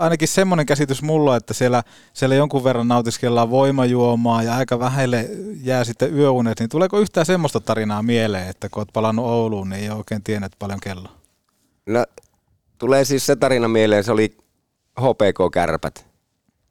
ainakin 0.01 0.27
semmoinen 0.27 0.65
käsitys 0.65 1.01
mulla, 1.01 1.35
että 1.35 1.53
siellä, 1.53 1.83
siellä 2.13 2.35
jonkun 2.35 2.63
verran 2.63 2.87
nautiskellaan 2.87 3.49
voimajuomaa 3.49 4.43
ja 4.43 4.55
aika 4.55 4.79
vähälle 4.79 5.29
jää 5.61 5.83
sitten 5.83 6.13
yöunet, 6.15 6.59
niin 6.59 6.69
tuleeko 6.69 6.99
yhtään 6.99 7.25
semmoista 7.25 7.59
tarinaa 7.59 8.03
mieleen, 8.03 8.47
että 8.47 8.69
kun 8.69 8.79
olet 8.79 8.93
palannut 8.93 9.25
Ouluun, 9.25 9.69
niin 9.69 9.83
ei 9.83 9.89
oikein 9.89 10.23
tiennyt 10.23 10.51
paljon 10.59 10.79
kello? 10.79 11.09
No, 11.85 12.05
tulee 12.77 13.05
siis 13.05 13.25
se 13.25 13.35
tarina 13.35 13.67
mieleen, 13.67 14.03
se 14.03 14.11
oli 14.11 14.37
HPK-kärpät. 14.99 16.05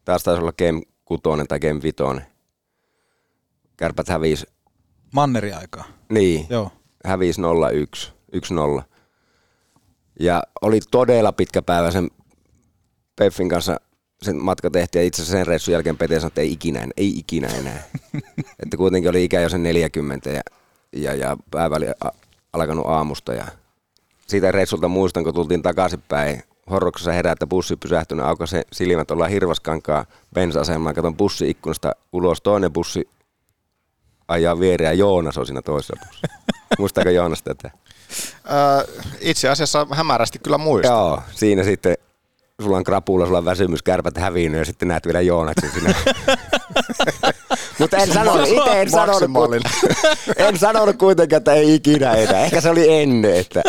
Taas 0.05 0.23
taisi 0.23 0.43
olla 0.43 0.53
Game 0.53 0.83
6 1.05 1.23
tai 1.49 1.61
Game 1.61 1.83
5. 1.83 1.97
Kärpät 3.77 4.09
hävisi. 4.09 4.47
Manneri 5.13 5.53
aikaa. 5.53 5.85
Niin. 6.13 6.47
Joo. 6.51 6.71
Hävisi 7.05 7.41
0-1, 7.41 8.11
1-0. 8.79 8.83
Ja 10.21 10.43
oli 10.63 10.81
todella 10.91 11.33
pitkä 11.33 11.63
päivä 11.63 11.91
sen 11.91 12.11
Peffin 13.21 13.49
kanssa 13.49 13.81
sen 14.23 14.37
matka 14.37 14.71
tehtiin 14.71 15.01
ja 15.01 15.07
itse 15.07 15.23
asiassa 15.23 15.39
sen 15.39 15.47
reissun 15.47 15.73
jälkeen 15.73 15.97
Pete 15.97 16.15
sanoi, 16.15 16.29
että 16.29 16.41
ei 16.41 16.53
ikinä, 16.53 16.89
ei 16.97 17.19
ikinä 17.19 17.49
enää. 17.49 17.83
että 18.63 18.77
kuitenkin 18.77 19.11
oli 19.11 19.25
ikä 19.25 19.41
jo 19.41 19.49
sen 19.49 19.63
40 19.63 20.31
ja, 20.31 20.41
ja, 20.93 21.15
ja 21.15 21.37
päivä 21.51 21.77
oli 21.77 21.87
alkanut 22.53 22.87
aamusta 22.87 23.35
ja 23.35 23.47
siitä 24.27 24.53
reissulta 24.53 24.89
muistan, 24.89 25.25
kun 25.25 25.35
tultiin 25.35 25.63
takaisinpäin 25.63 26.43
horroksessa 26.71 27.13
herää, 27.13 27.33
että 27.33 27.47
bussi 27.47 27.77
pysähtynyt, 27.77 28.25
se 28.45 28.63
silmät, 28.73 29.11
ollaan 29.11 29.31
Hirvaskankaa 29.31 30.07
bensa-asemaan, 30.35 30.95
katon 30.95 31.17
bussi 31.17 31.51
ikkunasta 31.51 31.93
ulos, 32.13 32.41
toinen 32.41 32.73
bussi 32.73 33.09
ajaa 34.29 34.61
viereen 34.61 34.89
ja 34.89 34.93
Joonas 34.93 35.39
on 35.39 35.47
siinä 35.47 35.63
toisessa 35.63 35.97
bussissa. 36.01 36.27
Muistaako 36.79 37.11
Joonas 37.11 37.43
tätä? 37.43 37.71
Öö, 38.51 39.05
itse 39.21 39.49
asiassa 39.49 39.87
hämärästi 39.91 40.39
kyllä 40.39 40.59
muistan. 40.59 40.97
Joo, 40.97 41.23
siinä 41.35 41.65
sitten 41.65 41.97
sulla 42.61 42.77
on 42.77 42.85
krapula, 42.85 43.27
sulla 43.27 43.39
on 43.39 43.45
väsymys, 43.45 43.83
kärpät 43.83 44.17
häviinnyt 44.17 44.59
ja 44.59 44.65
sitten 44.65 44.89
näet 44.89 45.07
vielä 45.07 45.21
Joonaksen 45.21 45.71
sinä. 45.71 45.95
Mutta 47.79 47.97
en 47.97 48.13
sanonut, 48.13 48.49
itse 48.49 48.81
en 48.81 48.91
sanonut, 48.91 49.53
en 50.37 50.59
sanonut 50.59 50.97
kuitenkaan, 50.97 51.39
että 51.39 51.53
ei 51.53 51.75
ikinä 51.75 52.13
enää. 52.13 52.45
Ehkä 52.45 52.61
se 52.61 52.71
oli 52.71 53.03
ennen, 53.03 53.37
että 53.37 53.63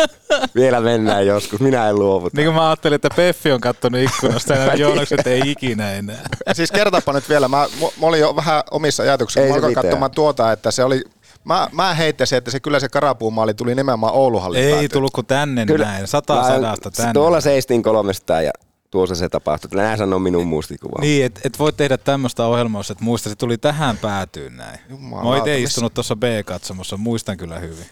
vielä 0.54 0.80
mennään 0.80 1.26
joskus. 1.26 1.60
Minä 1.60 1.88
en 1.88 1.98
luovuta. 1.98 2.36
Niin 2.36 2.46
kuin 2.46 2.54
mä 2.54 2.68
ajattelin, 2.68 2.94
että 2.94 3.08
Peffi 3.16 3.52
on 3.52 3.60
kattonut 3.60 4.00
ikkunasta 4.00 4.54
ja 4.54 4.74
Joonaksen, 4.74 5.20
että 5.20 5.30
ei 5.30 5.42
ikinä 5.46 5.92
enää. 5.92 6.28
Siis 6.52 6.72
kertapa 6.72 7.12
nyt 7.12 7.28
vielä. 7.28 7.48
Mä, 7.48 7.66
mä 8.00 8.06
olin 8.06 8.20
jo 8.20 8.36
vähän 8.36 8.62
omissa 8.70 9.02
ajatuksissa. 9.02 9.48
Mä 9.48 9.54
alkoin 9.54 9.74
katsomaan 9.74 10.10
tuota, 10.10 10.52
että 10.52 10.70
se 10.70 10.84
oli 10.84 11.04
Mä, 11.44 11.68
mä 11.72 11.94
heittäisin, 11.94 12.38
että 12.38 12.50
se 12.50 12.60
kyllä 12.60 12.80
se 12.80 12.88
karapuumaali 12.88 13.54
tuli 13.54 13.74
nimenomaan 13.74 14.14
Ouluhallin 14.14 14.64
Ei 14.64 14.88
tullut 14.88 15.12
kuin 15.12 15.26
tänne 15.26 15.66
kyllä. 15.66 15.86
näin, 15.86 16.06
sata 16.06 16.42
sadasta 16.42 16.90
tänne. 16.90 17.12
Tuolla 17.12 17.40
seistin 17.40 17.82
kolmesta 17.82 18.42
ja 18.42 18.52
tuossa 18.92 19.14
se 19.14 19.28
tapahtui. 19.28 19.70
Nämä 19.74 19.96
sanoo 19.96 20.18
minun 20.18 20.46
muistikuva. 20.46 21.00
Niin, 21.00 21.26
et, 21.26 21.40
et 21.44 21.58
voi 21.58 21.72
tehdä 21.72 21.96
tämmöistä 21.98 22.46
ohjelmaa, 22.46 22.82
että 22.90 23.04
muista, 23.04 23.28
se 23.28 23.36
tuli 23.36 23.58
tähän 23.58 23.96
päätyyn 23.96 24.56
näin. 24.56 24.78
Jumala, 24.88 25.22
Mä 25.22 25.28
oon 25.28 25.38
itse 25.38 25.60
istunut 25.60 25.94
tuossa 25.94 26.16
B-katsomossa, 26.16 26.96
muistan 26.96 27.36
kyllä 27.36 27.58
hyvin. 27.58 27.86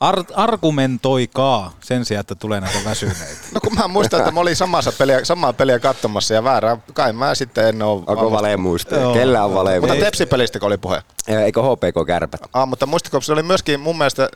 Ar- 0.00 0.24
argumentoikaa 0.34 1.72
sen 1.80 2.04
sijaan, 2.04 2.20
että 2.20 2.34
tulee 2.34 2.60
näitä 2.60 2.78
väsyneitä. 2.84 3.40
No 3.54 3.60
kun 3.60 3.74
mä 3.74 3.88
muistan, 3.88 4.20
että 4.20 4.32
mä 4.32 4.40
olin 4.40 4.56
samassa 4.56 4.92
peliä, 4.92 5.24
samaa 5.24 5.52
peliä 5.52 5.78
katsomassa 5.78 6.34
ja 6.34 6.44
väärää, 6.44 6.76
kai 6.92 7.12
mä 7.12 7.34
sitten 7.34 7.68
en 7.68 7.82
ole... 7.82 8.02
Onko 8.06 8.30
valeen 8.30 8.60
muista? 8.60 8.96
Kellä 9.12 9.44
on 9.44 9.54
valeen 9.54 9.82
Mutta 9.82 9.96
Tepsi-pelistä 9.96 10.58
oli 10.62 10.78
puhe. 10.78 11.02
Eikö 11.28 11.62
HPK 11.62 12.06
kärpät? 12.06 12.40
Ah, 12.52 12.68
mutta 12.68 12.86
muistatko, 12.86 13.20
se 13.20 13.32
oli 13.32 13.42
myöskin 13.42 13.80
mun 13.80 13.98
mielestä 13.98 14.28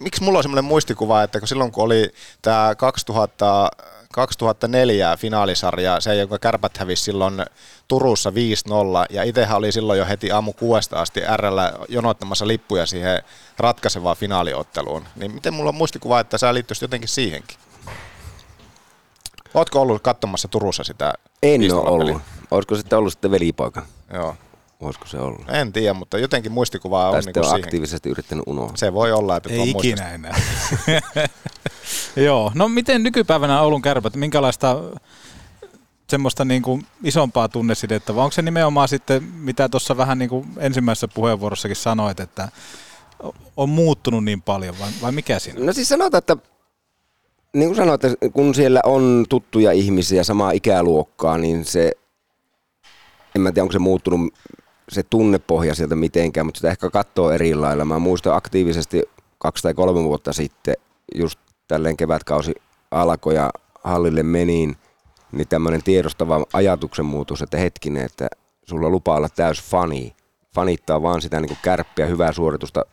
miksi 0.00 0.22
mulla 0.22 0.38
on 0.38 0.42
semmoinen 0.44 0.64
muistikuva, 0.64 1.22
että 1.22 1.38
kun 1.38 1.48
silloin 1.48 1.72
kun 1.72 1.84
oli 1.84 2.12
tämä 2.42 2.74
2000, 2.74 3.70
2004 4.12 5.16
finaalisarja, 5.16 6.00
se 6.00 6.14
jonka 6.14 6.38
kärpät 6.38 6.76
hävisi 6.76 7.02
silloin 7.02 7.44
Turussa 7.88 8.30
5-0, 8.30 8.34
ja 9.10 9.22
itsehän 9.22 9.56
oli 9.56 9.72
silloin 9.72 9.98
jo 9.98 10.06
heti 10.06 10.32
aamu 10.32 10.52
kuuesta 10.52 11.00
asti 11.00 11.20
RL 11.36 11.58
jonottamassa 11.88 12.46
lippuja 12.46 12.86
siihen 12.86 13.22
ratkaisevaan 13.58 14.16
finaaliotteluun. 14.16 15.04
Niin 15.16 15.30
miten 15.30 15.54
mulla 15.54 15.68
on 15.68 15.74
muistikuva, 15.74 16.20
että 16.20 16.38
sä 16.38 16.54
liittyisit 16.54 16.82
jotenkin 16.82 17.08
siihenkin? 17.08 17.56
Ootko 19.54 19.80
ollut 19.80 20.02
katsomassa 20.02 20.48
Turussa 20.48 20.84
sitä 20.84 21.14
En 21.42 21.74
ole 21.74 21.90
ollut. 21.90 22.22
Olisiko 22.50 22.74
sitten 22.76 22.98
ollut 22.98 23.12
sitten 23.12 23.30
velipoika? 23.30 23.82
Joo. 24.12 24.36
Voisiko 24.80 25.06
se 25.06 25.18
olla? 25.18 25.52
En 25.52 25.72
tiedä, 25.72 25.94
mutta 25.94 26.18
jotenkin 26.18 26.52
muistikuvaa 26.52 27.10
on, 27.10 27.22
niin 27.26 27.46
on 27.46 27.54
aktiivisesti 27.54 28.08
yrittänyt 28.08 28.44
unohtaa. 28.46 28.76
Se 28.76 28.92
voi 28.92 29.12
olla, 29.12 29.36
että 29.36 29.48
Ei 29.48 29.70
ikinä 29.70 30.10
enää. 30.10 30.40
Joo, 32.26 32.52
no 32.54 32.68
miten 32.68 33.02
nykypäivänä 33.02 33.60
Oulun 33.60 33.82
kärpät, 33.82 34.16
minkälaista 34.16 34.76
semmoista 36.10 36.44
niin 36.44 36.62
kuin 36.62 36.86
isompaa 37.04 37.48
tunnesidettä, 37.48 38.14
vai 38.14 38.24
onko 38.24 38.32
se 38.32 38.42
nimenomaan 38.42 38.88
sitten, 38.88 39.22
mitä 39.22 39.68
tuossa 39.68 39.96
vähän 39.96 40.18
niin 40.18 40.28
kuin 40.28 40.48
ensimmäisessä 40.58 41.08
puheenvuorossakin 41.08 41.76
sanoit, 41.76 42.20
että 42.20 42.48
on 43.56 43.68
muuttunut 43.68 44.24
niin 44.24 44.42
paljon, 44.42 44.78
vai, 44.78 44.90
vai 45.02 45.12
mikä 45.12 45.38
siinä? 45.38 45.64
No 45.64 45.72
siis 45.72 45.88
sanotaan, 45.88 46.18
että 46.18 46.36
niin 47.52 47.68
kuin 47.68 47.76
sanoit, 47.76 48.04
että 48.04 48.28
kun 48.28 48.54
siellä 48.54 48.80
on 48.84 49.26
tuttuja 49.28 49.72
ihmisiä, 49.72 50.24
samaa 50.24 50.50
ikäluokkaa, 50.50 51.38
niin 51.38 51.64
se, 51.64 51.92
en 53.34 53.40
mä 53.40 53.52
tiedä, 53.52 53.62
onko 53.62 53.72
se 53.72 53.78
muuttunut 53.78 54.34
se 54.88 55.02
tunnepohja 55.02 55.74
sieltä 55.74 55.96
mitenkään, 55.96 56.46
mutta 56.46 56.58
sitä 56.58 56.70
ehkä 56.70 56.90
katsoo 56.90 57.30
eri 57.30 57.54
lailla. 57.54 57.84
Mä 57.84 57.98
muistan 57.98 58.36
aktiivisesti 58.36 59.02
kaksi 59.38 59.62
tai 59.62 59.74
kolme 59.74 60.04
vuotta 60.04 60.32
sitten, 60.32 60.74
just 61.14 61.38
tälleen 61.68 61.96
kevätkausi 61.96 62.54
alkoi 62.90 63.34
ja 63.34 63.50
hallille 63.84 64.22
meniin, 64.22 64.76
niin 65.32 65.48
tämmöinen 65.48 65.82
tiedostava 65.82 66.46
ajatuksen 66.52 67.04
muutos, 67.04 67.42
että 67.42 67.56
hetkinen, 67.56 68.04
että 68.04 68.28
sulla 68.62 68.88
lupaa 68.88 69.16
olla 69.16 69.28
täys 69.28 69.62
fani. 69.62 70.14
Fanittaa 70.54 71.02
vaan 71.02 71.22
sitä 71.22 71.40
niin 71.40 71.58
kärppiä, 71.62 72.06
hyvää 72.06 72.32
suoritusta, 72.32 72.84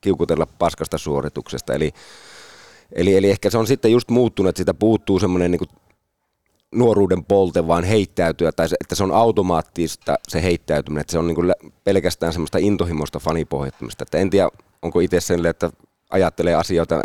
kiukutella 0.00 0.46
paskasta 0.58 0.98
suorituksesta. 0.98 1.74
Eli, 1.74 1.92
eli, 2.92 3.16
eli 3.16 3.30
ehkä 3.30 3.50
se 3.50 3.58
on 3.58 3.66
sitten 3.66 3.92
just 3.92 4.10
muuttunut, 4.10 4.48
että 4.48 4.58
siitä 4.58 4.74
puuttuu 4.74 5.18
semmoinen 5.18 5.50
niin 5.50 5.68
nuoruuden 6.74 7.24
polte 7.24 7.66
vaan 7.66 7.84
heittäytyä, 7.84 8.52
tai 8.52 8.68
se, 8.68 8.76
että 8.80 8.94
se 8.94 9.04
on 9.04 9.12
automaattista 9.12 10.14
se 10.28 10.42
heittäytyminen, 10.42 11.00
että 11.00 11.12
se 11.12 11.18
on 11.18 11.26
niin 11.26 11.34
kuin 11.34 11.52
pelkästään 11.84 12.32
semmoista 12.32 12.58
intohimoista 12.58 13.18
fanipohjattamista. 13.18 14.02
Että 14.02 14.18
en 14.18 14.30
tiedä, 14.30 14.48
onko 14.82 15.00
itse 15.00 15.20
sen, 15.20 15.46
että 15.46 15.70
ajattelee 16.10 16.54
asioita 16.54 17.02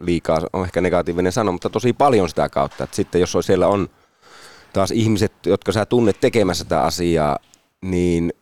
liikaa, 0.00 0.40
on 0.52 0.64
ehkä 0.64 0.80
negatiivinen 0.80 1.32
sana, 1.32 1.52
mutta 1.52 1.70
tosi 1.70 1.92
paljon 1.92 2.28
sitä 2.28 2.48
kautta. 2.48 2.84
Että 2.84 2.96
sitten 2.96 3.20
jos 3.20 3.36
siellä 3.40 3.68
on 3.68 3.88
taas 4.72 4.90
ihmiset, 4.90 5.32
jotka 5.46 5.72
sä 5.72 5.86
tunnet 5.86 6.20
tekemässä 6.20 6.64
sitä 6.64 6.82
asiaa, 6.82 7.38
niin 7.82 8.32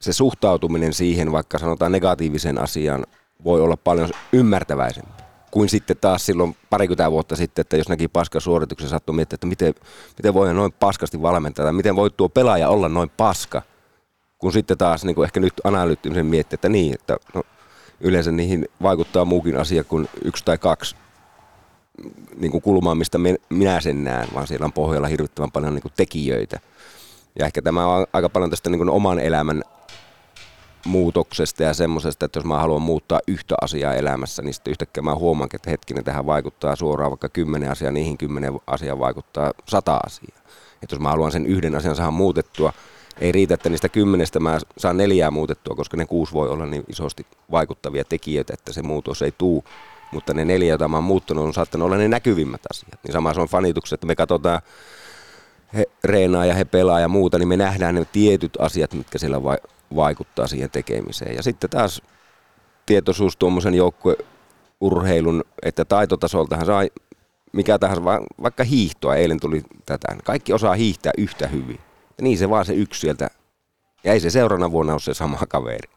se 0.00 0.12
suhtautuminen 0.12 0.92
siihen, 0.92 1.32
vaikka 1.32 1.58
sanotaan 1.58 1.92
negatiiviseen 1.92 2.60
asiaan, 2.60 3.06
voi 3.44 3.60
olla 3.60 3.76
paljon 3.76 4.10
ymmärtäväisempi 4.32 5.23
kuin 5.54 5.68
sitten 5.68 5.96
taas 6.00 6.26
silloin 6.26 6.56
parikymmentä 6.70 7.10
vuotta 7.10 7.36
sitten, 7.36 7.60
että 7.60 7.76
jos 7.76 7.88
näki 7.88 8.08
paska 8.08 8.40
suorituksen, 8.40 8.88
saattoi 8.88 9.14
miettiä, 9.14 9.34
että 9.34 9.46
miten, 9.46 9.74
miten 10.18 10.34
voi 10.34 10.54
noin 10.54 10.72
paskasti 10.72 11.22
valmentaa, 11.22 11.64
tai 11.64 11.72
miten 11.72 11.96
voi 11.96 12.10
tuo 12.10 12.28
pelaaja 12.28 12.68
olla 12.68 12.88
noin 12.88 13.10
paska, 13.16 13.62
kun 14.38 14.52
sitten 14.52 14.78
taas 14.78 15.04
niin 15.04 15.14
kuin 15.14 15.24
ehkä 15.24 15.40
nyt 15.40 15.54
analyyttisen 15.64 16.26
miettiä, 16.26 16.54
että 16.54 16.68
niin, 16.68 16.94
että 16.94 17.16
no, 17.34 17.42
yleensä 18.00 18.32
niihin 18.32 18.68
vaikuttaa 18.82 19.24
muukin 19.24 19.56
asia 19.56 19.84
kuin 19.84 20.08
yksi 20.24 20.44
tai 20.44 20.58
kaksi 20.58 20.96
niin 22.36 22.50
kuin 22.50 22.62
kulmaa, 22.62 22.94
mistä 22.94 23.18
minä 23.48 23.80
sen 23.80 24.04
näen, 24.04 24.28
vaan 24.34 24.46
siellä 24.46 24.64
on 24.64 24.72
pohjalla 24.72 25.08
hirvittävän 25.08 25.52
paljon 25.52 25.74
niin 25.74 25.82
kuin 25.82 25.92
tekijöitä. 25.96 26.60
Ja 27.38 27.46
ehkä 27.46 27.62
tämä 27.62 27.86
on 27.86 28.06
aika 28.12 28.28
paljon 28.28 28.50
tästä 28.50 28.70
niin 28.70 28.78
kuin 28.78 28.90
oman 28.90 29.18
elämän 29.18 29.62
muutoksesta 30.84 31.62
ja 31.62 31.74
semmoisesta, 31.74 32.26
että 32.26 32.38
jos 32.38 32.44
mä 32.44 32.60
haluan 32.60 32.82
muuttaa 32.82 33.20
yhtä 33.26 33.54
asiaa 33.60 33.94
elämässä, 33.94 34.42
niin 34.42 34.54
sitten 34.54 34.70
yhtäkkiä 34.70 35.02
mä 35.02 35.14
huomaan, 35.14 35.50
että 35.54 35.70
hetkinen, 35.70 36.04
tähän 36.04 36.26
vaikuttaa 36.26 36.76
suoraan 36.76 37.10
vaikka 37.10 37.28
kymmenen 37.28 37.70
asiaa, 37.70 37.92
niihin 37.92 38.18
kymmenen 38.18 38.60
asiaa 38.66 38.98
vaikuttaa 38.98 39.52
sata 39.68 40.00
asiaa. 40.06 40.38
Että 40.82 40.94
jos 40.94 41.00
mä 41.00 41.10
haluan 41.10 41.32
sen 41.32 41.46
yhden 41.46 41.74
asian 41.74 41.96
saada 41.96 42.10
muutettua, 42.10 42.72
ei 43.18 43.32
riitä, 43.32 43.54
että 43.54 43.68
niistä 43.68 43.88
kymmenestä 43.88 44.40
mä 44.40 44.58
saan 44.78 44.96
neljää 44.96 45.30
muutettua, 45.30 45.74
koska 45.74 45.96
ne 45.96 46.06
kuusi 46.06 46.32
voi 46.32 46.48
olla 46.48 46.66
niin 46.66 46.84
isosti 46.88 47.26
vaikuttavia 47.50 48.04
tekijöitä, 48.04 48.54
että 48.54 48.72
se 48.72 48.82
muutos 48.82 49.22
ei 49.22 49.32
tuu. 49.38 49.64
Mutta 50.12 50.34
ne 50.34 50.44
neljä, 50.44 50.68
joita 50.68 50.88
mä 50.88 50.96
oon 50.96 51.04
muuttanut, 51.04 51.44
on 51.44 51.54
saattanut 51.54 51.86
olla 51.86 51.96
ne 51.96 52.08
näkyvimmät 52.08 52.60
asiat. 52.70 52.98
Niin 53.04 53.12
sama 53.12 53.34
se 53.34 53.40
on 53.40 53.48
fanitukset, 53.48 53.96
että 53.96 54.06
me 54.06 54.14
katsotaan 54.14 54.60
he 55.74 55.84
reenaa 56.04 56.46
ja 56.46 56.54
he 56.54 56.64
pelaa 56.64 57.00
ja 57.00 57.08
muuta, 57.08 57.38
niin 57.38 57.48
me 57.48 57.56
nähdään 57.56 57.94
ne 57.94 58.06
tietyt 58.12 58.56
asiat, 58.58 58.92
mitkä 58.92 59.18
siellä 59.18 59.42
vaikuttaa 59.96 60.46
siihen 60.46 60.70
tekemiseen. 60.70 61.36
Ja 61.36 61.42
sitten 61.42 61.70
taas 61.70 62.02
tietoisuus 62.86 63.36
tuommoisen 63.36 63.74
joukkueurheilun, 63.74 65.44
että 65.62 65.84
taitotasoltahan 65.84 66.66
saa 66.66 66.82
mikä 67.52 67.78
tahansa, 67.78 68.04
vaikka 68.42 68.64
hiihtoa, 68.64 69.16
eilen 69.16 69.40
tuli 69.40 69.62
tätä. 69.86 70.16
Kaikki 70.24 70.52
osaa 70.52 70.74
hiihtää 70.74 71.12
yhtä 71.18 71.46
hyvin. 71.46 71.78
Ja 72.18 72.22
niin 72.22 72.38
se 72.38 72.50
vaan 72.50 72.64
se 72.64 72.74
yksi 72.74 73.00
sieltä. 73.00 73.28
Ja 74.04 74.12
ei 74.12 74.20
se 74.20 74.30
seuraavana 74.30 74.72
vuonna 74.72 74.92
ole 74.92 75.00
se 75.00 75.14
sama 75.14 75.38
kaveri. 75.48 75.90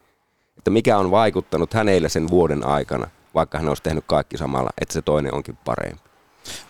Että 0.57 0.71
mikä 0.71 0.97
on 0.97 1.11
vaikuttanut 1.11 1.73
hänelle 1.73 2.09
sen 2.09 2.29
vuoden 2.29 2.67
aikana, 2.67 3.07
vaikka 3.35 3.57
hän 3.57 3.67
olisi 3.67 3.83
tehnyt 3.83 4.03
kaikki 4.07 4.37
samalla, 4.37 4.69
että 4.81 4.93
se 4.93 5.01
toinen 5.01 5.33
onkin 5.33 5.57
parempi. 5.65 6.06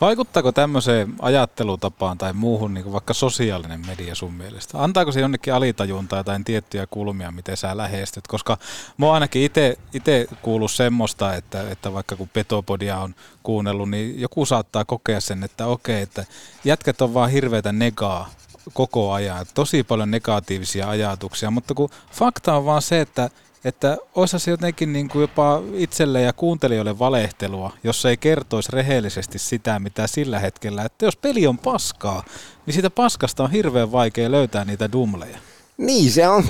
Vaikuttaako 0.02 0.52
tämmöiseen 0.52 1.14
ajattelutapaan 1.22 2.18
tai 2.18 2.34
muuhun 2.34 2.74
niin 2.74 2.94
vaikka 2.94 3.14
sosiaalinen 3.14 3.86
media 3.88 4.16
sun 4.16 4.34
mielestä? 4.34 4.84
Antaako 4.84 5.12
se 5.12 5.20
jonnekin 5.20 5.54
alitajuntaa 5.54 6.24
tai 6.24 6.40
tiettyjä 6.46 6.88
kulmia, 6.88 7.32
miten 7.32 7.58
sä 7.58 7.78
lähestyt? 7.78 8.28
Koska 8.28 8.58
mä 8.98 9.12
ainakin 9.12 9.52
itse 9.94 10.28
kuullut 10.42 10.72
semmoista, 10.72 11.36
että, 11.36 11.70
että 11.70 11.94
vaikka 11.94 12.16
kun 12.16 12.30
Petopodia 12.30 13.00
on 13.00 13.16
kuunnellut, 13.44 13.90
niin 13.90 14.22
joku 14.22 14.46
saattaa 14.46 14.86
kokea 14.86 15.22
sen, 15.22 15.44
että 15.44 15.66
okei, 15.66 16.02
että 16.02 16.26
jätkät 16.64 17.02
on 17.02 17.14
vaan 17.14 17.30
hirveätä 17.30 17.72
negaa 17.72 18.30
koko 18.74 19.12
ajan. 19.12 19.46
Tosi 19.54 19.84
paljon 19.84 20.12
negatiivisia 20.12 20.90
ajatuksia, 20.90 21.52
mutta 21.52 21.74
kun 21.74 21.90
fakta 22.12 22.54
on 22.54 22.66
vaan 22.66 22.82
se, 22.82 23.02
että 23.02 23.30
että 23.66 23.98
olisi 24.16 24.40
se 24.40 24.52
jotenkin 24.52 24.94
niin 24.94 25.10
kuin 25.10 25.22
jopa 25.22 25.62
itselle 25.74 26.22
ja 26.22 26.34
kuuntelijoille 26.34 27.00
valehtelua, 27.00 27.74
jos 27.84 28.06
ei 28.06 28.18
kertoisi 28.18 28.70
rehellisesti 28.72 29.40
sitä, 29.40 29.80
mitä 29.80 30.08
sillä 30.08 30.40
hetkellä, 30.40 30.84
että 30.84 31.06
jos 31.06 31.18
peli 31.18 31.48
on 31.48 31.58
paskaa, 31.58 32.24
niin 32.66 32.74
siitä 32.74 32.90
paskasta 32.90 33.44
on 33.44 33.52
hirveän 33.52 33.92
vaikea 33.92 34.32
löytää 34.32 34.66
niitä 34.66 34.92
dumleja. 34.92 35.38
Niin, 35.78 36.12
se 36.12 36.28
on, 36.28 36.44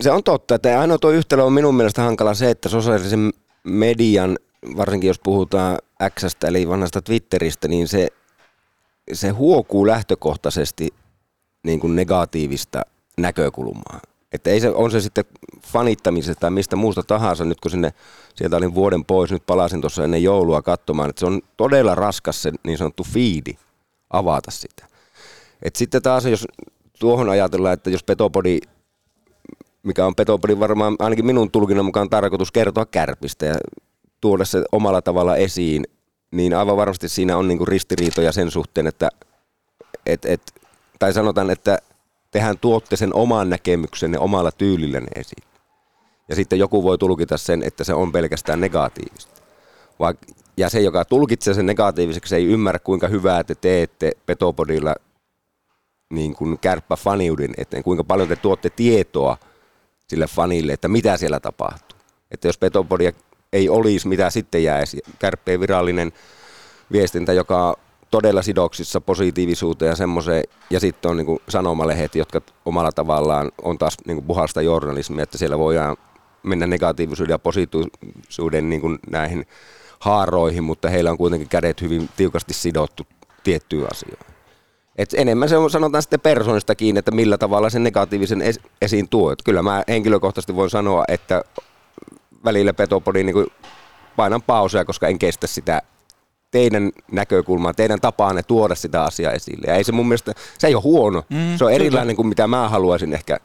se 0.00 0.10
on 0.10 0.24
totta. 0.24 0.54
Että 0.54 0.80
ainoa 0.80 0.98
tuo 0.98 1.10
yhtälö 1.10 1.42
on 1.42 1.52
minun 1.52 1.74
mielestä 1.74 2.02
hankala 2.02 2.34
se, 2.34 2.50
että 2.50 2.68
sosiaalisen 2.68 3.32
median, 3.64 4.38
varsinkin 4.76 5.08
jos 5.08 5.18
puhutaan 5.18 5.78
Xstä 6.20 6.48
eli 6.48 6.68
vanhasta 6.68 7.02
Twitteristä, 7.02 7.68
niin 7.68 7.88
se, 7.88 8.08
se 9.12 9.28
huokuu 9.28 9.86
lähtökohtaisesti 9.86 10.88
niin 11.62 11.80
kuin 11.80 11.96
negatiivista 11.96 12.82
näkökulmaa. 13.18 14.00
Että 14.32 14.50
ei 14.50 14.60
se, 14.60 14.70
on 14.70 14.90
se 14.90 15.00
sitten 15.00 15.24
fanittamisesta 15.66 16.40
tai 16.40 16.50
mistä 16.50 16.76
muusta 16.76 17.02
tahansa, 17.02 17.44
nyt 17.44 17.60
kun 17.60 17.70
sinne, 17.70 17.92
sieltä 18.34 18.56
olin 18.56 18.74
vuoden 18.74 19.04
pois, 19.04 19.30
nyt 19.30 19.46
palasin 19.46 19.80
tuossa 19.80 20.04
ennen 20.04 20.22
joulua 20.22 20.62
katsomaan, 20.62 21.10
että 21.10 21.20
se 21.20 21.26
on 21.26 21.40
todella 21.56 21.94
raskas 21.94 22.42
se 22.42 22.52
niin 22.64 22.78
sanottu 22.78 23.04
fiidi 23.04 23.56
avata 24.10 24.50
sitä. 24.50 24.86
Et 25.62 25.76
sitten 25.76 26.02
taas, 26.02 26.24
jos 26.24 26.46
tuohon 26.98 27.28
ajatellaan, 27.28 27.74
että 27.74 27.90
jos 27.90 28.04
Petopodi, 28.04 28.58
mikä 29.82 30.06
on 30.06 30.14
Petopodi 30.14 30.58
varmaan 30.58 30.96
ainakin 30.98 31.26
minun 31.26 31.50
tulkinnan 31.50 31.84
mukaan 31.84 32.10
tarkoitus 32.10 32.52
kertoa 32.52 32.86
kärpistä 32.86 33.46
ja 33.46 33.54
tuoda 34.20 34.44
se 34.44 34.64
omalla 34.72 35.02
tavalla 35.02 35.36
esiin, 35.36 35.84
niin 36.30 36.54
aivan 36.54 36.76
varmasti 36.76 37.08
siinä 37.08 37.36
on 37.36 37.48
niinku 37.48 37.64
ristiriitoja 37.64 38.32
sen 38.32 38.50
suhteen, 38.50 38.86
että 38.86 39.08
et, 40.06 40.24
et, 40.24 40.42
tai 40.98 41.12
sanotaan, 41.12 41.50
että 41.50 41.78
tehän 42.32 42.58
tuotte 42.58 42.96
sen 42.96 43.14
oman 43.14 43.50
näkemyksenne 43.50 44.18
omalla 44.18 44.52
tyylillänne 44.52 45.10
esiin. 45.16 45.44
Ja 46.28 46.34
sitten 46.36 46.58
joku 46.58 46.82
voi 46.82 46.98
tulkita 46.98 47.36
sen, 47.36 47.62
että 47.62 47.84
se 47.84 47.94
on 47.94 48.12
pelkästään 48.12 48.60
negatiivista. 48.60 49.42
ja 50.56 50.68
se, 50.68 50.80
joka 50.80 51.04
tulkitsee 51.04 51.54
sen 51.54 51.66
negatiiviseksi, 51.66 52.34
ei 52.34 52.44
ymmärrä, 52.46 52.78
kuinka 52.78 53.08
hyvää 53.08 53.44
te 53.44 53.54
teette 53.54 54.12
Petopodilla 54.26 54.94
niin 56.10 56.34
kuin 56.34 56.58
kärppäfaniuden, 56.58 57.50
että 57.56 57.82
kuinka 57.82 58.04
paljon 58.04 58.28
te 58.28 58.36
tuotte 58.36 58.70
tietoa 58.70 59.36
sille 60.08 60.26
fanille, 60.26 60.72
että 60.72 60.88
mitä 60.88 61.16
siellä 61.16 61.40
tapahtuu. 61.40 61.98
Että 62.30 62.48
jos 62.48 62.58
Petopodia 62.58 63.12
ei 63.52 63.68
olisi, 63.68 64.08
mitä 64.08 64.30
sitten 64.30 64.64
jäisi. 64.64 64.98
Kärppeen 65.18 65.60
virallinen 65.60 66.12
viestintä, 66.92 67.32
joka 67.32 67.78
todella 68.12 68.42
sidoksissa 68.42 69.00
positiivisuuteen 69.00 69.88
ja 69.88 69.96
semmoiseen. 69.96 70.44
Ja 70.70 70.80
sitten 70.80 71.10
on 71.10 71.16
niin 71.16 71.40
sanomalehdet, 71.48 72.14
jotka 72.14 72.40
omalla 72.64 72.92
tavallaan 72.92 73.52
on 73.62 73.78
taas 73.78 73.96
niin 74.06 74.22
puhasta 74.22 74.62
journalismia, 74.62 75.22
että 75.22 75.38
siellä 75.38 75.58
voidaan 75.58 75.96
mennä 76.42 76.66
negatiivisuuden 76.66 77.34
ja 77.34 77.38
positiivisuuden 77.38 78.70
niin 78.70 78.98
näihin 79.10 79.46
haaroihin, 79.98 80.64
mutta 80.64 80.88
heillä 80.88 81.10
on 81.10 81.18
kuitenkin 81.18 81.48
kädet 81.48 81.80
hyvin 81.80 82.08
tiukasti 82.16 82.54
sidottu 82.54 83.06
tiettyyn 83.44 83.86
asioihin. 83.92 84.26
Et 84.96 85.14
enemmän 85.16 85.48
se 85.48 85.56
on 85.56 85.70
sanotaan 85.70 86.02
sitten 86.02 86.20
persoonista 86.20 86.74
kiinni, 86.74 86.98
että 86.98 87.10
millä 87.10 87.38
tavalla 87.38 87.70
sen 87.70 87.82
negatiivisen 87.82 88.40
es- 88.42 88.68
esiin 88.82 89.08
tuo. 89.08 89.32
Et 89.32 89.42
kyllä 89.44 89.62
mä 89.62 89.82
henkilökohtaisesti 89.88 90.56
voin 90.56 90.70
sanoa, 90.70 91.04
että 91.08 91.42
välillä 92.44 92.72
Petopodi 92.72 93.24
niin 93.24 93.46
painan 94.16 94.42
pauseja, 94.42 94.84
koska 94.84 95.08
en 95.08 95.18
kestä 95.18 95.46
sitä 95.46 95.82
teidän 96.52 96.92
näkökulmaa, 97.12 97.74
teidän 97.74 98.00
tapaanne 98.00 98.42
tuoda 98.42 98.74
sitä 98.74 99.04
asiaa 99.04 99.32
esille. 99.32 99.66
Ja 99.66 99.74
ei 99.74 99.84
se 99.84 99.92
mun 99.92 100.08
mielestä, 100.08 100.32
se 100.58 100.66
ei 100.66 100.74
ole 100.74 100.82
huono. 100.82 101.22
Mm, 101.28 101.58
se 101.58 101.64
on 101.64 101.72
erilainen 101.72 102.16
kuin 102.16 102.28
mitä 102.28 102.46
mä 102.46 102.68
haluaisin 102.68 103.12
ehkä. 103.12 103.38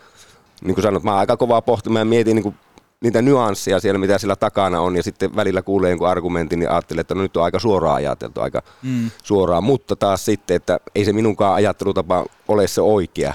Niin 0.61 0.75
kuin 0.75 0.83
sanot, 0.83 1.03
mä 1.03 1.11
oon 1.11 1.19
aika 1.19 1.37
kovaa 1.37 1.61
pohtimaan 1.61 2.01
ja 2.01 2.05
mietin 2.05 2.35
niin 2.35 2.43
kuin 2.43 2.55
niitä 3.01 3.21
nyansseja 3.21 3.79
siellä, 3.79 3.97
mitä 3.97 4.17
sillä 4.17 4.35
takana 4.35 4.81
on, 4.81 4.95
ja 4.95 5.03
sitten 5.03 5.35
välillä 5.35 5.61
kuulee 5.61 5.89
jonkun 5.89 6.07
argumentin, 6.07 6.59
niin 6.59 6.69
ajattelee, 6.69 7.01
että 7.01 7.15
no 7.15 7.21
nyt 7.21 7.37
on 7.37 7.43
aika 7.43 7.59
suoraan 7.59 7.95
ajateltu, 7.95 8.41
aika 8.41 8.61
mm. 8.83 9.11
suoraan. 9.23 9.63
Mutta 9.63 9.95
taas 9.95 10.25
sitten, 10.25 10.55
että 10.55 10.79
ei 10.95 11.05
se 11.05 11.13
minunkaan 11.13 11.55
ajattelutapa 11.55 12.25
ole 12.47 12.67
se 12.67 12.81
oikea, 12.81 13.33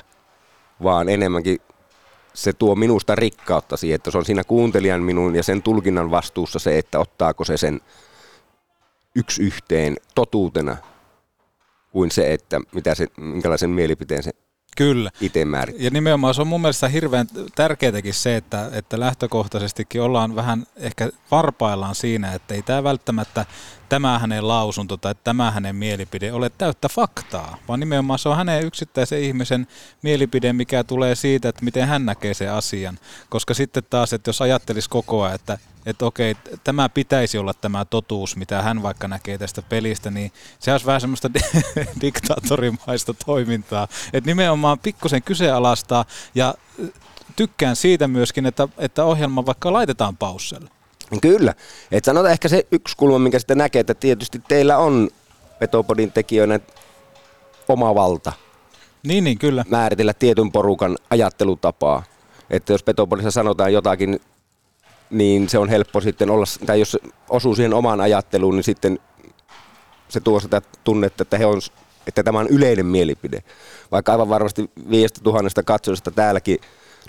vaan 0.82 1.08
enemmänkin 1.08 1.58
se 2.34 2.52
tuo 2.52 2.74
minusta 2.74 3.14
rikkautta 3.14 3.76
siihen, 3.76 3.94
että 3.94 4.10
se 4.10 4.18
on 4.18 4.24
siinä 4.24 4.44
kuuntelijan 4.44 5.02
minun 5.02 5.36
ja 5.36 5.42
sen 5.42 5.62
tulkinnan 5.62 6.10
vastuussa 6.10 6.58
se, 6.58 6.78
että 6.78 6.98
ottaako 6.98 7.44
se 7.44 7.56
sen 7.56 7.80
yksi 9.14 9.42
yhteen 9.42 9.96
totuutena 10.14 10.76
kuin 11.92 12.10
se, 12.10 12.32
että 12.32 12.60
mitä 12.74 12.94
se, 12.94 13.06
minkälaisen 13.16 13.70
mielipiteen 13.70 14.22
se 14.22 14.30
Kyllä. 14.76 15.10
itse 15.20 15.44
määrittää. 15.44 15.84
Ja 15.84 15.90
nimenomaan 15.90 16.34
se 16.34 16.40
on 16.40 16.46
mun 16.46 16.60
mielestä 16.60 16.88
hirveän 16.88 17.26
tärkeätäkin 17.54 18.14
se, 18.14 18.36
että, 18.36 18.70
että 18.72 19.00
lähtökohtaisestikin 19.00 20.02
ollaan 20.02 20.36
vähän 20.36 20.66
ehkä 20.76 21.08
varpaillaan 21.30 21.94
siinä, 21.94 22.32
että 22.32 22.54
ei 22.54 22.62
tämä 22.62 22.84
välttämättä 22.84 23.46
tämä 23.88 24.18
hänen 24.18 24.48
lausunto 24.48 24.96
tai 24.96 25.14
tämä 25.24 25.50
hänen 25.50 25.76
mielipide 25.76 26.32
ole 26.32 26.50
täyttä 26.58 26.88
faktaa, 26.88 27.58
vaan 27.68 27.80
nimenomaan 27.80 28.18
se 28.18 28.28
on 28.28 28.36
hänen 28.36 28.64
yksittäisen 28.64 29.20
ihmisen 29.20 29.66
mielipide, 30.02 30.52
mikä 30.52 30.84
tulee 30.84 31.14
siitä, 31.14 31.48
että 31.48 31.64
miten 31.64 31.88
hän 31.88 32.06
näkee 32.06 32.34
sen 32.34 32.52
asian. 32.52 32.98
Koska 33.28 33.54
sitten 33.54 33.82
taas, 33.90 34.12
että 34.12 34.28
jos 34.28 34.42
ajattelisi 34.42 34.90
koko 34.90 35.22
ajan, 35.22 35.34
että, 35.34 35.58
että 35.86 36.06
okei, 36.06 36.34
tämä 36.64 36.88
pitäisi 36.88 37.38
olla 37.38 37.54
tämä 37.54 37.84
totuus, 37.84 38.36
mitä 38.36 38.62
hän 38.62 38.82
vaikka 38.82 39.08
näkee 39.08 39.38
tästä 39.38 39.62
pelistä, 39.62 40.10
niin 40.10 40.32
se 40.58 40.72
olisi 40.72 40.86
vähän 40.86 41.00
semmoista 41.00 41.30
diktaattorimaista 42.02 43.14
toimintaa. 43.26 43.88
Että 44.12 44.30
nimenomaan 44.30 44.78
pikkusen 44.78 45.22
kyseenalaistaa 45.22 46.04
ja 46.34 46.54
tykkään 47.36 47.76
siitä 47.76 48.08
myöskin, 48.08 48.46
että, 48.46 48.68
että 48.78 49.04
ohjelma 49.04 49.46
vaikka 49.46 49.72
laitetaan 49.72 50.16
pausselle. 50.16 50.70
Kyllä. 51.20 51.54
Et 51.92 52.04
sanotaan 52.04 52.32
ehkä 52.32 52.48
se 52.48 52.66
yksi 52.72 52.96
kulma, 52.96 53.18
minkä 53.18 53.38
sitten 53.38 53.58
näkee, 53.58 53.80
että 53.80 53.94
tietysti 53.94 54.42
teillä 54.48 54.78
on 54.78 55.08
Petopodin 55.58 56.12
tekijöinä 56.12 56.60
oma 57.68 57.94
valta. 57.94 58.32
Niin, 59.02 59.24
niin, 59.24 59.38
kyllä. 59.38 59.64
Määritellä 59.68 60.14
tietyn 60.14 60.52
porukan 60.52 60.98
ajattelutapaa. 61.10 62.02
Että 62.50 62.72
jos 62.72 62.82
Petopodissa 62.82 63.30
sanotaan 63.30 63.72
jotakin, 63.72 64.20
niin 65.12 65.48
se 65.48 65.58
on 65.58 65.68
helppo 65.68 66.00
sitten 66.00 66.30
olla, 66.30 66.44
tai 66.66 66.80
jos 66.80 66.98
osuu 67.28 67.54
siihen 67.54 67.74
omaan 67.74 68.00
ajatteluun, 68.00 68.56
niin 68.56 68.64
sitten 68.64 68.98
se 70.08 70.20
tuo 70.20 70.40
sitä 70.40 70.62
tunnetta, 70.84 71.22
että, 71.22 71.38
he 71.38 71.46
on, 71.46 71.60
että 72.06 72.22
tämä 72.22 72.38
on 72.38 72.48
yleinen 72.48 72.86
mielipide. 72.86 73.42
Vaikka 73.90 74.12
aivan 74.12 74.28
varmasti 74.28 74.70
viiestä 74.90 75.20
tuhannesta 75.22 75.62
katsojasta 75.62 76.10
täälläkin 76.10 76.58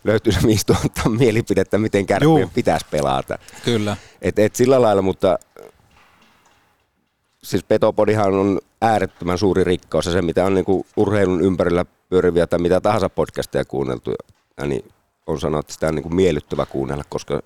löytyy 0.04 0.34
se 0.34 0.40
5000 0.48 1.10
mielipidettä, 1.10 1.78
miten 1.78 2.06
kärppien 2.06 2.40
Juu. 2.42 2.52
pitäisi 2.54 2.86
pelata. 2.92 3.38
Kyllä. 3.66 3.98
Et, 4.22 4.40
et 4.40 4.56
sillä 4.56 4.82
lailla, 4.82 5.02
mutta 5.02 5.40
siis 7.44 7.64
Petopodihan 7.64 8.34
on 8.34 8.60
äärettömän 8.82 9.38
suuri 9.38 9.64
rikkaus 9.64 10.06
ja 10.06 10.12
se, 10.12 10.22
mitä 10.22 10.46
on 10.46 10.54
niinku 10.54 10.86
urheilun 10.98 11.42
ympärillä 11.42 11.86
pyöriviä 12.10 12.48
tai 12.48 12.60
mitä 12.60 12.82
tahansa 12.82 13.10
podcasteja 13.10 13.66
kuunneltu, 13.66 14.14
niin 14.66 14.92
on 15.28 15.40
sanottu, 15.40 15.60
että 15.60 15.74
sitä 15.74 15.88
on 15.88 15.96
niinku 15.96 16.10
miellyttävä 16.10 16.66
kuunnella, 16.66 17.04
koska 17.10 17.42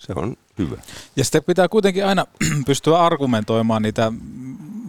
se 0.00 0.12
on 0.16 0.36
hyvä. 0.58 0.76
Ja 1.16 1.24
sitten 1.24 1.44
pitää 1.44 1.68
kuitenkin 1.68 2.06
aina 2.06 2.26
pystyä 2.66 2.98
argumentoimaan 2.98 3.82
niitä 3.82 4.12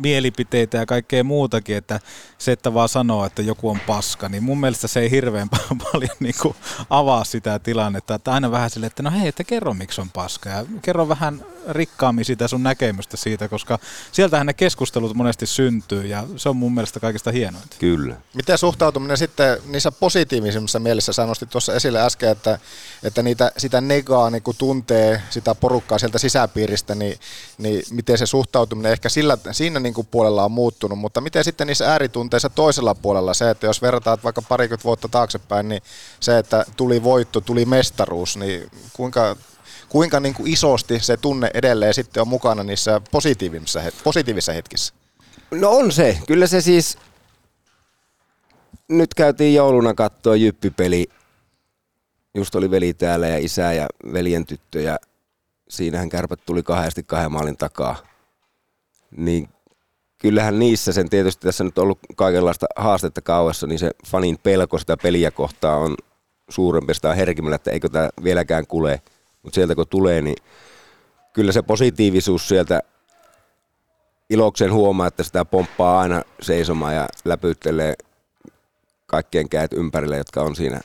mielipiteitä 0.01 0.77
ja 0.77 0.85
kaikkea 0.85 1.23
muutakin, 1.23 1.77
että 1.77 1.99
se, 2.37 2.51
että 2.51 2.73
vaan 2.73 2.89
sanoo, 2.89 3.25
että 3.25 3.41
joku 3.41 3.69
on 3.69 3.79
paska, 3.87 4.29
niin 4.29 4.43
mun 4.43 4.59
mielestä 4.59 4.87
se 4.87 4.99
ei 4.99 5.11
hirveän 5.11 5.49
paljon 5.91 6.15
niin 6.19 6.35
kuin 6.41 6.55
avaa 6.89 7.23
sitä 7.23 7.59
tilannetta, 7.59 8.15
että 8.15 8.33
aina 8.33 8.51
vähän 8.51 8.69
silleen, 8.69 8.87
että 8.87 9.03
no 9.03 9.11
hei, 9.11 9.27
että 9.27 9.43
kerro 9.43 9.73
miksi 9.73 10.01
on 10.01 10.09
paska 10.09 10.49
ja 10.49 10.65
kerro 10.81 11.09
vähän 11.09 11.45
rikkaammin 11.69 12.25
sitä 12.25 12.47
sun 12.47 12.63
näkemystä 12.63 13.17
siitä, 13.17 13.47
koska 13.47 13.79
sieltähän 14.11 14.47
ne 14.47 14.53
keskustelut 14.53 15.13
monesti 15.13 15.45
syntyy 15.45 16.05
ja 16.05 16.23
se 16.35 16.49
on 16.49 16.55
mun 16.57 16.73
mielestä 16.73 16.99
kaikista 16.99 17.31
hienointa. 17.31 17.75
Kyllä. 17.79 18.15
Miten 18.33 18.57
suhtautuminen 18.57 19.17
sitten 19.17 19.57
niissä 19.65 19.91
positiivisimmissa 19.91 20.79
mielessä, 20.79 21.13
sä 21.13 21.25
nostit 21.25 21.49
tuossa 21.49 21.75
esille 21.75 22.01
äsken, 22.01 22.29
että, 22.29 22.59
että 23.03 23.23
niitä, 23.23 23.51
sitä 23.57 23.81
negaa 23.81 24.29
niin 24.29 24.43
kun 24.43 24.55
tuntee 24.57 25.21
sitä 25.29 25.55
porukkaa 25.55 25.99
sieltä 25.99 26.19
sisäpiiristä, 26.19 26.95
niin, 26.95 27.19
niin 27.57 27.83
miten 27.91 28.17
se 28.17 28.25
suhtautuminen 28.25 28.91
ehkä 28.91 29.09
sillä, 29.09 29.37
siinä 29.51 29.79
niin 29.79 29.93
kuin 29.93 30.07
puolella 30.11 30.45
on 30.45 30.51
muuttunut, 30.51 30.99
mutta 30.99 31.21
miten 31.21 31.43
sitten 31.43 31.67
niissä 31.67 31.91
ääritunteissa 31.91 32.49
toisella 32.49 32.95
puolella 32.95 33.33
se, 33.33 33.49
että 33.49 33.65
jos 33.65 33.81
vertaat 33.81 34.23
vaikka 34.23 34.41
parikymmentä 34.41 34.83
vuotta 34.83 35.07
taaksepäin, 35.07 35.69
niin 35.69 35.81
se, 36.19 36.37
että 36.37 36.65
tuli 36.77 37.03
voitto, 37.03 37.41
tuli 37.41 37.65
mestaruus, 37.65 38.37
niin 38.37 38.71
kuinka, 38.93 39.35
kuinka 39.91 40.19
niin 40.19 40.33
kuin 40.33 40.53
isosti 40.53 40.99
se 40.99 41.17
tunne 41.17 41.51
edelleen 41.53 41.93
sitten 41.93 42.21
on 42.21 42.27
mukana 42.27 42.63
niissä 42.63 43.01
positiivisissa, 43.11 43.81
positiivisissa 44.03 44.53
hetkissä? 44.53 44.93
No 45.51 45.69
on 45.69 45.91
se. 45.91 46.17
Kyllä 46.27 46.47
se 46.47 46.61
siis... 46.61 46.97
Nyt 48.87 49.13
käytiin 49.13 49.55
jouluna 49.55 49.93
katsoa 49.93 50.35
jyppipeli. 50.35 51.07
Just 52.33 52.55
oli 52.55 52.71
veli 52.71 52.93
täällä 52.93 53.27
ja 53.27 53.37
isä 53.37 53.73
ja 53.73 53.87
veljen 54.13 54.45
tyttö 54.45 54.81
ja 54.81 54.97
siinähän 55.69 56.09
kärpät 56.09 56.39
tuli 56.45 56.63
kahdesti 56.63 57.03
kahden 57.03 57.31
maalin 57.31 57.57
takaa. 57.57 57.95
Niin 59.17 59.49
kyllähän 60.17 60.59
niissä 60.59 60.93
sen 60.93 61.09
tietysti 61.09 61.47
tässä 61.47 61.63
nyt 61.63 61.77
on 61.77 61.83
ollut 61.83 61.99
kaikenlaista 62.15 62.65
haastetta 62.75 63.21
kauessa, 63.21 63.67
niin 63.67 63.79
se 63.79 63.91
fanin 64.07 64.37
pelko 64.43 64.77
sitä 64.77 64.97
peliä 64.97 65.31
kohtaa 65.31 65.77
on 65.77 65.95
suurempi, 66.49 66.93
sitä 66.93 67.15
herkimmällä, 67.15 67.55
että 67.55 67.71
eikö 67.71 67.89
tämä 67.89 68.09
vieläkään 68.23 68.67
kule. 68.67 69.01
Mutta 69.43 69.55
sieltä 69.55 69.75
kun 69.75 69.87
tulee, 69.87 70.21
niin 70.21 70.37
kyllä 71.33 71.51
se 71.51 71.61
positiivisuus 71.61 72.47
sieltä 72.47 72.81
ilokseen 74.29 74.73
huomaa, 74.73 75.07
että 75.07 75.23
sitä 75.23 75.45
pomppaa 75.45 75.99
aina 75.99 76.23
seisomaan 76.41 76.95
ja 76.95 77.07
läpyttelee 77.25 77.93
kaikkien 79.05 79.49
käet 79.49 79.73
ympärille, 79.73 80.17
jotka 80.17 80.41
on 80.41 80.55
siinä. 80.55 80.81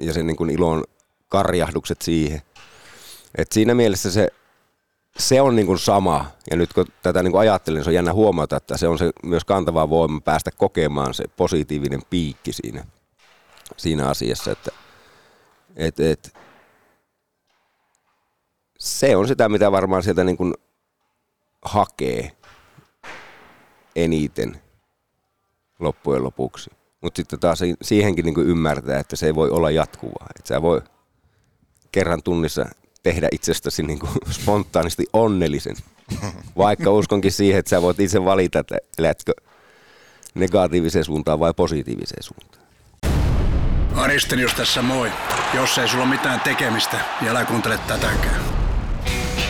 Ja 0.00 0.12
sen 0.12 0.26
niin 0.26 0.36
kuin 0.36 0.50
ilon 0.50 0.84
karjahdukset 1.28 2.02
siihen. 2.02 2.42
Et 3.38 3.52
siinä 3.52 3.74
mielessä 3.74 4.10
se, 4.10 4.28
se 5.18 5.40
on 5.40 5.56
niin 5.56 5.66
kuin 5.66 5.78
sama. 5.78 6.26
Ja 6.50 6.56
nyt 6.56 6.72
kun 6.72 6.86
tätä 7.02 7.22
niin 7.22 7.32
kuin 7.32 7.40
ajattelin, 7.40 7.76
niin 7.76 7.84
se 7.84 7.90
on 7.90 7.94
jännä 7.94 8.12
huomata, 8.12 8.56
että 8.56 8.76
se 8.76 8.88
on 8.88 8.98
se 8.98 9.10
myös 9.22 9.44
kantava 9.44 9.90
voima 9.90 10.20
päästä 10.20 10.50
kokemaan 10.50 11.14
se 11.14 11.24
positiivinen 11.36 12.00
piikki 12.10 12.52
siinä, 12.52 12.84
siinä 13.76 14.08
asiassa. 14.08 14.52
Että, 14.52 14.70
et, 15.76 16.00
et, 16.00 16.34
se 18.84 19.16
on 19.16 19.28
sitä, 19.28 19.48
mitä 19.48 19.72
varmaan 19.72 20.02
sieltä 20.02 20.24
niin 20.24 20.36
kuin 20.36 20.54
hakee 21.62 22.32
eniten 23.96 24.60
loppujen 25.78 26.24
lopuksi. 26.24 26.70
Mutta 27.00 27.16
sitten 27.16 27.40
taas 27.40 27.58
si- 27.58 27.76
siihenkin 27.82 28.24
niin 28.24 28.46
ymmärtää, 28.46 29.00
että 29.00 29.16
se 29.16 29.26
ei 29.26 29.34
voi 29.34 29.50
olla 29.50 29.70
jatkuvaa. 29.70 30.26
Että 30.38 30.48
sä 30.48 30.62
voi 30.62 30.82
kerran 31.92 32.22
tunnissa 32.22 32.66
tehdä 33.02 33.28
itsestäsi 33.32 33.82
niin 33.82 33.98
kuin 33.98 34.12
spontaanisti 34.40 35.06
onnellisen. 35.12 35.76
Vaikka 36.56 36.90
uskonkin 36.90 37.32
siihen, 37.32 37.58
että 37.58 37.70
sä 37.70 37.82
voit 37.82 38.00
itse 38.00 38.24
valita, 38.24 38.58
että 38.58 38.78
elätkö 38.98 39.32
negatiiviseen 40.34 41.04
suuntaan 41.04 41.40
vai 41.40 41.54
positiiviseen 41.56 42.22
suuntaan. 42.22 42.64
Aristenius 43.94 44.54
tässä 44.54 44.82
moi. 44.82 45.10
Jos 45.54 45.78
ei 45.78 45.88
sulla 45.88 46.06
mitään 46.06 46.40
tekemistä, 46.40 47.00
niin 47.20 47.30
älä 47.30 47.44
kuuntele 47.44 47.78
tätäkään. 47.88 48.63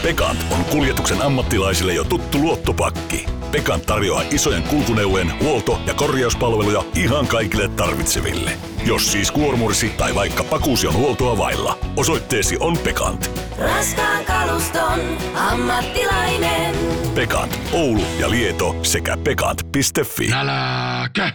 Pekant 0.04 0.46
on 0.50 0.64
kuljetuksen 0.64 1.22
ammattilaisille 1.22 1.94
jo 1.94 2.04
tuttu 2.04 2.38
luottopakki. 2.38 3.26
Pekant 3.50 3.86
tarjoaa 3.86 4.22
isojen 4.30 4.62
kulkuneuvojen 4.62 5.40
huolto- 5.40 5.80
ja 5.86 5.94
korjauspalveluja 5.94 6.84
ihan 6.94 7.26
kaikille 7.26 7.68
tarvitseville. 7.68 8.50
Jos 8.86 9.12
siis 9.12 9.30
kuormursi 9.30 9.88
tai 9.88 10.14
vaikka 10.14 10.44
pakuusi 10.44 10.86
on 10.86 10.94
huoltoa 10.94 11.38
vailla, 11.38 11.78
osoitteesi 11.96 12.56
on 12.60 12.78
Pekant. 12.78 13.40
Raskaan 13.58 14.24
kaluston 14.24 15.00
ammattilainen. 15.34 16.74
Pekant, 17.14 17.58
Oulu 17.72 18.04
ja 18.18 18.30
Lieto 18.30 18.76
sekä 18.82 19.16
pekant.fi. 19.16 20.32
Äläkä! 20.32 21.32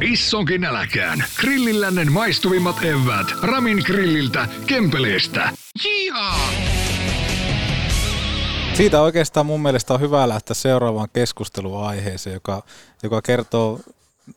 Issonkin 0.00 0.60
nälkään. 0.60 1.24
Grillillännen 1.40 2.12
maistuvimmat 2.12 2.84
evät. 2.84 3.26
Ramin 3.42 3.82
grilliltä, 3.86 4.48
Kempeleestä. 4.66 5.50
Jihaa! 5.84 6.48
Siitä 8.74 9.02
oikeastaan 9.02 9.46
mun 9.46 9.62
mielestä 9.62 9.94
on 9.94 10.00
hyvä 10.00 10.28
lähteä 10.28 10.54
seuraavaan 10.54 11.08
keskusteluaiheeseen, 11.12 12.34
joka, 12.34 12.62
joka 13.02 13.22
kertoo 13.22 13.80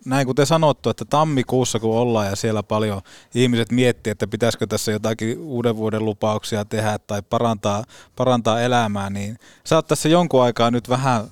näin 0.06 0.28
kuten 0.28 0.46
sanottu, 0.46 0.90
että 0.90 1.06
tammikuussa 1.06 1.80
kun 1.80 1.98
ollaan 1.98 2.28
ja 2.28 2.36
siellä 2.36 2.64
paljon 2.64 3.02
ihmiset 3.36 3.72
miettii, 3.72 4.12
että 4.12 4.28
pitäisikö 4.28 4.68
tässä 4.68 4.92
jotakin 4.92 5.40
uuden 5.40 5.76
vuoden 5.76 6.06
lupauksia 6.06 6.66
tehdä 6.66 7.00
tai 7.08 7.22
parantaa, 7.22 7.84
parantaa 8.16 8.62
elämää, 8.62 9.10
niin 9.10 9.38
sä 9.64 9.76
oot 9.76 9.88
tässä 9.88 10.10
jonkun 10.10 10.44
aikaa 10.44 10.72
nyt 10.72 10.90
vähän 10.90 11.28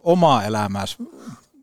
omaa 0.00 0.44
elämääsi 0.44 0.96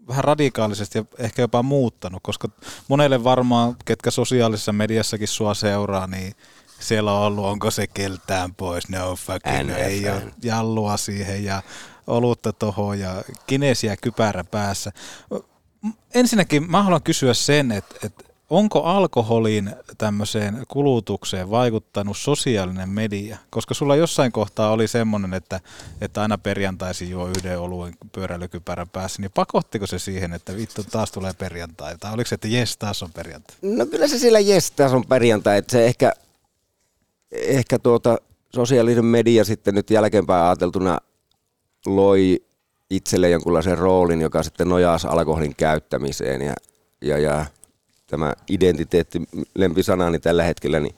vähän 0.08 0.24
radikaalisesti 0.24 0.98
ja 0.98 1.06
ehkä 1.18 1.42
jopa 1.42 1.64
muuttanut, 1.64 2.20
koska 2.24 2.48
monelle 2.88 3.24
varmaan, 3.24 3.76
ketkä 3.86 4.12
sosiaalisessa 4.12 4.74
mediassakin 4.74 5.28
sua 5.28 5.54
seuraa, 5.54 6.08
niin 6.08 6.34
siellä 6.88 7.14
on 7.14 7.22
ollut, 7.22 7.46
onko 7.46 7.72
se 7.72 7.88
keltään 7.88 8.56
pois, 8.56 8.90
no 8.90 9.16
fucking, 9.16 9.70
NFN. 9.70 9.80
ei 9.80 10.10
ole 10.10 10.24
jallua 10.44 10.98
siihen 10.98 11.44
ja 11.44 11.62
olutta 12.08 12.54
tohon 12.54 13.00
ja 13.00 13.24
kinesiä 13.48 13.98
kypärä 13.98 14.44
päässä. 14.44 14.92
Ensinnäkin 16.14 16.72
mä 16.72 16.84
haluan 16.84 17.04
kysyä 17.04 17.34
sen, 17.34 17.72
että, 17.72 17.96
että 18.04 18.24
onko 18.50 18.84
alkoholin 18.84 19.76
tämmöiseen 19.98 20.64
kulutukseen 20.68 21.50
vaikuttanut 21.50 22.18
sosiaalinen 22.18 22.90
media? 22.90 23.38
Koska 23.50 23.74
sulla 23.74 23.96
jossain 23.96 24.32
kohtaa 24.32 24.72
oli 24.72 24.88
semmoinen, 24.88 25.34
että, 25.34 25.60
että 26.02 26.22
aina 26.22 26.38
perjantaisin 26.38 27.10
juo 27.10 27.28
yhden 27.28 27.60
oluen 27.60 27.94
pyöräilykypärän 28.12 28.90
päässä, 28.90 29.22
niin 29.22 29.32
pakottiko 29.32 29.88
se 29.88 30.00
siihen, 30.00 30.34
että 30.34 30.56
vittu 30.56 30.84
taas 30.84 31.12
tulee 31.12 31.34
perjantai? 31.34 31.98
Tai 31.98 32.14
oliko 32.14 32.28
se, 32.28 32.36
että 32.36 32.48
jes 32.48 32.78
taas 32.78 33.04
on 33.04 33.12
perjantai? 33.14 33.56
No 33.62 33.86
kyllä 33.86 34.08
se 34.08 34.20
siellä 34.20 34.40
jes, 34.40 34.72
tässä 34.72 34.98
on 34.98 35.06
perjantai, 35.06 35.58
että 35.58 35.72
se 35.72 35.86
ehkä, 35.86 36.12
ehkä 37.32 37.80
tuota 37.80 38.18
sosiaalinen 38.56 39.06
media 39.06 39.44
sitten 39.44 39.76
nyt 39.76 39.90
jälkeenpäin 39.90 40.44
ajateltuna 40.44 40.98
loi 41.86 42.44
itselle 42.90 43.30
jonkunlaisen 43.30 43.78
roolin, 43.78 44.22
joka 44.22 44.44
sitten 44.44 44.70
nojasi 44.70 45.08
alkoholin 45.08 45.56
käyttämiseen 45.56 46.42
ja, 46.42 46.54
ja, 47.02 47.18
ja 47.18 47.46
tämä 48.08 48.34
identiteetti 48.50 49.22
lempisanani 49.56 50.20
tällä 50.20 50.44
hetkellä, 50.44 50.80
niin 50.80 50.96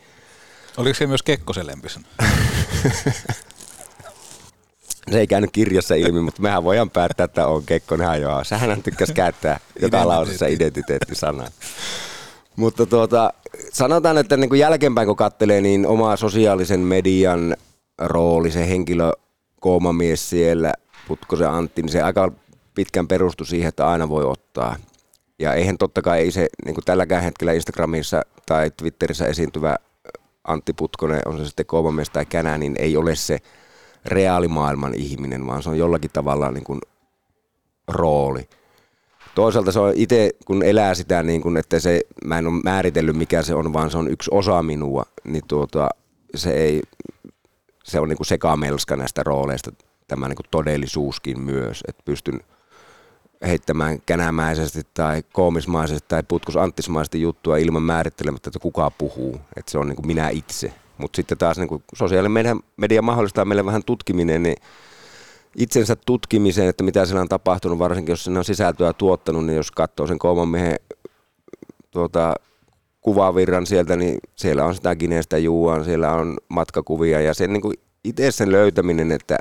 Oliko 0.77 0.93
se 0.93 1.07
myös 1.07 1.23
Kekkosen 1.23 1.67
lempisana? 1.67 2.05
se 5.11 5.19
ei 5.19 5.27
käynyt 5.27 5.51
kirjassa 5.51 5.95
ilmi, 5.95 6.21
mutta 6.21 6.41
mehän 6.41 6.63
voidaan 6.63 6.89
päättää, 6.89 7.23
että 7.23 7.47
on 7.47 7.65
Kekkonen 7.65 8.21
joo. 8.21 8.43
Sähän 8.43 8.83
tykkäsi 8.83 9.13
käyttää 9.13 9.59
joka 9.81 10.07
lausessa 10.07 10.47
identiteettisanaa. 10.47 11.47
Mutta 12.59 12.85
tuota, 12.85 13.33
sanotaan, 13.73 14.17
että 14.17 14.37
niin 14.37 14.49
kuin 14.49 14.59
jälkeenpäin 14.59 15.07
kun 15.07 15.15
katselee, 15.15 15.61
niin 15.61 15.87
oma 15.87 16.15
sosiaalisen 16.15 16.79
median 16.79 17.55
rooli, 17.97 18.51
se 18.51 18.69
henkilö, 18.69 19.11
koomamies 19.59 20.29
siellä, 20.29 20.73
Putkosen 21.07 21.49
Antti, 21.49 21.81
niin 21.81 21.91
se 21.91 22.01
aika 22.01 22.31
pitkän 22.75 23.07
perustui 23.07 23.47
siihen, 23.47 23.69
että 23.69 23.87
aina 23.87 24.09
voi 24.09 24.25
ottaa. 24.25 24.75
Ja 25.39 25.53
eihän 25.53 25.77
totta 25.77 26.01
kai 26.01 26.19
ei 26.19 26.31
se 26.31 26.47
niin 26.65 26.75
kuin 26.75 26.85
tälläkään 26.85 27.23
hetkellä 27.23 27.53
Instagramissa 27.53 28.21
tai 28.45 28.71
Twitterissä 28.77 29.27
esiintyvä 29.27 29.75
Antti 30.43 30.73
Putkonen, 30.73 31.21
on 31.25 31.37
se 31.37 31.45
sitten 31.45 31.65
koomamies 31.65 32.09
tai 32.09 32.25
känä, 32.25 32.57
niin 32.57 32.75
ei 32.79 32.97
ole 32.97 33.15
se 33.15 33.37
reaalimaailman 34.05 34.93
ihminen, 34.93 35.47
vaan 35.47 35.63
se 35.63 35.69
on 35.69 35.77
jollakin 35.77 36.11
tavalla 36.13 36.51
niin 36.51 36.63
kuin 36.63 36.79
rooli. 37.87 38.49
Toisaalta 39.39 39.71
se 39.71 39.79
on 39.79 39.93
itse, 39.95 40.31
kun 40.45 40.63
elää 40.63 40.93
sitä 40.93 41.23
niin 41.23 41.41
kuin, 41.41 41.57
että 41.57 41.79
se, 41.79 42.01
mä 42.25 42.37
en 42.37 42.47
ole 42.47 42.61
määritellyt 42.63 43.15
mikä 43.15 43.41
se 43.41 43.55
on, 43.55 43.73
vaan 43.73 43.91
se 43.91 43.97
on 43.97 44.11
yksi 44.11 44.31
osa 44.33 44.63
minua, 44.63 45.03
niin 45.23 45.43
tuota, 45.47 45.89
se 46.35 46.51
ei, 46.51 46.81
se 47.83 47.99
on 47.99 48.09
niin 48.09 48.17
kuin 48.17 48.27
sekamelska 48.27 48.95
näistä 48.95 49.23
rooleista, 49.23 49.71
tämä 50.07 50.27
niin 50.27 50.35
kuin 50.35 50.45
todellisuuskin 50.51 51.41
myös, 51.41 51.83
että 51.87 52.03
pystyn 52.05 52.39
heittämään 53.47 54.01
känämäisesti 54.05 54.81
tai 54.93 55.23
koomismaisesti 55.33 56.05
tai 56.09 56.23
putkusanttismaisesti 56.27 57.21
juttua 57.21 57.57
ilman 57.57 57.83
määrittelemättä, 57.83 58.49
että 58.49 58.59
kuka 58.59 58.91
puhuu. 58.91 59.41
Että 59.57 59.71
se 59.71 59.77
on 59.77 59.87
niin 59.87 59.95
kuin 59.95 60.07
minä 60.07 60.29
itse. 60.29 60.73
Mutta 60.97 61.15
sitten 61.15 61.37
taas 61.37 61.57
niin 61.57 61.69
kuin 61.69 61.83
sosiaalinen 61.95 62.59
media 62.77 63.01
mahdollistaa 63.01 63.45
meille 63.45 63.65
vähän 63.65 63.83
tutkiminen, 63.85 64.43
niin 64.43 64.57
itsensä 65.55 65.95
tutkimiseen, 66.05 66.69
että 66.69 66.83
mitä 66.83 67.05
siellä 67.05 67.21
on 67.21 67.29
tapahtunut, 67.29 67.79
varsinkin 67.79 68.13
jos 68.13 68.23
sinne 68.23 68.39
on 68.39 68.45
sisältöä 68.45 68.93
tuottanut, 68.93 69.45
niin 69.45 69.57
jos 69.57 69.71
katsoo 69.71 70.07
sen 70.07 70.19
kooman 70.19 70.49
miehen 70.49 70.79
tuota, 71.91 72.33
kuvavirran 73.01 73.65
sieltä, 73.65 73.95
niin 73.95 74.17
siellä 74.35 74.65
on 74.65 74.75
sitä 74.75 74.95
Gineestä 74.95 75.37
juuan, 75.37 75.85
siellä 75.85 76.11
on 76.13 76.37
matkakuvia 76.49 77.21
ja 77.21 77.33
sen 77.33 77.53
niin 77.53 77.61
kuin 77.61 77.73
itse 78.03 78.31
sen 78.31 78.51
löytäminen, 78.51 79.11
että 79.11 79.37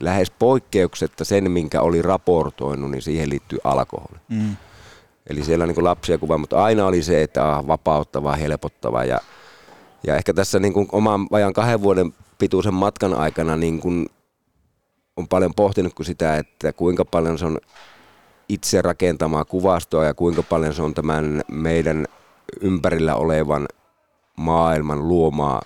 lähes 0.00 0.30
poikkeuksetta 0.30 1.24
sen, 1.24 1.50
minkä 1.50 1.80
oli 1.80 2.02
raportoinut, 2.02 2.90
niin 2.90 3.02
siihen 3.02 3.30
liittyy 3.30 3.58
alkoholi. 3.64 4.18
Mm. 4.28 4.56
Eli 5.26 5.44
siellä 5.44 5.62
on 5.62 5.68
niin 5.68 5.84
lapsia 5.84 6.18
kuvaa, 6.18 6.38
mutta 6.38 6.64
aina 6.64 6.86
oli 6.86 7.02
se, 7.02 7.22
että 7.22 7.52
ah, 7.52 7.66
vapauttava, 7.66 8.36
helpottava. 8.36 9.04
Ja, 9.04 9.20
ja 10.06 10.16
ehkä 10.16 10.34
tässä 10.34 10.58
niin 10.58 10.72
kuin 10.72 10.88
oman 10.92 11.26
vajan 11.30 11.52
kahden 11.52 11.82
vuoden 11.82 12.14
pituisen 12.38 12.74
matkan 12.74 13.14
aikana 13.14 13.56
niin 13.56 13.80
kuin 13.80 14.06
on 15.20 15.28
paljon 15.28 15.54
pohtinut 15.54 15.94
kuin 15.94 16.06
sitä, 16.06 16.36
että 16.36 16.72
kuinka 16.72 17.04
paljon 17.04 17.38
se 17.38 17.46
on 17.46 17.58
itse 18.48 18.82
rakentamaa 18.82 19.44
kuvastoa 19.44 20.04
ja 20.04 20.14
kuinka 20.14 20.42
paljon 20.42 20.74
se 20.74 20.82
on 20.82 20.94
tämän 20.94 21.42
meidän 21.52 22.06
ympärillä 22.60 23.14
olevan 23.14 23.68
maailman 24.36 25.08
luomaa 25.08 25.62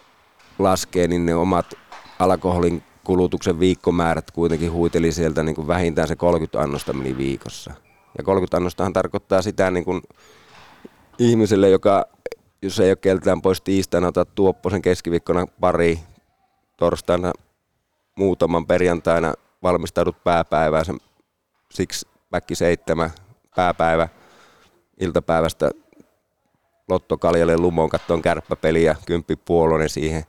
laskee, 0.60 1.08
niin 1.08 1.26
ne 1.26 1.36
omat 1.36 1.74
alkoholin 2.20 2.84
kulutuksen 3.04 3.60
viikkomäärät 3.60 4.32
kuitenkin 4.32 4.72
huiteli 4.72 5.12
sieltä 5.12 5.44
niin 5.44 5.56
kuin 5.56 5.68
vähintään 5.68 6.08
se 6.08 6.16
30 6.16 6.62
annosta 6.62 6.94
meni 6.94 7.18
viikossa. 7.18 7.72
Ja 8.18 8.24
30 8.24 8.58
annostahan 8.58 8.94
tarkoittaa 8.94 9.42
sitä 9.42 9.72
niin 9.72 9.86
kuin 9.86 10.02
ihmiselle, 11.20 11.70
joka 11.70 12.06
jos 12.62 12.80
ei 12.80 12.90
ole 12.90 12.96
keltään 12.96 13.42
pois 13.42 13.62
tiistaina, 13.62 14.08
ota 14.08 14.26
tuopposen 14.26 14.82
keskiviikkona 14.82 15.46
pari, 15.60 16.00
torstaina 16.84 17.34
muutaman 18.16 18.66
perjantaina 18.66 19.34
valmistaudut 19.64 20.24
pääpäivään, 20.24 20.86
sen 20.86 21.00
siksi 21.72 22.08
väkki 22.32 22.56
seitsemän 22.56 23.12
pääpäivä 23.56 24.08
iltapäivästä 25.00 25.72
lottokaljalle 26.88 27.58
lumoon 27.58 27.90
kattoon 27.90 28.22
kärppäpeliä, 28.22 28.96
kymppi 29.06 29.36
puolonen 29.36 29.90
siihen, 29.90 30.24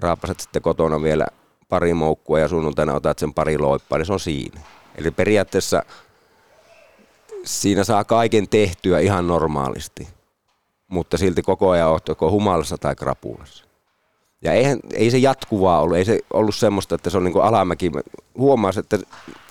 raapaset 0.00 0.40
sitten 0.40 0.62
kotona 0.62 1.02
vielä 1.02 1.26
pari 1.68 1.94
moukkua 1.94 2.38
ja 2.38 2.48
sunnuntaina 2.48 2.94
otat 2.94 3.18
sen 3.18 3.34
pari 3.34 3.58
loippaa, 3.58 3.98
niin 3.98 4.06
se 4.06 4.12
on 4.12 4.20
siinä. 4.20 4.60
Eli 4.94 5.10
periaatteessa 5.10 5.82
siinä 7.44 7.84
saa 7.84 8.04
kaiken 8.04 8.48
tehtyä 8.48 8.98
ihan 8.98 9.26
normaalisti, 9.26 10.08
mutta 10.88 11.18
silti 11.18 11.42
koko 11.42 11.70
ajan 11.70 11.88
oot 11.88 12.08
joko 12.08 12.30
humalassa 12.30 12.78
tai 12.78 12.96
krapulassa. 12.96 13.73
Ja 14.44 14.52
eihän, 14.52 14.78
ei 14.92 15.10
se 15.10 15.18
jatkuvaa 15.18 15.80
ollut, 15.80 15.96
ei 15.96 16.04
se 16.04 16.20
ollut 16.32 16.54
semmoista, 16.54 16.94
että 16.94 17.10
se 17.10 17.16
on 17.16 17.24
niin 17.24 17.42
alamäki. 17.42 17.92
Huomasi, 18.38 18.80
että 18.80 18.98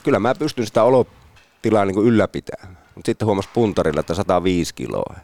kyllä 0.04 0.20
mä 0.20 0.36
pystyn 0.36 0.66
sitä 0.66 0.84
olotilaa 0.84 1.86
niin 1.86 2.06
ylläpitämään. 2.06 2.78
Mutta 2.96 3.10
sitten 3.10 3.26
huomasi 3.26 3.50
puntarilla, 3.54 4.00
että 4.00 4.14
105 4.14 4.76
kiloa. 4.76 5.16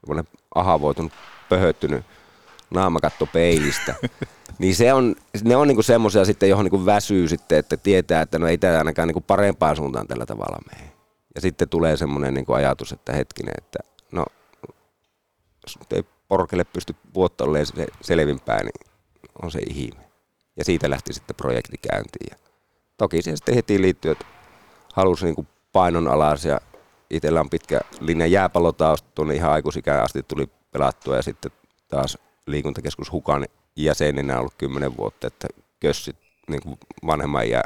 Semmoinen 0.00 0.24
ahavoitunut, 0.54 1.12
pöhöttynyt 1.48 2.04
naamakatto 2.70 3.26
peilistä. 3.26 3.94
niin 4.58 4.74
se 4.74 4.92
on, 4.92 5.14
ne 5.44 5.56
on 5.56 5.68
niinku 5.68 5.82
semmoisia 5.82 6.24
sitten, 6.24 6.48
johon 6.48 6.64
niinku 6.64 6.86
väsyy 6.86 7.28
sitten, 7.28 7.58
että 7.58 7.76
tietää, 7.76 8.22
että 8.22 8.38
no 8.38 8.46
ei 8.46 8.58
tämä 8.58 8.78
ainakaan 8.78 9.08
niinku 9.08 9.20
parempaan 9.20 9.76
suuntaan 9.76 10.06
tällä 10.06 10.26
tavalla 10.26 10.58
mene. 10.72 10.92
Ja 11.34 11.40
sitten 11.40 11.68
tulee 11.68 11.96
semmoinen 11.96 12.34
niinku 12.34 12.52
ajatus, 12.52 12.92
että 12.92 13.12
hetkinen, 13.12 13.54
että 13.58 13.78
no, 14.12 14.24
jos 15.62 15.78
ei 15.90 16.04
porkelle 16.28 16.64
pysty 16.64 16.94
vuotta 17.14 17.44
olemaan 17.44 17.66
se 17.66 17.86
selvinpäin, 18.00 18.64
niin 18.64 18.87
on 19.42 19.50
se 19.50 19.58
ihme. 19.58 20.08
Ja 20.56 20.64
siitä 20.64 20.90
lähti 20.90 21.12
sitten 21.12 21.36
projekti 21.36 21.76
käyntiin. 21.90 22.26
Ja 22.30 22.36
toki 22.96 23.22
siihen 23.22 23.36
sitten 23.36 23.54
heti 23.54 23.82
liittyy, 23.82 24.10
että 24.10 24.24
halusi 24.94 25.24
niinku 25.24 25.46
painon 25.72 26.08
alas 26.08 26.44
ja 26.44 26.60
itsellä 27.10 27.40
on 27.40 27.50
pitkä 27.50 27.80
linja 28.00 28.26
jääpallotausta, 28.26 29.08
tuonne 29.14 29.34
ihan 29.34 29.52
aikuisikään 29.52 30.04
asti 30.04 30.22
tuli 30.22 30.48
pelattua 30.70 31.16
ja 31.16 31.22
sitten 31.22 31.52
taas 31.88 32.18
liikuntakeskus 32.46 33.12
Hukan 33.12 33.46
jäsenenä 33.76 34.38
ollut 34.38 34.54
kymmenen 34.58 34.96
vuotta, 34.96 35.26
että 35.26 35.48
kössit 35.80 36.16
niin 36.48 36.62
kuin 36.62 36.78
vanhemman 37.06 37.50
ja 37.50 37.62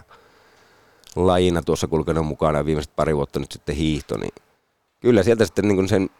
lajina 1.17 1.63
tuossa 1.63 1.87
kulkenut 1.87 2.27
mukana 2.27 2.59
ja 2.59 2.65
viimeiset 2.65 2.97
pari 2.97 3.17
vuotta 3.17 3.39
nyt 3.39 3.53
sitten 3.53 3.77
hiihto, 3.77 4.17
niin 4.17 4.35
kyllä 5.01 5.23
sieltä 5.23 5.45
sitten 5.45 5.69
niin 5.69 5.77
kuin 5.77 5.89
sen 5.89 6.11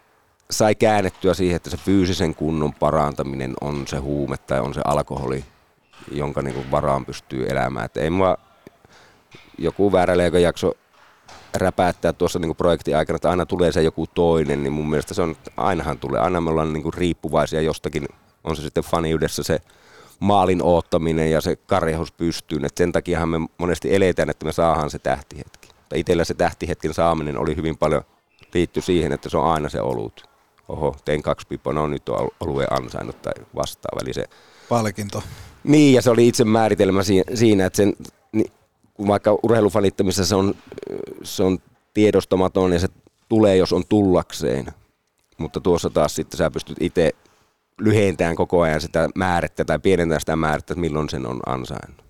sai 0.53 0.75
käännettyä 0.75 1.35
siihen, 1.35 1.57
että 1.57 1.71
se 1.71 1.77
fyysisen 1.77 2.35
kunnon 2.35 2.75
parantaminen 2.75 3.55
on 3.61 3.87
se 3.87 3.97
huume 3.97 4.37
tai 4.37 4.61
on 4.61 4.75
se 4.75 4.81
alkoholi, 4.85 5.45
jonka 6.11 6.43
niin 6.43 6.55
kuin 6.55 6.71
varaan 6.71 7.07
pystyy 7.07 7.47
elämään. 7.49 7.87
Että 7.87 8.01
ei 8.01 8.11
mua 8.11 8.37
joku 9.59 9.93
väärä 9.93 10.15
jakso 10.15 10.73
räpäättää 11.57 12.13
tuossa 12.13 12.39
niin 12.39 12.57
projektin 12.57 12.97
aikana, 12.97 13.17
että 13.17 13.31
aina 13.31 13.47
tulee 13.47 13.73
se 13.73 13.83
joku 13.83 14.07
toinen, 14.07 14.63
niin 14.63 14.73
mun 14.73 14.91
mielestä 14.91 15.15
se 15.15 15.23
on, 15.23 15.37
ainahan 15.57 15.99
tulee, 15.99 16.21
aina 16.21 16.41
me 16.41 16.51
ollaan 16.51 16.73
niin 16.73 16.83
kuin 16.83 16.95
riippuvaisia 16.95 17.61
jostakin 17.61 18.09
on 18.45 18.57
se 18.57 18.63
sitten 18.63 18.85
faniudessa 18.85 19.43
se 19.43 19.59
maalin 20.21 20.63
oottaminen 20.63 21.31
ja 21.31 21.41
se 21.41 21.57
karjahus 21.57 22.13
pystyyn. 22.13 22.65
Et 22.65 22.77
sen 22.77 22.93
takiahan 22.93 23.29
me 23.29 23.39
monesti 23.59 23.95
eletään, 23.95 24.31
että 24.31 24.47
me 24.47 24.53
saadaan 24.53 24.91
se 24.91 24.99
tähtihetki. 24.99 25.69
Itsellä 25.95 26.25
se 26.25 26.35
tähtihetken 26.35 26.95
saaminen 26.95 27.39
oli 27.39 27.57
hyvin 27.57 27.79
paljon 27.79 28.03
liitty 28.55 28.81
siihen, 28.81 29.13
että 29.13 29.29
se 29.29 29.37
on 29.37 29.53
aina 29.53 29.69
se 29.69 29.81
olut. 29.81 30.32
Oho, 30.69 30.97
tein 31.05 31.23
kaksi 31.23 31.47
pipoa, 31.47 31.73
no 31.73 31.87
nyt 31.87 32.09
on 32.09 32.29
oluen 32.41 32.73
ansainnut 32.73 33.23
tai 33.23 33.33
vastaava. 33.55 34.01
Eli 34.03 34.13
se, 34.13 34.25
Palkinto. 34.69 35.23
Niin, 35.65 35.95
ja 35.95 36.03
se 36.03 36.11
oli 36.11 36.29
itse 36.29 36.45
määritelmä 36.45 37.01
siinä, 37.35 37.67
että 37.67 37.77
sen, 37.77 37.93
kun 38.95 39.09
vaikka 39.09 39.39
urheilufanittamisessa 39.43 40.29
se 40.29 40.35
on, 40.35 40.55
se 41.23 41.43
on 41.43 41.59
tiedostamaton 41.95 42.73
ja 42.73 42.79
se 42.79 42.89
tulee, 43.29 43.57
jos 43.57 43.73
on 43.73 43.85
tullakseen. 43.89 44.67
Mutta 45.39 45.61
tuossa 45.61 45.91
taas 45.91 46.15
sitten 46.15 46.39
sä 46.39 46.51
pystyt 46.51 46.77
itse 46.81 47.11
lyhentään 47.79 48.37
koko 48.37 48.61
ajan 48.61 48.81
sitä 48.81 49.09
määrettä 49.15 49.65
tai 49.65 49.79
pienentää 49.79 50.19
sitä 50.19 50.37
määrettä, 50.37 50.73
että 50.73 50.81
milloin 50.81 51.09
sen 51.09 51.27
on 51.27 51.41
ansainnut. 51.47 52.05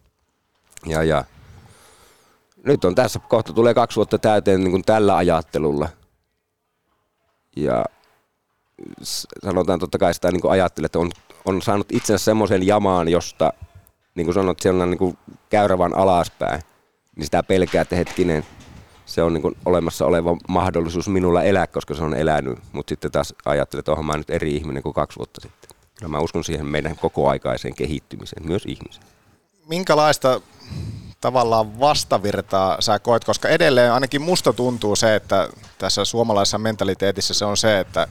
Ja, 0.86 1.02
ja 1.02 1.24
nyt 2.64 2.84
on 2.84 2.94
tässä, 2.94 3.20
kohta 3.28 3.52
tulee 3.52 3.74
kaksi 3.74 3.96
vuotta 3.96 4.18
täyteen 4.18 4.60
niin 4.60 4.70
kuin 4.70 4.84
tällä 4.84 5.16
ajattelulla. 5.16 5.88
Ja 7.56 7.84
sanotaan 9.44 9.78
totta 9.78 9.98
kai 9.98 10.14
sitä 10.14 10.30
niin 10.30 10.50
ajattelee, 10.50 10.86
että 10.86 10.98
on, 10.98 11.10
on 11.44 11.62
saanut 11.62 11.92
itsensä 11.92 12.24
semmoisen 12.24 12.66
jamaan, 12.66 13.08
josta, 13.08 13.52
niin 14.14 14.24
kuin 14.24 14.34
sanot, 14.34 14.60
se 14.60 14.70
on 14.70 14.90
niin 14.90 14.98
kuin 14.98 15.18
käyrä 15.50 15.78
vaan 15.78 15.96
alaspäin, 15.96 16.62
niin 17.16 17.24
sitä 17.24 17.42
pelkää, 17.42 17.82
että 17.82 17.96
hetkinen, 17.96 18.46
se 19.06 19.22
on 19.22 19.34
niin 19.34 19.42
kuin 19.42 19.56
olemassa 19.64 20.06
oleva 20.06 20.36
mahdollisuus 20.48 21.08
minulla 21.08 21.42
elää, 21.42 21.66
koska 21.66 21.94
se 21.94 22.02
on 22.02 22.14
elänyt. 22.14 22.58
Mutta 22.72 22.90
sitten 22.90 23.10
taas 23.10 23.34
ajattelee, 23.44 23.80
että 23.80 23.92
onhan 23.92 24.18
nyt 24.18 24.30
eri 24.30 24.56
ihminen 24.56 24.82
kuin 24.82 24.92
kaksi 24.92 25.18
vuotta 25.18 25.40
sitten. 25.40 25.70
Kyllä 25.98 26.10
mä 26.10 26.20
uskon 26.20 26.44
siihen 26.44 26.66
meidän 26.66 26.96
kokoaikaiseen 26.96 27.74
kehittymiseen, 27.74 28.46
myös 28.46 28.62
ihmisen. 28.66 29.02
Minkälaista 29.68 30.40
tavallaan 31.20 31.80
vastavirtaa 31.80 32.80
sä 32.80 32.98
koet, 32.98 33.24
koska 33.24 33.48
edelleen 33.48 33.92
ainakin 33.92 34.22
musta 34.22 34.52
tuntuu 34.52 34.96
se, 34.96 35.14
että 35.14 35.48
tässä 35.78 36.04
suomalaisessa 36.04 36.58
mentaliteetissä 36.58 37.34
se 37.34 37.44
on 37.44 37.56
se, 37.56 37.80
että 37.80 38.08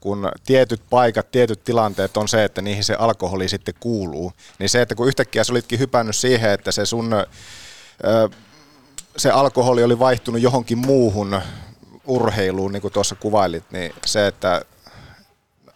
kun 0.00 0.28
tietyt 0.46 0.82
paikat, 0.90 1.30
tietyt 1.30 1.64
tilanteet 1.64 2.16
on 2.16 2.28
se, 2.28 2.44
että 2.44 2.62
niihin 2.62 2.84
se 2.84 2.94
alkoholi 2.94 3.48
sitten 3.48 3.74
kuuluu, 3.80 4.32
niin 4.58 4.68
se, 4.68 4.82
että 4.82 4.94
kun 4.94 5.08
yhtäkkiä 5.08 5.44
sä 5.44 5.52
olitkin 5.52 5.78
hypännyt 5.78 6.16
siihen, 6.16 6.50
että 6.50 6.72
se 6.72 6.86
sun 6.86 7.10
se 9.16 9.30
alkoholi 9.30 9.84
oli 9.84 9.98
vaihtunut 9.98 10.42
johonkin 10.42 10.78
muuhun 10.78 11.40
urheiluun, 12.06 12.72
niin 12.72 12.82
kuin 12.82 12.92
tuossa 12.92 13.14
kuvailit, 13.14 13.64
niin 13.70 13.92
se, 14.06 14.26
että 14.26 14.62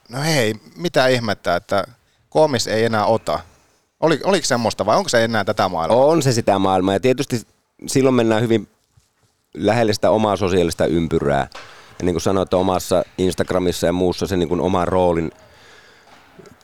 no 0.09 0.23
hei, 0.23 0.55
mitä 0.77 1.07
ihmettä, 1.07 1.57
että 1.57 1.85
koomis 2.31 2.67
ei 2.67 2.85
enää 2.85 3.07
ota. 3.07 3.41
Oli, 4.01 4.21
oliko 4.25 4.47
semmoista 4.47 4.87
vai 4.87 4.97
onko 4.97 5.09
se 5.09 5.25
enää 5.25 5.45
tätä 5.45 5.69
maailmaa? 5.69 6.05
On 6.05 6.23
se 6.23 6.33
sitä 6.33 6.59
maailmaa 6.59 6.95
ja 6.95 7.01
tietysti 7.01 7.43
silloin 7.87 8.15
mennään 8.15 8.43
hyvin 8.43 8.69
lähelle 9.55 9.93
sitä 9.93 10.11
omaa 10.11 10.37
sosiaalista 10.37 10.87
ympyrää. 10.87 11.49
Ja 11.99 12.05
niin 12.05 12.15
kuin 12.15 12.23
sanoit, 12.23 12.55
omassa 12.55 13.03
Instagramissa 13.19 13.87
ja 13.87 13.93
muussa 13.93 14.27
se 14.27 14.37
niin 14.37 14.49
kuin 14.49 14.61
oma 14.61 14.85
roolin, 14.85 15.31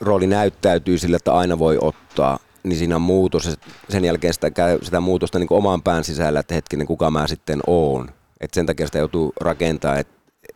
rooli 0.01 0.27
näyttäytyy 0.27 0.99
sillä, 0.99 1.17
että 1.17 1.35
aina 1.35 1.59
voi 1.59 1.79
ottaa. 1.81 2.39
Niin 2.63 2.79
siinä 2.79 2.97
on 2.97 3.03
muutos 3.03 3.59
sen 3.89 4.05
jälkeen 4.05 4.35
sitä 4.35 4.51
käy 4.51 4.79
sitä 4.83 5.01
muutosta 5.01 5.39
niin 5.39 5.49
kuin 5.49 5.59
oman 5.59 5.83
pään 5.83 6.05
sisällä, 6.05 6.41
että 6.41 6.55
hetkinen, 6.55 6.87
kuka 6.87 7.11
mä 7.11 7.27
sitten 7.27 7.61
oon. 7.67 8.11
Et 8.41 8.55
sen 8.55 8.67
takia 8.67 8.87
sitä 8.87 8.99
joutuu 8.99 9.33
rakentamaan. 9.41 10.05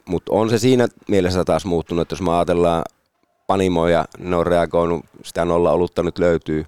Mutta 0.04 0.32
on 0.32 0.50
se 0.50 0.58
siinä 0.58 0.88
mielessä 1.08 1.44
taas 1.44 1.64
muuttunut, 1.64 2.02
että 2.02 2.12
jos 2.12 2.22
me 2.22 2.32
ajatellaan 2.36 2.84
panimoja, 3.46 4.04
ne 4.18 4.36
on 4.36 4.46
reagoinut, 4.46 5.04
sitä 5.22 5.44
nolla 5.44 5.72
olutta 5.72 6.02
nyt 6.02 6.18
löytyy, 6.18 6.66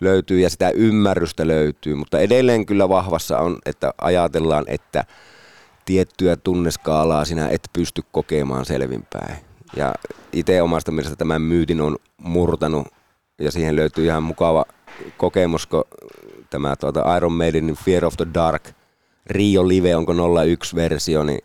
löytyy 0.00 0.40
ja 0.40 0.50
sitä 0.50 0.70
ymmärrystä 0.70 1.46
löytyy, 1.46 1.94
mutta 1.94 2.18
edelleen 2.18 2.66
kyllä 2.66 2.88
vahvassa 2.88 3.38
on, 3.38 3.58
että 3.66 3.94
ajatellaan, 4.00 4.64
että 4.66 5.04
tiettyä 5.84 6.36
tunneskaalaa 6.36 7.24
sinä 7.24 7.48
et 7.48 7.68
pysty 7.72 8.02
kokemaan 8.12 8.64
selvinpäin. 8.64 9.36
Ja 9.76 9.94
itse 10.32 10.62
omasta 10.62 10.92
mielestä 10.92 11.16
tämän 11.16 11.42
myytin 11.42 11.80
on 11.80 11.96
murtanut 12.16 12.86
ja 13.38 13.50
siihen 13.50 13.76
löytyy 13.76 14.04
ihan 14.04 14.22
mukava 14.22 14.64
kokemus, 15.16 15.66
kun 15.66 15.84
tämä 16.50 16.76
tuota 16.76 17.16
Iron 17.16 17.32
Maidenin 17.32 17.76
Fear 17.76 18.04
of 18.04 18.16
the 18.16 18.26
Dark 18.34 18.68
Rio 19.26 19.68
Live, 19.68 19.96
onko 19.96 20.12
01-versio, 20.12 21.24
niin 21.24 21.40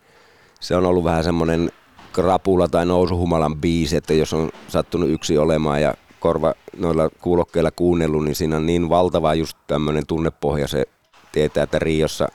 se 0.60 0.76
on 0.76 0.86
ollut 0.86 1.04
vähän 1.04 1.24
semmoinen 1.24 1.72
krapula 2.14 2.68
tai 2.68 2.86
nousuhumalan 2.86 3.56
biisi, 3.56 3.98
että 3.98 4.14
jos 4.14 4.34
on 4.34 4.50
sattunut 4.68 5.10
yksi 5.10 5.38
olemaan 5.38 5.82
ja 5.82 5.94
korva 6.20 6.54
noilla 6.78 7.10
kuulokkeilla 7.22 7.72
kuunnellut, 7.72 8.24
niin 8.24 8.36
siinä 8.36 8.58
on 8.58 8.66
niin 8.66 8.90
valtava 8.90 9.34
just 9.34 9.58
tämmöinen 9.68 10.06
tunnepohja. 10.08 10.68
Se 10.68 10.86
tietää, 11.32 11.64
että 11.64 11.80
Riossa 11.80 12.28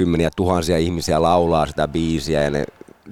kymmeniä 0.00 0.30
tuhansia 0.36 0.78
ihmisiä 0.78 1.22
laulaa 1.22 1.66
sitä 1.66 1.88
biisiä 1.88 2.42
ja 2.42 2.50
ne 2.50 2.64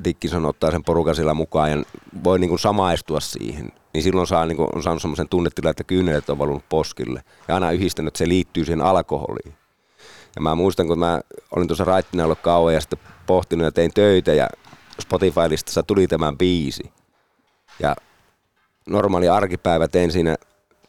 Dickinson 0.05 0.47
ottaa 0.47 0.71
sen 0.71 0.85
porukan 0.85 1.15
sillä 1.15 1.35
mukaan 1.35 1.71
ja 1.71 1.83
voi 2.25 2.39
niin 2.39 2.49
kuin 2.49 2.59
samaistua 2.59 3.21
siihen. 3.21 3.73
Niin 3.95 4.03
silloin 4.03 4.27
saa, 4.27 4.47
niin 4.47 4.57
kuin, 4.57 4.69
on 4.75 4.83
saanut 4.83 5.03
semmoisen 5.03 5.29
tunnetilan, 5.29 5.71
että 5.71 5.85
kyynelet 5.85 6.31
on 6.31 6.39
valunut 6.39 6.69
poskille. 6.69 7.23
Ja 7.49 7.55
aina 7.55 7.71
yhdistänyt, 7.71 8.09
että 8.09 8.19
se 8.19 8.29
liittyy 8.29 8.65
siihen 8.65 8.81
alkoholiin. 8.81 9.55
Ja 10.37 10.43
mä 10.43 10.55
muistan, 10.55 10.87
kun 10.87 10.99
mä 10.99 11.21
olin 11.57 11.69
tuossa 11.69 11.85
raittina 11.85 12.25
ollut 12.25 12.41
kauan 12.41 12.75
ja 12.75 12.81
sitten 12.81 12.99
pohtinut 13.27 13.65
ja 13.65 13.73
tein 13.73 13.91
töitä 13.95 14.35
ja 14.35 14.49
Spotify-listassa 15.03 15.83
tuli 15.83 16.07
tämän 16.07 16.39
biisi. 16.39 16.93
Ja 17.81 17.97
normaali 18.87 19.29
arkipäivä 19.29 19.89
tein 19.89 20.13
siinä 20.13 20.37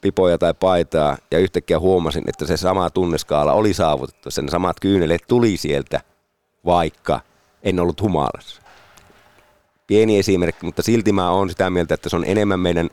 pipoja 0.02 0.38
tai 0.38 0.54
paitaa 0.54 1.18
ja 1.32 1.40
yhtäkkiä 1.40 1.80
huomasin, 1.80 2.24
että 2.28 2.46
se 2.46 2.58
sama 2.58 2.90
tunneskaala 2.90 3.54
oli 3.54 3.74
saavutettu. 3.74 4.32
Sen 4.32 4.50
samat 4.50 4.80
kyyneleet 4.80 5.22
tuli 5.28 5.58
sieltä, 5.58 6.02
vaikka 6.66 7.20
en 7.64 7.80
ollut 7.80 8.02
humalassa. 8.02 8.62
Pieni 9.88 10.20
esimerkki, 10.20 10.66
mutta 10.66 10.82
silti 10.82 11.12
mä 11.12 11.32
oon 11.32 11.50
sitä 11.50 11.70
mieltä, 11.70 11.94
että 11.94 12.10
se 12.10 12.16
on 12.16 12.26
enemmän 12.26 12.60
meidän 12.60 12.90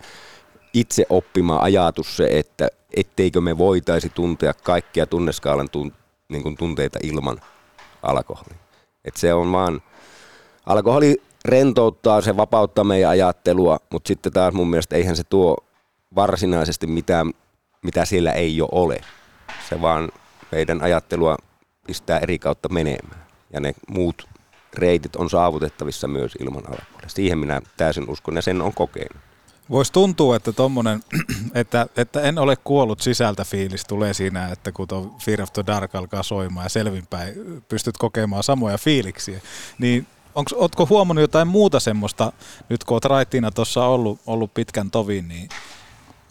itse 0.75 1.07
oppima 1.09 1.59
ajatus 1.59 2.17
se, 2.17 2.29
että 2.31 2.69
etteikö 2.97 3.41
me 3.41 3.59
voitaisi 3.59 4.09
tuntea 4.09 4.53
kaikkia 4.55 5.07
tunneskaalan 5.07 5.71
tun, 5.71 5.93
niin 6.29 6.43
kuin 6.43 6.57
tunteita 6.57 6.99
ilman 7.03 7.41
alkoholia. 8.03 8.59
Et 9.05 9.17
se 9.17 9.35
on 9.35 9.53
vaan, 9.53 9.83
alkoholi 10.67 11.23
rentouttaa, 11.45 12.21
se 12.21 12.37
vapauttaa 12.37 12.85
meidän 12.85 13.11
ajattelua, 13.11 13.79
mutta 13.91 14.09
sitten 14.09 14.33
taas 14.33 14.55
mun 14.55 14.71
mielestä 14.71 14.97
eihän 14.97 15.17
se 15.17 15.25
tuo 15.25 15.57
varsinaisesti 16.17 16.87
mitään, 16.87 17.33
mitä 17.83 18.05
siellä 18.05 18.33
ei 18.33 18.57
jo 18.57 18.69
ole. 18.73 19.01
Se 19.69 19.81
vaan 19.81 20.09
meidän 20.53 20.83
ajattelua 20.83 21.37
pistää 21.87 22.19
eri 22.19 22.39
kautta 22.39 22.69
menemään. 22.69 23.27
Ja 23.53 23.61
ne 23.61 23.75
muut 23.89 24.29
reitit 24.75 25.17
on 25.17 25.31
saavutettavissa 25.31 26.09
myös 26.09 26.37
ilman 26.41 26.63
alkoholia. 26.69 27.09
Siihen 27.09 27.39
minä 27.39 27.63
täysin 27.77 28.11
uskon 28.11 28.37
ja 28.37 28.43
sen 28.43 28.63
on 28.63 28.75
kokenut. 28.75 29.23
Voisi 29.71 29.93
tuntua, 29.93 30.37
että 30.37 30.53
tommonen, 30.53 31.01
että, 31.55 31.87
että 31.97 32.21
en 32.21 32.39
ole 32.39 32.57
kuollut 32.57 33.01
sisältä 33.01 33.45
fiilis 33.45 33.85
tulee 33.85 34.15
siinä, 34.15 34.49
että 34.49 34.73
kun 34.73 34.89
tuo 34.89 35.17
Fear 35.25 35.43
of 35.43 35.53
the 35.53 35.65
Dark 35.67 35.95
alkaa 35.95 36.23
soimaan 36.23 36.65
ja 36.65 36.69
selvinpäin 36.69 37.35
pystyt 37.69 37.97
kokemaan 37.99 38.43
samoja 38.43 38.79
fiiliksiä, 38.79 39.41
niin 39.79 40.07
onko, 40.35 40.51
ootko 40.55 40.87
huomannut 40.91 41.21
jotain 41.21 41.49
muuta 41.49 41.81
semmoista, 41.81 42.33
nyt 42.69 42.85
kun 42.85 42.95
oot 42.95 43.05
raittiina 43.05 43.51
tuossa 43.51 43.85
ollut, 43.85 44.21
ollut 44.27 44.55
pitkän 44.55 44.91
tovin, 44.91 45.29
niin 45.29 45.49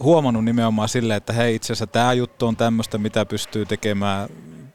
huomannut 0.00 0.44
nimenomaan 0.44 0.88
silleen, 0.88 1.16
että 1.16 1.32
hei 1.32 1.54
itse 1.54 1.66
asiassa 1.66 1.86
tämä 1.86 2.12
juttu 2.12 2.46
on 2.46 2.56
tämmöistä, 2.56 2.98
mitä 2.98 3.26
pystyy 3.26 3.66
tekemään 3.66 4.28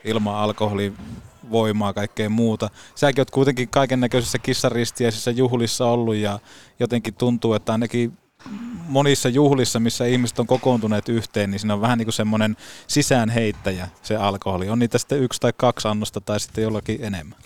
ilman 0.04 0.36
alkoholin 0.36 0.98
voimaa, 1.52 1.94
kaikkea 1.94 2.30
muuta. 2.30 2.70
Säkin 2.96 3.22
oot 3.22 3.32
kuitenkin 3.32 3.70
kaiken 3.70 4.00
näköisissä 4.00 4.40
kissaristiäisissä 4.40 5.32
juhlissa 5.32 5.86
ollut 5.86 6.16
ja 6.16 6.40
jotenkin 6.80 7.14
tuntuu, 7.14 7.54
että 7.54 7.72
ainakin 7.72 8.18
monissa 8.88 9.30
juhlissa, 9.30 9.80
missä 9.80 10.06
ihmiset 10.06 10.40
on 10.40 10.48
kokoontuneet 10.48 11.10
yhteen, 11.10 11.52
niin 11.52 11.60
siinä 11.60 11.74
on 11.74 11.82
vähän 11.82 11.98
niin 11.98 12.06
kuin 12.06 12.14
semmoinen 12.14 12.58
sisäänheittäjä 12.88 13.88
se 14.02 14.16
alkoholi. 14.16 14.70
On 14.70 14.80
niitä 14.80 14.98
sitten 14.98 15.20
yksi 15.20 15.40
tai 15.40 15.54
kaksi 15.58 15.88
annosta 15.88 16.22
tai 16.22 16.40
sitten 16.40 16.62
jollakin 16.62 17.04
enemmän. 17.04 17.40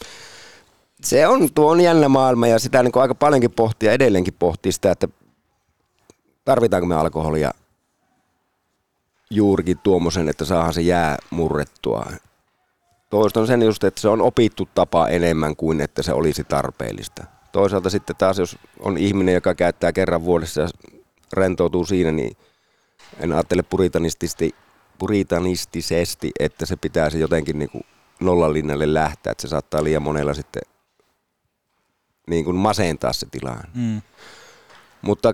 Se 1.01 1.27
on, 1.27 1.53
tuo 1.53 1.71
on 1.71 1.81
jännä 1.81 2.09
maailma 2.09 2.47
ja 2.47 2.59
sitä 2.59 2.83
niin 2.83 2.91
kuin 2.91 3.01
aika 3.01 3.15
paljonkin 3.15 3.51
pohtia, 3.51 3.91
edelleenkin 3.91 4.33
pohtii 4.39 4.71
sitä, 4.71 4.91
että 4.91 5.07
tarvitaanko 6.45 6.87
me 6.87 6.95
alkoholia 6.95 7.51
juurikin 9.29 9.77
tuommoisen, 9.83 10.29
että 10.29 10.45
saadaan 10.45 10.73
se 10.73 10.81
jää 10.81 11.17
murrettua. 11.29 12.05
Toistan 13.09 13.47
sen 13.47 13.61
just, 13.61 13.83
että 13.83 14.01
se 14.01 14.07
on 14.07 14.21
opittu 14.21 14.69
tapa 14.75 15.07
enemmän 15.07 15.55
kuin 15.55 15.81
että 15.81 16.03
se 16.03 16.13
olisi 16.13 16.43
tarpeellista. 16.43 17.23
Toisaalta 17.51 17.89
sitten 17.89 18.15
taas, 18.15 18.37
jos 18.39 18.57
on 18.79 18.97
ihminen, 18.97 19.33
joka 19.33 19.55
käyttää 19.55 19.91
kerran 19.91 20.25
vuodessa 20.25 20.61
ja 20.61 20.67
rentoutuu 21.33 21.85
siinä, 21.85 22.11
niin 22.11 22.37
en 23.19 23.33
ajattele 23.33 23.63
puritanistisesti, 23.63 24.55
puritanistisesti 24.97 26.31
että 26.39 26.65
se 26.65 26.75
pitää 26.75 27.09
se 27.09 27.17
jotenkin 27.17 27.59
niin 27.59 27.69
kuin 27.69 27.83
nollalinnalle 28.19 28.93
lähteä, 28.93 29.31
että 29.31 29.41
se 29.41 29.47
saattaa 29.47 29.83
liian 29.83 30.01
monella 30.01 30.33
sitten 30.33 30.61
niin 32.27 32.45
kuin 32.45 32.57
masentaa 32.57 33.13
se 33.13 33.27
tilanne. 33.31 33.69
Mm. 33.73 34.01
Mutta 35.01 35.33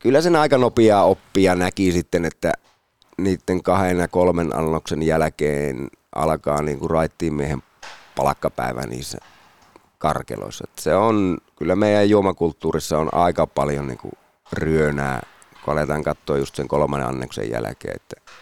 kyllä 0.00 0.20
sen 0.20 0.36
aika 0.36 0.58
nopeaa 0.58 1.04
oppia 1.04 1.54
näki 1.54 1.92
sitten, 1.92 2.24
että 2.24 2.52
niiden 3.18 3.62
kahden 3.62 3.98
ja 3.98 4.08
kolmen 4.08 4.56
annoksen 4.56 5.02
jälkeen 5.02 5.88
alkaa 6.14 6.62
niin 6.62 6.78
kuin 6.78 6.90
raittiin 6.90 7.34
miehen 7.34 7.62
palkkapäivä 8.16 8.82
niissä 8.82 9.18
karkeloissa. 9.98 10.64
Et 10.68 10.78
se 10.78 10.94
on, 10.94 11.38
kyllä 11.56 11.76
meidän 11.76 12.10
juomakulttuurissa 12.10 12.98
on 12.98 13.14
aika 13.14 13.46
paljon 13.46 13.86
niin 13.86 13.98
kuin 13.98 14.12
ryönää, 14.52 15.22
kun 15.64 15.72
aletaan 15.72 16.02
katsoa 16.02 16.38
just 16.38 16.54
sen 16.54 16.68
kolmannen 16.68 17.08
annoksen 17.08 17.50
jälkeen, 17.50 17.96
että 17.96 18.32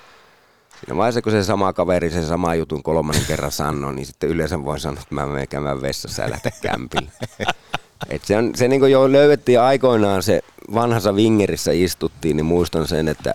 Siinä 0.81 0.97
vaiheessa, 0.97 1.23
kun 1.23 1.33
se 1.33 1.45
sama 1.45 1.73
kaveri 1.73 2.11
sen 2.11 2.27
sama 2.27 2.55
jutun 2.55 2.83
kolmannen 2.83 3.25
kerran 3.27 3.53
sanoo, 3.53 3.93
niin 3.93 4.07
sitten 4.07 4.31
yleensä 4.31 4.65
voi 4.65 4.81
sanoa, 4.81 5.01
että 5.03 5.15
mä 5.15 5.27
menen 5.27 5.49
käymään 5.49 5.83
vessassa 5.83 6.23
ja 6.23 6.31
lähteä 6.31 6.53
kämpille. 6.63 7.11
Et 8.11 8.25
se 8.25 8.37
on, 8.37 8.53
se 8.55 8.69
niin 8.69 8.91
jo 8.91 9.13
löydettiin 9.13 9.61
aikoinaan 9.61 10.23
se 10.23 10.41
vanhassa 10.75 11.13
Wingerissä 11.13 11.71
istuttiin, 11.73 12.37
niin 12.37 12.47
muistan 12.47 12.89
sen, 12.89 13.09
että, 13.09 13.33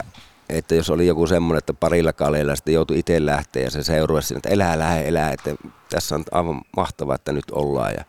että 0.50 0.76
jos 0.76 0.90
oli 0.90 1.08
joku 1.08 1.28
semmoinen, 1.28 1.58
että 1.58 1.74
parilla 1.74 2.14
kaleilla 2.14 2.56
sitten 2.56 2.74
joutui 2.74 3.00
itse 3.00 3.26
lähteä 3.26 3.64
ja 3.64 3.72
se 3.72 3.84
seuruisi 3.84 4.28
sinne, 4.28 4.38
että 4.38 4.50
elää, 4.50 4.80
lähe, 4.80 5.08
elää, 5.08 5.32
että 5.32 5.56
tässä 5.90 6.16
on 6.16 6.24
aivan 6.32 6.62
mahtavaa, 6.78 7.16
että 7.16 7.32
nyt 7.32 7.52
ollaan. 7.52 7.94
Ja 7.98 8.04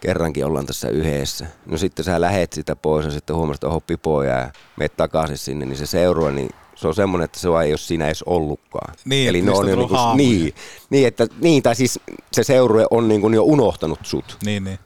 kerrankin 0.00 0.46
ollaan 0.46 0.66
tässä 0.66 0.88
yhdessä. 0.88 1.46
No 1.66 1.78
sitten 1.78 2.04
sä 2.04 2.20
lähet 2.20 2.52
sitä 2.52 2.76
pois 2.76 3.06
ja 3.06 3.12
sitten 3.12 3.36
huomasit, 3.36 3.58
että 3.58 3.66
oho 3.66 3.80
pipoja 3.80 4.38
ja 4.38 4.50
meet 4.76 4.96
takaisin 4.96 5.38
sinne, 5.38 5.66
niin 5.66 5.76
se 5.76 5.86
seurue, 5.86 6.32
niin 6.32 6.50
se 6.74 6.88
on 6.88 6.94
semmoinen, 6.94 7.24
että 7.24 7.40
se 7.40 7.48
ei 7.48 7.72
ole 7.72 7.76
siinä 7.76 8.06
edes 8.06 8.22
ollutkaan. 8.22 8.94
Niin, 9.04 9.28
Eli 9.28 9.42
ne 9.42 9.50
on 9.50 9.68
jo 9.68 9.76
niin, 9.76 10.16
niin, 10.16 10.54
niin, 10.90 11.06
että, 11.08 11.26
niin, 11.40 11.62
tai 11.62 11.74
siis 11.74 12.00
se 12.32 12.44
seurue 12.44 12.86
on 12.90 13.08
niin 13.08 13.20
kuin 13.20 13.34
jo 13.34 13.42
unohtanut 13.42 13.98
sut. 14.02 14.36
Niin, 14.44 14.64
niin. 14.64 14.78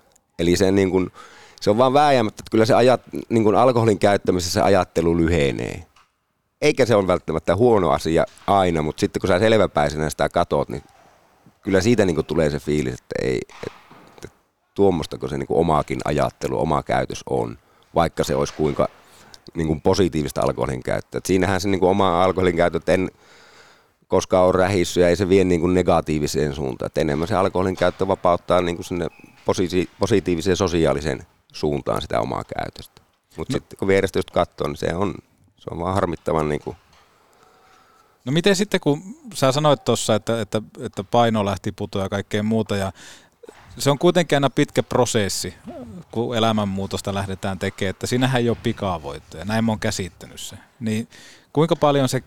Eli 0.42 0.56
se, 0.56 0.70
niin 0.70 0.90
kuin, 0.90 1.12
se 1.60 1.70
on 1.70 1.78
vaan 1.78 1.92
vääjäämättä, 1.92 2.40
että 2.40 2.50
kyllä 2.50 2.64
se 2.64 2.74
ajat, 2.74 3.00
niin 3.28 3.44
kuin 3.44 3.56
alkoholin 3.56 3.98
käyttämisessä 3.98 4.52
se 4.52 4.60
ajattelu 4.60 5.16
lyhenee. 5.16 5.86
Eikä 6.62 6.86
se 6.86 6.94
ole 6.94 7.06
välttämättä 7.06 7.56
huono 7.56 7.90
asia 7.90 8.24
aina, 8.46 8.82
mutta 8.82 9.00
sitten 9.00 9.20
kun 9.20 9.28
sä 9.28 9.38
selväpäisenä 9.38 10.10
sitä 10.10 10.28
katot, 10.28 10.68
niin 10.68 10.82
kyllä 11.62 11.80
siitä 11.80 12.04
niin 12.04 12.14
kuin 12.14 12.26
tulee 12.26 12.50
se 12.50 12.58
fiilis, 12.58 12.94
että 12.94 13.14
ei, 13.22 13.40
että 13.66 14.28
tuommoistako 14.74 15.28
se 15.28 15.38
niin 15.38 15.46
kuin 15.46 15.58
omaakin 15.58 16.00
ajattelu, 16.04 16.60
oma 16.60 16.82
käytös 16.82 17.22
on, 17.30 17.58
vaikka 17.94 18.24
se 18.24 18.34
olisi 18.34 18.54
kuinka 18.54 18.88
niin 19.54 19.66
kuin 19.66 19.80
positiivista 19.80 20.40
alkoholin 20.40 20.82
käyttöä. 20.82 21.18
Et 21.18 21.26
siinähän 21.26 21.60
se 21.60 21.68
niin 21.68 21.80
kuin 21.80 21.90
oma 21.90 22.24
alkoholin 22.24 22.56
käyttö, 22.56 22.78
että 22.78 22.92
en 22.92 23.10
koskaan 24.08 24.44
ole 24.44 24.52
rähissy 24.52 25.00
ja 25.00 25.08
ei 25.08 25.16
se 25.16 25.28
vie 25.28 25.44
niin 25.44 25.60
kuin 25.60 25.74
negatiiviseen 25.74 26.54
suuntaan. 26.54 26.86
Et 26.86 26.98
enemmän 26.98 27.28
se 27.28 27.34
alkoholin 27.34 27.76
käyttö 27.76 28.08
vapauttaa 28.08 28.60
niin 28.60 28.76
kuin 28.76 28.86
sinne 28.86 29.06
posi- 29.44 29.90
positiiviseen 29.98 30.56
sosiaaliseen 30.56 31.26
suuntaan 31.52 32.02
sitä 32.02 32.20
omaa 32.20 32.42
käytöstä. 32.58 33.02
Mutta 33.36 33.52
no. 33.52 33.58
sitten 33.58 33.78
kun 33.78 33.88
vierestä 33.88 34.18
just 34.18 34.30
katsoo, 34.30 34.68
niin 34.68 34.76
se 34.76 34.94
on, 34.94 35.14
se 35.56 35.70
on 35.70 35.78
vaan 35.78 35.94
harmittavan 35.94 36.48
niin 36.48 36.60
kuin 36.60 36.76
No 38.24 38.32
miten 38.32 38.56
sitten, 38.56 38.80
kun 38.80 39.02
sä 39.34 39.52
sanoit 39.52 39.84
tuossa, 39.84 40.14
että, 40.14 40.40
että, 40.40 40.62
että 40.80 41.04
paino 41.04 41.44
lähti 41.44 41.72
putoa 41.72 42.02
ja 42.02 42.08
kaikkea 42.08 42.42
muuta, 42.42 42.76
ja 42.76 42.92
se 43.78 43.90
on 43.90 43.98
kuitenkin 43.98 44.36
aina 44.36 44.50
pitkä 44.50 44.82
prosessi, 44.82 45.54
kun 46.10 46.36
elämänmuutosta 46.36 47.14
lähdetään 47.14 47.58
tekemään, 47.58 47.90
että 47.90 48.06
siinähän 48.06 48.40
ei 48.40 48.48
ole 48.48 48.58
pikavoittoja, 48.62 49.44
näin 49.44 49.64
mä 49.64 49.72
oon 49.72 49.80
käsittänyt 49.80 50.40
se. 50.40 50.56
Niin 50.80 51.08
kuinka 51.52 51.76
paljon 51.76 52.08
se 52.08 52.22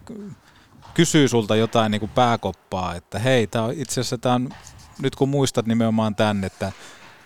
kysyy 0.94 1.28
sulta 1.28 1.56
jotain 1.56 1.92
niin 1.92 2.00
kuin 2.00 2.12
pääkoppaa, 2.16 2.96
että 2.96 3.20
hei, 3.20 3.48
tää 3.48 3.64
on, 3.64 3.74
itse 3.74 3.94
asiassa 3.94 4.18
tää 4.18 4.34
on, 4.34 4.50
nyt 5.02 5.16
kun 5.16 5.30
muistat 5.30 5.66
nimenomaan 5.66 6.16
tän, 6.16 6.44
että 6.44 6.72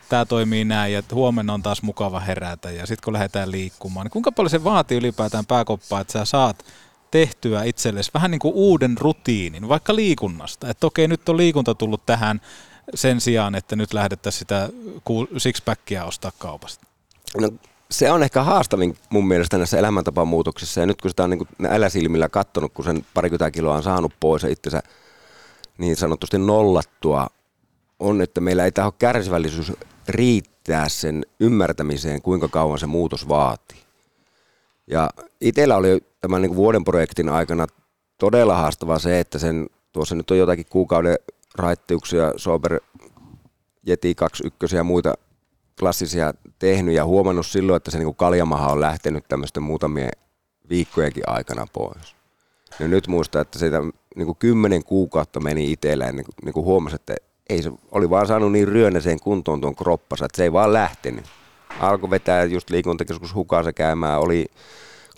tämä 0.10 0.26
toimii 0.26 0.66
näin 0.66 0.94
ja 0.94 1.04
huomenna 1.12 1.54
on 1.54 1.64
taas 1.64 1.82
mukava 1.82 2.20
herätä 2.20 2.72
ja 2.72 2.88
sitten 2.88 3.06
kun 3.06 3.14
lähdetään 3.14 3.52
liikkumaan, 3.52 4.06
niin 4.06 4.12
kuinka 4.12 4.32
paljon 4.32 4.50
se 4.50 4.64
vaatii 4.64 4.98
ylipäätään 4.98 5.46
pääkoppaa, 5.46 6.02
että 6.02 6.14
sä 6.14 6.26
saat 6.26 6.66
tehtyä 7.12 7.64
itsellesi 7.64 8.12
vähän 8.14 8.32
niin 8.32 8.40
kuin 8.40 8.54
uuden 8.54 8.98
rutiinin, 8.98 9.70
vaikka 9.70 9.96
liikunnasta. 9.96 10.70
Että 10.70 10.88
okei, 10.88 11.08
nyt 11.08 11.30
on 11.30 11.38
liikunta 11.38 11.76
tullut 11.76 12.06
tähän 12.06 12.42
sen 12.96 13.22
sijaan, 13.22 13.56
että 13.56 13.76
nyt 13.76 13.94
lähdettäisiin 13.94 14.40
sitä 14.40 14.70
sixpackia 15.38 16.06
ostaa 16.06 16.32
kaupasta. 16.38 16.86
No, 17.38 17.52
se 17.92 18.12
on 18.12 18.24
ehkä 18.24 18.44
haastavin 18.44 18.98
mun 19.10 19.28
mielestä 19.28 19.58
näissä 19.58 19.80
elämäntapamuutoksissa. 19.80 20.80
Ja 20.80 20.86
nyt 20.86 21.02
kun 21.02 21.12
sitä 21.12 21.24
on 21.24 21.30
niin 21.30 21.48
näillä 21.58 21.90
silmillä 21.90 22.30
kattonut, 22.30 22.74
kun 22.74 22.86
sen 22.86 23.06
parikymmentä 23.14 23.52
kiloa 23.52 23.76
on 23.76 23.84
saanut 23.84 24.14
pois 24.20 24.44
ja 24.44 24.50
itsensä 24.50 24.84
niin 25.78 25.96
sanotusti 25.96 26.38
nollattua, 26.38 27.28
on, 28.00 28.22
että 28.22 28.42
meillä 28.42 28.66
ei 28.66 28.72
taho 28.72 28.92
kärsivällisyys 28.92 29.72
riittää 30.10 30.90
sen 30.90 31.26
ymmärtämiseen, 31.40 32.22
kuinka 32.22 32.48
kauan 32.48 32.80
se 32.80 32.86
muutos 32.86 33.28
vaatii. 33.28 33.78
Ja 34.88 35.10
itsellä 35.42 35.76
oli 35.76 36.02
tämän 36.22 36.42
niin 36.42 36.56
vuoden 36.56 36.84
projektin 36.84 37.30
aikana 37.30 37.68
todella 38.18 38.56
haastavaa 38.56 39.00
se, 39.00 39.20
että 39.20 39.40
sen, 39.40 39.70
tuossa 39.92 40.16
nyt 40.16 40.32
on 40.32 40.38
jotakin 40.38 40.66
kuukauden 40.70 41.16
raittiuksia, 41.56 42.34
Sober 42.38 42.80
Yeti 43.88 44.16
21 44.16 44.76
ja 44.76 44.84
muita 44.84 45.14
klassisia 45.80 46.34
tehnyt 46.60 46.96
ja 46.96 47.06
huomannut 47.06 47.46
silloin, 47.46 47.78
että 47.78 47.92
se 47.92 48.00
niin 48.00 48.16
kaljamaha 48.16 48.72
on 48.72 48.82
lähtenyt 48.82 49.24
tämmöisten 49.28 49.64
muutamien 49.64 50.12
viikkojenkin 50.70 51.24
aikana 51.28 51.68
pois. 51.74 52.16
Ja 52.80 52.88
nyt 52.88 53.08
muistan, 53.08 53.42
että 53.42 53.60
sitä 53.60 53.82
niin 54.16 54.26
kuin 54.26 54.38
kymmenen 54.38 54.84
kuukautta 54.84 55.40
meni 55.40 55.72
itsellä 55.72 56.06
ennen 56.06 56.26
niin 56.44 56.54
kuin 56.54 56.66
huomasi, 56.66 56.96
että 56.96 57.16
ei 57.50 57.62
se 57.62 57.72
oli 57.92 58.10
vaan 58.10 58.28
saanut 58.28 58.52
niin 58.52 58.68
ryönäiseen 58.68 59.20
kuntoon 59.20 59.62
tuon 59.62 59.76
kroppansa, 59.76 60.26
että 60.26 60.38
se 60.38 60.44
ei 60.44 60.54
vaan 60.54 60.74
lähtenyt. 60.74 61.26
Alkoi 61.80 62.10
vetää 62.10 62.44
just 62.44 62.70
liikuntakeskus 62.70 63.36
hukassa 63.36 63.74
käymään, 63.74 64.20
oli 64.20 64.46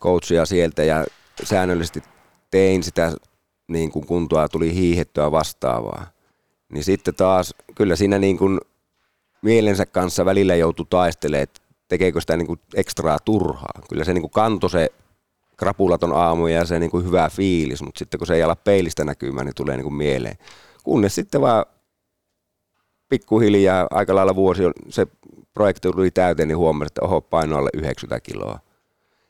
coachia 0.02 0.46
sieltä 0.46 0.84
ja 0.84 1.06
säännöllisesti 1.44 2.04
tein 2.52 2.84
sitä 2.84 3.12
niin 3.68 3.92
kuin 3.92 4.08
kuntoa, 4.08 4.50
tuli 4.50 4.74
hiihettyä 4.74 5.32
vastaavaa. 5.32 6.08
Niin 6.74 6.84
sitten 6.84 7.16
taas, 7.16 7.54
kyllä 7.76 7.96
siinä 7.96 8.20
niin 8.20 8.38
kuin 8.38 8.60
mielensä 9.42 9.86
kanssa 9.86 10.26
välillä 10.26 10.56
joutui 10.56 10.86
taistelemaan, 10.90 11.44
että 11.44 11.62
tekeekö 11.88 12.22
sitä 12.22 12.38
niin 12.38 12.48
kuin 12.48 12.60
ekstraa 12.76 13.20
turhaa. 13.26 13.82
Kyllä 13.90 14.04
se 14.04 14.14
niin 14.14 14.22
kuin 14.22 14.32
kantoi 14.32 14.70
se 14.70 14.90
krapulaton 15.58 16.14
aamu 16.14 16.48
ja 16.48 16.66
se 16.66 16.80
niin 16.80 16.92
kuin 16.92 17.06
hyvä 17.06 17.30
fiilis, 17.30 17.82
mutta 17.82 18.00
sitten 18.00 18.18
kun 18.18 18.28
se 18.28 18.36
ei 18.36 18.44
ala 18.44 18.56
peilistä 18.56 19.04
näkymään, 19.04 19.46
niin 19.46 19.56
tulee 19.56 19.78
niin 19.78 19.84
kuin 19.84 19.94
mieleen. 19.94 20.38
Kunnes 20.84 21.16
sitten 21.16 21.42
vaan 21.42 21.66
pikkuhiljaa, 23.12 23.88
aika 23.92 24.16
lailla 24.16 24.36
vuosi, 24.36 24.64
se 24.90 25.08
projekti 25.54 25.90
tuli 25.92 26.12
täyteen, 26.12 26.48
niin 26.48 26.58
huomasin, 26.58 26.88
että 26.88 27.02
oho, 27.02 27.22
paino 27.22 27.58
alle 27.58 27.70
90 27.74 28.20
kiloa. 28.20 28.60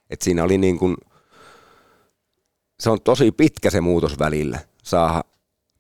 Et 0.10 0.22
siinä 0.22 0.44
oli 0.44 0.58
niin 0.58 0.80
kuin, 0.80 0.96
se 2.80 2.90
on 2.90 3.02
tosi 3.02 3.32
pitkä 3.32 3.70
se 3.70 3.82
muutos 3.82 4.20
välillä, 4.20 4.60
saada, 4.84 5.24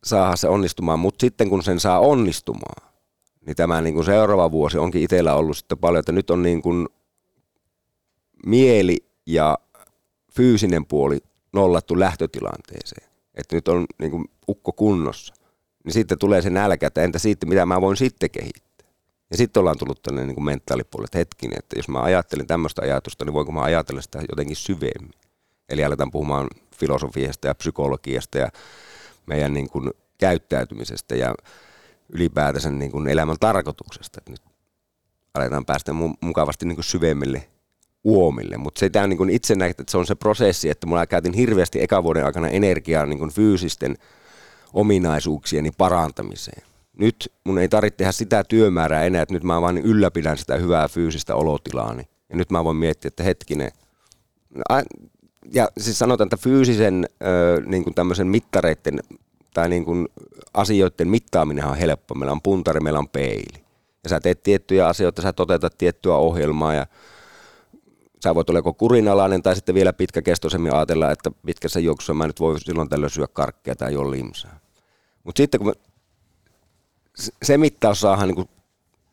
saada 0.03 0.35
se 0.35 0.47
onnistumaan, 0.47 0.99
mutta 0.99 1.21
sitten 1.21 1.49
kun 1.49 1.63
sen 1.63 1.79
saa 1.79 1.99
onnistumaan, 1.99 2.91
niin 3.45 3.55
tämä 3.55 3.81
niin 3.81 3.93
kuin 3.93 4.05
seuraava 4.05 4.51
vuosi 4.51 4.77
onkin 4.77 5.03
itsellä 5.03 5.35
ollut 5.35 5.57
sitten 5.57 5.77
paljon, 5.77 5.99
että 5.99 6.11
nyt 6.11 6.29
on 6.29 6.43
niin 6.43 6.61
kuin 6.61 6.87
mieli 8.45 8.97
ja 9.25 9.57
fyysinen 10.31 10.85
puoli 10.85 11.19
nollattu 11.53 11.99
lähtötilanteeseen. 11.99 13.11
Että 13.35 13.55
nyt 13.55 13.67
on 13.67 13.85
niin 13.99 14.11
kuin 14.11 14.25
ukko 14.47 14.71
kunnossa. 14.71 15.33
Niin 15.83 15.93
sitten 15.93 16.17
tulee 16.17 16.41
se 16.41 16.49
nälkä, 16.49 16.87
että 16.87 17.03
entä 17.03 17.19
sitten, 17.19 17.49
mitä 17.49 17.65
mä 17.65 17.81
voin 17.81 17.97
sitten 17.97 18.29
kehittää. 18.29 18.87
Ja 19.31 19.37
sitten 19.37 19.59
ollaan 19.59 19.77
tullut 19.77 20.01
tänne 20.01 20.25
niin 20.25 20.43
mentaalipuolelle, 20.43 21.05
että 21.05 21.17
hetkinen, 21.17 21.59
että 21.59 21.79
jos 21.79 21.87
mä 21.89 22.01
ajattelin 22.01 22.47
tämmöistä 22.47 22.81
ajatusta, 22.81 23.25
niin 23.25 23.33
voinko 23.33 23.51
mä 23.51 23.61
ajatella 23.61 24.01
sitä 24.01 24.19
jotenkin 24.29 24.55
syvemmin. 24.55 25.13
Eli 25.69 25.83
aletaan 25.83 26.11
puhumaan 26.11 26.47
filosofiasta 26.75 27.47
ja 27.47 27.55
psykologiasta 27.55 28.37
ja 28.37 28.49
meidän 29.25 29.53
niin 29.53 29.69
kuin 29.69 29.91
käyttäytymisestä 30.17 31.15
ja 31.15 31.35
ylipäätänsä 32.13 32.71
niin 32.71 32.91
kuin 32.91 33.07
elämän 33.07 33.37
tarkoituksesta. 33.39 34.17
Että 34.17 34.31
nyt 34.31 34.41
aletaan 35.33 35.65
päästä 35.65 35.91
mu- 35.91 36.17
mukavasti 36.21 36.65
niin 36.65 36.75
kuin 36.75 36.85
syvemmille 36.85 37.47
uomille, 38.03 38.57
mutta 38.57 38.85
on 39.03 39.09
niin 39.09 39.17
kuin 39.17 39.29
itse 39.29 39.55
näet, 39.55 39.79
että 39.79 39.91
se 39.91 39.97
on 39.97 40.05
se 40.05 40.15
prosessi, 40.15 40.69
että 40.69 40.87
mulla 40.87 41.07
käytin 41.07 41.33
hirveästi 41.33 41.81
eka 41.81 42.03
vuoden 42.03 42.25
aikana 42.25 42.47
energiaa 42.47 43.05
niin 43.05 43.19
kuin 43.19 43.31
fyysisten 43.31 43.95
ominaisuuksieni 44.73 45.71
parantamiseen. 45.77 46.63
Nyt 46.97 47.33
mun 47.43 47.59
ei 47.59 47.69
tarvitse 47.69 47.97
tehdä 47.97 48.11
sitä 48.11 48.43
työmäärää 48.43 49.03
enää, 49.03 49.21
että 49.21 49.33
nyt 49.33 49.43
mä 49.43 49.61
vaan 49.61 49.77
ylläpidän 49.77 50.37
sitä 50.37 50.55
hyvää 50.55 50.87
fyysistä 50.87 51.35
olotilaani. 51.35 52.03
Ja 52.29 52.35
nyt 52.35 52.51
mä 52.51 52.63
voin 52.63 52.77
miettiä, 52.77 53.07
että 53.07 53.23
hetkinen, 53.23 53.71
ja 55.53 55.69
siis 55.77 55.99
sanotaan, 55.99 56.25
että 56.25 56.37
fyysisen 56.37 57.07
niin 57.65 57.83
kuin 57.83 57.93
tämmöisen 57.93 58.27
mittareiden 58.27 58.99
tai 59.53 59.69
niin 59.69 59.85
kuin 59.85 60.07
asioiden 60.53 61.07
mittaaminen 61.07 61.65
on 61.65 61.77
helppo. 61.77 62.15
Meillä 62.15 62.31
on 62.31 62.41
puntari, 62.41 62.79
meillä 62.79 62.99
on 62.99 63.09
peili. 63.09 63.63
Ja 64.03 64.09
sä 64.09 64.19
teet 64.19 64.43
tiettyjä 64.43 64.87
asioita, 64.87 65.21
sä 65.21 65.33
toteutat 65.33 65.77
tiettyä 65.77 66.15
ohjelmaa 66.15 66.73
ja 66.73 66.85
sä 68.23 68.35
voit 68.35 68.49
olla 68.49 68.59
joko 68.59 68.73
kurinalainen 68.73 69.43
tai 69.43 69.55
sitten 69.55 69.75
vielä 69.75 69.93
pitkäkestoisemmin 69.93 70.73
ajatella, 70.73 71.11
että 71.11 71.31
pitkässä 71.45 71.79
juoksussa 71.79 72.13
mä 72.13 72.27
nyt 72.27 72.39
voi 72.39 72.59
silloin 72.59 72.89
tällöin 72.89 73.09
syö 73.09 73.27
karkkia 73.27 73.75
tai 73.75 73.93
jo 73.93 74.11
limsaa. 74.11 74.59
Mutta 75.23 75.39
sitten 75.39 75.59
kun 75.59 75.73
se- 77.43 77.57
mittaus 77.57 78.01
saadaan 78.01 78.27
niin, 78.27 78.49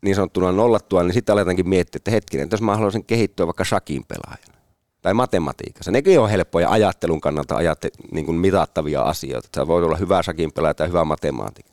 niin 0.01 0.15
sanottuna 0.15 0.51
nollattua, 0.51 1.03
niin 1.03 1.13
sitten 1.13 1.33
aletaankin 1.33 1.69
miettiä, 1.69 1.97
että 1.97 2.11
hetkinen, 2.11 2.43
että 2.43 2.53
jos 2.53 2.61
mä 2.61 2.75
haluaisin 2.75 3.05
kehittyä 3.05 3.45
vaikka 3.45 3.63
shakin 3.63 4.05
pelaajana 4.07 4.59
tai 5.01 5.13
matematiikassa. 5.13 5.91
Nekin 5.91 6.19
on 6.19 6.29
helppoja 6.29 6.69
ajattelun 6.69 7.21
kannalta 7.21 7.55
ajatte, 7.55 7.89
niin 8.11 8.25
kuin 8.25 8.37
mitattavia 8.37 9.01
asioita. 9.01 9.49
Sä 9.55 9.67
voit 9.67 9.85
olla 9.85 9.97
hyvä 9.97 10.23
shakin 10.23 10.51
pelaaja 10.51 10.73
tai 10.73 10.87
hyvä 10.87 11.05
matemaatikko. 11.05 11.71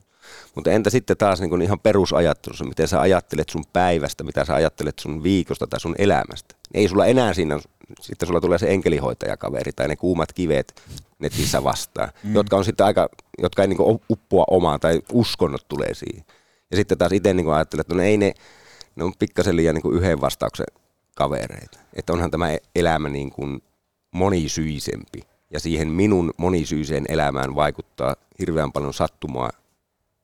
Mutta 0.54 0.70
entä 0.70 0.90
sitten 0.90 1.16
taas 1.16 1.40
niin 1.40 1.50
kuin 1.50 1.62
ihan 1.62 1.80
perusajattelussa, 1.80 2.64
miten 2.64 2.88
sä 2.88 3.00
ajattelet 3.00 3.48
sun 3.48 3.64
päivästä, 3.72 4.24
mitä 4.24 4.44
sä 4.44 4.54
ajattelet 4.54 4.98
sun 4.98 5.22
viikosta 5.22 5.66
tai 5.66 5.80
sun 5.80 5.94
elämästä. 5.98 6.54
Ei 6.74 6.88
sulla 6.88 7.06
enää 7.06 7.34
siinä, 7.34 7.60
sitten 8.00 8.26
sulla 8.26 8.40
tulee 8.40 8.58
se 8.58 8.70
enkelihoitajakaveri 8.70 9.72
tai 9.72 9.88
ne 9.88 9.96
kuumat 9.96 10.32
kivet 10.32 10.82
netissä 11.18 11.64
vastaan, 11.64 12.08
mm. 12.24 12.34
jotka 12.34 12.56
on 12.56 12.64
sitten 12.64 12.86
aika, 12.86 13.08
jotka 13.38 13.62
ei 13.62 13.68
niin 13.68 13.76
kuin 13.76 14.00
uppoa 14.10 14.44
omaan 14.50 14.80
tai 14.80 15.00
uskonnot 15.12 15.68
tulee 15.68 15.94
siihen. 15.94 16.24
Ja 16.70 16.76
sitten 16.76 16.98
taas 16.98 17.12
itse 17.12 17.34
niin 17.34 17.52
ajattelen, 17.52 17.80
että 17.80 17.94
no 17.94 18.02
ei 18.02 18.16
ne, 18.16 18.34
ne 18.96 19.04
on 19.04 19.12
pikkasen 19.18 19.56
liian 19.56 19.74
niin 19.74 19.94
yhden 19.94 20.20
vastauksen 20.20 20.66
kavereita. 21.14 21.78
Että 21.94 22.12
onhan 22.12 22.30
tämä 22.30 22.56
elämä 22.74 23.08
niin 23.08 23.30
kuin 23.30 23.62
monisyisempi. 24.10 25.22
Ja 25.50 25.60
siihen 25.60 25.88
minun 25.88 26.32
monisyiseen 26.36 27.04
elämään 27.08 27.54
vaikuttaa 27.54 28.16
hirveän 28.38 28.72
paljon 28.72 28.94
sattumaa 28.94 29.50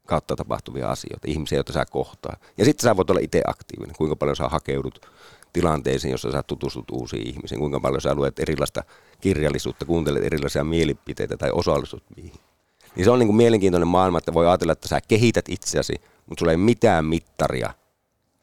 kautta 0.07 0.37
tapahtuvia 0.37 0.91
asioita, 0.91 1.29
ihmisiä, 1.29 1.59
joita 1.59 1.73
sä 1.73 1.85
kohtaa. 1.91 2.37
Ja 2.59 2.65
sitten 2.65 2.83
sä 2.83 2.97
voit 2.97 3.11
olla 3.11 3.21
itse 3.21 3.43
aktiivinen, 3.47 3.97
kuinka 3.97 4.17
paljon 4.17 4.37
sä 4.37 4.49
hakeudut 4.49 5.07
tilanteisiin, 5.53 6.13
jossa 6.13 6.33
sä 6.33 6.43
tutustut 6.43 6.91
uusiin 6.91 7.29
ihmisiin, 7.29 7.59
kuinka 7.59 7.81
paljon 7.81 8.01
sä 8.01 8.15
luet 8.15 8.39
erilaista 8.39 8.85
kirjallisuutta, 9.23 9.85
kuuntelet 9.85 10.25
erilaisia 10.25 10.65
mielipiteitä 10.65 11.37
tai 11.37 11.51
osallistut 11.53 12.03
niihin. 12.17 12.41
Niin 12.97 13.05
se 13.05 13.11
on 13.11 13.19
niin 13.19 13.27
kuin 13.27 13.37
mielenkiintoinen 13.37 13.89
maailma, 13.89 14.19
että 14.19 14.35
voi 14.35 14.47
ajatella, 14.47 14.73
että 14.73 14.89
sä 14.89 15.01
kehität 15.09 15.45
itseäsi, 15.49 15.95
mutta 16.27 16.41
sulla 16.41 16.53
ei 16.53 16.57
mitään 16.57 17.05
mittaria. 17.05 17.75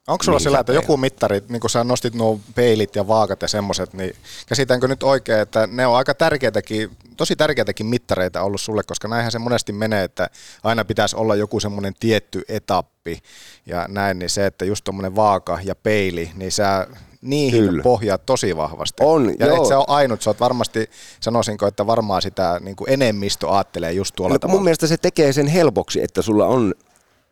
Onko 0.07 0.23
sulla 0.23 0.39
sillä, 0.39 0.60
että 0.60 0.73
joku 0.73 0.97
mittari, 0.97 1.41
niin 1.49 1.60
kun 1.60 1.69
sä 1.69 1.84
nostit 1.84 2.14
nuo 2.14 2.39
peilit 2.56 2.95
ja 2.95 3.07
vaakat 3.07 3.41
ja 3.41 3.47
semmoiset, 3.47 3.93
niin 3.93 4.15
käsitänkö 4.47 4.88
nyt 4.88 5.03
oikein, 5.03 5.39
että 5.39 5.68
ne 5.68 5.88
on 5.88 5.95
aika 5.95 6.14
tärkeitäkin, 6.14 6.97
tosi 7.18 7.35
tärkeitäkin 7.35 7.85
mittareita 7.85 8.41
ollut 8.41 8.61
sulle, 8.61 8.84
koska 8.84 9.07
näinhän 9.07 9.31
se 9.31 9.39
monesti 9.39 9.73
menee, 9.73 10.03
että 10.03 10.30
aina 10.64 10.85
pitäisi 10.85 11.15
olla 11.15 11.35
joku 11.35 11.60
semmoinen 11.60 11.93
tietty 11.99 12.41
etappi 12.47 13.19
ja 13.65 13.85
näin, 13.89 14.19
niin 14.19 14.30
se, 14.30 14.45
että 14.45 14.65
just 14.65 14.84
tuommoinen 14.84 15.15
vaaka 15.15 15.60
ja 15.64 15.76
peili, 15.76 16.31
niin 16.35 16.51
sä 16.51 16.88
niihin 17.21 17.65
Kyllä. 17.65 17.83
pohjaat 17.83 18.25
tosi 18.25 18.57
vahvasti. 18.57 19.03
On, 19.03 19.33
ja 19.39 19.45
joo. 19.47 19.57
et 19.61 19.67
se 19.67 19.75
on 19.75 19.85
ainut, 19.87 20.21
sä 20.21 20.29
oot 20.29 20.39
varmasti, 20.39 20.89
sanoisinko, 21.19 21.67
että 21.67 21.87
varmaan 21.87 22.21
sitä 22.21 22.59
niin 22.63 22.75
kuin 22.75 22.89
enemmistö 22.89 23.49
ajattelee 23.53 23.93
just 23.93 24.15
tuolla 24.15 24.35
No, 24.35 24.39
tavalla. 24.39 24.55
mun 24.57 24.63
mielestä 24.63 24.87
se 24.87 24.97
tekee 24.97 25.33
sen 25.33 25.47
helpoksi, 25.47 26.03
että 26.03 26.21
sulla 26.21 26.45
on 26.45 26.73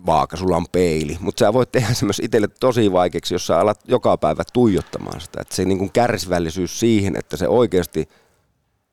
vaaka, 0.05 0.37
sulla 0.37 0.57
on 0.57 0.65
peili, 0.71 1.17
mutta 1.19 1.39
sä 1.39 1.53
voit 1.53 1.71
tehdä 1.71 1.93
se 1.93 2.05
myös 2.05 2.19
itselle 2.23 2.47
tosi 2.47 2.91
vaikeaksi, 2.91 3.33
jos 3.33 3.47
sä 3.47 3.59
alat 3.59 3.79
joka 3.87 4.17
päivä 4.17 4.43
tuijottamaan 4.53 5.21
sitä. 5.21 5.41
Että 5.41 5.55
se 5.55 5.65
niin 5.65 5.77
kuin 5.77 5.91
kärsivällisyys 5.91 6.79
siihen, 6.79 7.15
että 7.15 7.37
se 7.37 7.47
oikeasti 7.47 8.09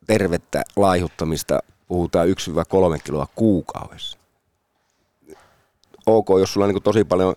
tervettä 0.07 0.63
laihuttamista 0.77 1.59
puhutaan 1.89 2.29
1-3 2.29 2.33
kiloa 3.05 3.27
kuukaudessa. 3.35 4.19
Ok, 6.07 6.29
jos 6.39 6.53
sulla 6.53 6.67
niin 6.67 6.75
kuin 6.75 6.83
tosi 6.83 7.05
paljon 7.05 7.35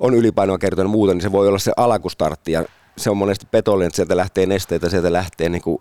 on 0.00 0.14
ylipainoa 0.14 0.58
kertoa 0.58 0.84
ja 0.84 0.88
muuta, 0.88 1.14
niin 1.14 1.22
se 1.22 1.32
voi 1.32 1.48
olla 1.48 1.58
se 1.58 1.72
alkustartti 1.76 2.52
ja 2.52 2.64
se 2.96 3.10
on 3.10 3.16
monesti 3.16 3.46
petollinen, 3.50 3.86
että 3.86 3.96
sieltä 3.96 4.16
lähtee 4.16 4.46
nesteitä, 4.46 4.88
sieltä 4.88 5.12
lähtee 5.12 5.48
niin 5.48 5.62
kuin 5.62 5.78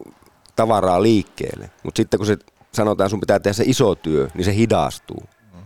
tavaraa 0.55 1.01
liikkeelle. 1.01 1.69
Mutta 1.83 1.99
sitten 1.99 2.17
kun 2.17 2.27
se 2.27 2.37
sanotaan, 2.71 3.09
sun 3.09 3.19
pitää 3.19 3.39
tehdä 3.39 3.53
se 3.53 3.63
iso 3.67 3.95
työ, 3.95 4.27
niin 4.33 4.45
se 4.45 4.55
hidastuu. 4.55 5.23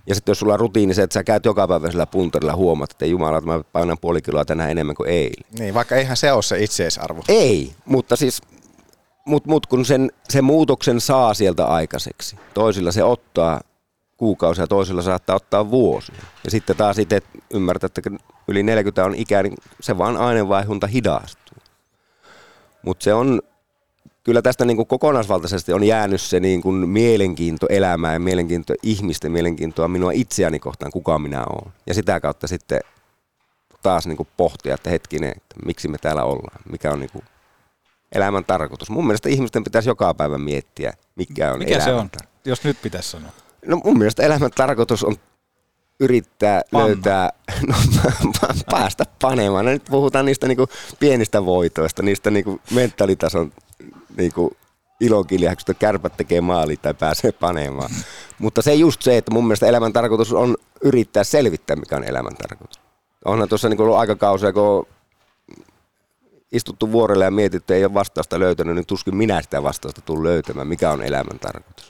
Ja 0.07 0.15
sitten 0.15 0.31
jos 0.31 0.39
sulla 0.39 0.53
on 0.53 0.59
rutiini 0.59 0.93
se, 0.93 1.03
että 1.03 1.13
sä 1.13 1.23
käyt 1.23 1.45
joka 1.45 1.67
päivä 1.67 1.91
sillä 1.91 2.05
puntarilla 2.05 2.55
huomaat, 2.55 2.91
että 2.91 3.05
jumala, 3.05 3.37
että 3.37 3.49
mä 3.49 3.63
painan 3.73 3.97
puoli 4.01 4.21
kiloa 4.21 4.45
tänään 4.45 4.71
enemmän 4.71 4.95
kuin 4.95 5.09
eilen. 5.09 5.59
Niin, 5.59 5.73
vaikka 5.73 5.95
eihän 5.95 6.17
se 6.17 6.31
ole 6.31 6.41
se 6.41 6.63
itseisarvo. 6.63 7.23
Ei, 7.27 7.73
mutta 7.85 8.15
siis 8.15 8.41
mut, 9.25 9.45
mut 9.45 9.65
kun 9.65 9.85
sen, 9.85 10.11
sen 10.29 10.43
muutoksen 10.43 11.01
saa 11.01 11.33
sieltä 11.33 11.65
aikaiseksi. 11.65 12.35
Toisilla 12.53 12.91
se 12.91 13.03
ottaa 13.03 13.61
kuukausia, 14.17 14.67
toisilla 14.67 15.01
saattaa 15.01 15.35
ottaa 15.35 15.71
vuosia. 15.71 16.21
Ja 16.43 16.51
sitten 16.51 16.75
taas 16.75 16.99
itse 16.99 17.21
ymmärtää, 17.53 17.87
että 17.87 18.01
yli 18.49 18.63
40 18.63 19.05
on 19.05 19.15
ikä, 19.15 19.43
niin 19.43 19.53
se 19.81 19.97
vaan 19.97 20.17
aineenvaihunta 20.17 20.87
hidastuu. 20.87 21.57
Mutta 22.81 23.03
se 23.03 23.13
on, 23.13 23.41
kyllä 24.23 24.41
tästä 24.41 24.65
niin 24.65 24.77
kuin 24.77 24.87
kokonaisvaltaisesti 24.87 25.73
on 25.73 25.83
jäänyt 25.83 26.21
se 26.21 26.39
niin 26.39 26.61
kuin 26.61 26.89
mielenkiinto 26.89 27.65
elämää 27.69 28.13
ja 28.13 28.19
mielenkiinto 28.19 28.73
ihmisten, 28.83 29.31
mielenkiintoa 29.31 29.87
minua 29.87 30.11
itseäni 30.11 30.59
kohtaan, 30.59 30.91
kuka 30.91 31.19
minä 31.19 31.43
olen. 31.45 31.73
Ja 31.87 31.93
sitä 31.93 32.19
kautta 32.19 32.47
sitten 32.47 32.79
taas 33.81 34.07
niin 34.07 34.17
kuin 34.17 34.29
pohtia, 34.37 34.75
että 34.75 34.89
hetkinen, 34.89 35.29
että 35.29 35.55
miksi 35.65 35.87
me 35.87 35.97
täällä 35.97 36.23
ollaan, 36.23 36.61
mikä 36.71 36.91
on 36.91 36.99
niin 36.99 37.11
kuin 37.11 37.25
elämän 38.11 38.45
tarkoitus. 38.45 38.89
Mun 38.89 39.07
mielestä 39.07 39.29
ihmisten 39.29 39.63
pitäisi 39.63 39.89
joka 39.89 40.13
päivä 40.13 40.37
miettiä, 40.37 40.93
mikä 41.15 41.51
on 41.51 41.59
Mikä 41.59 41.75
elämän 41.75 41.85
se 41.85 41.93
on, 41.93 42.09
jos 42.45 42.63
nyt 42.63 42.81
pitäisi 42.81 43.09
sanoa? 43.09 43.31
No 43.65 43.81
mun 43.83 43.97
mielestä 43.97 44.23
elämän 44.23 44.51
tarkoitus 44.55 45.03
on 45.03 45.15
yrittää 45.99 46.61
Panna. 46.71 46.87
löytää, 46.87 47.31
no, 47.67 47.75
päästä 48.71 49.05
panemaan. 49.21 49.65
No, 49.65 49.71
nyt 49.71 49.85
puhutaan 49.89 50.25
niistä 50.25 50.47
niinku 50.47 50.67
pienistä 50.99 51.45
voitoista, 51.45 52.03
niistä 52.03 52.31
niinku 52.31 52.61
mentaalitason 52.71 53.51
niinku 54.17 54.57
ilokiljaksista, 54.99 55.73
kärpät 55.73 56.17
tekee 56.17 56.41
maali 56.41 56.77
tai 56.77 56.93
pääsee 56.93 57.31
panemaan. 57.31 57.89
Mutta 58.39 58.61
se 58.61 58.73
just 58.73 59.01
se, 59.01 59.17
että 59.17 59.33
mun 59.33 59.43
mielestä 59.43 59.67
elämän 59.67 59.93
tarkoitus 59.93 60.33
on 60.33 60.57
yrittää 60.83 61.23
selvittää, 61.23 61.75
mikä 61.75 61.95
on 61.95 62.03
elämän 62.03 62.35
tarkoitus. 62.35 62.79
Onhan 63.25 63.49
tuossa 63.49 63.69
niinku 63.69 63.83
ollut 63.83 63.97
aikakausia, 63.97 64.53
kun 64.53 64.87
istuttu 66.51 66.91
vuorelle 66.91 67.25
ja 67.25 67.31
mietitty, 67.31 67.73
ei 67.73 67.85
ole 67.85 67.93
vastausta 67.93 68.39
löytänyt, 68.39 68.75
niin 68.75 68.85
tuskin 68.85 69.15
minä 69.15 69.41
sitä 69.41 69.63
vastausta 69.63 70.01
tulen 70.01 70.23
löytämään, 70.23 70.67
mikä 70.67 70.91
on 70.91 71.03
elämän 71.03 71.39
tarkoitus. 71.39 71.88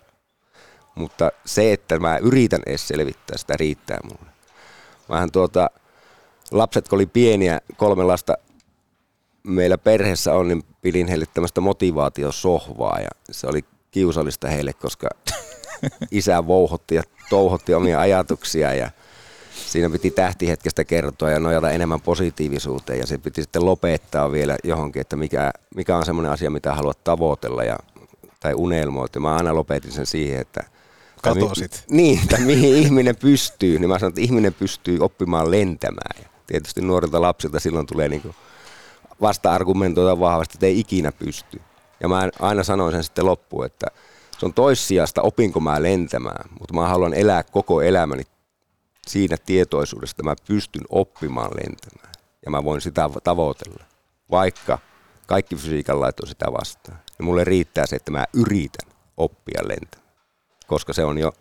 Mutta 0.95 1.32
se, 1.45 1.74
että 1.74 1.99
mä 1.99 2.18
yritän 2.18 2.61
edes 2.66 2.88
selvittää, 2.88 3.38
sitä 3.38 3.53
riittää 3.57 3.99
mulle. 4.03 4.32
Vähän 5.10 5.32
tuota, 5.32 5.70
lapset 6.52 6.88
kun 6.88 6.98
oli 6.98 7.06
pieniä, 7.06 7.61
kolme 7.78 8.03
lasta 8.03 8.34
meillä 9.44 9.78
perheessä 9.78 10.34
on, 10.34 10.48
niin 10.48 10.64
pidin 10.82 11.07
heille 11.07 11.26
tämmöistä 11.34 11.61
motivaatiosohvaa 11.61 12.99
ja 12.99 13.10
se 13.32 13.48
oli 13.48 13.66
kiusallista 13.91 14.48
heille, 14.48 14.74
koska 14.74 15.10
isä 16.11 16.48
vouhotti 16.48 16.95
ja 16.95 17.03
touhotti 17.30 17.74
omia 17.74 17.99
ajatuksia 17.99 18.74
ja 18.74 18.91
siinä 19.68 19.90
piti 19.90 20.11
tähtihetkestä 20.11 20.84
kertoa 20.84 21.32
ja 21.32 21.40
nojata 21.40 21.72
enemmän 21.72 22.02
positiivisuuteen 22.02 22.99
ja 22.99 23.07
se 23.07 23.18
piti 23.18 23.41
sitten 23.41 23.66
lopettaa 23.66 24.32
vielä 24.32 24.57
johonkin, 24.64 25.02
että 25.02 25.16
mikä, 25.16 25.52
mikä 25.76 25.98
on 25.98 26.06
semmoinen 26.06 26.32
asia, 26.32 26.49
mitä 26.49 26.76
haluat 26.76 27.03
tavoitella 27.03 27.64
ja, 27.64 27.78
tai 28.40 28.53
unelmoit. 28.53 29.16
Ja 29.16 29.22
mä 29.22 29.36
aina 29.36 29.56
lopetin 29.56 29.91
sen 29.91 30.06
siihen, 30.06 30.41
että 30.41 30.64
tai 31.22 31.36
mi- 31.36 31.41
Katosit. 31.41 31.84
Niin, 31.90 32.20
tai 32.28 32.40
mihin 32.40 32.76
ihminen 32.76 33.16
pystyy. 33.16 33.80
Niin 33.80 33.90
mä 33.90 34.00
sanon, 34.00 34.10
että 34.10 34.22
ihminen 34.22 34.54
pystyy 34.54 34.98
oppimaan 35.00 35.52
lentämään. 35.52 36.24
Ja 36.24 36.30
tietysti 36.48 36.82
nuorilta 36.82 37.22
lapsilta 37.22 37.60
silloin 37.60 37.88
tulee 37.88 38.10
niin 38.10 38.36
vasta-argumentoida 39.22 40.20
vahvasti, 40.20 40.54
että 40.56 40.66
ei 40.66 40.80
ikinä 40.80 41.12
pysty. 41.12 41.62
Ja 42.02 42.08
mä 42.08 42.30
aina 42.40 42.64
sanoin 42.64 42.91
sen 42.91 43.04
sitten 43.04 43.26
loppuun, 43.26 43.66
että 43.66 43.88
se 44.40 44.46
on 44.46 44.54
toissijasta, 44.54 45.22
opinko 45.22 45.60
mä 45.60 45.84
lentämään, 45.84 46.50
mutta 46.60 46.74
mä 46.74 46.88
haluan 46.88 47.14
elää 47.14 47.44
koko 47.44 47.82
elämäni 47.82 48.24
siinä 49.08 49.38
tietoisuudessa, 49.46 50.14
että 50.14 50.24
mä 50.24 50.36
pystyn 50.48 50.84
oppimaan 50.90 51.52
lentämään. 51.52 52.14
Ja 52.46 52.52
mä 52.52 52.64
voin 52.64 52.82
sitä 52.82 53.10
tavoitella, 53.24 53.84
vaikka 54.32 54.80
kaikki 55.28 55.56
fysiikan 55.56 56.02
lait 56.02 56.20
on 56.20 56.28
sitä 56.28 56.46
vastaan. 56.52 57.00
Ja 57.20 57.26
mulle 57.26 57.44
riittää 57.44 57.86
se, 57.86 57.96
että 57.96 58.12
mä 58.12 58.26
yritän 58.34 58.91
oppia 59.18 59.62
lentämään, 59.68 59.99
koska 60.70 60.94
se 60.94 61.04
on 61.06 61.18
jo 61.18 61.34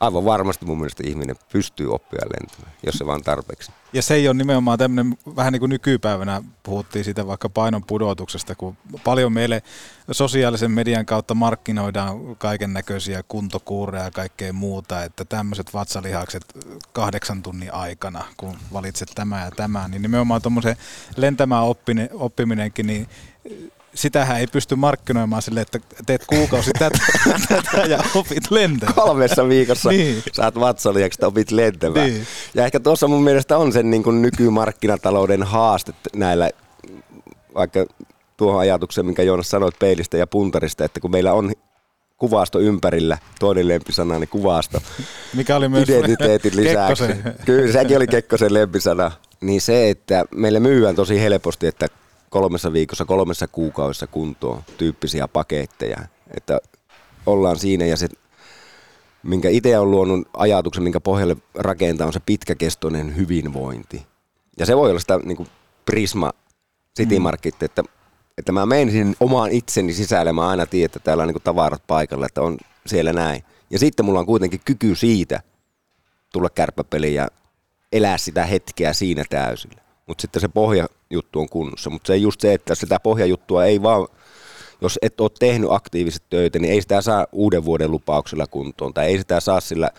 aivan 0.00 0.24
varmasti 0.24 0.64
mun 0.66 0.78
mielestä 0.78 1.02
ihminen 1.06 1.36
pystyy 1.52 1.94
oppia 1.94 2.20
lentämään, 2.20 2.76
jos 2.86 2.94
se 2.94 3.06
vaan 3.06 3.22
tarpeeksi. 3.22 3.72
Ja 3.92 4.02
se 4.02 4.14
ei 4.14 4.28
ole 4.28 4.34
nimenomaan 4.34 4.78
tämmöinen, 4.78 5.18
vähän 5.36 5.52
niin 5.52 5.60
kuin 5.60 5.70
nykypäivänä 5.70 6.42
puhuttiin 6.62 7.04
siitä 7.04 7.26
vaikka 7.26 7.48
painon 7.48 7.84
pudotuksesta, 7.84 8.54
kun 8.54 8.76
paljon 9.04 9.32
meille 9.32 9.62
sosiaalisen 10.10 10.70
median 10.70 11.06
kautta 11.06 11.34
markkinoidaan 11.34 12.36
kaiken 12.36 12.72
näköisiä 12.72 13.22
kuntokuureja 13.28 14.04
ja 14.04 14.10
kaikkea 14.10 14.52
muuta, 14.52 15.04
että 15.04 15.24
tämmöiset 15.24 15.74
vatsalihakset 15.74 16.44
kahdeksan 16.92 17.42
tunnin 17.42 17.74
aikana, 17.74 18.24
kun 18.36 18.56
valitset 18.72 19.08
tämä 19.14 19.44
ja 19.44 19.50
tämä, 19.50 19.88
niin 19.88 20.02
nimenomaan 20.02 20.42
tuommoisen 20.42 20.76
lentämään 21.16 21.64
oppine, 21.64 22.08
oppiminenkin, 22.12 22.86
niin 22.86 23.08
sitähän 23.94 24.40
ei 24.40 24.46
pysty 24.46 24.74
markkinoimaan 24.76 25.42
sille, 25.42 25.60
että 25.60 25.78
teet 26.06 26.24
kuukausi 26.26 26.70
tätä, 26.78 26.98
tätä 27.48 27.86
ja 27.86 27.98
opit 28.14 28.50
lentämään. 28.50 28.94
Kolmessa 28.94 29.48
viikossa 29.48 29.90
Niin. 29.90 30.22
saat 30.32 30.60
vatsaliaksi, 30.60 31.16
että 31.16 31.26
opit 31.26 31.50
lentämään. 31.50 32.06
Niin. 32.06 32.26
Ja 32.54 32.64
ehkä 32.64 32.80
tuossa 32.80 33.08
mun 33.08 33.24
mielestä 33.24 33.58
on 33.58 33.72
sen 33.72 33.90
niin 33.90 34.02
kuin 34.02 34.22
nykymarkkinatalouden 34.22 35.42
haaste 35.42 35.92
näillä, 36.16 36.50
vaikka 37.54 37.86
tuohon 38.36 38.60
ajatukseen, 38.60 39.06
minkä 39.06 39.22
Joonas 39.22 39.50
sanoit 39.50 39.78
peilistä 39.78 40.16
ja 40.16 40.26
puntarista, 40.26 40.84
että 40.84 41.00
kun 41.00 41.10
meillä 41.10 41.32
on 41.32 41.52
kuvasto 42.16 42.60
ympärillä, 42.60 43.18
toinen 43.40 43.68
lempisana, 43.68 44.18
niin 44.18 44.28
kuvasto, 44.28 44.82
Mikä 45.34 45.56
oli 45.56 45.68
myös 45.68 45.88
identiteetin 45.88 46.56
lisäksi. 46.56 47.04
Kekkosen. 47.06 47.34
Kyllä, 47.46 47.72
sekin 47.72 47.96
oli 47.96 48.06
Kekkosen 48.06 48.54
lempisana. 48.54 49.10
Niin 49.40 49.60
se, 49.60 49.90
että 49.90 50.24
meillä 50.34 50.60
myydään 50.60 50.94
tosi 50.96 51.20
helposti, 51.20 51.66
että 51.66 51.88
kolmessa 52.34 52.72
viikossa, 52.72 53.04
kolmessa 53.04 53.48
kuukaudessa 53.48 54.06
kuntoon 54.06 54.62
tyyppisiä 54.78 55.28
paketteja. 55.28 55.98
Että 56.36 56.60
ollaan 57.26 57.58
siinä 57.58 57.84
ja 57.84 57.96
se, 57.96 58.08
minkä 59.22 59.48
itse 59.48 59.78
on 59.78 59.90
luonut 59.90 60.28
ajatuksen, 60.36 60.82
minkä 60.82 61.00
pohjalle 61.00 61.36
rakentaa, 61.54 62.06
on 62.06 62.12
se 62.12 62.20
pitkäkestoinen 62.26 63.16
hyvinvointi. 63.16 64.06
Ja 64.58 64.66
se 64.66 64.76
voi 64.76 64.90
olla 64.90 65.00
sitä 65.00 65.20
niin 65.24 65.36
kuin 65.36 65.48
Prisma 65.86 66.32
City 66.98 67.18
Market, 67.18 67.62
että, 67.62 67.82
että 68.38 68.52
mä 68.52 68.66
menen 68.66 68.90
sinne 68.90 69.14
omaan 69.20 69.50
itseni 69.50 69.92
sisälle, 69.92 70.32
mä 70.32 70.48
aina 70.48 70.66
tiedän, 70.66 70.86
että 70.86 70.98
täällä 70.98 71.22
on 71.22 71.28
niin 71.28 71.34
kuin 71.34 71.42
tavarat 71.42 71.82
paikalla, 71.86 72.26
että 72.26 72.42
on 72.42 72.58
siellä 72.86 73.12
näin. 73.12 73.42
Ja 73.70 73.78
sitten 73.78 74.06
mulla 74.06 74.20
on 74.20 74.26
kuitenkin 74.26 74.60
kyky 74.64 74.94
siitä 74.94 75.40
tulla 76.32 76.50
kärppäpeliin 76.50 77.14
ja 77.14 77.28
elää 77.92 78.18
sitä 78.18 78.46
hetkeä 78.46 78.92
siinä 78.92 79.24
täysillä. 79.30 79.83
Mutta 80.06 80.22
sitten 80.22 80.40
se 80.40 80.48
pohjajuttu 80.48 81.40
on 81.40 81.48
kunnossa. 81.48 81.90
Mutta 81.90 82.06
se 82.06 82.16
just 82.16 82.40
se, 82.40 82.54
että 82.54 82.74
sitä 82.74 83.00
pohjajuttua 83.00 83.64
ei 83.64 83.82
vaan, 83.82 84.08
jos 84.80 84.98
et 85.02 85.20
ole 85.20 85.30
tehnyt 85.38 85.72
aktiivisesti 85.72 86.26
töitä, 86.30 86.58
niin 86.58 86.72
ei 86.72 86.82
sitä 86.82 87.00
saa 87.00 87.26
uuden 87.32 87.64
vuoden 87.64 87.90
lupauksella 87.90 88.46
kuntoon, 88.46 88.94
tai 88.94 89.06
ei 89.06 89.18
sitä 89.18 89.40
saa 89.40 89.60
sillä 89.60 89.90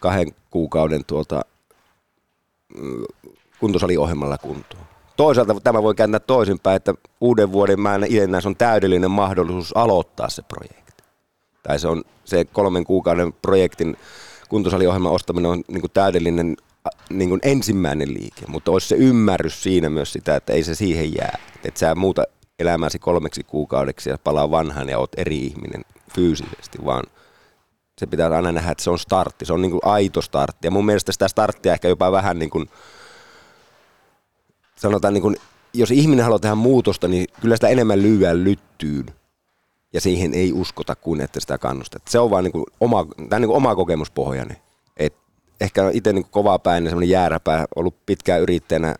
kahden 0.00 0.34
kuukauden 0.50 1.04
tuolta 1.04 1.42
mm, 2.78 3.04
kuntosaliohjelmalla 3.60 4.38
kuntoon. 4.38 4.84
Toisaalta 5.16 5.60
tämä 5.60 5.82
voi 5.82 5.94
kääntää 5.94 6.20
toisinpäin, 6.20 6.76
että 6.76 6.94
uuden 7.20 7.52
vuoden 7.52 7.80
mä 7.80 8.00
itse 8.06 8.40
se 8.40 8.48
on 8.48 8.56
täydellinen 8.56 9.10
mahdollisuus 9.10 9.76
aloittaa 9.76 10.28
se 10.28 10.42
projekti. 10.42 11.02
Tai 11.62 11.78
se 11.78 11.88
on 11.88 12.04
se 12.24 12.44
kolmen 12.44 12.84
kuukauden 12.84 13.32
projektin 13.32 13.96
kuntosaliohjelman 14.48 15.12
ostaminen 15.12 15.50
on 15.50 15.62
niin 15.68 15.82
täydellinen 15.94 16.56
niin 17.10 17.28
kuin 17.28 17.40
ensimmäinen 17.42 18.14
liike, 18.14 18.46
mutta 18.48 18.70
olisi 18.70 18.88
se 18.88 18.94
ymmärrys 18.94 19.62
siinä 19.62 19.90
myös 19.90 20.12
sitä, 20.12 20.36
että 20.36 20.52
ei 20.52 20.62
se 20.62 20.74
siihen 20.74 21.14
jää. 21.14 21.38
Että 21.64 21.80
sä 21.80 21.94
muuta 21.94 22.24
elämäsi 22.58 22.98
kolmeksi 22.98 23.44
kuukaudeksi 23.44 24.10
ja 24.10 24.18
palaa 24.24 24.50
vanhaan 24.50 24.88
ja 24.88 24.98
oot 24.98 25.12
eri 25.16 25.38
ihminen 25.38 25.84
fyysisesti, 26.14 26.78
vaan 26.84 27.04
se 27.98 28.06
pitää 28.06 28.36
aina 28.36 28.52
nähdä, 28.52 28.70
että 28.70 28.84
se 28.84 28.90
on 28.90 28.98
startti, 28.98 29.44
se 29.44 29.52
on 29.52 29.62
niin 29.62 29.70
kuin 29.70 29.80
aito 29.84 30.22
startti. 30.22 30.66
Ja 30.66 30.70
mun 30.70 30.86
mielestä 30.86 31.12
sitä 31.12 31.28
starttia 31.28 31.72
ehkä 31.72 31.88
jopa 31.88 32.12
vähän 32.12 32.38
niin 32.38 32.50
kuin, 32.50 32.68
sanotaan 34.76 35.14
niin 35.14 35.22
kuin, 35.22 35.36
jos 35.72 35.90
ihminen 35.90 36.24
haluaa 36.24 36.38
tehdä 36.38 36.54
muutosta, 36.54 37.08
niin 37.08 37.26
kyllä 37.40 37.56
sitä 37.56 37.68
enemmän 37.68 38.02
lyödään 38.02 38.44
lyttyyn 38.44 39.06
ja 39.92 40.00
siihen 40.00 40.34
ei 40.34 40.52
uskota 40.52 40.96
kuin 40.96 41.20
että 41.20 41.40
sitä 41.40 41.58
kannustetaan. 41.58 42.10
Se 42.10 42.18
on 42.18 42.30
vaan 42.30 42.44
niin 42.44 42.52
kuin 42.52 42.64
oma, 42.80 43.06
tämä 43.28 43.40
niin 43.40 43.48
kuin 43.48 43.56
oma 43.56 43.74
kokemuspohjainen. 43.74 44.56
Et 44.96 45.14
ehkä 45.60 45.90
itse 45.92 46.12
niin 46.12 46.26
kova 46.30 46.58
päin 46.58 46.84
semmoinen 46.84 47.10
jääräpää, 47.10 47.66
ollut 47.76 48.06
pitkään 48.06 48.40
yrittäjänä 48.40 48.94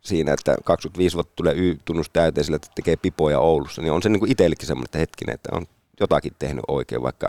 siinä, 0.00 0.32
että 0.32 0.56
25 0.64 1.14
vuotta 1.14 1.32
tulee 1.36 1.54
Y-tunnus 1.56 2.10
täyteen 2.10 2.44
sillä, 2.44 2.56
että 2.56 2.68
tekee 2.74 2.96
pipoja 2.96 3.38
Oulussa, 3.38 3.82
niin 3.82 3.92
on 3.92 4.02
se 4.02 4.08
niin 4.08 4.30
itsellekin 4.30 4.66
semmoinen 4.66 4.84
että 4.84 4.98
hetkinen, 4.98 5.34
että 5.34 5.48
on 5.52 5.66
jotakin 6.00 6.32
tehnyt 6.38 6.64
oikein, 6.68 7.02
vaikka 7.02 7.28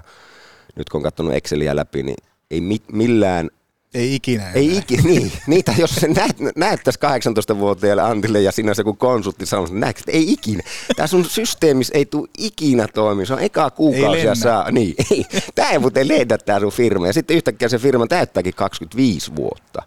nyt 0.75 0.89
kun 0.89 0.99
on 0.99 1.03
katsonut 1.03 1.33
Exceliä 1.33 1.75
läpi, 1.75 2.03
niin 2.03 2.17
ei 2.51 2.61
mi- 2.61 2.91
millään 2.91 3.49
ei 3.95 4.15
ikinä. 4.15 4.51
Ei 4.51 4.77
ikinä, 4.77 5.03
niin. 5.03 5.31
Niitä, 5.47 5.73
jos 5.77 5.95
se 5.95 6.07
näet, 6.07 6.37
näyttäisi 6.55 6.99
18-vuotiaalle 6.99 8.01
Antille 8.01 8.41
ja 8.41 8.51
sinä 8.51 8.73
se 8.73 8.83
kun 8.83 8.97
konsultti 8.97 9.45
sanoo, 9.45 9.65
että 9.65 9.77
näetkö, 9.77 10.11
ei 10.11 10.31
ikinä. 10.31 10.63
Tämä 10.95 11.07
sun 11.07 11.25
systeemis 11.25 11.91
ei 11.93 12.05
tule 12.05 12.27
ikinä 12.37 12.87
toimi. 12.87 13.25
Se 13.25 13.33
on 13.33 13.39
eka 13.39 13.69
kuukausia 13.69 14.35
saa. 14.35 14.71
Niin, 14.71 14.95
ei. 15.11 15.25
Tämä 15.55 15.69
ei 15.69 15.79
muuten 15.79 16.07
lennä 16.07 16.37
tämä 16.37 16.59
sun 16.59 16.71
firma. 16.71 17.07
Ja 17.07 17.13
sitten 17.13 17.37
yhtäkkiä 17.37 17.69
se 17.69 17.77
firma 17.77 18.07
täyttääkin 18.07 18.53
25 18.53 19.35
vuotta. 19.35 19.81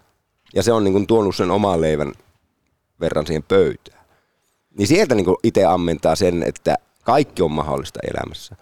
Ja 0.54 0.62
se 0.62 0.72
on 0.72 0.84
niin 0.84 0.92
kuin 0.92 1.06
tuonut 1.06 1.36
sen 1.36 1.50
oman 1.50 1.80
leivän 1.80 2.12
verran 3.00 3.26
siihen 3.26 3.42
pöytään. 3.42 4.04
Niin 4.78 4.88
sieltä 4.88 5.14
niin 5.14 5.26
itse 5.42 5.64
ammentaa 5.64 6.16
sen, 6.16 6.42
että 6.42 6.76
kaikki 7.04 7.42
on 7.42 7.52
mahdollista 7.52 8.00
elämässä. 8.10 8.56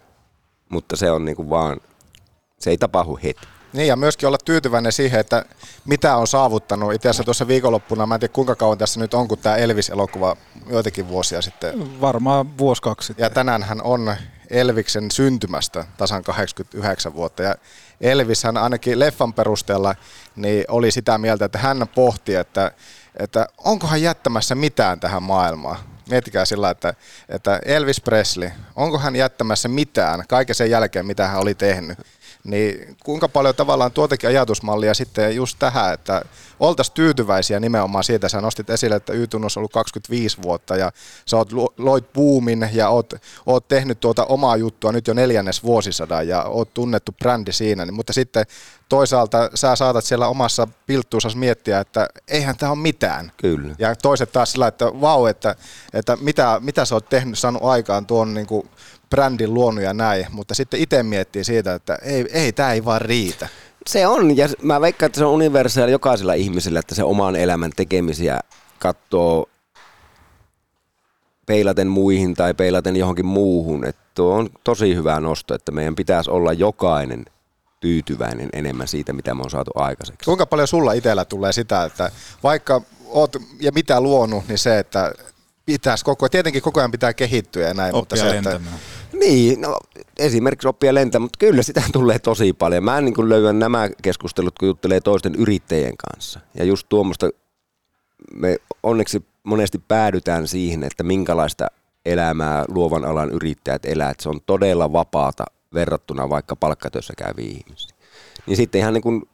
Mutta 0.69 0.95
se 0.95 1.11
on 1.11 1.25
niin 1.25 1.35
kuin 1.35 1.49
vaan, 1.49 1.77
se 2.59 2.69
ei 2.69 2.77
tapahdu 2.77 3.19
heti. 3.23 3.47
Niin 3.73 3.87
ja 3.87 3.95
myöskin 3.95 4.27
olla 4.27 4.37
tyytyväinen 4.45 4.91
siihen, 4.91 5.19
että 5.19 5.45
mitä 5.85 6.15
on 6.15 6.27
saavuttanut. 6.27 6.93
Itse 6.93 7.09
asiassa 7.09 7.23
tuossa 7.23 7.47
viikonloppuna, 7.47 8.05
mä 8.05 8.15
en 8.15 8.19
tiedä 8.19 8.33
kuinka 8.33 8.55
kauan 8.55 8.77
tässä 8.77 8.99
nyt 8.99 9.13
on, 9.13 9.27
kun 9.27 9.37
tämä 9.37 9.55
Elvis-elokuva 9.55 10.37
joitakin 10.69 11.07
vuosia 11.07 11.41
sitten. 11.41 12.01
Varmaan 12.01 12.57
vuosi 12.57 12.81
kaksi 12.81 13.07
sitten. 13.07 13.23
Ja 13.23 13.29
tänään 13.29 13.63
hän 13.63 13.81
on 13.81 14.15
Elviksen 14.49 15.11
syntymästä 15.11 15.85
tasan 15.97 16.23
89 16.23 17.13
vuotta. 17.13 17.43
Ja 17.43 17.55
Elvis 18.01 18.43
hän 18.43 18.57
ainakin 18.57 18.99
leffan 18.99 19.33
perusteella 19.33 19.95
niin 20.35 20.65
oli 20.67 20.91
sitä 20.91 21.17
mieltä, 21.17 21.45
että 21.45 21.57
hän 21.57 21.87
pohti, 21.95 22.35
että, 22.35 22.71
että 23.19 23.47
onkohan 23.57 24.01
jättämässä 24.01 24.55
mitään 24.55 24.99
tähän 24.99 25.23
maailmaan. 25.23 25.77
Miettikää 26.09 26.45
sillä, 26.45 26.69
että, 26.69 26.93
että 27.29 27.59
Elvis 27.65 28.01
Presley, 28.01 28.51
onko 28.75 28.97
hän 28.97 29.15
jättämässä 29.15 29.67
mitään 29.67 30.23
kaiken 30.27 30.55
sen 30.55 30.69
jälkeen, 30.69 31.05
mitä 31.05 31.27
hän 31.27 31.41
oli 31.41 31.55
tehnyt. 31.55 31.99
Niin 32.47 32.97
kuinka 33.03 33.29
paljon 33.29 33.55
tavallaan 33.55 33.91
tuotakin 33.91 34.29
ajatusmallia 34.29 34.93
sitten 34.93 35.35
just 35.35 35.59
tähän, 35.59 35.93
että 35.93 36.21
oltaisiin 36.59 36.93
tyytyväisiä 36.93 37.59
nimenomaan 37.59 38.03
siitä, 38.03 38.29
sä 38.29 38.41
nostit 38.41 38.69
esille, 38.69 38.95
että 38.95 39.13
Y-tunnus 39.13 39.57
on 39.57 39.61
ollut 39.61 39.71
25 39.71 40.37
vuotta 40.41 40.75
ja 40.75 40.91
sä 41.25 41.37
oot 41.37 41.49
loit 41.77 42.13
boomin 42.13 42.69
ja 42.73 42.89
oot, 42.89 43.13
oot 43.45 43.67
tehnyt 43.67 43.99
tuota 43.99 44.25
omaa 44.25 44.57
juttua 44.57 44.91
nyt 44.91 45.07
jo 45.07 45.13
neljännes 45.13 45.63
vuosisadan 45.63 46.27
ja 46.27 46.43
oot 46.43 46.73
tunnettu 46.73 47.11
brändi 47.11 47.51
siinä, 47.51 47.85
niin, 47.85 47.93
mutta 47.93 48.13
sitten 48.13 48.45
toisaalta 48.89 49.49
sä 49.55 49.75
saatat 49.75 50.05
siellä 50.05 50.27
omassa 50.27 50.67
pilttuusas 50.87 51.35
miettiä, 51.35 51.79
että 51.79 52.07
eihän 52.27 52.57
tämä 52.57 52.71
ole 52.71 52.79
mitään. 52.79 53.31
Kyllä. 53.37 53.75
Ja 53.79 53.95
toiset 53.95 54.31
taas 54.31 54.51
sillä, 54.51 54.67
että 54.67 54.85
vau, 54.85 55.25
että, 55.25 55.55
että 55.93 56.17
mitä, 56.21 56.59
mitä 56.63 56.85
sä 56.85 56.95
oot 56.95 57.09
tehnyt, 57.09 57.39
saanut 57.39 57.63
aikaan 57.63 58.05
tuon 58.05 58.33
niin 58.33 58.47
kuin 58.47 58.69
brändin 59.09 59.53
luonut 59.53 59.83
ja 59.83 59.93
näin, 59.93 60.25
mutta 60.31 60.55
sitten 60.55 60.79
itse 60.79 61.03
miettii 61.03 61.43
siitä, 61.43 61.73
että 61.73 61.95
ei, 62.01 62.25
ei 62.31 62.51
tämä 62.51 62.73
ei 62.73 62.85
vaan 62.85 63.01
riitä. 63.01 63.49
Se 63.87 64.07
on, 64.07 64.37
ja 64.37 64.47
mä 64.61 64.81
veikkaan, 64.81 65.07
että 65.07 65.19
se 65.19 65.25
on 65.25 65.33
universaali 65.33 65.91
jokaisella 65.91 66.33
ihmisellä, 66.33 66.79
että 66.79 66.95
se 66.95 67.03
oman 67.03 67.35
elämän 67.35 67.71
tekemisiä 67.75 68.39
katsoo 68.79 69.49
peilaten 71.45 71.87
muihin 71.87 72.33
tai 72.33 72.53
peilaten 72.53 72.95
johonkin 72.95 73.25
muuhun. 73.25 73.85
Että 73.85 74.01
tuo 74.15 74.33
on 74.33 74.49
tosi 74.63 74.95
hyvä 74.95 75.19
nosto, 75.19 75.55
että 75.55 75.71
meidän 75.71 75.95
pitäisi 75.95 76.31
olla 76.31 76.53
jokainen 76.53 77.25
tyytyväinen 77.79 78.49
enemmän 78.53 78.87
siitä, 78.87 79.13
mitä 79.13 79.35
me 79.35 79.41
on 79.41 79.49
saatu 79.49 79.71
aikaiseksi. 79.75 80.25
Kuinka 80.25 80.45
paljon 80.45 80.67
sulla 80.67 80.93
itsellä 80.93 81.25
tulee 81.25 81.53
sitä, 81.53 81.83
että 81.83 82.11
vaikka 82.43 82.81
oot 83.05 83.35
ja 83.59 83.71
mitä 83.71 84.01
luonut, 84.01 84.47
niin 84.47 84.57
se, 84.57 84.79
että 84.79 85.13
pitäisi 85.65 86.05
koko 86.05 86.29
tietenkin 86.29 86.61
koko 86.61 86.79
ajan 86.79 86.91
pitää 86.91 87.13
kehittyä 87.13 87.67
ja 87.67 87.73
näin. 87.73 87.95
Oppia 87.95 88.01
mutta 88.01 88.15
se, 88.15 88.25
lentämään. 88.25 88.61
Että, 88.61 88.96
niin, 89.13 89.61
no, 89.61 89.77
esimerkiksi 90.17 90.67
oppia 90.67 90.93
lentämään, 90.93 91.23
mutta 91.23 91.37
kyllä 91.39 91.63
sitä 91.63 91.83
tulee 91.93 92.19
tosi 92.19 92.53
paljon. 92.53 92.83
Mä 92.83 93.01
niin 93.01 93.13
kuin 93.13 93.29
löydän 93.29 93.59
nämä 93.59 93.89
keskustelut, 94.01 94.59
kun 94.59 94.67
juttelee 94.67 95.01
toisten 95.01 95.35
yrittäjien 95.35 95.97
kanssa. 95.97 96.39
Ja 96.53 96.65
just 96.65 96.89
tuommoista, 96.89 97.29
me 98.33 98.57
onneksi 98.83 99.25
monesti 99.43 99.81
päädytään 99.87 100.47
siihen, 100.47 100.83
että 100.83 101.03
minkälaista 101.03 101.67
elämää 102.05 102.65
luovan 102.67 103.05
alan 103.05 103.29
yrittäjät 103.29 103.85
elää. 103.85 104.09
Että 104.09 104.23
se 104.23 104.29
on 104.29 104.41
todella 104.45 104.93
vapaata 104.93 105.45
verrattuna 105.73 106.29
vaikka 106.29 106.55
palkkatöissä 106.55 107.13
käyviin 107.17 107.57
ihmisiin. 107.57 107.97
Niin 108.47 108.57
sitten 108.57 108.79
ihan 108.79 108.93
niin 108.93 109.01
kuin 109.01 109.29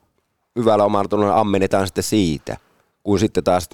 hyvällä 0.55 0.85
omalla 0.85 1.39
ammennetaan 1.39 1.87
sitten 1.87 2.03
siitä, 2.03 2.57
kun 3.03 3.19
sitten 3.19 3.43
taas 3.43 3.69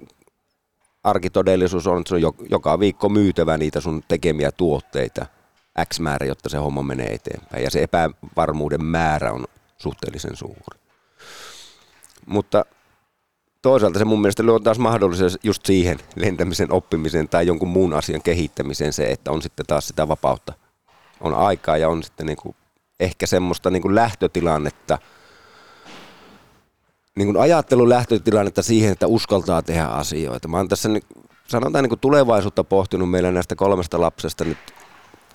arkitodellisuus 1.04 1.88
on, 1.88 2.00
että 2.00 2.10
se 2.10 2.16
on 2.16 2.34
joka 2.50 2.80
viikko 2.80 3.10
myytävä 3.10 3.58
niitä 3.58 3.82
sun 3.82 4.04
tekemiä 4.08 4.52
tuotteita 4.52 5.26
X 5.86 6.00
määrä, 6.00 6.26
jotta 6.26 6.50
se 6.50 6.58
homma 6.58 6.84
menee 6.84 7.14
eteenpäin. 7.14 7.64
Ja 7.64 7.72
se 7.72 7.84
epävarmuuden 7.84 8.84
määrä 8.84 9.32
on 9.32 9.46
suhteellisen 9.78 10.36
suuri. 10.36 10.80
Mutta 12.26 12.66
toisaalta 13.62 14.00
se 14.00 14.06
mun 14.06 14.22
mielestä 14.22 14.44
luo 14.44 14.60
taas 14.60 14.80
mahdollisuus 14.80 15.38
just 15.44 15.66
siihen 15.66 16.00
lentämisen 16.16 16.72
oppimiseen 16.72 17.30
tai 17.30 17.48
jonkun 17.48 17.70
muun 17.70 17.94
asian 17.94 18.22
kehittämiseen 18.22 18.94
se, 18.94 19.12
että 19.12 19.32
on 19.32 19.42
sitten 19.42 19.66
taas 19.66 19.88
sitä 19.88 20.08
vapautta. 20.08 20.54
On 21.22 21.34
aikaa 21.34 21.78
ja 21.78 21.90
on 21.90 22.04
sitten 22.04 22.26
niin 22.26 22.38
kuin 22.38 22.56
ehkä 23.00 23.26
semmoista 23.26 23.70
niin 23.70 23.82
kuin 23.82 23.96
lähtötilannetta– 23.96 24.98
niin 27.20 27.28
kuin 27.28 27.38
ajattelun 27.38 27.90
lähtötilannetta 27.90 28.64
siihen, 28.64 28.92
että 28.92 29.08
uskaltaa 29.08 29.62
tehdä 29.62 29.86
asioita. 29.86 30.48
Mä 30.48 30.58
oon 30.58 30.68
tässä 30.68 30.90
sanotaan 31.48 31.84
niin 31.84 31.90
kuin 31.90 32.00
tulevaisuutta 32.00 32.64
pohtinut 32.64 33.10
meillä 33.10 33.32
näistä 33.32 33.56
kolmesta 33.56 34.02
lapsesta 34.02 34.46
nyt 34.46 34.58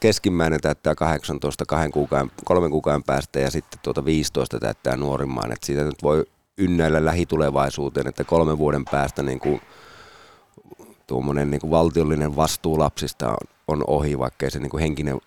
keskimmäinen 0.05 0.61
täyttää 0.61 0.95
18 0.95 1.65
kahden 1.69 1.91
kuukauden, 1.91 2.31
kolmen 2.45 2.71
kuukauden 2.71 3.03
päästä 3.03 3.41
ja 3.41 3.51
sitten 3.51 3.81
tuota 3.83 4.05
15 4.05 4.61
täyttää 4.61 4.97
nuorimmaan. 4.97 5.53
Että 5.53 5.67
siitä 5.67 5.85
nyt 5.85 6.03
voi 6.03 6.25
ynnäillä 6.59 7.05
lähitulevaisuuteen, 7.05 8.07
että 8.07 8.25
kolmen 8.25 8.59
vuoden 8.59 8.85
päästä 8.85 9.23
niin 9.23 9.41
kuin 9.41 9.61
tuommoinen 11.07 11.51
niin 11.51 11.61
kuin 11.61 11.71
valtiollinen 11.71 12.37
vastuu 12.37 12.79
lapsista 12.79 13.29
on, 13.29 13.37
on 13.69 13.85
ohi, 13.87 14.19
vaikkei 14.19 14.51
se 14.51 14.59
niin 14.59 14.71
kuin 14.71 14.81
henkinen 14.81 15.21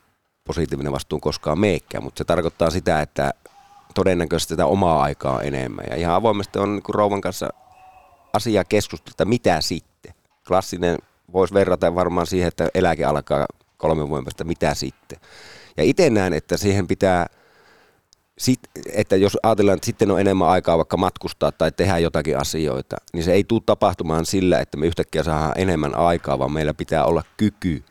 positiivinen 0.43 0.91
vastuu 0.91 1.19
koskaan 1.19 1.59
meekään, 1.59 2.03
mutta 2.03 2.17
se 2.17 2.23
tarkoittaa 2.23 2.69
sitä, 2.69 3.01
että 3.01 3.33
todennäköisesti 3.93 4.53
sitä 4.53 4.65
omaa 4.65 5.03
aikaa 5.03 5.41
enemmän. 5.41 5.85
Ja 5.89 5.95
ihan 5.95 6.15
avoimesti 6.15 6.59
on 6.59 6.75
niin 6.75 6.83
rouvan 6.89 7.21
kanssa 7.21 7.49
asia 8.33 8.63
keskustella, 8.63 9.13
että 9.13 9.25
mitä 9.25 9.61
sitten. 9.61 10.13
Klassinen 10.47 10.97
voisi 11.33 11.53
verrata 11.53 11.95
varmaan 11.95 12.27
siihen, 12.27 12.47
että 12.47 12.69
eläke 12.73 13.05
alkaa 13.05 13.45
kolmen 13.77 14.09
vuoden 14.09 14.25
päästä, 14.25 14.43
mitä 14.43 14.73
sitten. 14.73 15.19
Ja 15.77 15.83
itse 15.83 16.09
näen, 16.09 16.33
että 16.33 16.57
siihen 16.57 16.87
pitää, 16.87 17.27
sit, 18.37 18.59
että 18.93 19.15
jos 19.15 19.37
ajatellaan, 19.43 19.75
että 19.75 19.85
sitten 19.85 20.11
on 20.11 20.21
enemmän 20.21 20.47
aikaa 20.47 20.77
vaikka 20.77 20.97
matkustaa 20.97 21.51
tai 21.51 21.71
tehdä 21.71 21.97
jotakin 21.97 22.37
asioita, 22.37 22.95
niin 23.13 23.23
se 23.23 23.33
ei 23.33 23.43
tule 23.43 23.61
tapahtumaan 23.65 24.25
sillä, 24.25 24.59
että 24.59 24.77
me 24.77 24.87
yhtäkkiä 24.87 25.23
saadaan 25.23 25.53
enemmän 25.55 25.95
aikaa, 25.95 26.39
vaan 26.39 26.51
meillä 26.51 26.73
pitää 26.73 27.05
olla 27.05 27.23
kyky 27.37 27.83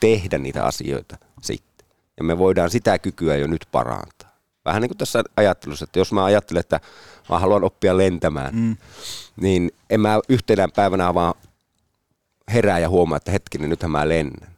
tehdä 0.00 0.38
niitä 0.38 0.64
asioita 0.64 1.16
sitten. 1.42 1.86
Ja 2.16 2.24
me 2.24 2.38
voidaan 2.38 2.70
sitä 2.70 2.98
kykyä 2.98 3.36
jo 3.36 3.46
nyt 3.46 3.66
parantaa 3.72 4.30
vähän 4.64 4.82
niin 4.82 4.88
kuin 4.88 4.98
tässä 4.98 5.24
ajattelussa, 5.36 5.84
että 5.84 5.98
jos 5.98 6.12
mä 6.12 6.24
ajattelen, 6.24 6.60
että 6.60 6.80
mä 7.28 7.38
haluan 7.38 7.64
oppia 7.64 7.96
lentämään, 7.96 8.54
mm. 8.54 8.76
niin 9.36 9.70
en 9.90 10.00
mä 10.00 10.20
yhtenä 10.28 10.68
päivänä 10.68 11.14
vaan 11.14 11.34
herää 12.52 12.78
ja 12.78 12.88
huomaa, 12.88 13.16
että 13.16 13.30
hetkinen, 13.30 13.70
nythän 13.70 13.90
mä 13.90 14.08
lennän. 14.08 14.50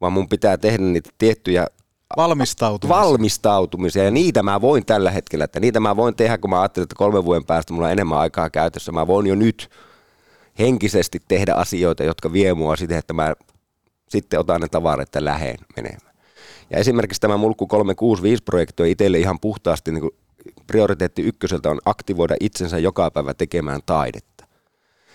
Vaan 0.00 0.12
mun 0.12 0.28
pitää 0.28 0.58
tehdä 0.58 0.84
niitä 0.84 1.10
tiettyjä 1.18 1.66
Valmistautumisia. 2.16 2.96
valmistautumisia, 3.00 4.04
ja 4.04 4.10
niitä 4.10 4.42
mä 4.42 4.60
voin 4.60 4.86
tällä 4.86 5.10
hetkellä, 5.10 5.44
että 5.44 5.60
niitä 5.60 5.80
mä 5.80 5.96
voin 5.96 6.14
tehdä, 6.14 6.38
kun 6.38 6.50
mä 6.50 6.60
ajattelin, 6.60 6.84
että 6.84 6.94
kolmen 6.98 7.24
vuoden 7.24 7.44
päästä 7.44 7.72
mulla 7.72 7.86
on 7.86 7.92
enemmän 7.92 8.18
aikaa 8.18 8.50
käytössä. 8.50 8.92
Mä 8.92 9.06
voin 9.06 9.26
jo 9.26 9.34
nyt 9.34 9.70
henkisesti 10.58 11.22
tehdä 11.28 11.54
asioita, 11.54 12.04
jotka 12.04 12.32
vie 12.32 12.54
mua 12.54 12.76
siihen, 12.76 12.98
että 12.98 13.12
mä 13.12 13.34
sitten 14.08 14.40
otan 14.40 14.60
ne 14.60 14.68
tavarat 14.68 15.14
ja 15.14 15.24
lähden 15.24 15.56
menemään. 15.76 16.14
Ja 16.70 16.78
esimerkiksi 16.78 17.20
tämä 17.20 17.36
Mulkku 17.36 17.68
365-projekti 17.72 18.82
on 18.82 18.88
itselle 18.88 19.18
ihan 19.18 19.40
puhtaasti 19.40 19.92
niin 19.92 20.10
prioriteetti 20.66 21.22
ykköseltä 21.22 21.70
on 21.70 21.80
aktivoida 21.84 22.36
itsensä 22.40 22.78
joka 22.78 23.10
päivä 23.10 23.34
tekemään 23.34 23.80
taidetta. 23.86 24.29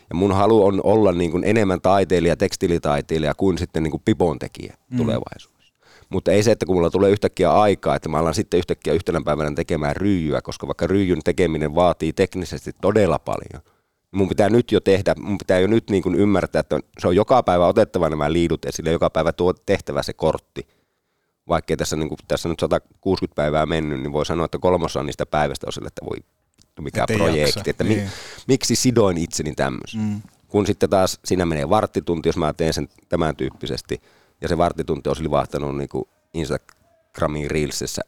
Ja 0.09 0.15
mun 0.15 0.31
halu 0.31 0.65
on 0.65 0.81
olla 0.83 1.11
niin 1.11 1.31
kuin 1.31 1.43
enemmän 1.43 1.81
taiteilija, 1.81 2.37
tekstiilitaiteilija 2.37 3.35
kuin 3.35 3.57
sitten 3.57 3.83
niin 3.83 3.91
kuin 3.91 4.01
pipontekijä 4.05 4.75
Mm. 4.91 4.97
tulevaisuudessa. 4.97 5.73
Mutta 6.09 6.31
ei 6.31 6.43
se, 6.43 6.51
että 6.51 6.65
kun 6.65 6.75
mulla 6.75 6.89
tulee 6.89 7.11
yhtäkkiä 7.11 7.51
aikaa, 7.53 7.95
että 7.95 8.09
mä 8.09 8.17
alan 8.17 8.33
sitten 8.33 8.57
yhtäkkiä 8.57 8.93
yhtenä 8.93 9.21
päivänä 9.25 9.51
tekemään 9.55 9.95
ryijyä, 9.95 10.41
koska 10.41 10.67
vaikka 10.67 10.87
ryijyn 10.87 11.19
tekeminen 11.23 11.75
vaatii 11.75 12.13
teknisesti 12.13 12.71
todella 12.81 13.19
paljon. 13.19 13.63
Mun 14.11 14.29
pitää 14.29 14.49
nyt 14.49 14.71
jo 14.71 14.79
tehdä, 14.79 15.15
mun 15.19 15.37
pitää 15.37 15.59
jo 15.59 15.67
nyt 15.67 15.89
niin 15.89 16.03
kuin 16.03 16.15
ymmärtää, 16.15 16.59
että 16.59 16.79
se 16.99 17.07
on 17.07 17.15
joka 17.15 17.43
päivä 17.43 17.67
otettava 17.67 18.09
nämä 18.09 18.33
liidut 18.33 18.65
esille, 18.65 18.91
joka 18.91 19.09
päivä 19.09 19.33
tuo 19.33 19.53
tehtävä 19.53 20.03
se 20.03 20.13
kortti. 20.13 20.67
Vaikkei 21.47 21.77
tässä, 21.77 21.95
niin 21.95 22.09
kuin, 22.09 22.17
tässä 22.27 22.49
nyt 22.49 22.59
160 22.59 23.35
päivää 23.35 23.65
mennyt, 23.65 23.99
niin 24.01 24.13
voi 24.13 24.25
sanoa, 24.25 24.45
että 24.45 24.57
kolmossa 24.57 24.99
on 24.99 25.05
niistä 25.05 25.25
päivästä 25.25 25.67
on 25.67 25.73
sille, 25.73 25.87
että 25.87 26.05
voi 26.05 26.17
mikä 26.81 27.05
Et 27.09 27.17
projekti, 27.17 27.39
jaksa, 27.39 27.61
että 27.65 27.83
mi, 27.83 27.95
niin. 27.95 28.09
miksi 28.47 28.75
sidoin 28.75 29.17
itseni 29.17 29.55
tämmöisen. 29.55 30.01
Mm. 30.01 30.21
Kun 30.47 30.65
sitten 30.65 30.89
taas 30.89 31.19
siinä 31.25 31.45
menee 31.45 31.69
varttitunti, 31.69 32.29
jos 32.29 32.37
mä 32.37 32.53
teen 32.53 32.73
sen 32.73 32.89
tämän 33.09 33.35
tyyppisesti, 33.35 34.01
ja 34.41 34.47
se 34.47 34.57
varttitunti 34.57 35.09
on 35.09 35.15
livahtanut 35.19 35.77
niin 35.77 35.89
kuin 35.89 36.05
Instagramin 36.33 37.51
Reelsissä 37.51 38.01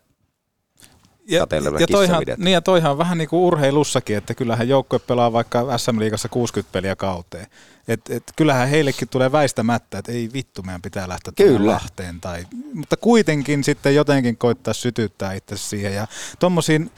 Ja, 1.27 1.47
ja, 1.79 1.87
toihan, 1.87 2.23
niin 2.37 2.53
ja 2.53 2.61
toihan 2.61 2.91
on 2.91 2.97
vähän 2.97 3.17
niin 3.17 3.29
kuin 3.29 3.39
urheilussakin, 3.39 4.17
että 4.17 4.33
kyllähän 4.33 4.69
joukkue 4.69 4.99
pelaa 4.99 5.33
vaikka 5.33 5.77
SM-liigassa 5.77 6.29
60 6.29 6.71
peliä 6.71 6.95
kauteen. 6.95 7.47
Et, 7.87 8.01
et 8.09 8.23
kyllähän 8.35 8.69
heillekin 8.69 9.07
tulee 9.09 9.31
väistämättä, 9.31 9.97
että 9.97 10.11
ei 10.11 10.29
vittu, 10.33 10.63
meidän 10.63 10.81
pitää 10.81 11.09
lähteä 11.09 11.33
Kyllä. 11.35 11.71
Lahteen. 11.71 12.21
Tai, 12.21 12.45
mutta 12.73 12.97
kuitenkin 12.97 13.63
sitten 13.63 13.95
jotenkin 13.95 14.37
koittaa 14.37 14.73
sytyttää 14.73 15.33
itse 15.33 15.57
siihen. 15.57 15.93
Ja 15.93 16.07
tommosiin, 16.39 16.91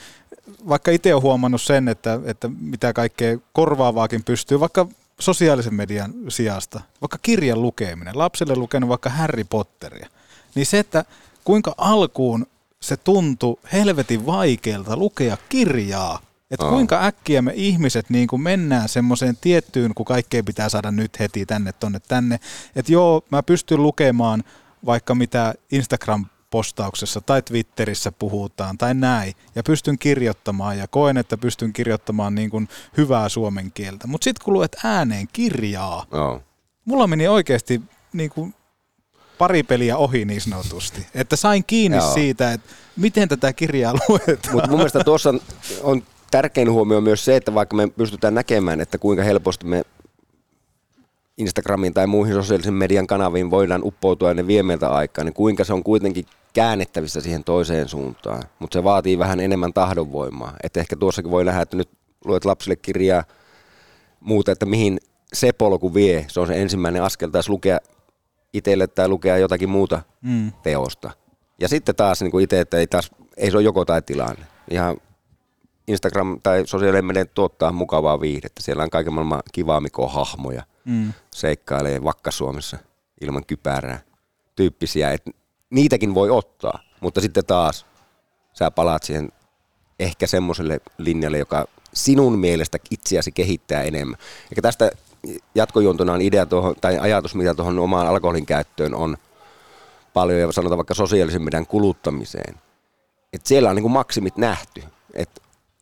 vaikka 0.70 0.92
itse 0.92 1.14
olen 1.14 1.24
huomannut 1.24 1.62
sen, 1.62 1.88
että, 1.88 2.20
että 2.26 2.50
mitä 2.60 2.94
kaikkea 2.94 3.38
korvaavaakin 3.54 4.24
pystyy, 4.24 4.60
vaikka 4.60 4.88
sosiaalisen 5.20 5.74
median 5.74 6.14
sijasta, 6.28 6.82
vaikka 7.02 7.18
kirjan 7.22 7.62
lukeminen, 7.62 8.18
lapselle 8.18 8.56
lukenut 8.56 8.90
vaikka 8.90 9.10
Harry 9.10 9.44
Potteria, 9.44 10.10
niin 10.56 10.66
se, 10.66 10.80
että 10.80 11.06
kuinka 11.44 11.76
alkuun 11.78 12.46
se 12.82 12.98
tuntui 12.98 13.58
helvetin 13.74 14.26
vaikealta 14.26 14.98
lukea 14.98 15.38
kirjaa. 15.50 16.20
Että 16.52 16.66
Aa. 16.66 16.72
kuinka 16.72 17.06
äkkiä 17.06 17.42
me 17.42 17.52
ihmiset 17.56 18.10
niin 18.10 18.28
kuin 18.28 18.42
mennään 18.42 18.90
semmoiseen 18.90 19.38
tiettyyn, 19.42 19.94
kun 19.94 20.06
kaikkea 20.06 20.44
pitää 20.44 20.70
saada 20.70 20.92
nyt 20.92 21.20
heti 21.20 21.46
tänne, 21.46 21.74
tonne, 21.74 22.00
tänne. 22.08 22.40
Että 22.76 22.92
joo, 22.92 23.24
mä 23.32 23.44
pystyn 23.44 23.84
lukemaan 23.84 24.44
vaikka 24.86 25.16
mitä 25.16 25.54
Instagram-postauksessa 25.72 27.22
tai 27.22 27.42
Twitterissä 27.42 28.12
puhutaan 28.12 28.78
tai 28.78 28.94
näin. 28.94 29.34
Ja 29.56 29.64
pystyn 29.64 30.00
kirjoittamaan 30.00 30.78
ja 30.78 30.88
koen, 30.88 31.18
että 31.18 31.38
pystyn 31.38 31.74
kirjoittamaan 31.74 32.36
niin 32.36 32.50
kuin 32.50 32.70
hyvää 32.98 33.30
suomen 33.30 33.72
kieltä. 33.72 34.08
Mutta 34.08 34.24
sitten 34.24 34.46
kun 34.46 34.54
luet 34.54 34.76
ääneen 34.84 35.28
kirjaa, 35.34 36.06
Joo. 36.12 36.42
mulla 36.86 37.08
meni 37.08 37.28
oikeasti 37.28 37.82
niin 38.14 38.30
kuin 38.30 38.54
pari 39.40 39.64
peliä 39.64 39.98
ohi 39.98 40.26
niin 40.26 40.42
sanotusti. 40.42 41.08
Että 41.16 41.36
sain 41.36 41.64
kiinni 41.68 41.98
Joo. 41.98 42.14
siitä, 42.14 42.54
että 42.54 42.70
miten 42.96 43.30
tätä 43.30 43.54
kirjaa 43.54 43.94
luetaan. 44.10 44.54
Mutta 44.54 44.70
mun 44.70 44.80
mielestä 44.80 45.04
tuossa 45.04 45.34
on, 45.84 46.04
tärkein 46.32 46.72
huomio 46.72 47.02
myös 47.02 47.26
se, 47.26 47.36
että 47.36 47.54
vaikka 47.54 47.76
me 47.76 47.88
pystytään 47.88 48.34
näkemään, 48.34 48.82
että 48.82 48.98
kuinka 48.98 49.24
helposti 49.24 49.66
me 49.66 49.84
Instagramiin 51.38 51.94
tai 51.94 52.08
muihin 52.08 52.36
sosiaalisen 52.36 52.74
median 52.74 53.08
kanaviin 53.08 53.52
voidaan 53.52 53.84
uppoutua 53.84 54.28
ja 54.28 54.34
ne 54.34 54.48
vie 54.48 54.64
meiltä 54.64 54.90
aikaa, 54.90 55.24
niin 55.24 55.34
kuinka 55.34 55.64
se 55.64 55.74
on 55.74 55.84
kuitenkin 55.84 56.26
käännettävissä 56.54 57.22
siihen 57.22 57.44
toiseen 57.44 57.88
suuntaan. 57.88 58.44
Mutta 58.60 58.80
se 58.80 58.84
vaatii 58.84 59.20
vähän 59.20 59.40
enemmän 59.40 59.74
tahdonvoimaa. 59.74 60.54
Että 60.64 60.80
ehkä 60.80 60.96
tuossakin 60.96 61.32
voi 61.32 61.46
nähdä, 61.46 61.62
että 61.62 61.78
nyt 61.78 61.90
luet 62.26 62.46
lapsille 62.46 62.76
kirjaa 62.76 63.24
muuta, 64.20 64.52
että 64.52 64.66
mihin 64.66 65.00
se 65.34 65.54
polku 65.54 65.94
vie. 65.94 66.26
Se 66.28 66.40
on 66.40 66.48
se 66.48 66.62
ensimmäinen 66.62 67.04
askel 67.04 67.30
taas 67.30 67.50
lukea 67.50 67.78
itselle 68.54 68.88
tai 68.88 69.08
lukea 69.08 69.38
jotakin 69.38 69.70
muuta 69.70 70.02
Mm. 70.22 70.52
teosta. 70.64 71.12
Ja 71.60 71.68
sitten 71.68 71.96
taas 71.96 72.22
niin 72.22 72.40
itse, 72.40 72.60
että 72.60 72.78
ei, 72.78 72.88
taas, 72.88 73.12
ei 73.38 73.52
se 73.52 73.58
ole 73.58 73.64
joko 73.64 73.86
tai 73.86 74.02
tilanne. 74.02 74.46
Ihan 74.72 74.98
Instagram 75.88 76.40
tai 76.44 76.64
sosiaalinen 76.66 77.06
media 77.06 77.26
tuottaa 77.26 77.72
mukavaa 77.72 78.22
viihdettä. 78.22 78.64
Siellä 78.64 78.84
on 78.84 78.90
kaiken 78.90 79.14
maailman 79.14 79.42
kivaamiko-hahmoja, 79.52 80.64
Mm. 80.86 81.14
seikkailee 81.32 82.04
Vakka-Suomessa 82.04 82.78
ilman 83.22 83.46
kypärää 83.46 84.00
tyyppisiä. 84.56 85.12
Et 85.12 85.24
niitäkin 85.70 86.16
voi 86.16 86.30
ottaa, 86.30 86.80
mutta 87.02 87.22
sitten 87.22 87.46
taas 87.46 87.86
sä 88.54 88.72
palaat 88.72 89.04
siihen 89.04 89.32
ehkä 90.00 90.28
semmoiselle 90.28 90.82
linjalle, 90.98 91.38
joka 91.38 91.66
sinun 91.94 92.40
mielestä 92.40 92.78
itseäsi 92.92 93.32
kehittää 93.32 93.84
enemmän. 93.84 94.18
Eikä 94.52 94.62
tästä 94.62 94.92
jatkojuontona 95.56 96.14
on 96.14 96.22
idea 96.22 96.46
tuohon, 96.46 96.76
tai 96.82 97.00
ajatus, 97.00 97.36
mitä 97.36 97.54
tuohon 97.54 97.80
omaan 97.80 98.08
alkoholin 98.08 98.46
käyttöön 98.46 98.96
on 98.96 99.18
paljon, 100.14 100.40
ja 100.40 100.52
sanotaan 100.52 100.78
vaikka 100.78 100.94
sosiaalisen 100.94 101.42
median 101.42 101.68
kuluttamiseen. 101.68 102.56
Et 103.34 103.46
siellä 103.46 103.70
on 103.70 103.76
niin 103.76 103.84
kuin 103.84 103.92
maksimit 103.92 104.38
nähty. 104.38 104.84
Et 105.14 105.30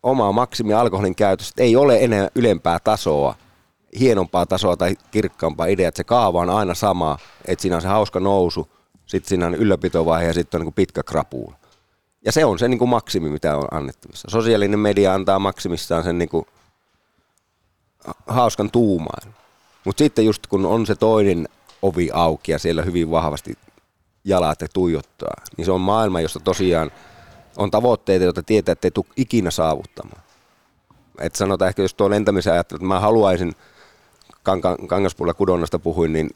omaa 0.04 0.32
maksimi 0.32 0.74
alkoholin 0.74 1.16
käytössä 1.16 1.54
ei 1.58 1.76
ole 1.76 1.98
enää 2.04 2.30
ylempää 2.36 2.80
tasoa, 2.80 3.36
hienompaa 4.00 4.46
tasoa 4.46 4.78
tai 4.78 4.96
kirkkaampaa 5.12 5.66
ideaa, 5.66 5.88
että 5.88 5.98
se 5.98 6.04
kaava 6.04 6.42
on 6.42 6.50
aina 6.50 6.74
sama, 6.74 7.18
että 7.46 7.62
siinä 7.62 7.76
on 7.76 7.82
se 7.82 7.88
hauska 7.88 8.20
nousu, 8.20 8.68
sitten 9.06 9.30
siinä 9.30 9.46
on 9.46 9.56
ylläpitovaihe 9.56 10.28
ja 10.28 10.34
sitten 10.34 10.58
on 10.58 10.62
niin 10.62 10.74
kuin 10.74 10.74
pitkä 10.74 11.04
krapuula. 11.04 11.56
Ja 12.26 12.32
se 12.32 12.46
on 12.46 12.60
se 12.60 12.68
niin 12.68 12.80
kuin 12.80 12.90
maksimi, 12.90 13.30
mitä 13.30 13.58
on 13.58 13.68
annettavissa. 13.72 14.28
Sosiaalinen 14.32 14.80
media 14.80 15.14
antaa 15.14 15.40
maksimissaan 15.40 16.04
sen 16.04 16.18
niin 16.18 16.30
kuin 16.30 16.46
hauskan 18.28 18.72
tuumaan. 18.72 19.34
Mutta 19.86 20.04
sitten 20.04 20.26
just 20.26 20.48
kun 20.48 20.66
on 20.66 20.86
se 20.86 20.96
toinen 20.96 21.50
ovi 21.82 22.10
auki 22.14 22.52
ja 22.52 22.60
siellä 22.60 22.82
hyvin 22.82 23.12
vahvasti 23.12 23.54
jalat 24.24 24.62
ja 24.62 24.68
tuijottaa, 24.74 25.34
niin 25.58 25.66
se 25.66 25.72
on 25.72 25.82
maailma, 25.82 26.22
jossa 26.22 26.40
tosiaan 26.40 26.92
on 27.58 27.72
tavoitteita, 27.72 28.26
joita 28.26 28.44
tietää, 28.44 28.74
että 28.74 28.88
ei 28.88 28.92
tule 28.92 29.06
ikinä 29.16 29.52
saavuttamaan. 29.52 30.22
Et 31.20 31.36
sanotaan 31.36 31.70
ehkä, 31.70 31.82
jos 31.82 31.94
tuo 31.94 32.10
lentämisen 32.10 32.54
ajattelu, 32.54 32.78
että 32.78 32.88
mä 32.88 33.00
haluaisin, 33.00 33.54
kangaspuolella 34.88 35.34
kudonnasta 35.34 35.80
puhuin, 35.80 36.14
niin 36.14 36.30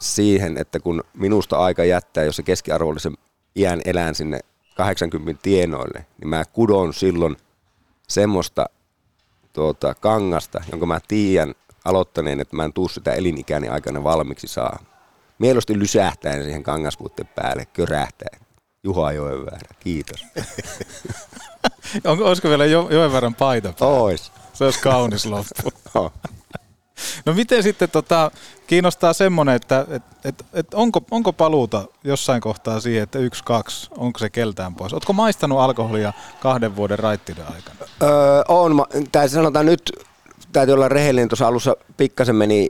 siihen, 0.00 0.58
että 0.58 0.80
kun 0.80 1.02
minusta 1.14 1.56
aika 1.56 1.84
jättää, 1.84 2.24
jos 2.24 2.36
se 2.36 2.42
keskiarvollisen 2.42 3.18
iän 3.56 3.80
elän 3.84 4.14
sinne 4.14 4.40
80 4.74 5.42
tienoille, 5.42 6.06
niin 6.20 6.28
mä 6.28 6.44
kudon 6.52 6.94
silloin 6.94 7.36
semmoista 8.08 8.66
tuota, 9.52 9.94
kangasta, 9.94 10.64
jonka 10.70 10.86
mä 10.86 11.00
tiedän 11.08 11.54
aloittaneen, 11.84 12.40
että 12.40 12.56
mä 12.56 12.64
en 12.64 12.72
tuu 12.72 12.88
sitä 12.88 13.12
elinikäni 13.12 13.68
aikana 13.68 14.04
valmiiksi 14.04 14.46
saa. 14.46 14.78
Mieluusti 15.38 15.78
lysähtäen 15.78 16.42
siihen 16.42 16.62
kangaspuutteen 16.62 17.28
päälle, 17.34 17.66
körähtäen. 17.66 18.40
Juha 18.84 19.12
Joenväärä, 19.12 19.74
kiitos. 19.80 20.26
Onko, 22.04 22.24
olisiko 22.24 22.48
vielä 22.48 22.66
jo, 22.66 22.88
joen 22.90 23.12
verran 23.12 23.34
paita 23.34 23.72
päällä? 23.78 23.96
Ois. 23.96 24.32
Se 24.52 24.64
olisi 24.64 24.80
kaunis 24.80 25.26
loppu. 25.26 25.70
Oh. 25.94 26.12
No 27.26 27.34
miten 27.34 27.62
sitten 27.62 27.90
tota, 27.90 28.30
kiinnostaa 28.70 29.12
semmoinen, 29.12 29.54
että 29.54 29.86
et, 29.90 30.02
et, 30.24 30.46
et 30.52 30.74
onko, 30.74 31.00
onko 31.10 31.32
paluuta 31.32 31.84
jossain 32.04 32.40
kohtaa 32.40 32.80
siihen, 32.80 33.02
että 33.02 33.18
yksi, 33.18 33.44
kaksi, 33.44 33.90
onko 33.98 34.18
se 34.18 34.30
keltään 34.30 34.74
pois? 34.74 34.92
Oletko 34.92 35.12
maistanut 35.12 35.58
alkoholia 35.58 36.12
kahden 36.40 36.76
vuoden 36.76 36.98
raittiden 36.98 37.44
aikana? 37.54 37.76
Öö, 38.02 38.42
on, 38.48 38.84
tai 39.12 39.28
sanotaan 39.28 39.66
nyt, 39.66 39.92
täytyy 40.52 40.74
olla 40.74 40.88
rehellinen, 40.88 41.28
tuossa 41.28 41.46
alussa 41.46 41.76
pikkasen 41.96 42.36
meni, 42.36 42.68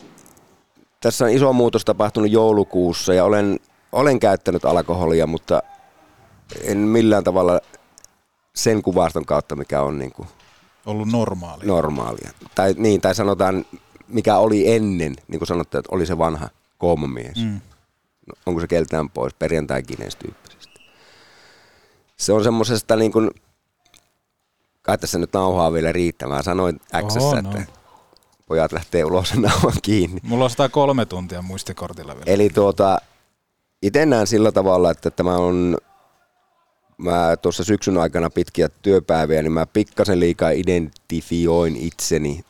tässä 1.01 1.25
on 1.25 1.31
iso 1.31 1.53
muutos 1.53 1.85
tapahtunut 1.85 2.31
joulukuussa 2.31 3.15
ja 3.15 3.25
olen, 3.25 3.61
olen 3.93 4.21
käyttänyt 4.21 4.65
alkoholia, 4.65 5.27
mutta 5.27 5.63
en 6.65 6.79
millään 6.79 7.25
tavalla 7.25 7.61
sen 8.55 8.83
kuvaston 8.83 9.25
kautta, 9.25 9.57
mikä 9.57 9.83
on 9.83 9.99
niin 9.99 10.13
kuin 10.13 10.29
Ollut 10.87 11.09
normaali. 11.09 11.67
normaalia. 11.67 12.31
Tai, 12.55 12.75
niin, 12.79 13.01
tai 13.01 13.15
sanotaan, 13.15 13.65
mikä 14.11 14.37
oli 14.39 14.73
ennen, 14.73 15.17
niin 15.29 15.39
kuin 15.39 15.47
sanottu, 15.47 15.79
että 15.79 15.95
oli 15.95 16.07
se 16.07 16.19
vanha 16.19 16.49
koomamies. 16.79 17.37
Mm. 17.37 17.61
No, 18.27 18.35
onko 18.47 18.61
se 18.61 18.67
keltään 18.67 19.11
pois, 19.11 19.35
perjantai 19.35 19.83
tyyppisesti. 19.83 20.81
Se 22.17 22.33
on 22.33 22.45
semmoisesta 22.45 22.97
niin 22.97 23.13
kuin, 23.13 23.31
kai 24.83 24.99
tässä 24.99 25.19
nyt 25.19 25.33
nauhaa 25.33 25.73
vielä 25.73 25.93
riittämään. 25.93 26.45
Sanoin 26.45 26.81
Xssä, 27.07 27.39
että 27.39 27.59
on. 27.59 27.67
pojat 28.47 28.73
lähtee 28.73 29.05
ulos 29.05 29.35
nauhan 29.35 29.73
kiinni. 29.83 30.21
Mulla 30.23 30.45
on 30.45 30.51
103 30.51 31.07
tuntia 31.07 31.43
muistikortilla 31.43 32.15
vielä. 32.15 32.25
Eli 32.27 32.51
tuota, 32.51 32.99
itse 33.83 34.07
näen 34.07 34.27
sillä 34.27 34.53
tavalla, 34.53 34.91
että 34.91 35.11
tämä 35.11 35.37
on, 35.37 35.77
mä 36.99 37.37
tuossa 37.43 37.65
syksyn 37.65 37.99
aikana 37.99 38.31
pitkiä 38.31 38.69
työpäiviä, 38.83 39.43
niin 39.43 39.53
mä 39.53 39.67
pikkasen 39.67 40.21
liikaa 40.21 40.51
identifioin 40.51 41.77
itseni 41.77 42.45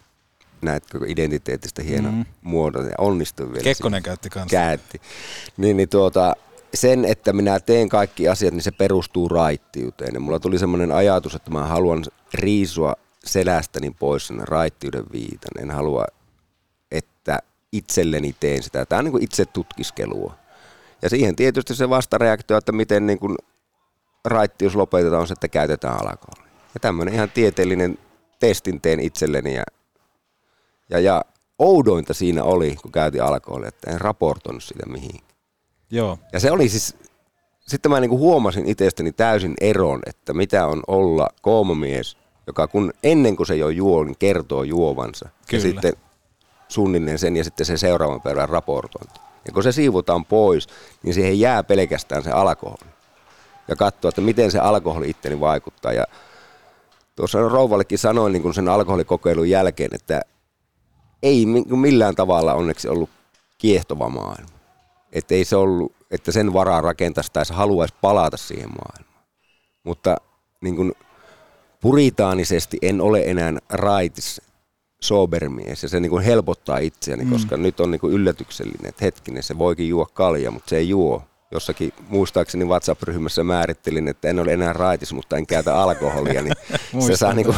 näetkö 0.62 0.98
identiteetistä 1.06 1.82
hieno 1.82 2.10
Mm. 2.10 2.16
mm. 2.16 2.24
muodon 2.42 2.84
ja 2.84 2.94
onnistuin 2.98 3.52
vielä. 3.52 3.64
Kekkonen 3.64 3.98
siinä. 3.98 4.04
käytti 4.04 4.30
kanssa. 4.30 4.56
Käytti. 4.56 5.00
Niin, 5.56 5.76
niin 5.76 5.88
tuota, 5.88 6.36
sen, 6.74 7.04
että 7.04 7.32
minä 7.32 7.60
teen 7.60 7.88
kaikki 7.88 8.28
asiat, 8.28 8.54
niin 8.54 8.62
se 8.62 8.70
perustuu 8.70 9.28
raittiuteen. 9.28 10.14
Ja 10.14 10.20
mulla 10.20 10.40
tuli 10.40 10.58
semmoinen 10.58 10.92
ajatus, 10.92 11.34
että 11.34 11.50
mä 11.50 11.66
haluan 11.66 12.04
riisua 12.34 12.94
selästäni 13.24 13.90
pois 13.98 14.26
sen 14.26 14.48
raittiuden 14.48 15.04
viitan. 15.12 15.62
En 15.62 15.70
halua, 15.70 16.04
että 16.90 17.38
itselleni 17.72 18.36
teen 18.40 18.62
sitä. 18.62 18.86
Tämä 18.86 18.98
on 18.98 19.04
niin 19.04 19.12
kuin 19.12 19.24
itse 19.24 19.44
tutkiskelua. 19.46 20.34
Ja 21.02 21.10
siihen 21.10 21.36
tietysti 21.36 21.74
se 21.74 21.88
vastareaktio, 21.88 22.56
että 22.56 22.72
miten 22.72 23.06
niin 23.06 23.18
kuin 23.18 23.36
raittius 24.24 24.76
lopetetaan, 24.76 25.20
on 25.20 25.26
se, 25.28 25.32
että 25.32 25.48
käytetään 25.48 25.94
alkoholia. 25.94 26.50
Ja 26.74 26.80
tämmöinen 26.80 27.14
ihan 27.14 27.30
tieteellinen 27.30 27.98
testin 28.40 28.80
teen 28.80 29.00
itselleni 29.00 29.54
ja, 29.54 29.62
ja, 30.90 30.98
ja 30.98 31.24
oudointa 31.58 32.14
siinä 32.14 32.44
oli, 32.44 32.76
kun 32.82 32.92
käytin 32.92 33.22
alkoholia, 33.22 33.68
että 33.68 33.90
en 33.90 34.00
raportoinut 34.00 34.62
sitä 34.62 34.86
mihin. 34.86 35.20
Joo. 35.90 36.18
Ja 36.32 36.40
se 36.40 36.50
oli 36.50 36.68
siis, 36.68 36.96
sitten 37.60 37.90
mä 37.90 38.00
niinku 38.00 38.18
huomasin 38.18 38.66
itsestäni 38.66 39.12
täysin 39.12 39.54
eron, 39.60 40.00
että 40.06 40.34
mitä 40.34 40.66
on 40.66 40.82
olla 40.86 41.28
koomomies, 41.42 42.16
joka 42.46 42.68
kun 42.68 42.92
ennen 43.02 43.36
kuin 43.36 43.46
se 43.46 43.56
jo 43.56 43.68
juo, 43.68 44.04
niin 44.04 44.16
kertoo 44.18 44.62
juovansa. 44.62 45.28
Kyllä. 45.48 45.64
Ja 45.64 45.70
sitten 45.70 45.92
suunnilleen 46.68 47.18
sen 47.18 47.36
ja 47.36 47.44
sitten 47.44 47.66
se 47.66 47.76
seuraavan 47.76 48.20
päivän 48.20 48.48
raportointi. 48.48 49.20
Ja 49.46 49.52
kun 49.52 49.62
se 49.62 49.72
siivotaan 49.72 50.24
pois, 50.24 50.68
niin 51.02 51.14
siihen 51.14 51.40
jää 51.40 51.62
pelkästään 51.62 52.22
se 52.22 52.30
alkoholi. 52.30 52.90
Ja 53.68 53.76
katsoa, 53.76 54.08
että 54.08 54.20
miten 54.20 54.50
se 54.50 54.58
alkoholi 54.58 55.10
itteni 55.10 55.40
vaikuttaa. 55.40 55.92
Ja 55.92 56.04
tuossa 57.16 57.48
rouvallekin 57.48 57.98
sanoin 57.98 58.32
niin 58.32 58.42
kuin 58.42 58.54
sen 58.54 58.68
alkoholikokeilun 58.68 59.50
jälkeen, 59.50 59.94
että 59.94 60.22
ei 61.22 61.46
mi- 61.46 61.64
millään 61.76 62.14
tavalla 62.14 62.54
onneksi 62.54 62.88
ollut 62.88 63.10
kiehtova 63.58 64.08
maailma. 64.08 64.50
Että 65.12 65.34
ei 65.34 65.44
se 65.44 65.56
ollut, 65.56 65.92
että 66.10 66.32
sen 66.32 66.52
varaa 66.52 66.80
rakentaisi 66.80 67.30
tai 67.32 67.46
se 67.46 67.54
haluaisi 67.54 67.94
palata 68.00 68.36
siihen 68.36 68.68
maailmaan. 68.70 69.24
Mutta 69.84 70.16
niin 70.60 70.76
kuin 70.76 70.92
puritaanisesti 71.80 72.78
en 72.82 73.00
ole 73.00 73.22
enää 73.26 73.52
raitis 73.70 74.40
sobermies 75.00 75.82
ja 75.82 75.88
se 75.88 76.00
niin 76.00 76.10
kuin 76.10 76.24
helpottaa 76.24 76.78
itseäni, 76.78 77.24
Mm. 77.24 77.30
koska 77.32 77.56
nyt 77.56 77.80
on 77.80 77.90
niin 77.90 78.00
kuin 78.00 78.12
yllätyksellinen, 78.12 78.88
että 78.88 79.04
hetkinen, 79.04 79.42
se 79.42 79.58
voikin 79.58 79.88
juo 79.88 80.06
kalja, 80.14 80.50
mutta 80.50 80.68
se 80.70 80.76
ei 80.76 80.88
juo. 80.88 81.22
Jossakin 81.52 81.92
muistaakseni 82.08 82.64
WhatsApp-ryhmässä 82.64 83.44
määrittelin, 83.44 84.08
että 84.08 84.28
en 84.28 84.38
ole 84.40 84.52
enää 84.52 84.72
raitis, 84.72 85.12
mutta 85.12 85.36
en 85.36 85.46
käytä 85.46 85.76
alkoholia, 85.82 86.42
niin 86.42 86.54
se 87.06 87.16
saa, 87.16 87.32
niin 87.32 87.46
kuin, 87.46 87.56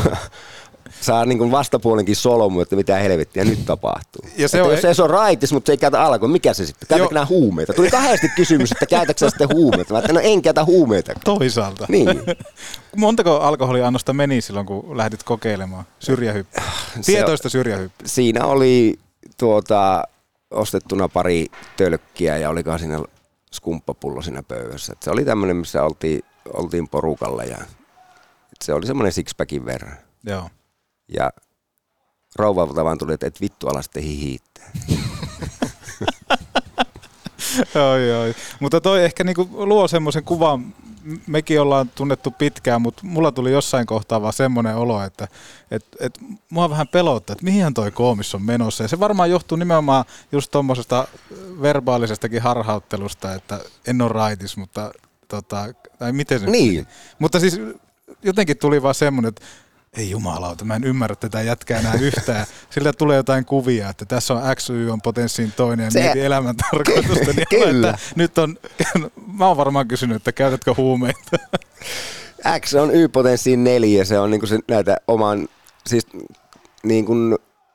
saa 1.03 1.25
niin 1.25 1.51
vastapuolenkin 1.51 2.17
solmu, 2.17 2.61
että 2.61 2.77
mitä 2.77 2.97
helvettiä 2.97 3.45
nyt 3.45 3.65
tapahtuu. 3.67 4.23
Ja 4.37 4.49
se 4.49 4.57
että 4.59 4.67
on- 4.67 4.73
jos 4.73 4.83
se, 4.83 4.95
se 4.95 5.03
on 5.03 5.11
raitis, 5.11 5.53
mutta 5.53 5.67
se 5.67 5.73
ei 5.73 5.77
käytä 5.77 6.03
alkoholia, 6.05 6.33
mikä 6.33 6.55
se 6.55 6.67
sitten? 6.67 6.89
Käytätkö 6.89 7.15
nämä 7.15 7.27
huumeita? 7.27 7.73
Tuli 7.73 7.91
kahdesti 7.91 8.29
kysymys, 8.37 8.73
että 8.73 8.87
käytätkö 8.87 9.19
sä 9.19 9.31
sitten 9.31 9.49
huumeita? 9.53 9.95
Mä 9.95 9.99
ajattelin, 9.99 10.23
no 10.23 10.29
en 10.33 10.43
käytä 10.43 10.65
huumeita. 10.65 11.13
Toisaalta. 11.25 11.87
Niin. 11.89 12.09
Montako 12.97 13.37
alkoholiannosta 13.41 14.13
meni 14.13 14.41
silloin, 14.41 14.67
kun 14.67 14.97
lähdit 14.97 15.23
kokeilemaan 15.23 15.85
syrjähyppyä? 15.99 16.63
Tietoista 17.07 17.49
syrjähyppyä. 17.49 18.07
Siinä 18.09 18.45
oli 18.47 18.99
tuota, 19.39 20.05
ostettuna 20.51 21.09
pari 21.09 21.47
tölkkiä 21.77 22.39
ja 22.39 22.51
olikohan 22.51 22.79
siinä 22.79 23.01
skumppapullo 23.53 24.23
siinä 24.23 24.43
pöydässä. 24.43 24.93
Et 24.93 25.03
se 25.03 25.11
oli 25.11 25.25
tämmöinen, 25.25 25.57
missä 25.57 25.83
oltiin, 25.85 26.23
oltiin 26.55 26.89
porukalla 26.89 27.45
ja 27.45 27.59
se 28.65 28.75
oli 28.75 28.87
semmoinen 28.87 29.13
sixpackin 29.13 29.65
verran. 29.65 29.97
Joo. 30.27 30.51
Ja 31.09 31.31
rouvalta 32.37 32.85
vaan 32.85 32.99
tuli, 32.99 33.13
että 33.15 33.27
et 33.27 33.41
vittu 33.41 33.69
ala 33.69 33.83
sitten 33.83 34.03
hihiittää. 34.03 34.71
Oi, 37.75 38.13
oi. 38.23 38.35
Mutta 38.61 38.81
toi 38.81 39.05
ehkä 39.05 39.25
niinku 39.25 39.49
luo 39.53 39.89
semmoisen 39.89 40.25
kuvan, 40.25 40.75
mekin 41.27 41.61
ollaan 41.61 41.91
tunnettu 41.95 42.31
pitkään, 42.31 42.83
mutta 42.83 43.03
mulla 43.07 43.33
tuli 43.33 43.53
jossain 43.53 43.87
kohtaa 43.87 44.23
vaan 44.23 44.33
semmoinen 44.33 44.77
olo, 44.77 45.03
että 45.03 45.29
et, 45.71 45.87
et 46.01 46.19
mua 46.51 46.71
vähän 46.71 46.89
pelottaa, 46.89 47.35
että 47.35 47.45
mihin 47.45 47.75
toi 47.75 47.91
koomis 47.91 48.35
on 48.35 48.43
menossa. 48.43 48.85
Ja 48.85 48.89
se 48.89 49.01
varmaan 49.01 49.31
johtuu 49.31 49.57
nimenomaan 49.59 50.05
just 50.33 50.51
tuommoisesta 50.51 51.09
verbaalisestakin 51.63 52.43
harhauttelusta, 52.43 53.35
että 53.35 53.61
en 53.87 54.03
ole 54.03 54.09
raitis, 54.13 54.57
mutta 54.57 54.93
tota, 55.29 55.75
tai 55.99 56.13
miten 56.13 56.41
se 56.41 56.47
Niin. 56.47 56.75
meni? 56.75 56.87
Mutta 57.19 57.41
siis 57.41 57.61
jotenkin 58.23 58.59
tuli 58.59 58.83
vaan 58.83 58.95
semmoinen, 58.95 59.29
että 59.29 59.43
ei 59.97 60.11
jumalauta, 60.11 60.65
mä 60.65 60.77
en 60.77 60.85
ymmärrä 60.85 61.17
tätä 61.17 61.43
jätkää 61.43 61.81
enää 61.81 61.95
yhtään. 61.95 62.47
Sillä 62.71 62.93
tulee 62.93 63.17
jotain 63.17 63.45
kuvia, 63.45 63.89
että 63.89 64.05
tässä 64.05 64.35
on 64.35 64.57
X, 64.57 64.71
Y 64.71 64.91
on 64.91 65.01
potenssiin 65.03 65.53
toinen 65.57 65.85
ja 65.85 65.91
Se- 65.91 66.01
mieti 66.01 66.21
elämän 66.21 66.55
tarkoitusta. 66.57 67.33
Niin 67.37 67.47
Kyllä. 67.51 67.91
Että 67.91 68.01
nyt 68.17 68.39
on, 68.39 68.57
mä 69.39 69.47
oon 69.47 69.57
varmaan 69.57 69.89
kysynyt, 69.89 70.17
että 70.17 70.33
käytätkö 70.33 70.75
huumeita? 70.77 71.37
X 72.61 72.75
on 72.75 72.95
Y-potenssiin 72.95 73.65
neljä, 73.65 74.05
se 74.05 74.19
on 74.19 74.31
niinku 74.31 74.47
se, 74.47 74.59
näitä 74.69 74.97
oman, 75.09 75.49
siis 75.87 76.07
niinku, 76.83 77.15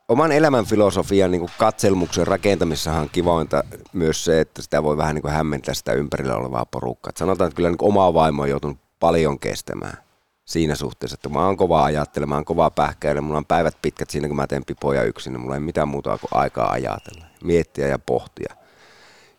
oman 0.07 0.31
elämän 0.31 0.65
filosofian 0.65 1.31
niinku 1.31 1.49
katselmuksen 1.57 2.27
rakentamisessahan 2.27 3.01
on 3.01 3.09
kivointa 3.09 3.63
myös 3.93 4.25
se, 4.25 4.41
että 4.41 4.61
sitä 4.61 4.83
voi 4.83 4.97
vähän 4.97 5.15
niinku 5.15 5.29
hämmentää 5.29 5.73
sitä 5.73 5.93
ympärillä 5.93 6.35
olevaa 6.35 6.65
porukkaa. 6.65 7.09
Et 7.09 7.17
sanotaan, 7.17 7.47
että 7.47 7.55
kyllä 7.55 7.69
niinku 7.69 7.87
omaa 7.87 8.13
vaimoa 8.13 8.43
on 8.43 8.49
joutunut 8.49 8.77
paljon 8.99 9.39
kestämään 9.39 10.06
siinä 10.47 10.75
suhteessa, 10.75 11.15
että 11.15 11.29
mä 11.29 11.45
oon 11.45 11.57
kova 11.57 11.83
ajattelemaan, 11.83 12.35
mä 12.35 12.37
oon 12.37 12.45
kova 12.45 12.69
pähkäilemään, 12.69 13.23
mulla 13.23 13.37
on 13.37 13.45
päivät 13.45 13.77
pitkät 13.81 14.09
siinä, 14.09 14.27
kun 14.27 14.37
mä 14.37 14.47
teen 14.47 14.65
pipoja 14.65 15.03
yksin, 15.03 15.33
niin 15.33 15.41
mulla 15.41 15.55
ei 15.55 15.59
mitään 15.59 15.87
muuta 15.87 16.17
kuin 16.17 16.29
aikaa 16.31 16.71
ajatella, 16.71 17.25
miettiä 17.43 17.87
ja 17.87 17.99
pohtia. 17.99 18.55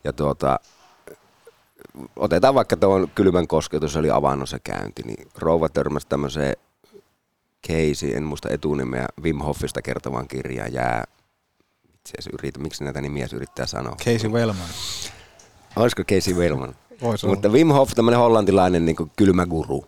Ja 0.04 0.12
tuota, 0.12 0.60
otetaan 2.16 2.54
vaikka 2.54 2.76
tuon 2.76 3.10
kylmän 3.14 3.46
kosketus, 3.46 3.96
oli 3.96 4.10
avannossa 4.10 4.58
käynti, 4.58 5.02
niin 5.02 5.28
rouva 5.38 5.68
törmäsi 5.68 6.06
tämmöiseen 6.06 6.56
Casey, 7.68 8.16
en 8.16 8.22
muista 8.22 8.48
etunimeä, 8.50 9.06
Wim 9.22 9.38
Hofista 9.38 9.82
kertovaan 9.82 10.28
kirjaan 10.28 10.72
jää, 10.72 11.04
itse 11.84 12.12
asiassa 12.18 12.30
yritä, 12.32 12.58
miksi 12.58 12.84
näitä 12.84 13.00
nimiä 13.00 13.28
yrittää 13.34 13.66
sanoa. 13.66 13.96
Casey 13.96 14.30
Wellman. 14.30 14.68
Olisiko 15.76 16.02
Casey 16.04 16.34
Wellman? 16.34 16.74
Mutta 17.26 17.48
Wim 17.48 17.68
Hof, 17.68 17.90
tämmöinen 17.94 18.20
hollantilainen 18.20 18.84
niin 18.84 18.96
kuin 18.96 19.10
kylmä 19.16 19.46
guru. 19.46 19.84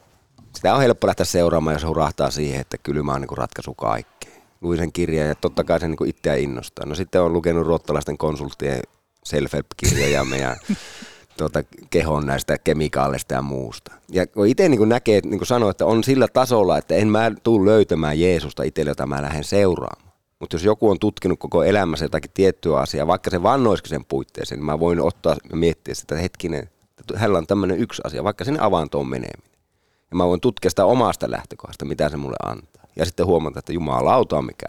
Sitä 0.55 0.75
on 0.75 0.81
helppo 0.81 1.07
lähteä 1.07 1.27
seuraamaan, 1.27 1.75
jos 1.75 1.85
hurahtaa 1.85 2.31
siihen, 2.31 2.61
että 2.61 2.79
kylmä 2.79 3.13
on 3.13 3.21
niin 3.21 3.29
kuin 3.29 3.39
ratkaisu 3.39 3.75
kaikkeen. 3.75 4.43
Luin 4.61 4.79
sen 4.79 4.93
kirjan 4.93 5.29
ja 5.29 5.35
totta 5.35 5.65
kai 5.65 5.81
se 5.81 5.89
niin 5.89 6.07
itseä 6.07 6.35
innostaa. 6.35 6.87
No 6.87 6.95
sitten 6.95 7.23
on 7.23 7.33
lukenut 7.33 7.67
ruottalaisten 7.67 8.19
konsulttien 8.19 8.83
self-help-kirjoja 9.25 10.25
meidän 10.25 10.57
tuota, 11.39 11.63
kehon 11.91 12.27
näistä 12.27 12.59
kemikaaleista 12.59 13.35
ja 13.35 13.43
muusta. 13.43 13.93
Ja 14.09 14.27
kun 14.27 14.47
itse 14.47 14.69
niin 14.69 14.89
näkee, 14.89 15.21
niin 15.25 15.39
kuin 15.39 15.47
sanoin, 15.47 15.71
että 15.71 15.87
on 15.87 16.05
sillä 16.05 16.29
tasolla, 16.29 16.79
että 16.79 16.95
en 16.95 17.09
mä 17.09 17.31
tule 17.43 17.71
löytämään 17.71 18.21
Jeesusta 18.21 18.63
itselle, 18.63 18.91
jota 18.91 19.07
mä 19.07 19.23
lähden 19.23 19.45
seuraamaan. 19.45 20.11
Mutta 20.41 20.55
jos 20.57 20.65
joku 20.65 20.91
on 20.91 20.99
tutkinut 20.99 21.39
koko 21.39 21.65
elämässä 21.65 22.05
jotakin 22.05 22.31
tiettyä 22.35 22.79
asiaa, 22.79 23.07
vaikka 23.07 23.31
se 23.31 23.43
vannoisikin 23.43 23.91
sen 23.91 24.05
puitteeseen, 24.05 24.59
niin 24.59 24.67
mä 24.67 24.81
voin 24.81 25.01
ottaa 25.01 25.37
ja 25.51 25.57
miettiä 25.57 25.95
sitä, 25.95 26.15
että 26.15 26.23
hetkinen, 26.23 26.71
että 27.01 27.19
hänellä 27.19 27.39
on 27.39 27.47
tämmöinen 27.47 27.79
yksi 27.79 28.03
asia, 28.05 28.25
vaikka 28.25 28.45
sinne 28.45 28.61
avantoon 28.63 29.07
meneminen. 29.07 29.50
Ja 30.11 30.17
mä 30.17 30.27
voin 30.27 30.41
tutkia 30.41 30.71
sitä 30.71 30.85
omasta 30.85 31.31
lähtökohdasta, 31.31 31.85
mitä 31.85 32.09
se 32.09 32.17
mulle 32.17 32.37
antaa. 32.45 32.85
Ja 32.97 33.05
sitten 33.05 33.27
huomata, 33.27 33.59
että 33.59 33.73
jumalauta 33.73 34.39
on 34.39 34.45
mikä 34.45 34.67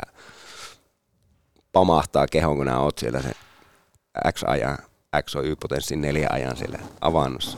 pamahtaa 1.72 2.28
kehon, 2.28 2.58
kun 2.58 2.70
oot 2.70 2.98
siellä 2.98 3.22
se 3.22 3.32
X-ajan, 4.32 4.78
X 5.24 5.36
on 5.36 5.46
Y-potenssin 5.46 6.02
neljä 6.02 6.30
ajan 6.32 6.58
siellä 6.58 6.80
avannossa. 7.02 7.58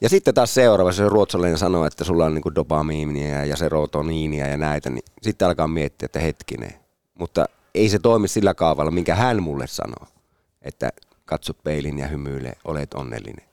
Ja 0.00 0.08
sitten 0.08 0.34
taas 0.34 0.54
seuraavassa, 0.54 1.02
jos 1.02 1.12
ruotsalainen 1.12 1.58
sanoo, 1.58 1.84
että 1.84 2.04
sulla 2.04 2.24
on 2.24 2.34
niinku 2.34 2.54
dopamiinia 2.54 3.44
ja 3.44 3.56
serotoniinia 3.56 4.46
ja 4.46 4.56
näitä, 4.56 4.90
niin 4.90 5.04
sitten 5.22 5.48
alkaa 5.48 5.68
miettiä, 5.68 6.06
että 6.06 6.20
hetkinen. 6.20 6.74
Mutta 7.18 7.46
ei 7.74 7.88
se 7.88 7.98
toimi 7.98 8.28
sillä 8.28 8.54
kaavalla, 8.54 8.90
minkä 8.90 9.14
hän 9.14 9.42
mulle 9.42 9.66
sanoo, 9.66 10.06
että 10.62 10.90
katso 11.24 11.54
peilin 11.54 11.98
ja 11.98 12.06
hymyile, 12.06 12.52
olet 12.64 12.94
onnellinen. 12.94 13.49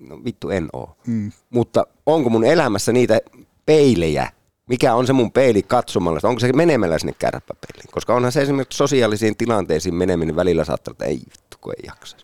No 0.00 0.24
vittu 0.24 0.50
en 0.50 0.68
oo. 0.72 0.96
Mm. 1.06 1.32
Mutta 1.50 1.86
onko 2.06 2.30
mun 2.30 2.44
elämässä 2.44 2.92
niitä 2.92 3.20
peilejä, 3.66 4.30
mikä 4.68 4.94
on 4.94 5.06
se 5.06 5.12
mun 5.12 5.32
peili 5.32 5.62
katsomalla, 5.62 6.20
onko 6.22 6.40
se 6.40 6.52
menemällä 6.52 6.98
sinne 6.98 7.14
kärppäpeiliin? 7.18 7.90
Koska 7.92 8.14
onhan 8.14 8.32
se 8.32 8.42
esimerkiksi 8.42 8.76
sosiaalisiin 8.76 9.36
tilanteisiin 9.36 9.94
meneminen 9.94 10.36
välillä 10.36 10.64
saattaa, 10.64 10.92
että 10.92 11.04
ei 11.04 11.18
vittu, 11.18 11.56
kun 11.60 11.72
ei 11.78 11.86
jaksa. 11.86 12.16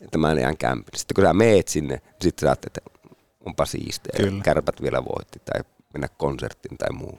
Että 0.00 0.18
mä 0.18 0.32
en 0.32 0.38
jään 0.38 0.56
kämpin. 0.56 0.98
Sitten 0.98 1.14
kun 1.14 1.24
sä 1.24 1.32
meet 1.32 1.68
sinne, 1.68 1.94
niin 1.94 2.14
sitten 2.22 2.46
sä 2.46 2.48
ajattelet, 2.48 2.76
että 2.76 3.16
onpa 3.46 3.66
siistiä. 3.66 4.12
Kyllä. 4.16 4.42
Kärpät 4.42 4.82
vielä 4.82 5.04
voitti 5.04 5.38
tai 5.44 5.60
mennä 5.94 6.08
konserttiin 6.08 6.78
tai 6.78 6.92
muu. 6.92 7.18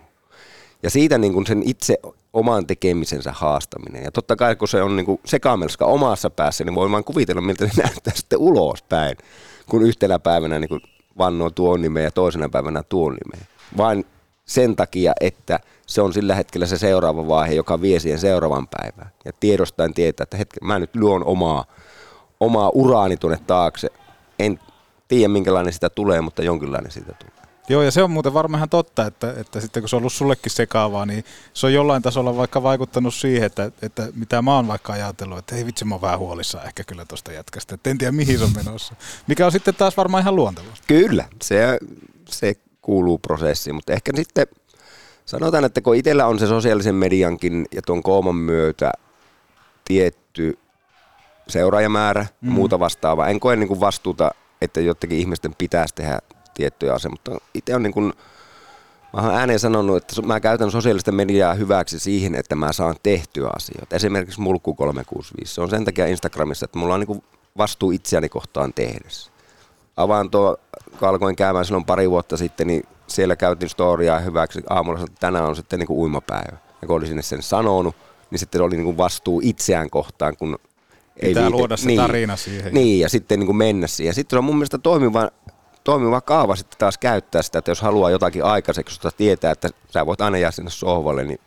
Ja 0.83 0.89
siitä 0.89 1.17
niin 1.17 1.33
kuin 1.33 1.45
sen 1.47 1.63
itse 1.65 1.97
oman 2.33 2.67
tekemisensä 2.67 3.31
haastaminen. 3.31 4.03
Ja 4.03 4.11
totta 4.11 4.35
kai 4.35 4.55
kun 4.55 4.67
se 4.67 4.81
on 4.81 4.95
niin 4.95 5.05
kuin 5.05 5.21
sekamelska 5.25 5.85
omassa 5.85 6.29
päässä, 6.29 6.63
niin 6.63 6.75
voi 6.75 6.91
vaan 6.91 7.03
kuvitella, 7.03 7.41
miltä 7.41 7.67
se 7.67 7.81
näyttää 7.81 8.13
sitten 8.15 8.39
ulospäin, 8.39 9.17
kun 9.69 9.83
yhtenä 9.83 10.19
päivänä 10.19 10.59
niin 10.59 10.69
kuin 10.69 10.81
vannoo 11.17 11.49
tuon 11.49 11.81
nimeä 11.81 12.03
ja 12.03 12.11
toisena 12.11 12.49
päivänä 12.49 12.83
tuon 12.83 13.17
nimeä. 13.25 13.45
Vain 13.77 14.05
sen 14.45 14.75
takia, 14.75 15.13
että 15.21 15.59
se 15.85 16.01
on 16.01 16.13
sillä 16.13 16.35
hetkellä 16.35 16.65
se 16.65 16.77
seuraava 16.77 17.27
vaihe, 17.27 17.53
joka 17.53 17.81
vie 17.81 17.99
siihen 17.99 18.19
seuraavan 18.19 18.67
päivään. 18.67 19.11
Ja 19.25 19.31
tiedostaen 19.39 19.93
tietää, 19.93 20.23
että 20.23 20.37
hetken, 20.37 20.67
mä 20.67 20.79
nyt 20.79 20.95
luon 20.95 21.25
omaa, 21.25 21.65
omaa 22.39 22.71
uraani 22.73 23.17
tuonne 23.17 23.39
taakse. 23.47 23.87
En 24.39 24.59
tiedä, 25.07 25.27
minkälainen 25.27 25.73
sitä 25.73 25.89
tulee, 25.89 26.21
mutta 26.21 26.43
jonkinlainen 26.43 26.91
siitä 26.91 27.13
tulee. 27.19 27.38
Joo, 27.69 27.81
ja 27.83 27.91
se 27.91 28.03
on 28.03 28.11
muuten 28.11 28.33
varmaan 28.33 28.59
ihan 28.59 28.69
totta, 28.69 29.05
että, 29.05 29.33
että 29.37 29.61
sitten 29.61 29.83
kun 29.83 29.89
se 29.89 29.95
on 29.95 29.99
ollut 29.99 30.13
sullekin 30.13 30.51
sekaavaa, 30.51 31.05
niin 31.05 31.23
se 31.53 31.65
on 31.65 31.73
jollain 31.73 32.01
tasolla 32.01 32.37
vaikka 32.37 32.63
vaikuttanut 32.63 33.13
siihen, 33.13 33.45
että, 33.45 33.71
että 33.81 34.07
mitä 34.15 34.41
mä 34.41 34.55
oon 34.55 34.67
vaikka 34.67 34.93
ajatellut, 34.93 35.37
että 35.37 35.55
ei 35.55 35.65
vitsi, 35.65 35.85
mä 35.85 35.95
oon 35.95 36.01
vähän 36.01 36.19
huolissaan 36.19 36.65
ehkä 36.65 36.83
kyllä 36.83 37.05
tuosta 37.05 37.31
jätkästä, 37.31 37.75
että 37.75 37.89
en 37.89 37.97
tiedä 37.97 38.11
mihin 38.11 38.37
se 38.37 38.43
on 38.43 38.51
menossa. 38.55 38.95
Mikä 39.27 39.45
on 39.45 39.51
sitten 39.51 39.75
taas 39.75 39.97
varmaan 39.97 40.21
ihan 40.21 40.35
luontevaa. 40.35 40.73
Kyllä, 40.87 41.25
se, 41.41 41.79
se 42.29 42.53
kuuluu 42.81 43.17
prosessiin, 43.17 43.75
mutta 43.75 43.93
ehkä 43.93 44.11
sitten 44.15 44.47
sanotaan, 45.25 45.65
että 45.65 45.81
kun 45.81 45.95
itsellä 45.95 46.25
on 46.25 46.39
se 46.39 46.47
sosiaalisen 46.47 46.95
mediankin 46.95 47.65
ja 47.71 47.81
tuon 47.81 48.03
kooman 48.03 48.35
myötä 48.35 48.91
tietty 49.85 50.59
seuraajamäärä 51.47 52.21
ja 52.21 52.27
Mm. 52.41 52.51
muuta 52.51 52.79
vastaavaa, 52.79 53.27
en 53.27 53.39
koe 53.39 53.55
niin 53.55 53.67
kuin 53.67 53.79
vastuuta, 53.79 54.31
että 54.61 54.81
jotenkin 54.81 55.19
ihmisten 55.19 55.55
pitäisi 55.57 55.95
tehdä 55.95 56.19
tiettyjä 56.59 56.93
asioita, 56.93 57.31
mutta 57.31 57.45
itse 57.53 57.75
on 57.75 57.83
niin 57.83 57.93
kuin, 57.93 58.13
mä 59.13 59.21
oon 59.21 59.35
ääneen 59.35 59.59
sanonut, 59.59 59.97
että 59.97 60.21
mä 60.21 60.39
käytän 60.39 60.71
sosiaalista 60.71 61.11
mediaa 61.11 61.53
hyväksi 61.53 61.99
siihen, 61.99 62.35
että 62.35 62.55
mä 62.55 62.73
saan 62.73 62.95
tehtyä 63.03 63.49
asioita. 63.55 63.95
Esimerkiksi 63.95 64.41
Mulkku 64.41 64.75
365, 64.75 65.53
se 65.53 65.61
on 65.61 65.69
sen 65.69 65.85
takia 65.85 66.07
Instagramissa, 66.07 66.65
että 66.65 66.79
mulla 66.79 66.93
on 66.93 66.99
niin 66.99 67.07
kuin 67.07 67.23
vastuu 67.57 67.91
itseäni 67.91 68.29
kohtaan 68.29 68.73
tehdessä. 68.73 69.31
Avaan 69.97 70.31
tuo, 70.31 70.57
kun 70.99 71.07
alkoin 71.07 71.35
käymään 71.35 71.65
silloin 71.65 71.85
pari 71.85 72.09
vuotta 72.09 72.37
sitten, 72.37 72.67
niin 72.67 72.83
siellä 73.07 73.35
käytin 73.35 73.69
storiaa 73.69 74.19
hyväksi. 74.19 74.61
Aamulla 74.69 74.99
että 74.99 75.15
tänään 75.19 75.45
on 75.45 75.55
sitten 75.55 75.79
niin 75.79 75.87
kuin 75.87 75.99
uimapäivä. 75.99 76.57
Ja 76.81 76.87
kun 76.87 76.95
olin 76.95 77.07
sinne 77.07 77.21
sen 77.21 77.41
sanonut, 77.41 77.95
niin 78.31 78.39
sitten 78.39 78.61
oli 78.61 78.75
niin 78.75 78.85
kuin 78.85 78.97
vastuu 78.97 79.41
itseään 79.43 79.89
kohtaan, 79.89 80.37
kun 80.37 80.59
Pitää 81.21 81.49
luoda 81.49 81.77
se 81.77 81.95
tarina 81.95 82.35
siihen. 82.35 82.73
Niin, 82.73 82.99
ja 82.99 83.09
sitten 83.09 83.39
niin 83.39 83.45
kuin 83.45 83.55
mennä 83.55 83.87
siihen. 83.87 84.09
Ja 84.09 84.13
sitten 84.13 84.35
se 84.35 84.37
on 84.37 84.43
mun 84.43 84.55
mielestä 84.55 84.77
toimiva, 84.77 85.29
toimiva 85.83 86.21
kaava 86.21 86.55
sitten 86.55 86.79
taas 86.79 86.97
käyttää 86.97 87.41
sitä, 87.41 87.59
että 87.59 87.71
jos 87.71 87.81
haluaa 87.81 88.09
jotakin 88.09 88.43
aikaiseksi, 88.43 88.93
josta 88.93 89.11
tietää, 89.17 89.51
että 89.51 89.69
sä 89.89 90.05
voit 90.05 90.21
aina 90.21 90.37
jää 90.37 90.51
sinne 90.51 90.71
sohvalle, 90.71 91.23
niin 91.23 91.39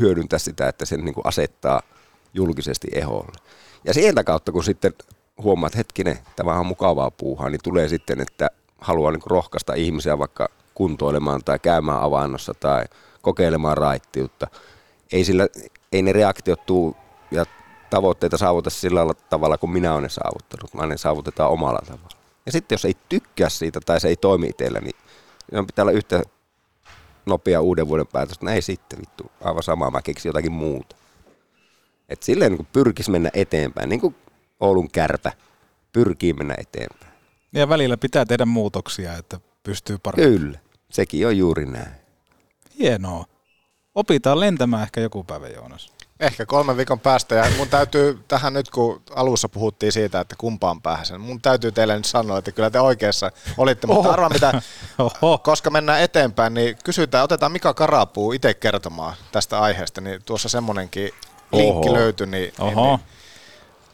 hyödyntää 0.00 0.38
sitä, 0.38 0.68
että 0.68 0.84
sen 0.84 1.04
niin 1.04 1.14
kuin 1.14 1.26
asettaa 1.26 1.82
julkisesti 2.34 2.88
eholle. 2.92 3.38
Ja 3.84 3.94
sieltä 3.94 4.24
kautta, 4.24 4.52
kun 4.52 4.64
sitten 4.64 4.94
huomaat, 5.42 5.70
että 5.70 5.78
hetkinen, 5.78 6.18
tämä 6.36 6.58
on 6.58 6.66
mukavaa 6.66 7.10
puuhaa, 7.10 7.50
niin 7.50 7.60
tulee 7.64 7.88
sitten, 7.88 8.20
että 8.20 8.50
haluaa 8.78 9.12
niin 9.12 9.22
rohkaista 9.26 9.74
ihmisiä 9.74 10.18
vaikka 10.18 10.48
kuntoilemaan 10.74 11.44
tai 11.44 11.58
käymään 11.58 12.00
avannossa 12.00 12.54
tai 12.54 12.84
kokeilemaan 13.22 13.76
raittiutta. 13.76 14.46
Ei, 15.12 15.24
sillä, 15.24 15.48
ei 15.92 16.02
ne 16.02 16.12
reaktiot 16.12 16.66
tuu 16.66 16.96
ja 17.30 17.46
tavoitteita 17.90 18.36
saavuta 18.36 18.70
sillä 18.70 19.00
tavalla, 19.30 19.58
kuin 19.58 19.70
minä 19.70 19.92
olen 19.92 20.02
ne 20.02 20.08
saavuttanut, 20.08 20.76
vaan 20.76 20.88
ne 20.88 20.96
saavutetaan 20.96 21.50
omalla 21.50 21.80
tavalla. 21.86 22.15
Ja 22.46 22.52
sitten 22.52 22.74
jos 22.74 22.84
ei 22.84 22.96
tykkää 23.08 23.48
siitä 23.48 23.80
tai 23.86 24.00
se 24.00 24.08
ei 24.08 24.16
toimi 24.16 24.46
itsellä, 24.46 24.80
niin 24.80 24.96
on 25.52 25.66
pitää 25.66 25.82
olla 25.82 25.92
yhtä 25.92 26.22
nopea 27.26 27.60
uuden 27.60 27.88
vuoden 27.88 28.06
päätös. 28.06 28.40
No 28.40 28.50
ei 28.50 28.62
sitten 28.62 29.00
vittu, 29.00 29.30
aivan 29.40 29.62
sama, 29.62 29.90
mä 29.90 30.02
keksin 30.02 30.28
jotakin 30.28 30.52
muuta. 30.52 30.96
Et 32.08 32.22
silleen 32.22 32.52
niin 32.52 32.68
pyrkisi 32.72 33.10
mennä 33.10 33.30
eteenpäin, 33.34 33.88
niin 33.88 34.00
kuin 34.00 34.16
Oulun 34.60 34.90
kärpä 34.90 35.32
pyrkii 35.92 36.32
mennä 36.32 36.54
eteenpäin. 36.58 37.12
Ja 37.52 37.68
välillä 37.68 37.96
pitää 37.96 38.24
tehdä 38.24 38.44
muutoksia, 38.46 39.16
että 39.16 39.40
pystyy 39.62 39.98
paremmin. 39.98 40.40
Kyllä, 40.40 40.58
sekin 40.90 41.26
on 41.26 41.38
juuri 41.38 41.66
näin. 41.66 41.92
Hienoa. 42.78 43.24
Opitaan 43.94 44.40
lentämään 44.40 44.82
ehkä 44.82 45.00
joku 45.00 45.24
päivä, 45.24 45.48
Joonas. 45.48 45.92
Ehkä 46.20 46.46
kolmen 46.46 46.76
viikon 46.76 47.00
päästä 47.00 47.34
ja 47.34 47.44
mun 47.56 47.68
täytyy 47.68 48.18
tähän 48.28 48.52
nyt, 48.52 48.70
kun 48.70 49.02
alussa 49.14 49.48
puhuttiin 49.48 49.92
siitä, 49.92 50.20
että 50.20 50.34
kumpaan 50.38 50.82
pääsen, 50.82 51.20
mun 51.20 51.40
täytyy 51.40 51.72
teille 51.72 51.96
nyt 51.96 52.04
sanoa, 52.04 52.38
että 52.38 52.52
kyllä 52.52 52.70
te 52.70 52.80
oikeassa 52.80 53.32
olitte, 53.58 53.86
mutta 53.86 54.00
Oho. 54.00 54.10
arvaa 54.10 54.28
mitä, 54.28 54.62
Oho. 54.98 55.38
koska 55.38 55.70
mennään 55.70 56.00
eteenpäin, 56.00 56.54
niin 56.54 56.76
kysytään, 56.84 57.24
otetaan 57.24 57.52
Mika 57.52 57.74
Karapuu 57.74 58.32
itse 58.32 58.54
kertomaan 58.54 59.16
tästä 59.32 59.60
aiheesta, 59.60 60.00
niin 60.00 60.22
tuossa 60.22 60.48
semmonenkin 60.48 61.10
linkki 61.52 61.88
Oho. 61.88 61.94
löytyi, 61.94 62.26
niin, 62.26 62.52
niin, 62.58 62.76
Oho. 62.78 62.96
niin 62.96 63.06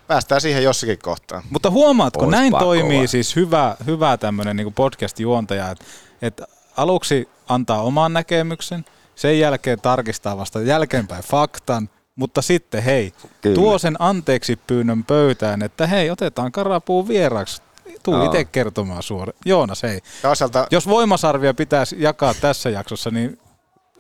päästään 0.07 0.41
siihen 0.41 0.65
jossakin 0.65 0.99
kohtaan. 0.99 1.43
Mutta 1.51 1.71
huomaatko, 1.71 2.25
Oispa 2.25 2.37
näin 2.37 2.51
kova. 2.53 2.63
toimii 2.65 3.09
siis 3.09 3.37
hyvä, 3.37 3.77
hyvä 3.87 4.17
tämmöinen 4.17 4.57
niin 4.57 4.75
podcast-juontaja, 4.75 5.71
että, 5.71 5.85
että 6.23 6.47
aluksi 6.77 7.29
antaa 7.49 7.83
oman 7.83 8.13
näkemyksen, 8.13 8.85
sen 9.15 9.39
jälkeen 9.39 9.81
tarkistaa 9.81 10.37
vasta 10.37 10.61
jälkeenpäin 10.61 11.25
faktan, 11.25 11.89
mutta 12.17 12.43
sitten 12.43 12.83
hei, 12.83 13.13
Kyllä. 13.41 13.55
tuo 13.55 13.79
sen 13.79 13.97
anteeksi 13.99 14.57
pyynnön 14.67 15.05
pöytään, 15.05 15.63
että 15.63 15.87
hei, 15.87 16.11
otetaan 16.11 16.53
karapuun 16.53 17.09
vieraksi. 17.09 17.63
Tuu 18.03 18.15
Joo. 18.15 18.25
itse 18.25 18.45
kertomaan 18.45 19.03
suoraan. 19.03 19.39
Joonas, 19.45 19.83
hei. 19.83 20.01
Toisaalta, 20.23 20.67
Jos 20.71 20.87
voimasarvia 20.89 21.55
pitäisi 21.55 21.97
jakaa 21.99 22.35
tässä 22.35 22.71
jaksossa, 22.71 23.11
niin 23.11 23.39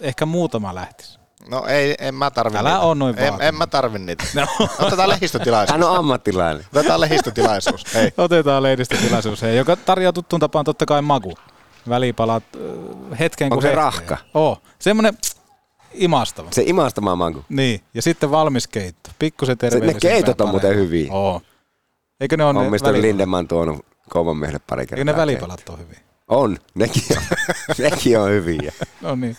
ehkä 0.00 0.26
muutama 0.26 0.74
lähtisi. 0.74 1.18
no 1.50 1.66
ei, 1.66 1.94
en 2.00 2.14
mä 2.14 2.30
tarvi 2.30 2.56
Älä 2.58 2.68
niitä. 2.68 2.80
oo 2.80 2.94
noin 2.94 3.18
en, 3.18 3.34
en 3.40 3.54
mä 3.54 3.66
tarvi 3.66 3.98
niitä. 3.98 4.24
No. 4.34 4.46
Otetaan 4.78 5.08
lehdistötilaisuus. 5.08 5.72
Hän 5.72 5.88
on 5.90 5.96
ammattilainen. 5.96 6.66
Otetaan 6.74 7.00
lehdistötilaisuus. 7.00 7.94
Hei. 7.94 8.12
Otetaan 8.18 8.62
lehdistötilaisuus, 8.62 9.42
hei, 9.42 9.56
joka 9.56 9.76
tarjoaa 9.76 10.12
tuttuun 10.12 10.40
tapaan 10.40 10.64
totta 10.64 10.86
kai 10.86 11.02
maku. 11.02 11.32
Välipalat 11.88 12.44
hetken 13.18 13.46
Onko 13.46 13.54
kuin 13.56 13.62
se 13.62 13.68
hetken. 13.68 13.84
rahka? 13.84 14.16
Oo, 14.34 14.58
semmoinen 14.78 15.18
imastava. 15.94 16.48
Se 16.52 16.62
imastama 16.66 17.16
manku. 17.16 17.44
Niin, 17.48 17.80
ja 17.94 18.02
sitten 18.02 18.30
valmis 18.30 18.66
keitto. 18.68 19.10
Pikkusen 19.18 19.52
Se, 19.52 19.56
terveellisiä. 19.56 19.94
ne 19.94 20.00
keitot 20.14 20.40
on 20.40 20.48
muuten 20.48 20.76
hyviä. 20.76 21.12
Oo. 21.12 21.42
Eikö 22.20 22.36
ne 22.36 22.44
ole 22.44 22.58
on 22.58 22.64
ne 22.64 22.70
Mr. 22.70 22.72
välipalat? 22.72 23.00
Lindemann 23.00 23.48
tuonut 23.48 23.86
kouman 24.10 24.36
miehelle 24.36 24.60
pari 24.66 24.86
kertaa. 24.86 25.00
Eikö 25.00 25.12
ne 25.12 25.16
välipalat 25.16 25.68
ole 25.68 25.78
hyviä? 25.78 25.98
On, 26.28 26.58
nekin 26.74 27.02
on, 27.16 27.22
nekin 27.90 28.18
on 28.18 28.30
hyviä. 28.30 28.72
No 29.00 29.14
niin. 29.14 29.36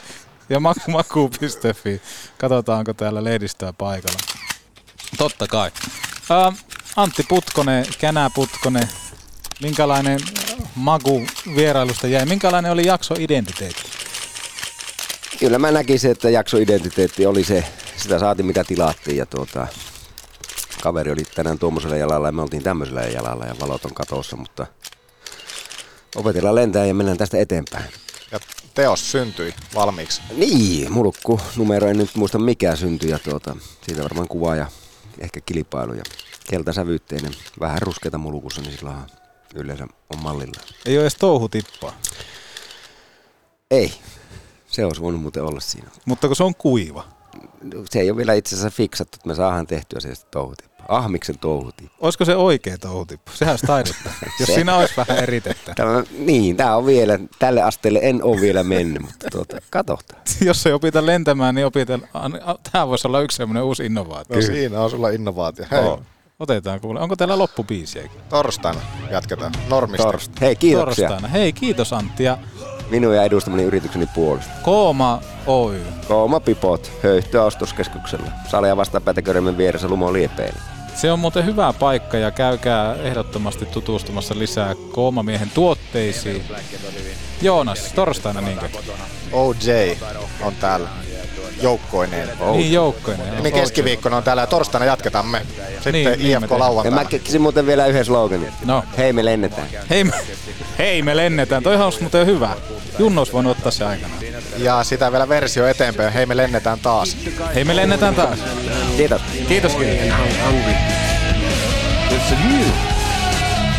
Ja 0.49 0.59
maku, 0.59 0.79
maku.fi. 0.91 2.01
Katsotaan, 2.37 2.79
onko 2.79 2.93
täällä 2.93 3.23
lehdistöä 3.23 3.73
paikalla. 3.73 4.19
Totta 5.17 5.47
kai. 5.47 5.71
Ä, 6.31 6.51
Antti 6.95 7.23
Putkonen, 7.29 7.85
Känä 7.99 8.29
Putkonen, 8.35 8.87
minkälainen 9.61 10.19
maku 10.75 11.23
vierailusta 11.55 12.07
jäi? 12.07 12.25
Minkälainen 12.25 12.71
oli 12.71 12.85
jakso 12.87 13.15
identiteetti? 13.19 13.83
Kyllä 15.39 15.59
mä 15.59 15.71
näkisin, 15.71 16.11
että 16.11 16.29
jaksoidentiteetti 16.29 17.25
oli 17.25 17.43
se, 17.43 17.63
sitä 17.97 18.19
saatiin 18.19 18.45
mitä 18.45 18.63
tilattiin 18.63 19.17
ja 19.17 19.25
tuota, 19.25 19.67
kaveri 20.81 21.11
oli 21.11 21.23
tänään 21.35 21.59
tuommoisella 21.59 21.95
jalalla 21.97 22.27
ja 22.27 22.31
me 22.31 22.41
oltiin 22.41 22.63
tämmöisellä 22.63 23.01
jalalla 23.01 23.45
ja 23.45 23.55
valot 23.61 23.85
on 23.85 23.93
katossa, 23.93 24.35
mutta 24.35 24.67
opetellaan 26.15 26.55
lentää 26.55 26.85
ja 26.85 26.93
mennään 26.93 27.17
tästä 27.17 27.37
eteenpäin. 27.37 27.85
Ja 28.31 28.39
teos 28.73 29.11
syntyi 29.11 29.53
valmiiksi. 29.75 30.21
Niin, 30.35 30.91
mulkku 30.91 31.41
numero 31.55 31.87
en 31.87 31.97
nyt 31.97 32.15
muista 32.15 32.39
mikä 32.39 32.75
syntyi 32.75 33.09
ja 33.09 33.19
tuota, 33.19 33.55
siitä 33.85 34.03
varmaan 34.03 34.27
kuva 34.27 34.55
ja 34.55 34.65
ehkä 35.19 35.41
kilpailu 35.41 35.93
ja 35.93 36.03
keltasävytteinen, 36.49 37.33
vähän 37.59 37.81
ruskeita 37.81 38.17
mulkussa, 38.17 38.61
niin 38.61 38.77
sillä 38.77 38.89
on 38.89 39.07
yleensä 39.55 39.87
on 40.09 40.23
mallilla. 40.23 40.61
Ei 40.85 40.97
ole 40.97 41.03
edes 41.03 41.15
touhutippaa, 41.15 41.93
Ei, 43.71 43.93
se 44.73 44.85
olisi 44.85 45.01
voinut 45.01 45.21
muuten 45.21 45.43
olla 45.43 45.59
siinä. 45.59 45.87
mutta 46.05 46.27
kun 46.27 46.35
se 46.35 46.43
on 46.43 46.55
kuiva. 46.55 47.03
Se 47.89 47.99
ei 47.99 48.09
ole 48.09 48.17
vielä 48.17 48.33
itse 48.33 48.55
asiassa 48.55 48.77
fiksattu, 48.77 49.15
että 49.15 49.27
me 49.27 49.35
saadaan 49.35 49.67
tehtyä 49.67 49.99
se 49.99 50.13
touhutippa. 50.31 50.83
Ahmiksen 50.87 51.39
touhutippa. 51.39 51.95
Olisiko 51.99 52.25
se 52.25 52.35
oikea 52.35 52.77
touhutippa? 52.77 53.31
Sehän 53.35 53.51
olisi 53.51 53.65
taidetta. 53.67 54.09
Jos 54.39 54.47
Se- 54.47 54.53
siinä 54.53 54.75
olisi 54.75 54.93
vähän 54.97 55.17
eritettä. 55.17 55.73
Tämä, 55.75 56.03
niin, 56.17 56.57
tämä 56.57 56.75
on 56.75 56.85
vielä, 56.85 57.19
tälle 57.39 57.61
asteelle 57.61 57.99
en 58.03 58.23
ole 58.23 58.41
vielä 58.41 58.63
mennyt, 58.63 59.01
mutta 59.01 59.27
tuota, 59.31 59.57
katsotaan. 59.69 60.21
Jos 60.41 60.65
ei 60.65 60.73
opita 60.73 61.05
lentämään, 61.05 61.55
niin 61.55 61.65
opita, 61.65 61.99
tämä 62.71 62.87
voisi 62.87 63.07
olla 63.07 63.21
yksi 63.21 63.37
semmoinen 63.37 63.63
uusi 63.63 63.85
innovaatio. 63.85 64.35
No 64.35 64.41
siinä 64.41 64.81
on 64.81 64.89
sulla 64.89 65.09
innovaatio. 65.09 65.65
Hei, 65.71 65.79
Oo. 65.79 66.01
Otetaan 66.39 66.79
kuule. 66.79 66.99
Onko 66.99 67.15
täällä 67.15 67.37
loppubiisiäkin? 67.37 68.21
torstaina 68.29 68.81
jatketaan. 69.11 69.51
Normista. 69.69 70.03
Torst. 70.03 70.31
Hei, 70.41 70.55
kiitoksia. 70.55 71.07
Torstaina. 71.09 71.27
Hei, 71.37 71.53
kiitos 71.53 71.93
Antti. 71.93 72.23
Ja 72.23 72.37
Minun 72.93 73.15
ja 73.15 73.23
edustamani 73.23 73.63
yritykseni 73.63 74.07
puolesta. 74.15 74.51
Kooma 74.61 75.21
Oy. 75.47 75.81
Kooma 76.07 76.39
Pipot, 76.39 76.91
höyhtyä 77.03 77.43
ostoskeskuksella. 77.43 78.31
Saleja 78.47 78.77
vastapäätä 78.77 79.21
Körmen 79.21 79.57
vieressä 79.57 79.87
Lumo 79.87 80.13
Liepeillä. 80.13 80.59
Se 80.95 81.11
on 81.11 81.19
muuten 81.19 81.45
hyvä 81.45 81.73
paikka 81.79 82.17
ja 82.17 82.31
käykää 82.31 82.95
ehdottomasti 82.95 83.65
tutustumassa 83.65 84.35
lisää 84.37 84.75
Koomamiehen 84.91 85.51
tuotteisiin. 85.53 86.43
Joonas, 87.41 87.93
torstaina 87.95 88.41
niinkö? 88.41 88.69
OJ 89.31 89.95
on 90.41 90.53
täällä. 90.55 90.89
Joukkoineen. 91.61 92.29
Niin 92.51 92.71
joukkoineen. 92.73 93.43
Niin 93.43 93.53
keskiviikkona 93.53 94.17
on 94.17 94.23
täällä 94.23 94.41
ja 94.43 94.47
torstaina 94.47 94.85
jatketaan 94.85 95.25
me. 95.27 95.41
Sitten 95.73 95.93
Niin, 95.93 96.05
niin 96.09 96.21
IFK 96.21 96.39
tehdään. 96.41 96.59
lauantaina. 96.59 96.97
Ja 96.99 97.03
mä 97.03 97.09
keksin 97.09 97.41
muuten 97.41 97.65
vielä 97.65 97.85
yhden 97.85 98.05
sloganin. 98.05 98.53
No. 98.65 98.83
Hei 98.97 99.13
me 99.13 99.25
lennetään. 99.25 99.67
Hei 99.89 100.03
me, 100.03 100.11
hei 100.77 101.01
me 101.01 101.17
lennetään. 101.17 101.63
Toihan 101.63 101.85
olisi 101.85 102.01
muuten 102.01 102.25
hyvä. 102.25 102.49
Junno 102.99 103.21
olisi 103.21 103.33
voinut 103.33 103.57
ottaa 103.57 103.71
se 103.71 103.85
aikana. 103.85 104.13
Ja 104.57 104.83
sitä 104.83 105.11
vielä 105.11 105.29
versio 105.29 105.67
eteenpäin. 105.67 106.13
Hei 106.13 106.25
me 106.25 106.37
lennetään 106.37 106.79
taas. 106.79 107.17
Hei 107.55 107.63
me 107.63 107.75
lennetään 107.75 108.15
taas. 108.15 108.39
Kiitos. 108.97 109.21
Kiitos. 109.47 109.71
kiitos. 109.75 110.11
It's 112.11 112.35
news. 112.47 112.67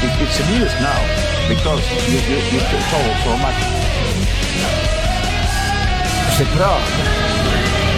It, 0.03 0.11
it's 0.21 0.37
the 0.37 0.59
news 0.59 0.73
now 0.81 1.03
because 1.49 1.83
you, 2.09 2.21
you, 2.29 2.41
you 2.53 2.61
told 2.91 3.17
so 3.25 3.37
much. 3.37 3.55
C'est 6.37 6.49
Prague, 6.57 6.81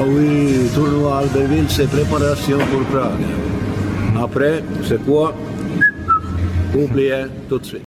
Oui, 0.00 0.70
tournoi 0.74 1.18
Albertville, 1.18 1.68
c'est 1.68 1.88
préparation 1.88 2.58
pour 2.58 2.82
Prague. 2.84 3.26
Après, 4.18 4.62
c'est 4.84 5.04
quoi 5.04 5.34
Oubliez 6.74 7.26
tout 7.48 7.58
de 7.58 7.64
suite. 7.64 7.91